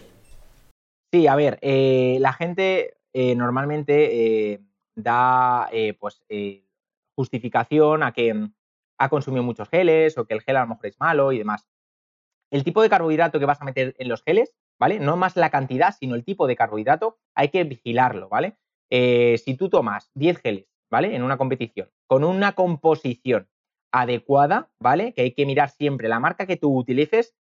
Sí, 1.12 1.28
a 1.28 1.36
ver, 1.36 1.60
eh, 1.62 2.18
la 2.20 2.34
gente 2.34 2.98
eh, 3.14 3.36
normalmente 3.36 4.54
eh, 4.54 4.62
da 4.96 5.70
pues 6.00 6.24
justificación 7.16 8.04
a 8.04 8.12
que 8.12 8.50
ha 8.98 9.10
consumido 9.10 9.44
muchos 9.44 9.70
geles 9.70 10.18
o 10.18 10.26
que 10.26 10.34
el 10.34 10.42
gel 10.42 10.58
a 10.58 10.62
lo 10.62 10.68
mejor 10.68 10.88
es 10.88 11.00
malo 11.00 11.32
y 11.32 11.38
demás. 11.38 11.68
El 12.52 12.64
tipo 12.64 12.82
de 12.82 12.90
carbohidrato 12.90 13.40
que 13.40 13.46
vas 13.46 13.62
a 13.62 13.66
meter 13.66 13.96
en 13.98 14.08
los 14.08 14.24
geles, 14.24 14.56
¿vale? 14.80 15.00
No 15.00 15.18
más 15.18 15.36
la 15.36 15.50
cantidad, 15.50 15.94
sino 15.98 16.16
el 16.16 16.24
tipo 16.24 16.48
de 16.48 16.56
carbohidrato, 16.56 17.18
hay 17.34 17.50
que 17.50 17.64
vigilarlo, 17.64 18.30
¿vale? 18.30 18.58
si 18.88 19.58
tú 19.58 19.68
tomas 19.68 20.10
10 20.14 20.38
geles 20.38 20.75
¿vale? 20.90 21.16
En 21.16 21.24
una 21.24 21.38
competición, 21.38 21.90
con 22.08 22.24
una 22.24 22.54
composición 22.54 23.50
adecuada, 23.92 24.70
¿vale? 24.80 25.14
Que 25.14 25.22
hay 25.22 25.32
que 25.32 25.46
mirar 25.46 25.70
siempre 25.70 26.10
la 26.10 26.20
marca 26.20 26.46
que 26.46 26.58
tú 26.58 26.76
utilices. 26.78 27.36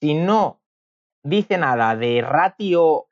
Si 0.00 0.14
no 0.14 0.62
dice 1.22 1.58
nada 1.58 1.96
de 1.96 2.22
ratio 2.22 3.08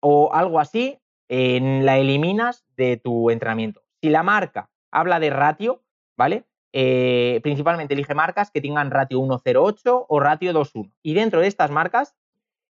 o 0.00 0.32
algo 0.32 0.60
así, 0.60 1.00
la 1.28 1.98
eliminas 1.98 2.64
de 2.76 2.96
tu 2.96 3.30
entrenamiento. 3.30 3.82
Si 4.00 4.10
la 4.10 4.22
marca 4.22 4.70
habla 4.90 5.20
de 5.20 5.30
ratio, 5.30 5.84
¿vale? 6.16 6.44
Eh, 6.72 7.40
principalmente 7.42 7.94
elige 7.94 8.14
marcas 8.14 8.50
que 8.50 8.60
tengan 8.60 8.90
ratio 8.90 9.20
1.08 9.20 10.06
o 10.08 10.20
ratio 10.20 10.52
2.1. 10.52 10.92
Y 11.02 11.14
dentro 11.14 11.40
de 11.40 11.48
estas 11.48 11.70
marcas, 11.70 12.16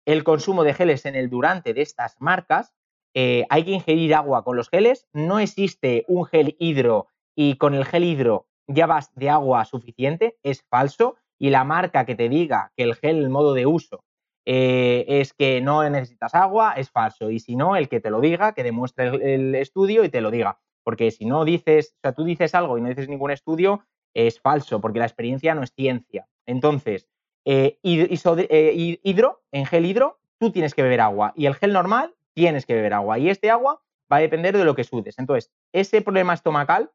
el 0.07 0.25
consumo 0.25 0.65
de 0.65 0.75
geles 0.75 1.05
en 1.05 1.17
el 1.17 1.31
durante 1.31 1.75
de 1.75 1.83
estas 1.83 2.21
marcas 2.21 2.75
eh, 3.15 3.45
hay 3.51 3.65
que 3.65 3.73
ingerir 3.73 4.15
agua 4.15 4.45
con 4.45 4.57
los 4.57 4.69
geles, 4.69 5.07
no 5.13 5.39
existe 5.39 6.05
un 6.09 6.25
gel 6.25 6.57
hidro 6.59 7.09
y 7.35 7.57
con 7.57 7.75
el 7.75 7.85
gel 7.85 8.05
hidro 8.05 8.49
ya 8.69 8.87
vas 8.87 9.13
de 9.15 9.31
agua 9.31 9.65
suficiente, 9.65 10.37
es 10.43 10.63
falso, 10.69 11.17
y 11.39 11.51
la 11.51 11.65
marca 11.65 12.05
que 12.05 12.15
te 12.15 12.29
diga 12.29 12.73
que 12.77 12.83
el 12.85 12.95
gel, 12.95 13.19
el 13.19 13.31
modo 13.31 13.55
de 13.55 13.67
uso, 13.67 14.05
eh, 14.45 15.05
es 15.09 15.33
que 15.33 15.61
no 15.61 15.89
necesitas 15.89 16.35
agua, 16.35 16.75
es 16.75 16.91
falso, 16.91 17.31
y 17.31 17.41
si 17.41 17.57
no, 17.57 17.77
el 17.77 17.89
que 17.89 18.01
te 18.01 18.11
lo 18.11 18.21
diga, 18.21 18.55
que 18.55 18.63
demuestre 18.63 19.35
el, 19.35 19.55
estudio 19.55 20.05
y 20.05 20.09
te 20.09 20.21
lo 20.21 20.31
diga, 20.31 20.59
porque 20.85 21.11
si 21.11 21.25
no 21.25 21.45
dices, 21.45 21.95
o 21.97 22.01
sea, 22.03 22.13
tú 22.13 22.25
dices 22.25 22.55
algo 22.55 22.79
y 22.79 22.83
no 22.83 22.89
dices 22.89 23.09
ningún 23.09 23.31
estudio, 23.31 23.85
es 24.15 24.41
falso, 24.41 24.81
porque 24.81 24.99
la 24.99 25.07
experiencia 25.07 25.55
no 25.55 25.63
es 25.63 25.73
ciencia. 25.73 26.27
Entonces, 26.47 27.09
eh, 27.45 27.79
hidro, 27.83 29.43
en 29.53 29.67
gel 29.67 29.87
hidro, 29.87 30.19
tú 30.39 30.51
tienes 30.51 30.75
que 30.75 30.83
beber 30.83 31.01
agua, 31.01 31.33
y 31.37 31.47
el 31.47 31.55
gel 31.55 31.73
normal 31.73 32.15
tienes 32.35 32.67
que 32.67 32.75
beber 32.75 32.95
agua. 32.95 33.19
Y 33.19 33.31
este 33.31 33.51
agua 33.51 33.83
va 34.13 34.17
a 34.19 34.21
depender 34.21 34.57
de 34.57 34.65
lo 34.65 34.75
que 34.75 34.85
sudes. 34.85 35.19
Entonces, 35.19 35.53
ese 35.73 36.03
problema 36.03 36.35
estomacal 36.35 36.91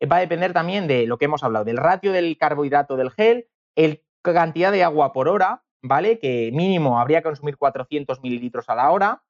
eh, 0.00 0.06
va 0.06 0.16
a 0.16 0.20
depender 0.20 0.52
también 0.52 0.86
de 0.86 1.06
lo 1.06 1.18
que 1.18 1.26
hemos 1.26 1.42
hablado, 1.42 1.64
del 1.64 1.76
ratio 1.76 2.12
del 2.12 2.36
carbohidrato 2.36 2.96
del 2.96 3.10
gel, 3.10 3.48
el 3.76 4.04
cantidad 4.22 4.72
de 4.72 4.84
agua 4.84 5.12
por 5.12 5.28
hora, 5.28 5.64
¿vale? 5.82 6.18
Que 6.18 6.50
mínimo 6.52 7.00
habría 7.00 7.20
que 7.20 7.28
consumir 7.28 7.56
400 7.56 8.20
mililitros 8.22 8.68
a 8.68 8.74
la 8.74 8.90
hora. 8.90 9.24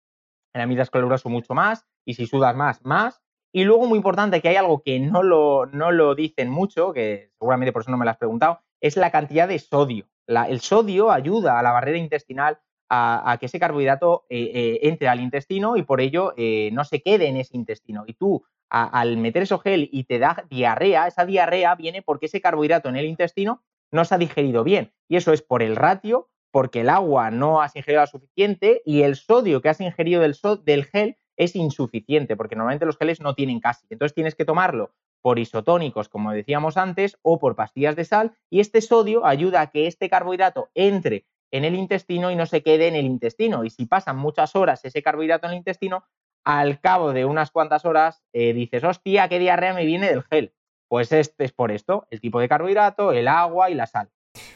En 0.54 0.62
amidas 0.62 0.90
caluroso 0.90 1.28
mucho 1.28 1.54
más. 1.54 1.86
Y 2.04 2.14
si 2.14 2.26
sudas 2.26 2.56
más, 2.56 2.84
más. 2.84 3.22
Y 3.52 3.64
luego, 3.64 3.86
muy 3.86 3.96
importante, 3.96 4.40
que 4.40 4.48
hay 4.48 4.56
algo 4.56 4.82
que 4.82 4.98
no 5.00 5.22
lo, 5.22 5.66
no 5.66 5.90
lo 5.92 6.14
dicen 6.14 6.50
mucho, 6.50 6.92
que 6.92 7.30
seguramente 7.38 7.72
por 7.72 7.82
eso 7.82 7.90
no 7.90 7.96
me 7.96 8.04
lo 8.04 8.10
has 8.10 8.16
preguntado, 8.16 8.60
es 8.80 8.96
la 8.96 9.10
cantidad 9.10 9.48
de 9.48 9.58
sodio. 9.58 10.08
el 10.26 10.60
sodio 10.60 11.10
ayuda 11.10 11.58
a 11.58 11.62
la 11.62 11.72
barrera 11.72 11.98
intestinal 11.98 12.58
a, 12.88 13.36
que 13.38 13.46
ese 13.46 13.60
carbohidrato 13.60 14.24
eh, 14.28 14.50
eh, 14.54 14.78
entre 14.82 15.08
al 15.08 15.20
intestino 15.20 15.76
y 15.76 15.82
por 15.82 16.00
ello 16.00 16.32
eh, 16.36 16.70
no 16.72 16.84
se 16.84 17.02
quede 17.02 17.26
en 17.26 17.36
ese 17.36 17.56
intestino. 17.56 18.04
Y 18.06 18.14
tú, 18.14 18.44
al 18.70 19.16
meter 19.16 19.42
eso 19.42 19.58
gel 19.58 19.88
y 19.92 20.04
te 20.04 20.18
da 20.18 20.44
diarrea, 20.50 21.06
esa 21.06 21.24
diarrea 21.24 21.74
viene 21.74 22.02
porque 22.02 22.26
ese 22.26 22.40
carbohidrato 22.40 22.88
en 22.88 22.96
el 22.96 23.06
intestino 23.06 23.62
no 23.90 24.04
se 24.04 24.14
ha 24.14 24.18
digerido 24.18 24.64
bien. 24.64 24.92
Y 25.08 25.16
eso 25.16 25.32
es 25.32 25.42
por 25.42 25.62
el 25.62 25.76
ratio, 25.76 26.28
porque 26.50 26.80
el 26.80 26.88
agua 26.88 27.30
no 27.30 27.62
has 27.62 27.76
ingerido 27.76 28.06
suficiente 28.06 28.82
y 28.84 29.02
el 29.02 29.16
sodio 29.16 29.60
que 29.60 29.68
has 29.68 29.80
ingerido 29.80 30.20
del, 30.22 30.36
del 30.64 30.84
gel 30.84 31.16
es 31.36 31.54
insuficiente, 31.54 32.36
porque 32.36 32.56
normalmente 32.56 32.86
los 32.86 32.98
geles 32.98 33.20
no 33.20 33.34
tienen 33.34 33.60
casi. 33.60 33.86
Entonces 33.90 34.14
tienes 34.14 34.34
que 34.34 34.44
tomarlo 34.44 34.92
por 35.22 35.38
isotónicos, 35.38 36.08
como 36.08 36.32
decíamos 36.32 36.76
antes, 36.76 37.18
o 37.22 37.38
por 37.38 37.56
pastillas 37.56 37.96
de 37.96 38.04
sal, 38.04 38.32
y 38.50 38.60
este 38.60 38.80
sodio 38.80 39.24
ayuda 39.24 39.60
a 39.60 39.70
que 39.70 39.86
este 39.86 40.08
carbohidrato 40.08 40.70
entre 40.74 41.26
en 41.50 41.64
el 41.64 41.74
intestino 41.74 42.30
y 42.30 42.36
no 42.36 42.46
se 42.46 42.62
quede 42.62 42.88
en 42.88 42.96
el 42.96 43.06
intestino. 43.06 43.64
Y 43.64 43.70
si 43.70 43.86
pasan 43.86 44.16
muchas 44.16 44.54
horas 44.56 44.84
ese 44.84 45.02
carbohidrato 45.02 45.46
en 45.46 45.52
el 45.52 45.58
intestino, 45.58 46.04
al 46.44 46.80
cabo 46.80 47.12
de 47.12 47.24
unas 47.24 47.50
cuantas 47.50 47.84
horas 47.84 48.22
eh, 48.32 48.52
dices, 48.52 48.84
hostia, 48.84 49.28
qué 49.28 49.38
diarrea 49.38 49.74
me 49.74 49.84
viene 49.84 50.08
del 50.08 50.22
gel. 50.22 50.54
Pues 50.88 51.12
este 51.12 51.44
es 51.44 51.52
por 51.52 51.70
esto, 51.70 52.06
el 52.10 52.20
tipo 52.20 52.40
de 52.40 52.48
carbohidrato, 52.48 53.12
el 53.12 53.28
agua 53.28 53.70
y 53.70 53.74
la 53.74 53.86
sal. 53.86 54.08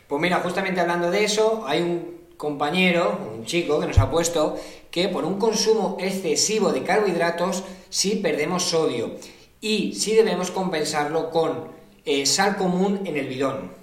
Pues 0.08 0.20
mira, 0.20 0.38
justamente 0.40 0.80
hablando 0.80 1.10
de 1.10 1.24
eso, 1.24 1.64
hay 1.66 1.82
un 1.82 2.22
compañero, 2.36 3.18
un 3.36 3.44
chico 3.44 3.78
que 3.78 3.86
nos 3.86 3.98
ha 3.98 4.10
puesto 4.10 4.56
que 4.90 5.08
por 5.08 5.24
un 5.24 5.38
consumo 5.38 5.96
excesivo 6.00 6.72
de 6.72 6.82
carbohidratos 6.82 7.64
sí 7.88 8.16
perdemos 8.22 8.64
sodio 8.64 9.12
y 9.60 9.94
sí 9.94 10.14
debemos 10.14 10.50
compensarlo 10.50 11.30
con 11.30 11.68
eh, 12.04 12.26
sal 12.26 12.56
común 12.56 13.02
en 13.04 13.16
el 13.16 13.28
bidón. 13.28 13.81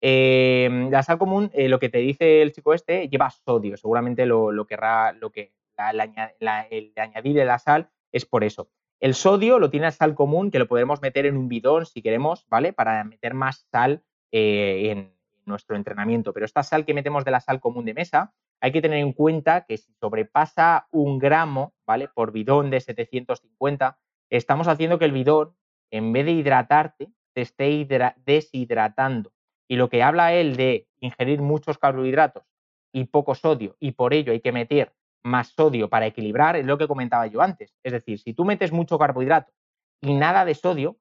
Em, 0.00 0.90
la 0.90 1.02
sal 1.02 1.18
común, 1.18 1.50
eh, 1.52 1.68
lo 1.68 1.78
que 1.78 1.90
te 1.90 1.98
dice 1.98 2.40
el 2.42 2.52
chico 2.52 2.72
este, 2.72 3.08
lleva 3.08 3.30
sodio. 3.30 3.76
Seguramente 3.76 4.24
lo, 4.26 4.66
querrá, 4.66 5.12
lo 5.12 5.30
que 5.30 5.52
el 6.70 6.92
de 6.94 7.00
añadir 7.00 7.36
la 7.44 7.58
sal 7.58 7.90
es 8.12 8.24
por 8.24 8.44
eso. 8.44 8.70
El 8.98 9.14
sodio 9.14 9.58
lo 9.58 9.70
tiene 9.70 9.86
la 9.86 9.92
sal 9.92 10.14
común, 10.14 10.50
que 10.50 10.58
lo 10.58 10.68
podemos 10.68 11.00
meter 11.00 11.26
en 11.26 11.36
un 11.36 11.48
bidón 11.48 11.86
si 11.86 12.02
queremos, 12.02 12.46
¿vale? 12.48 12.72
Para 12.72 13.02
meter 13.04 13.34
más 13.34 13.66
sal 13.70 14.02
eh, 14.30 14.90
en 14.90 15.14
nuestro 15.46 15.76
entrenamiento. 15.76 16.32
Pero 16.32 16.46
esta 16.46 16.62
sal 16.62 16.84
que 16.84 16.94
metemos 16.94 17.24
de 17.24 17.30
la 17.30 17.40
sal 17.40 17.60
común 17.60 17.84
de 17.84 17.94
mesa, 17.94 18.34
hay 18.60 18.72
que 18.72 18.82
tener 18.82 18.98
en 18.98 19.12
cuenta 19.12 19.64
que 19.64 19.78
si 19.78 19.92
sobrepasa 19.94 20.86
un 20.90 21.18
gramo, 21.18 21.72
¿vale? 21.86 22.08
Por 22.08 22.30
bidón 22.30 22.70
de 22.70 22.80
750, 22.80 23.98
estamos 24.28 24.68
haciendo 24.68 24.98
que 24.98 25.06
el 25.06 25.12
bidón, 25.12 25.56
en 25.90 26.12
vez 26.12 26.26
de 26.26 26.32
hidratarte, 26.32 27.08
te 27.32 27.40
esté 27.40 27.86
deshidratando. 28.26 29.32
Y 29.70 29.76
lo 29.76 29.88
que 29.88 30.02
habla 30.02 30.34
él 30.34 30.56
de 30.56 30.88
ingerir 30.98 31.40
muchos 31.40 31.78
carbohidratos 31.78 32.42
y 32.92 33.04
poco 33.04 33.36
sodio 33.36 33.76
y 33.78 33.92
por 33.92 34.12
ello 34.12 34.32
hay 34.32 34.40
que 34.40 34.50
meter 34.50 34.92
más 35.22 35.52
sodio 35.56 35.88
para 35.88 36.06
equilibrar 36.06 36.56
es 36.56 36.66
lo 36.66 36.76
que 36.76 36.88
comentaba 36.88 37.28
yo 37.28 37.40
antes. 37.40 37.72
Es 37.84 37.92
decir, 37.92 38.18
si 38.18 38.34
tú 38.34 38.44
metes 38.44 38.72
mucho 38.72 38.98
carbohidrato 38.98 39.52
y 40.02 40.14
nada 40.14 40.44
de 40.44 40.56
sodio, 40.56 40.96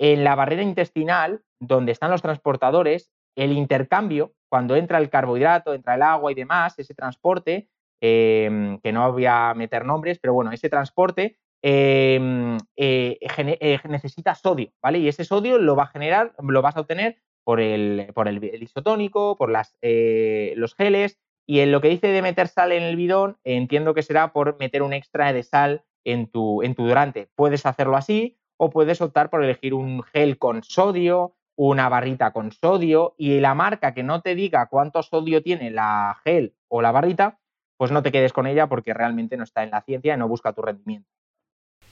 en 0.00 0.24
la 0.24 0.34
barrera 0.34 0.62
intestinal, 0.62 1.42
donde 1.60 1.92
están 1.92 2.10
los 2.10 2.20
transportadores, 2.20 3.12
el 3.36 3.52
intercambio, 3.52 4.32
cuando 4.48 4.74
entra 4.74 4.98
el 4.98 5.10
carbohidrato, 5.10 5.72
entra 5.72 5.94
el 5.94 6.02
agua 6.02 6.32
y 6.32 6.34
demás, 6.34 6.76
ese 6.76 6.94
transporte, 6.94 7.68
em, 8.00 8.80
que 8.80 8.90
no 8.90 9.12
voy 9.12 9.26
a 9.26 9.54
meter 9.54 9.84
nombres, 9.84 10.18
pero 10.18 10.34
bueno, 10.34 10.50
ese 10.50 10.68
transporte 10.68 11.38
em, 11.62 12.56
eh, 12.76 13.18
eh, 13.20 13.80
necesita 13.88 14.34
sodio, 14.34 14.72
¿vale? 14.82 14.98
Y 14.98 15.08
ese 15.08 15.24
sodio 15.24 15.58
lo 15.58 15.74
va 15.74 15.84
a 15.84 15.88
generar, 15.88 16.32
lo 16.38 16.62
vas 16.62 16.76
a 16.76 16.80
obtener 16.80 17.18
por 17.48 17.62
el, 17.62 18.12
por 18.14 18.28
el, 18.28 18.62
isotónico, 18.62 19.34
por 19.38 19.50
las, 19.50 19.74
eh, 19.80 20.52
los 20.56 20.74
geles. 20.74 21.18
Y 21.46 21.60
en 21.60 21.72
lo 21.72 21.80
que 21.80 21.88
dice 21.88 22.08
de 22.08 22.20
meter 22.20 22.46
sal 22.46 22.72
en 22.72 22.82
el 22.82 22.94
bidón, 22.94 23.38
entiendo 23.42 23.94
que 23.94 24.02
será 24.02 24.34
por 24.34 24.58
meter 24.58 24.82
un 24.82 24.92
extra 24.92 25.32
de 25.32 25.42
sal 25.42 25.82
en 26.04 26.26
tu, 26.30 26.62
en 26.62 26.74
tu 26.74 26.86
durante. 26.86 27.30
Puedes 27.36 27.64
hacerlo 27.64 27.96
así 27.96 28.38
o 28.58 28.68
puedes 28.68 29.00
optar 29.00 29.30
por 29.30 29.42
elegir 29.42 29.72
un 29.72 30.02
gel 30.02 30.36
con 30.36 30.62
sodio, 30.62 31.36
una 31.56 31.88
barrita 31.88 32.32
con 32.34 32.52
sodio 32.52 33.14
y 33.16 33.40
la 33.40 33.54
marca 33.54 33.94
que 33.94 34.02
no 34.02 34.20
te 34.20 34.34
diga 34.34 34.66
cuánto 34.66 35.02
sodio 35.02 35.42
tiene 35.42 35.70
la 35.70 36.20
gel 36.24 36.54
o 36.68 36.82
la 36.82 36.92
barrita, 36.92 37.40
pues 37.78 37.90
no 37.90 38.02
te 38.02 38.12
quedes 38.12 38.34
con 38.34 38.46
ella 38.46 38.66
porque 38.66 38.92
realmente 38.92 39.38
no 39.38 39.44
está 39.44 39.62
en 39.62 39.70
la 39.70 39.80
ciencia 39.80 40.12
y 40.12 40.18
no 40.18 40.28
busca 40.28 40.52
tu 40.52 40.60
rendimiento. 40.60 41.08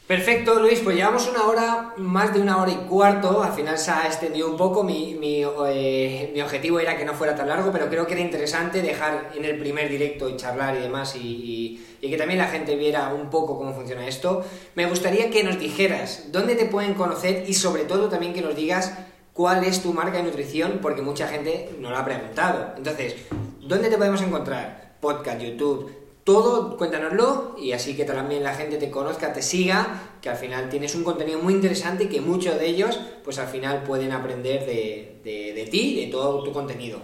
Perfecto, 0.06 0.60
Luis, 0.60 0.78
pues 0.84 0.94
llevamos 0.94 1.28
una 1.28 1.46
hora, 1.46 1.94
más 1.96 2.32
de 2.32 2.40
una 2.40 2.62
hora 2.62 2.70
y 2.70 2.76
cuarto, 2.88 3.42
al 3.42 3.52
final 3.54 3.76
se 3.76 3.90
ha 3.90 4.06
extendido 4.06 4.48
un 4.48 4.56
poco, 4.56 4.84
mi, 4.84 5.16
mi, 5.16 5.42
eh, 5.42 6.40
objetivo 6.44 6.78
era 6.78 6.96
que 6.96 7.04
no 7.04 7.12
fuera 7.12 7.34
tan 7.34 7.48
largo, 7.48 7.72
pero 7.72 7.88
creo 7.88 8.06
que 8.06 8.12
era 8.12 8.22
interesante 8.22 8.82
dejar 8.82 9.32
en 9.34 9.44
el 9.44 9.58
primer 9.58 9.88
directo 9.88 10.28
y 10.28 10.36
charlar 10.36 10.76
y 10.76 10.82
demás 10.82 11.16
y, 11.16 11.82
que 12.00 12.16
también 12.16 12.38
la 12.38 12.46
gente 12.46 12.76
viera 12.76 13.12
un 13.12 13.30
poco 13.30 13.58
cómo 13.58 13.74
funciona 13.74 14.06
esto. 14.06 14.44
Me 14.76 14.86
gustaría 14.86 15.28
que 15.28 15.42
nos 15.42 15.58
dijeras 15.58 16.26
dónde 16.30 16.54
te 16.54 16.66
pueden 16.66 16.94
conocer 16.94 17.42
y 17.48 17.54
sobre 17.54 17.82
todo 17.82 18.08
también 18.08 18.32
que 18.32 18.42
nos 18.42 18.54
digas 18.54 18.96
cuál 19.32 19.64
es 19.64 19.82
tu 19.82 19.92
marca 19.92 20.18
de 20.18 20.22
nutrición, 20.22 20.78
porque 20.80 21.02
mucha 21.02 21.26
gente 21.26 21.74
no 21.80 21.90
lo 21.90 21.96
ha 21.96 22.04
preguntado. 22.04 22.74
Entonces, 22.76 23.16
¿dónde 23.60 23.90
te 23.90 23.98
podemos 23.98 24.22
encontrar? 24.22 24.94
Podcast, 25.00 25.40
YouTube, 25.40 26.05
todo, 26.26 26.76
cuéntanoslo 26.76 27.54
y 27.56 27.70
así 27.70 27.96
que 27.96 28.04
también 28.04 28.42
la 28.42 28.52
gente 28.52 28.78
te 28.78 28.90
conozca, 28.90 29.32
te 29.32 29.42
siga, 29.42 29.86
que 30.20 30.28
al 30.28 30.36
final 30.36 30.68
tienes 30.68 30.96
un 30.96 31.04
contenido 31.04 31.38
muy 31.38 31.54
interesante 31.54 32.04
y 32.04 32.08
que 32.08 32.20
muchos 32.20 32.58
de 32.58 32.66
ellos 32.66 33.00
pues 33.22 33.38
al 33.38 33.46
final 33.46 33.84
pueden 33.84 34.10
aprender 34.10 34.66
de, 34.66 35.20
de, 35.22 35.68
ti, 35.70 36.04
de 36.04 36.10
todo 36.10 36.42
tu 36.42 36.52
contenido. 36.52 36.98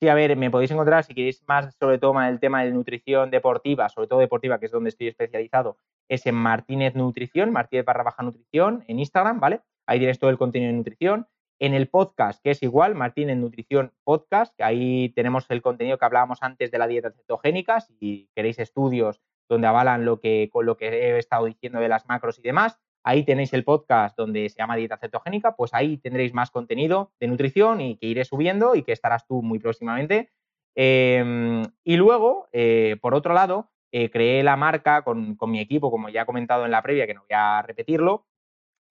Sí, 0.00 0.06
a 0.06 0.14
ver, 0.14 0.36
me 0.36 0.48
podéis 0.48 0.70
encontrar 0.70 1.02
si 1.02 1.12
queréis 1.12 1.42
más 1.48 1.74
sobre 1.74 1.98
todo 1.98 2.14
el 2.22 2.38
tema 2.38 2.62
de 2.62 2.70
nutrición 2.70 3.32
deportiva, 3.32 3.88
sobre 3.88 4.06
todo 4.06 4.20
deportiva, 4.20 4.60
que 4.60 4.66
es 4.66 4.72
donde 4.72 4.90
estoy 4.90 5.08
especializado, 5.08 5.76
es 6.08 6.24
en 6.26 6.36
Martínez 6.36 6.94
Nutrición, 6.94 7.50
Martínez 7.50 7.84
barra 7.84 8.04
baja 8.04 8.22
nutrición, 8.22 8.84
en 8.86 9.00
Instagram, 9.00 9.40
¿vale? 9.40 9.60
Ahí 9.88 9.98
tienes 9.98 10.20
todo 10.20 10.30
el 10.30 10.38
contenido 10.38 10.70
de 10.70 10.78
nutrición 10.78 11.26
en 11.58 11.74
el 11.74 11.88
podcast, 11.88 12.42
que 12.42 12.50
es 12.50 12.62
igual, 12.62 12.94
Martín 12.94 13.30
en 13.30 13.40
Nutrición 13.40 13.92
Podcast, 14.04 14.54
que 14.56 14.64
ahí 14.64 15.08
tenemos 15.10 15.46
el 15.50 15.62
contenido 15.62 15.98
que 15.98 16.04
hablábamos 16.04 16.38
antes 16.42 16.70
de 16.70 16.78
la 16.78 16.86
dieta 16.86 17.10
cetogénica, 17.10 17.80
si 17.80 18.30
queréis 18.34 18.58
estudios 18.58 19.20
donde 19.48 19.66
avalan 19.66 20.04
lo 20.04 20.20
que, 20.20 20.50
con 20.52 20.66
lo 20.66 20.76
que 20.76 20.88
he 20.88 21.18
estado 21.18 21.46
diciendo 21.46 21.80
de 21.80 21.88
las 21.88 22.06
macros 22.06 22.38
y 22.38 22.42
demás, 22.42 22.78
ahí 23.02 23.24
tenéis 23.24 23.52
el 23.54 23.64
podcast 23.64 24.16
donde 24.16 24.48
se 24.48 24.58
llama 24.58 24.76
dieta 24.76 24.98
cetogénica, 24.98 25.56
pues 25.56 25.72
ahí 25.74 25.96
tendréis 25.98 26.34
más 26.34 26.50
contenido 26.50 27.12
de 27.18 27.28
nutrición 27.28 27.80
y 27.80 27.96
que 27.96 28.06
iré 28.06 28.24
subiendo 28.24 28.74
y 28.74 28.82
que 28.82 28.92
estarás 28.92 29.26
tú 29.26 29.42
muy 29.42 29.58
próximamente. 29.58 30.30
Em, 30.74 31.64
y 31.82 31.96
luego, 31.96 32.48
eh, 32.52 32.96
por 33.00 33.14
otro 33.14 33.34
lado, 33.34 33.70
eh, 33.90 34.10
creé 34.10 34.42
la 34.42 34.56
marca 34.56 35.02
con, 35.02 35.36
mi 35.46 35.60
equipo, 35.60 35.90
como 35.90 36.08
ya 36.10 36.22
he 36.22 36.26
comentado 36.26 36.64
en 36.66 36.70
la 36.70 36.82
previa, 36.82 37.06
que 37.06 37.14
no 37.14 37.22
voy 37.22 37.34
a 37.34 37.62
repetirlo, 37.62 38.26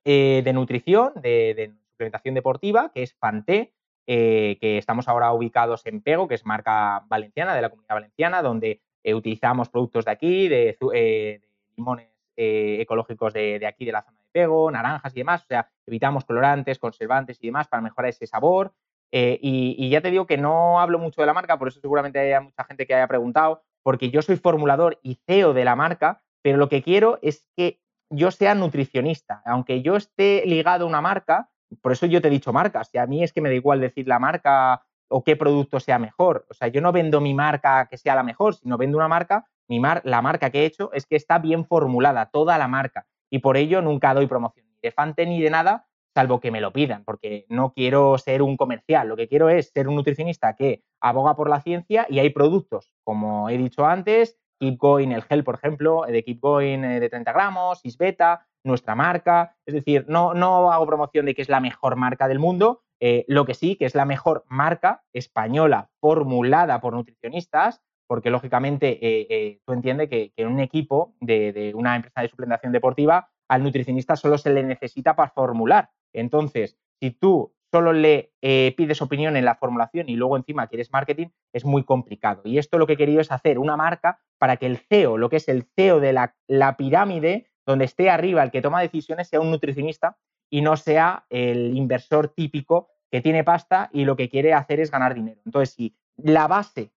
eh, 0.03 0.41
de 0.43 0.53
nutrición, 0.53 1.13
de, 1.15 1.53
de 1.53 1.73
implementación 1.97 2.35
deportiva, 2.35 2.91
que 2.93 3.03
es 3.03 3.15
Fanté, 3.15 3.73
eh, 4.05 4.57
que 4.61 4.77
estamos 4.77 5.07
ahora 5.07 5.33
ubicados 5.33 5.85
en 5.85 6.01
Pego, 6.01 6.27
que 6.27 6.35
es 6.35 6.45
marca 6.45 7.03
valenciana, 7.07 7.55
de 7.55 7.61
la 7.61 7.69
comunidad 7.69 7.95
valenciana, 7.95 8.41
donde 8.41 8.81
eh, 9.03 9.13
utilizamos 9.13 9.69
productos 9.69 10.05
de 10.05 10.11
aquí, 10.11 10.47
de, 10.47 10.77
eh, 10.93 11.41
limones 11.75 12.09
ecológicos 12.39 13.33
de, 13.33 13.65
aquí, 13.65 13.83
de 13.83 13.91
la 13.91 14.03
zona 14.03 14.19
de 14.19 14.27
Pego, 14.31 14.69
naranjas 14.69 15.11
y 15.15 15.21
demás, 15.21 15.41
o 15.41 15.47
sea, 15.47 15.71
evitamos 15.87 16.23
colorantes, 16.23 16.77
conservantes 16.77 17.39
y 17.41 17.47
demás 17.47 17.67
para 17.67 17.81
mejorar 17.81 18.09
ese 18.09 18.27
sabor. 18.27 18.73
Y, 19.11 19.89
ya 19.89 20.01
te 20.01 20.11
digo 20.11 20.27
que 20.27 20.37
no 20.37 20.79
hablo 20.79 20.99
mucho 20.99 21.21
de 21.21 21.25
la 21.25 21.33
marca, 21.33 21.57
por 21.57 21.69
eso 21.69 21.79
seguramente 21.79 22.19
haya 22.19 22.41
mucha 22.41 22.63
gente 22.65 22.85
que 22.85 22.93
haya 22.93 23.07
preguntado, 23.07 23.63
porque 23.81 24.11
yo 24.11 24.21
soy 24.21 24.35
formulador 24.35 24.99
y 25.01 25.15
CEO 25.25 25.53
de 25.53 25.65
la 25.65 25.75
marca, 25.75 26.21
pero 26.43 26.59
lo 26.59 26.69
que 26.69 26.83
quiero 26.83 27.17
es 27.23 27.49
que 27.57 27.79
yo 28.11 28.29
sea 28.29 28.53
nutricionista. 28.53 29.41
Aunque 29.43 29.81
yo 29.81 29.95
esté 29.95 30.43
ligado 30.45 30.85
a 30.85 30.87
una 30.87 31.01
marca, 31.01 31.49
por 31.81 31.91
eso 31.91 32.05
yo 32.05 32.21
te 32.21 32.27
he 32.27 32.31
dicho 32.31 32.53
marcas. 32.53 32.89
Y 32.93 32.97
a 32.97 33.05
mí 33.05 33.23
es 33.23 33.33
que 33.33 33.41
me 33.41 33.49
da 33.49 33.55
igual 33.55 33.81
decir 33.81 34.07
la 34.07 34.19
marca 34.19 34.83
o 35.09 35.23
qué 35.23 35.35
producto 35.35 35.79
sea 35.79 35.99
mejor. 35.99 36.45
O 36.49 36.53
sea, 36.53 36.67
yo 36.67 36.81
no 36.81 36.91
vendo 36.91 37.21
mi 37.21 37.33
marca 37.33 37.87
que 37.89 37.97
sea 37.97 38.15
la 38.15 38.23
mejor, 38.23 38.55
sino 38.55 38.77
vendo 38.77 38.97
una 38.97 39.07
marca, 39.07 39.47
mi 39.67 39.79
mar, 39.79 40.01
la 40.05 40.21
marca 40.21 40.49
que 40.49 40.61
he 40.61 40.65
hecho 40.65 40.91
es 40.93 41.05
que 41.05 41.15
está 41.15 41.39
bien 41.39 41.65
formulada, 41.65 42.27
toda 42.27 42.57
la 42.57 42.67
marca. 42.67 43.05
Y 43.29 43.39
por 43.39 43.57
ello 43.57 43.81
nunca 43.81 44.13
doy 44.13 44.27
promoción 44.27 44.65
ni 44.67 44.79
de 44.81 44.91
Fante 44.91 45.25
ni 45.25 45.41
de 45.41 45.49
nada, 45.49 45.87
salvo 46.13 46.39
que 46.39 46.51
me 46.51 46.61
lo 46.61 46.71
pidan, 46.71 47.03
porque 47.03 47.45
no 47.49 47.73
quiero 47.73 48.17
ser 48.17 48.41
un 48.41 48.57
comercial. 48.57 49.07
Lo 49.07 49.17
que 49.17 49.27
quiero 49.27 49.49
es 49.49 49.71
ser 49.73 49.87
un 49.87 49.95
nutricionista 49.95 50.55
que 50.55 50.83
aboga 51.01 51.35
por 51.35 51.49
la 51.49 51.61
ciencia 51.61 52.07
y 52.09 52.19
hay 52.19 52.29
productos, 52.29 52.91
como 53.03 53.49
he 53.49 53.57
dicho 53.57 53.85
antes, 53.85 54.37
Keep 54.59 54.77
Going, 54.77 55.11
el 55.11 55.21
gel, 55.23 55.43
por 55.43 55.55
ejemplo, 55.55 56.03
de 56.07 56.23
Keep 56.23 56.39
Going 56.39 56.83
eh, 56.83 56.99
de 56.99 57.09
30 57.09 57.31
gramos, 57.31 57.81
Isbeta, 57.83 58.47
nuestra 58.67 58.95
marca. 58.95 59.55
Es 59.65 59.73
decir, 59.73 60.05
no, 60.07 60.33
no 60.33 60.71
hago 60.71 60.85
promoción 60.85 61.25
de 61.25 61.33
que 61.33 61.41
es 61.41 61.49
la 61.49 61.59
mejor 61.59 61.95
marca 61.95 62.27
del 62.27 62.39
mundo, 62.39 62.83
eh, 62.99 63.25
lo 63.27 63.45
que 63.45 63.53
sí, 63.53 63.75
que 63.75 63.85
es 63.85 63.95
la 63.95 64.05
mejor 64.05 64.43
marca 64.49 65.03
española 65.13 65.89
formulada 65.99 66.81
por 66.81 66.93
nutricionistas, 66.93 67.81
porque 68.07 68.29
lógicamente 68.29 68.99
eh, 69.01 69.59
tú 69.65 69.73
entiendes 69.73 70.09
que, 70.09 70.33
en 70.35 70.47
un 70.47 70.59
equipo 70.59 71.15
de, 71.19 71.73
una 71.75 71.95
empresa 71.95 72.21
de 72.21 72.29
suplementación 72.29 72.71
deportiva, 72.71 73.29
al 73.49 73.63
nutricionista 73.63 74.15
solo 74.15 74.37
se 74.37 74.51
le 74.51 74.63
necesita 74.63 75.15
para 75.15 75.31
formular. 75.31 75.89
Entonces, 76.13 76.77
si 76.99 77.11
tú 77.11 77.53
solo 77.71 77.91
le 77.91 78.31
pides 78.41 79.01
opinión 79.01 79.35
en 79.35 79.43
la 79.43 79.55
formulación 79.55 80.09
y 80.09 80.15
luego 80.15 80.37
encima 80.37 80.67
quieres 80.67 80.91
marketing, 80.91 81.27
es 81.53 81.65
muy 81.65 81.83
complicado. 81.83 82.41
Y 82.45 82.57
esto 82.57 82.77
lo 82.77 82.87
que 82.87 82.93
he 82.93 82.97
querido 82.97 83.19
es 83.19 83.31
hacer 83.31 83.59
una 83.59 83.75
marca 83.75 84.19
para 84.37 84.57
que 84.57 84.65
el 84.65 84.77
CEO, 84.77 85.17
lo 85.17 85.29
que 85.29 85.37
es 85.37 85.47
el 85.49 85.63
CEO 85.75 85.99
de 85.99 86.13
la, 86.13 86.77
pirámide, 86.77 87.49
donde 87.67 87.85
esté 87.85 88.09
arriba 88.09 88.41
el 88.41 88.49
que 88.49 88.61
toma 88.61 88.81
decisiones, 88.81 89.27
sea 89.27 89.41
un 89.41 89.51
nutricionista 89.51 90.17
y 90.49 90.61
no 90.61 90.77
sea 90.77 91.25
el 91.29 91.75
inversor 91.77 92.29
típico 92.29 92.89
que 93.11 93.21
tiene 93.21 93.43
pasta 93.43 93.89
y 93.93 94.05
lo 94.05 94.15
que 94.15 94.29
quiere 94.29 94.53
hacer 94.53 94.79
es 94.79 94.89
ganar 94.89 95.13
dinero. 95.13 95.41
Entonces, 95.45 95.75
si 95.75 95.95
la 96.15 96.47
base, 96.47 96.91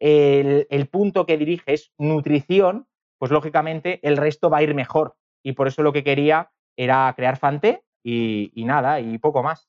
el, 0.00 0.88
punto 0.90 1.26
que 1.26 1.36
dirige 1.36 1.74
es 1.74 1.92
nutrición, 1.98 2.88
pues 3.18 3.30
lógicamente 3.30 4.00
el 4.02 4.16
resto 4.16 4.50
va 4.50 4.58
a 4.58 4.62
ir 4.62 4.74
mejor. 4.74 5.16
Y 5.44 5.52
por 5.52 5.68
eso 5.68 5.82
lo 5.82 5.92
que 5.92 6.02
quería 6.02 6.50
era 6.76 7.12
crear 7.14 7.36
Fante 7.36 7.84
y 8.02 8.64
nada, 8.64 9.00
y 9.00 9.18
poco 9.18 9.42
más. 9.42 9.68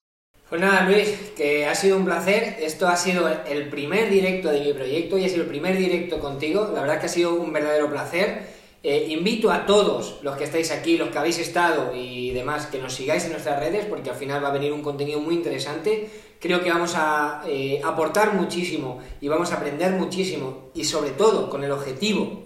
Pues 0.49 0.61
nada, 0.61 0.83
Luis, 0.83 1.33
que 1.35 1.65
ha 1.65 1.75
sido 1.75 1.97
un 1.97 2.05
placer. 2.05 2.55
Esto 2.61 2.87
ha 2.87 2.95
sido 2.95 3.27
el 3.27 3.67
primer 3.67 4.09
directo 4.09 4.49
de 4.49 4.61
mi 4.61 4.71
proyecto 4.71 5.17
y 5.17 5.25
ha 5.25 5.29
sido 5.29 5.43
el 5.43 5.49
primer 5.49 5.75
directo 5.75 6.19
contigo. 6.19 6.71
La 6.73 6.81
verdad 6.81 7.01
que 7.01 7.07
ha 7.07 7.09
sido 7.09 7.35
un 7.35 7.51
verdadero 7.51 7.89
placer. 7.89 8.56
Eh, 8.89 9.07
invito 9.09 9.51
a 9.51 9.65
todos 9.65 10.19
los 10.21 10.37
que 10.37 10.45
estáis 10.45 10.71
aquí, 10.71 10.97
los 10.97 11.09
que 11.09 11.17
habéis 11.17 11.39
estado 11.39 11.93
y 11.93 12.31
demás, 12.31 12.67
que 12.67 12.79
nos 12.79 12.93
sigáis 12.93 13.25
en 13.25 13.33
nuestras 13.33 13.59
redes 13.59 13.85
porque 13.85 14.11
al 14.11 14.15
final 14.15 14.41
va 14.41 14.47
a 14.47 14.53
venir 14.53 14.71
un 14.71 14.81
contenido 14.81 15.19
muy 15.19 15.35
interesante. 15.35 16.09
Creo 16.39 16.63
que 16.63 16.69
vamos 16.69 16.93
a 16.95 17.43
eh, 17.45 17.81
aportar 17.83 18.33
muchísimo 18.35 19.01
y 19.19 19.27
vamos 19.27 19.51
a 19.51 19.55
aprender 19.55 19.91
muchísimo 19.91 20.69
y 20.73 20.85
sobre 20.85 21.09
todo 21.09 21.49
con 21.49 21.65
el 21.65 21.71
objetivo 21.71 22.43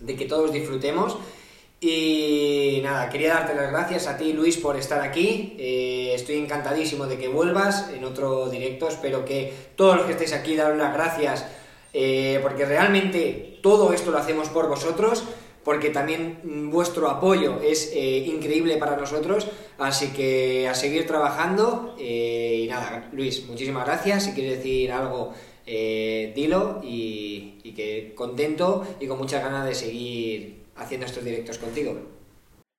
de 0.00 0.16
que 0.16 0.24
todos 0.24 0.52
disfrutemos. 0.52 1.16
Y 1.80 2.80
nada, 2.82 3.08
quería 3.08 3.34
darte 3.34 3.54
las 3.54 3.70
gracias 3.70 4.08
a 4.08 4.16
ti, 4.16 4.32
Luis, 4.32 4.56
por 4.56 4.76
estar 4.76 5.00
aquí. 5.00 5.54
Eh, 5.60 6.10
estoy 6.12 6.38
encantadísimo 6.38 7.06
de 7.06 7.18
que 7.18 7.28
vuelvas 7.28 7.90
en 7.94 8.02
otro 8.02 8.50
directo. 8.50 8.88
Espero 8.88 9.24
que 9.24 9.54
todos 9.76 9.94
los 9.96 10.06
que 10.06 10.12
estéis 10.14 10.32
aquí 10.32 10.56
daros 10.56 10.76
las 10.76 10.92
gracias, 10.92 11.46
porque 12.42 12.64
realmente 12.64 13.60
todo 13.62 13.92
esto 13.92 14.10
lo 14.10 14.18
hacemos 14.18 14.48
por 14.48 14.68
vosotros, 14.68 15.24
porque 15.68 15.90
también 15.90 16.70
vuestro 16.70 17.10
apoyo 17.10 17.60
es 17.60 17.92
eh, 17.94 18.20
increíble 18.20 18.78
para 18.78 18.96
nosotros. 18.96 19.46
Así 19.76 20.14
que 20.14 20.66
a 20.66 20.72
seguir 20.72 21.06
trabajando. 21.06 21.94
y 21.98 22.66
nada, 22.70 23.10
Luis, 23.12 23.46
muchísimas 23.46 23.84
gracias. 23.84 24.24
Si 24.24 24.32
quieres 24.32 24.56
decir 24.56 24.90
algo, 24.90 25.34
dilo. 25.66 26.80
Y, 26.82 27.74
que 27.76 28.14
contento 28.14 28.82
y 28.98 29.06
con 29.06 29.18
muchas 29.18 29.44
ganas 29.44 29.66
de 29.66 29.74
seguir 29.74 30.64
haciendo 30.74 31.04
estos 31.04 31.22
directos 31.22 31.58
contigo. 31.58 31.92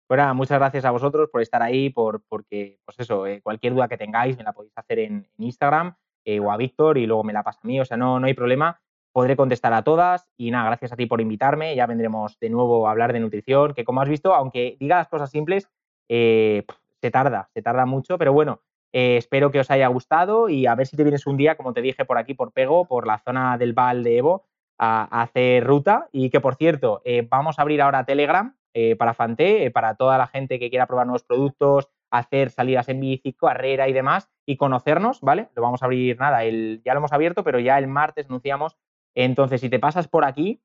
Bueno, 0.09 0.33
muchas 0.33 0.57
gracias 0.57 0.83
a 0.83 0.89
vosotros 0.89 1.29
por 1.31 1.43
estar 1.43 1.61
ahí, 1.61 1.91
por, 1.91 2.23
porque, 2.27 2.79
pues 2.85 2.99
eso, 2.99 3.27
eh, 3.27 3.39
cualquier 3.43 3.75
duda 3.75 3.87
que 3.87 3.99
tengáis 3.99 4.35
me 4.35 4.43
la 4.43 4.53
podéis 4.53 4.75
hacer 4.75 4.97
en, 4.97 5.29
Instagram 5.37 5.95
eh, 6.25 6.39
o 6.39 6.51
a 6.51 6.57
Víctor 6.57 6.97
y 6.97 7.05
luego 7.05 7.23
me 7.23 7.33
la 7.33 7.43
pasa 7.43 7.59
a 7.63 7.67
mí, 7.67 7.79
o 7.79 7.85
sea, 7.85 7.97
no, 7.97 8.19
no 8.19 8.25
hay 8.25 8.33
problema, 8.33 8.81
podré 9.19 9.35
contestar 9.35 9.73
a 9.73 9.83
todas 9.83 10.29
y 10.37 10.49
nada, 10.49 10.67
gracias 10.67 10.93
a 10.93 10.95
ti 10.95 11.05
por 11.05 11.19
invitarme, 11.19 11.75
ya 11.75 11.85
vendremos 11.85 12.39
de 12.39 12.49
nuevo 12.49 12.87
a 12.87 12.91
hablar 12.91 13.11
de 13.11 13.19
nutrición, 13.19 13.73
que 13.73 13.83
como 13.83 13.99
has 13.99 14.07
visto, 14.07 14.33
aunque 14.33 14.77
diga 14.79 14.95
las 14.95 15.09
cosas 15.09 15.29
simples, 15.29 15.69
eh, 16.07 16.63
se 17.01 17.11
tarda, 17.11 17.49
se 17.53 17.61
tarda 17.61 17.85
mucho, 17.85 18.17
pero 18.17 18.31
bueno, 18.31 18.61
espero 18.93 19.51
que 19.51 19.59
os 19.59 19.69
haya 19.71 19.87
gustado 19.87 20.47
y 20.47 20.67
a 20.67 20.75
ver 20.75 20.87
si 20.87 20.95
te 20.95 21.03
vienes 21.03 21.27
un 21.27 21.35
día, 21.35 21.57
como 21.57 21.73
te 21.73 21.81
dije, 21.81 22.05
por 22.05 22.17
aquí, 22.17 22.33
por 22.33 22.53
Pego, 22.53 22.85
por 22.85 23.05
la 23.05 23.19
zona 23.19 23.57
del 23.57 23.73
Val 23.73 24.03
de 24.03 24.19
Evo, 24.19 24.45
a, 24.79 25.21
hacer 25.21 25.65
ruta 25.65 26.07
y 26.13 26.29
que, 26.29 26.39
por 26.39 26.55
cierto, 26.55 27.01
eh, 27.03 27.27
vamos 27.29 27.59
a 27.59 27.63
abrir 27.63 27.81
ahora 27.81 28.05
Telegram 28.05 28.55
eh, 28.73 28.95
para 28.95 29.13
Fante, 29.13 29.65
eh, 29.65 29.71
para 29.71 29.95
toda 29.95 30.17
la 30.17 30.27
gente 30.27 30.57
que 30.57 30.69
quiera 30.69 30.87
probar 30.87 31.05
nuevos 31.05 31.23
productos, 31.23 31.89
hacer 32.11 32.49
salidas 32.49 32.89
en 32.89 32.99
bici, 32.99 33.33
carrera 33.33 33.87
y 33.87 33.93
demás 33.93 34.29
y 34.45 34.57
conocernos, 34.57 35.21
¿vale? 35.21 35.49
Lo 35.55 35.61
vamos 35.61 35.83
a 35.83 35.85
abrir, 35.85 36.19
nada, 36.19 36.43
el, 36.43 36.81
ya 36.83 36.93
lo 36.93 36.99
hemos 36.99 37.13
abierto, 37.13 37.43
pero 37.43 37.59
ya 37.59 37.77
el 37.77 37.87
martes 37.87 38.27
anunciamos. 38.27 38.77
Entonces, 39.15 39.61
si 39.61 39.69
te 39.69 39.79
pasas 39.79 40.07
por 40.07 40.25
aquí, 40.25 40.61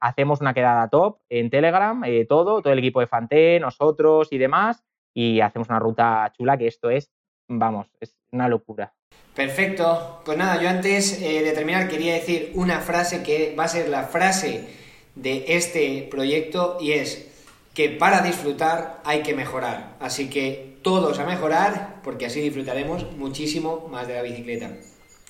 hacemos 0.00 0.40
una 0.40 0.54
quedada 0.54 0.88
top 0.88 1.18
en 1.28 1.50
Telegram, 1.50 2.02
todo, 2.28 2.62
todo 2.62 2.72
el 2.72 2.78
equipo 2.78 3.00
de 3.00 3.06
Fante, 3.06 3.58
nosotros 3.60 4.28
y 4.30 4.38
demás, 4.38 4.84
y 5.14 5.40
hacemos 5.40 5.68
una 5.68 5.78
ruta 5.78 6.32
chula 6.36 6.56
que 6.56 6.66
esto 6.66 6.90
es, 6.90 7.12
vamos, 7.48 7.88
es 8.00 8.16
una 8.30 8.48
locura. 8.48 8.94
Perfecto. 9.34 10.20
Pues 10.24 10.36
nada, 10.36 10.60
yo 10.60 10.68
antes 10.68 11.22
eh, 11.22 11.42
de 11.42 11.52
terminar 11.52 11.88
quería 11.88 12.14
decir 12.14 12.52
una 12.54 12.80
frase 12.80 13.22
que 13.22 13.54
va 13.58 13.64
a 13.64 13.68
ser 13.68 13.88
la 13.88 14.04
frase 14.04 14.68
de 15.14 15.44
este 15.48 16.06
proyecto 16.10 16.76
y 16.80 16.92
es 16.92 17.28
que 17.74 17.88
para 17.88 18.20
disfrutar 18.20 19.00
hay 19.04 19.22
que 19.22 19.34
mejorar. 19.34 19.96
Así 20.00 20.28
que 20.28 20.78
todos 20.82 21.18
a 21.18 21.24
mejorar 21.24 22.00
porque 22.04 22.26
así 22.26 22.40
disfrutaremos 22.40 23.10
muchísimo 23.16 23.88
más 23.90 24.06
de 24.06 24.14
la 24.14 24.22
bicicleta. 24.22 24.70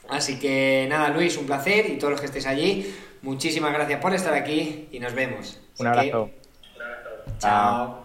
Así 0.08 0.38
que 0.38 0.86
nada, 0.88 1.08
Luis, 1.10 1.36
un 1.36 1.46
placer 1.46 1.90
y 1.90 1.98
todos 1.98 2.12
los 2.12 2.20
que 2.20 2.26
estéis 2.26 2.46
allí, 2.46 2.94
muchísimas 3.22 3.72
gracias 3.72 4.00
por 4.00 4.14
estar 4.14 4.34
aquí 4.34 4.88
y 4.92 5.00
nos 5.00 5.14
vemos. 5.14 5.60
Un 5.78 5.86
abrazo. 5.86 6.30
Chao. 7.38 8.01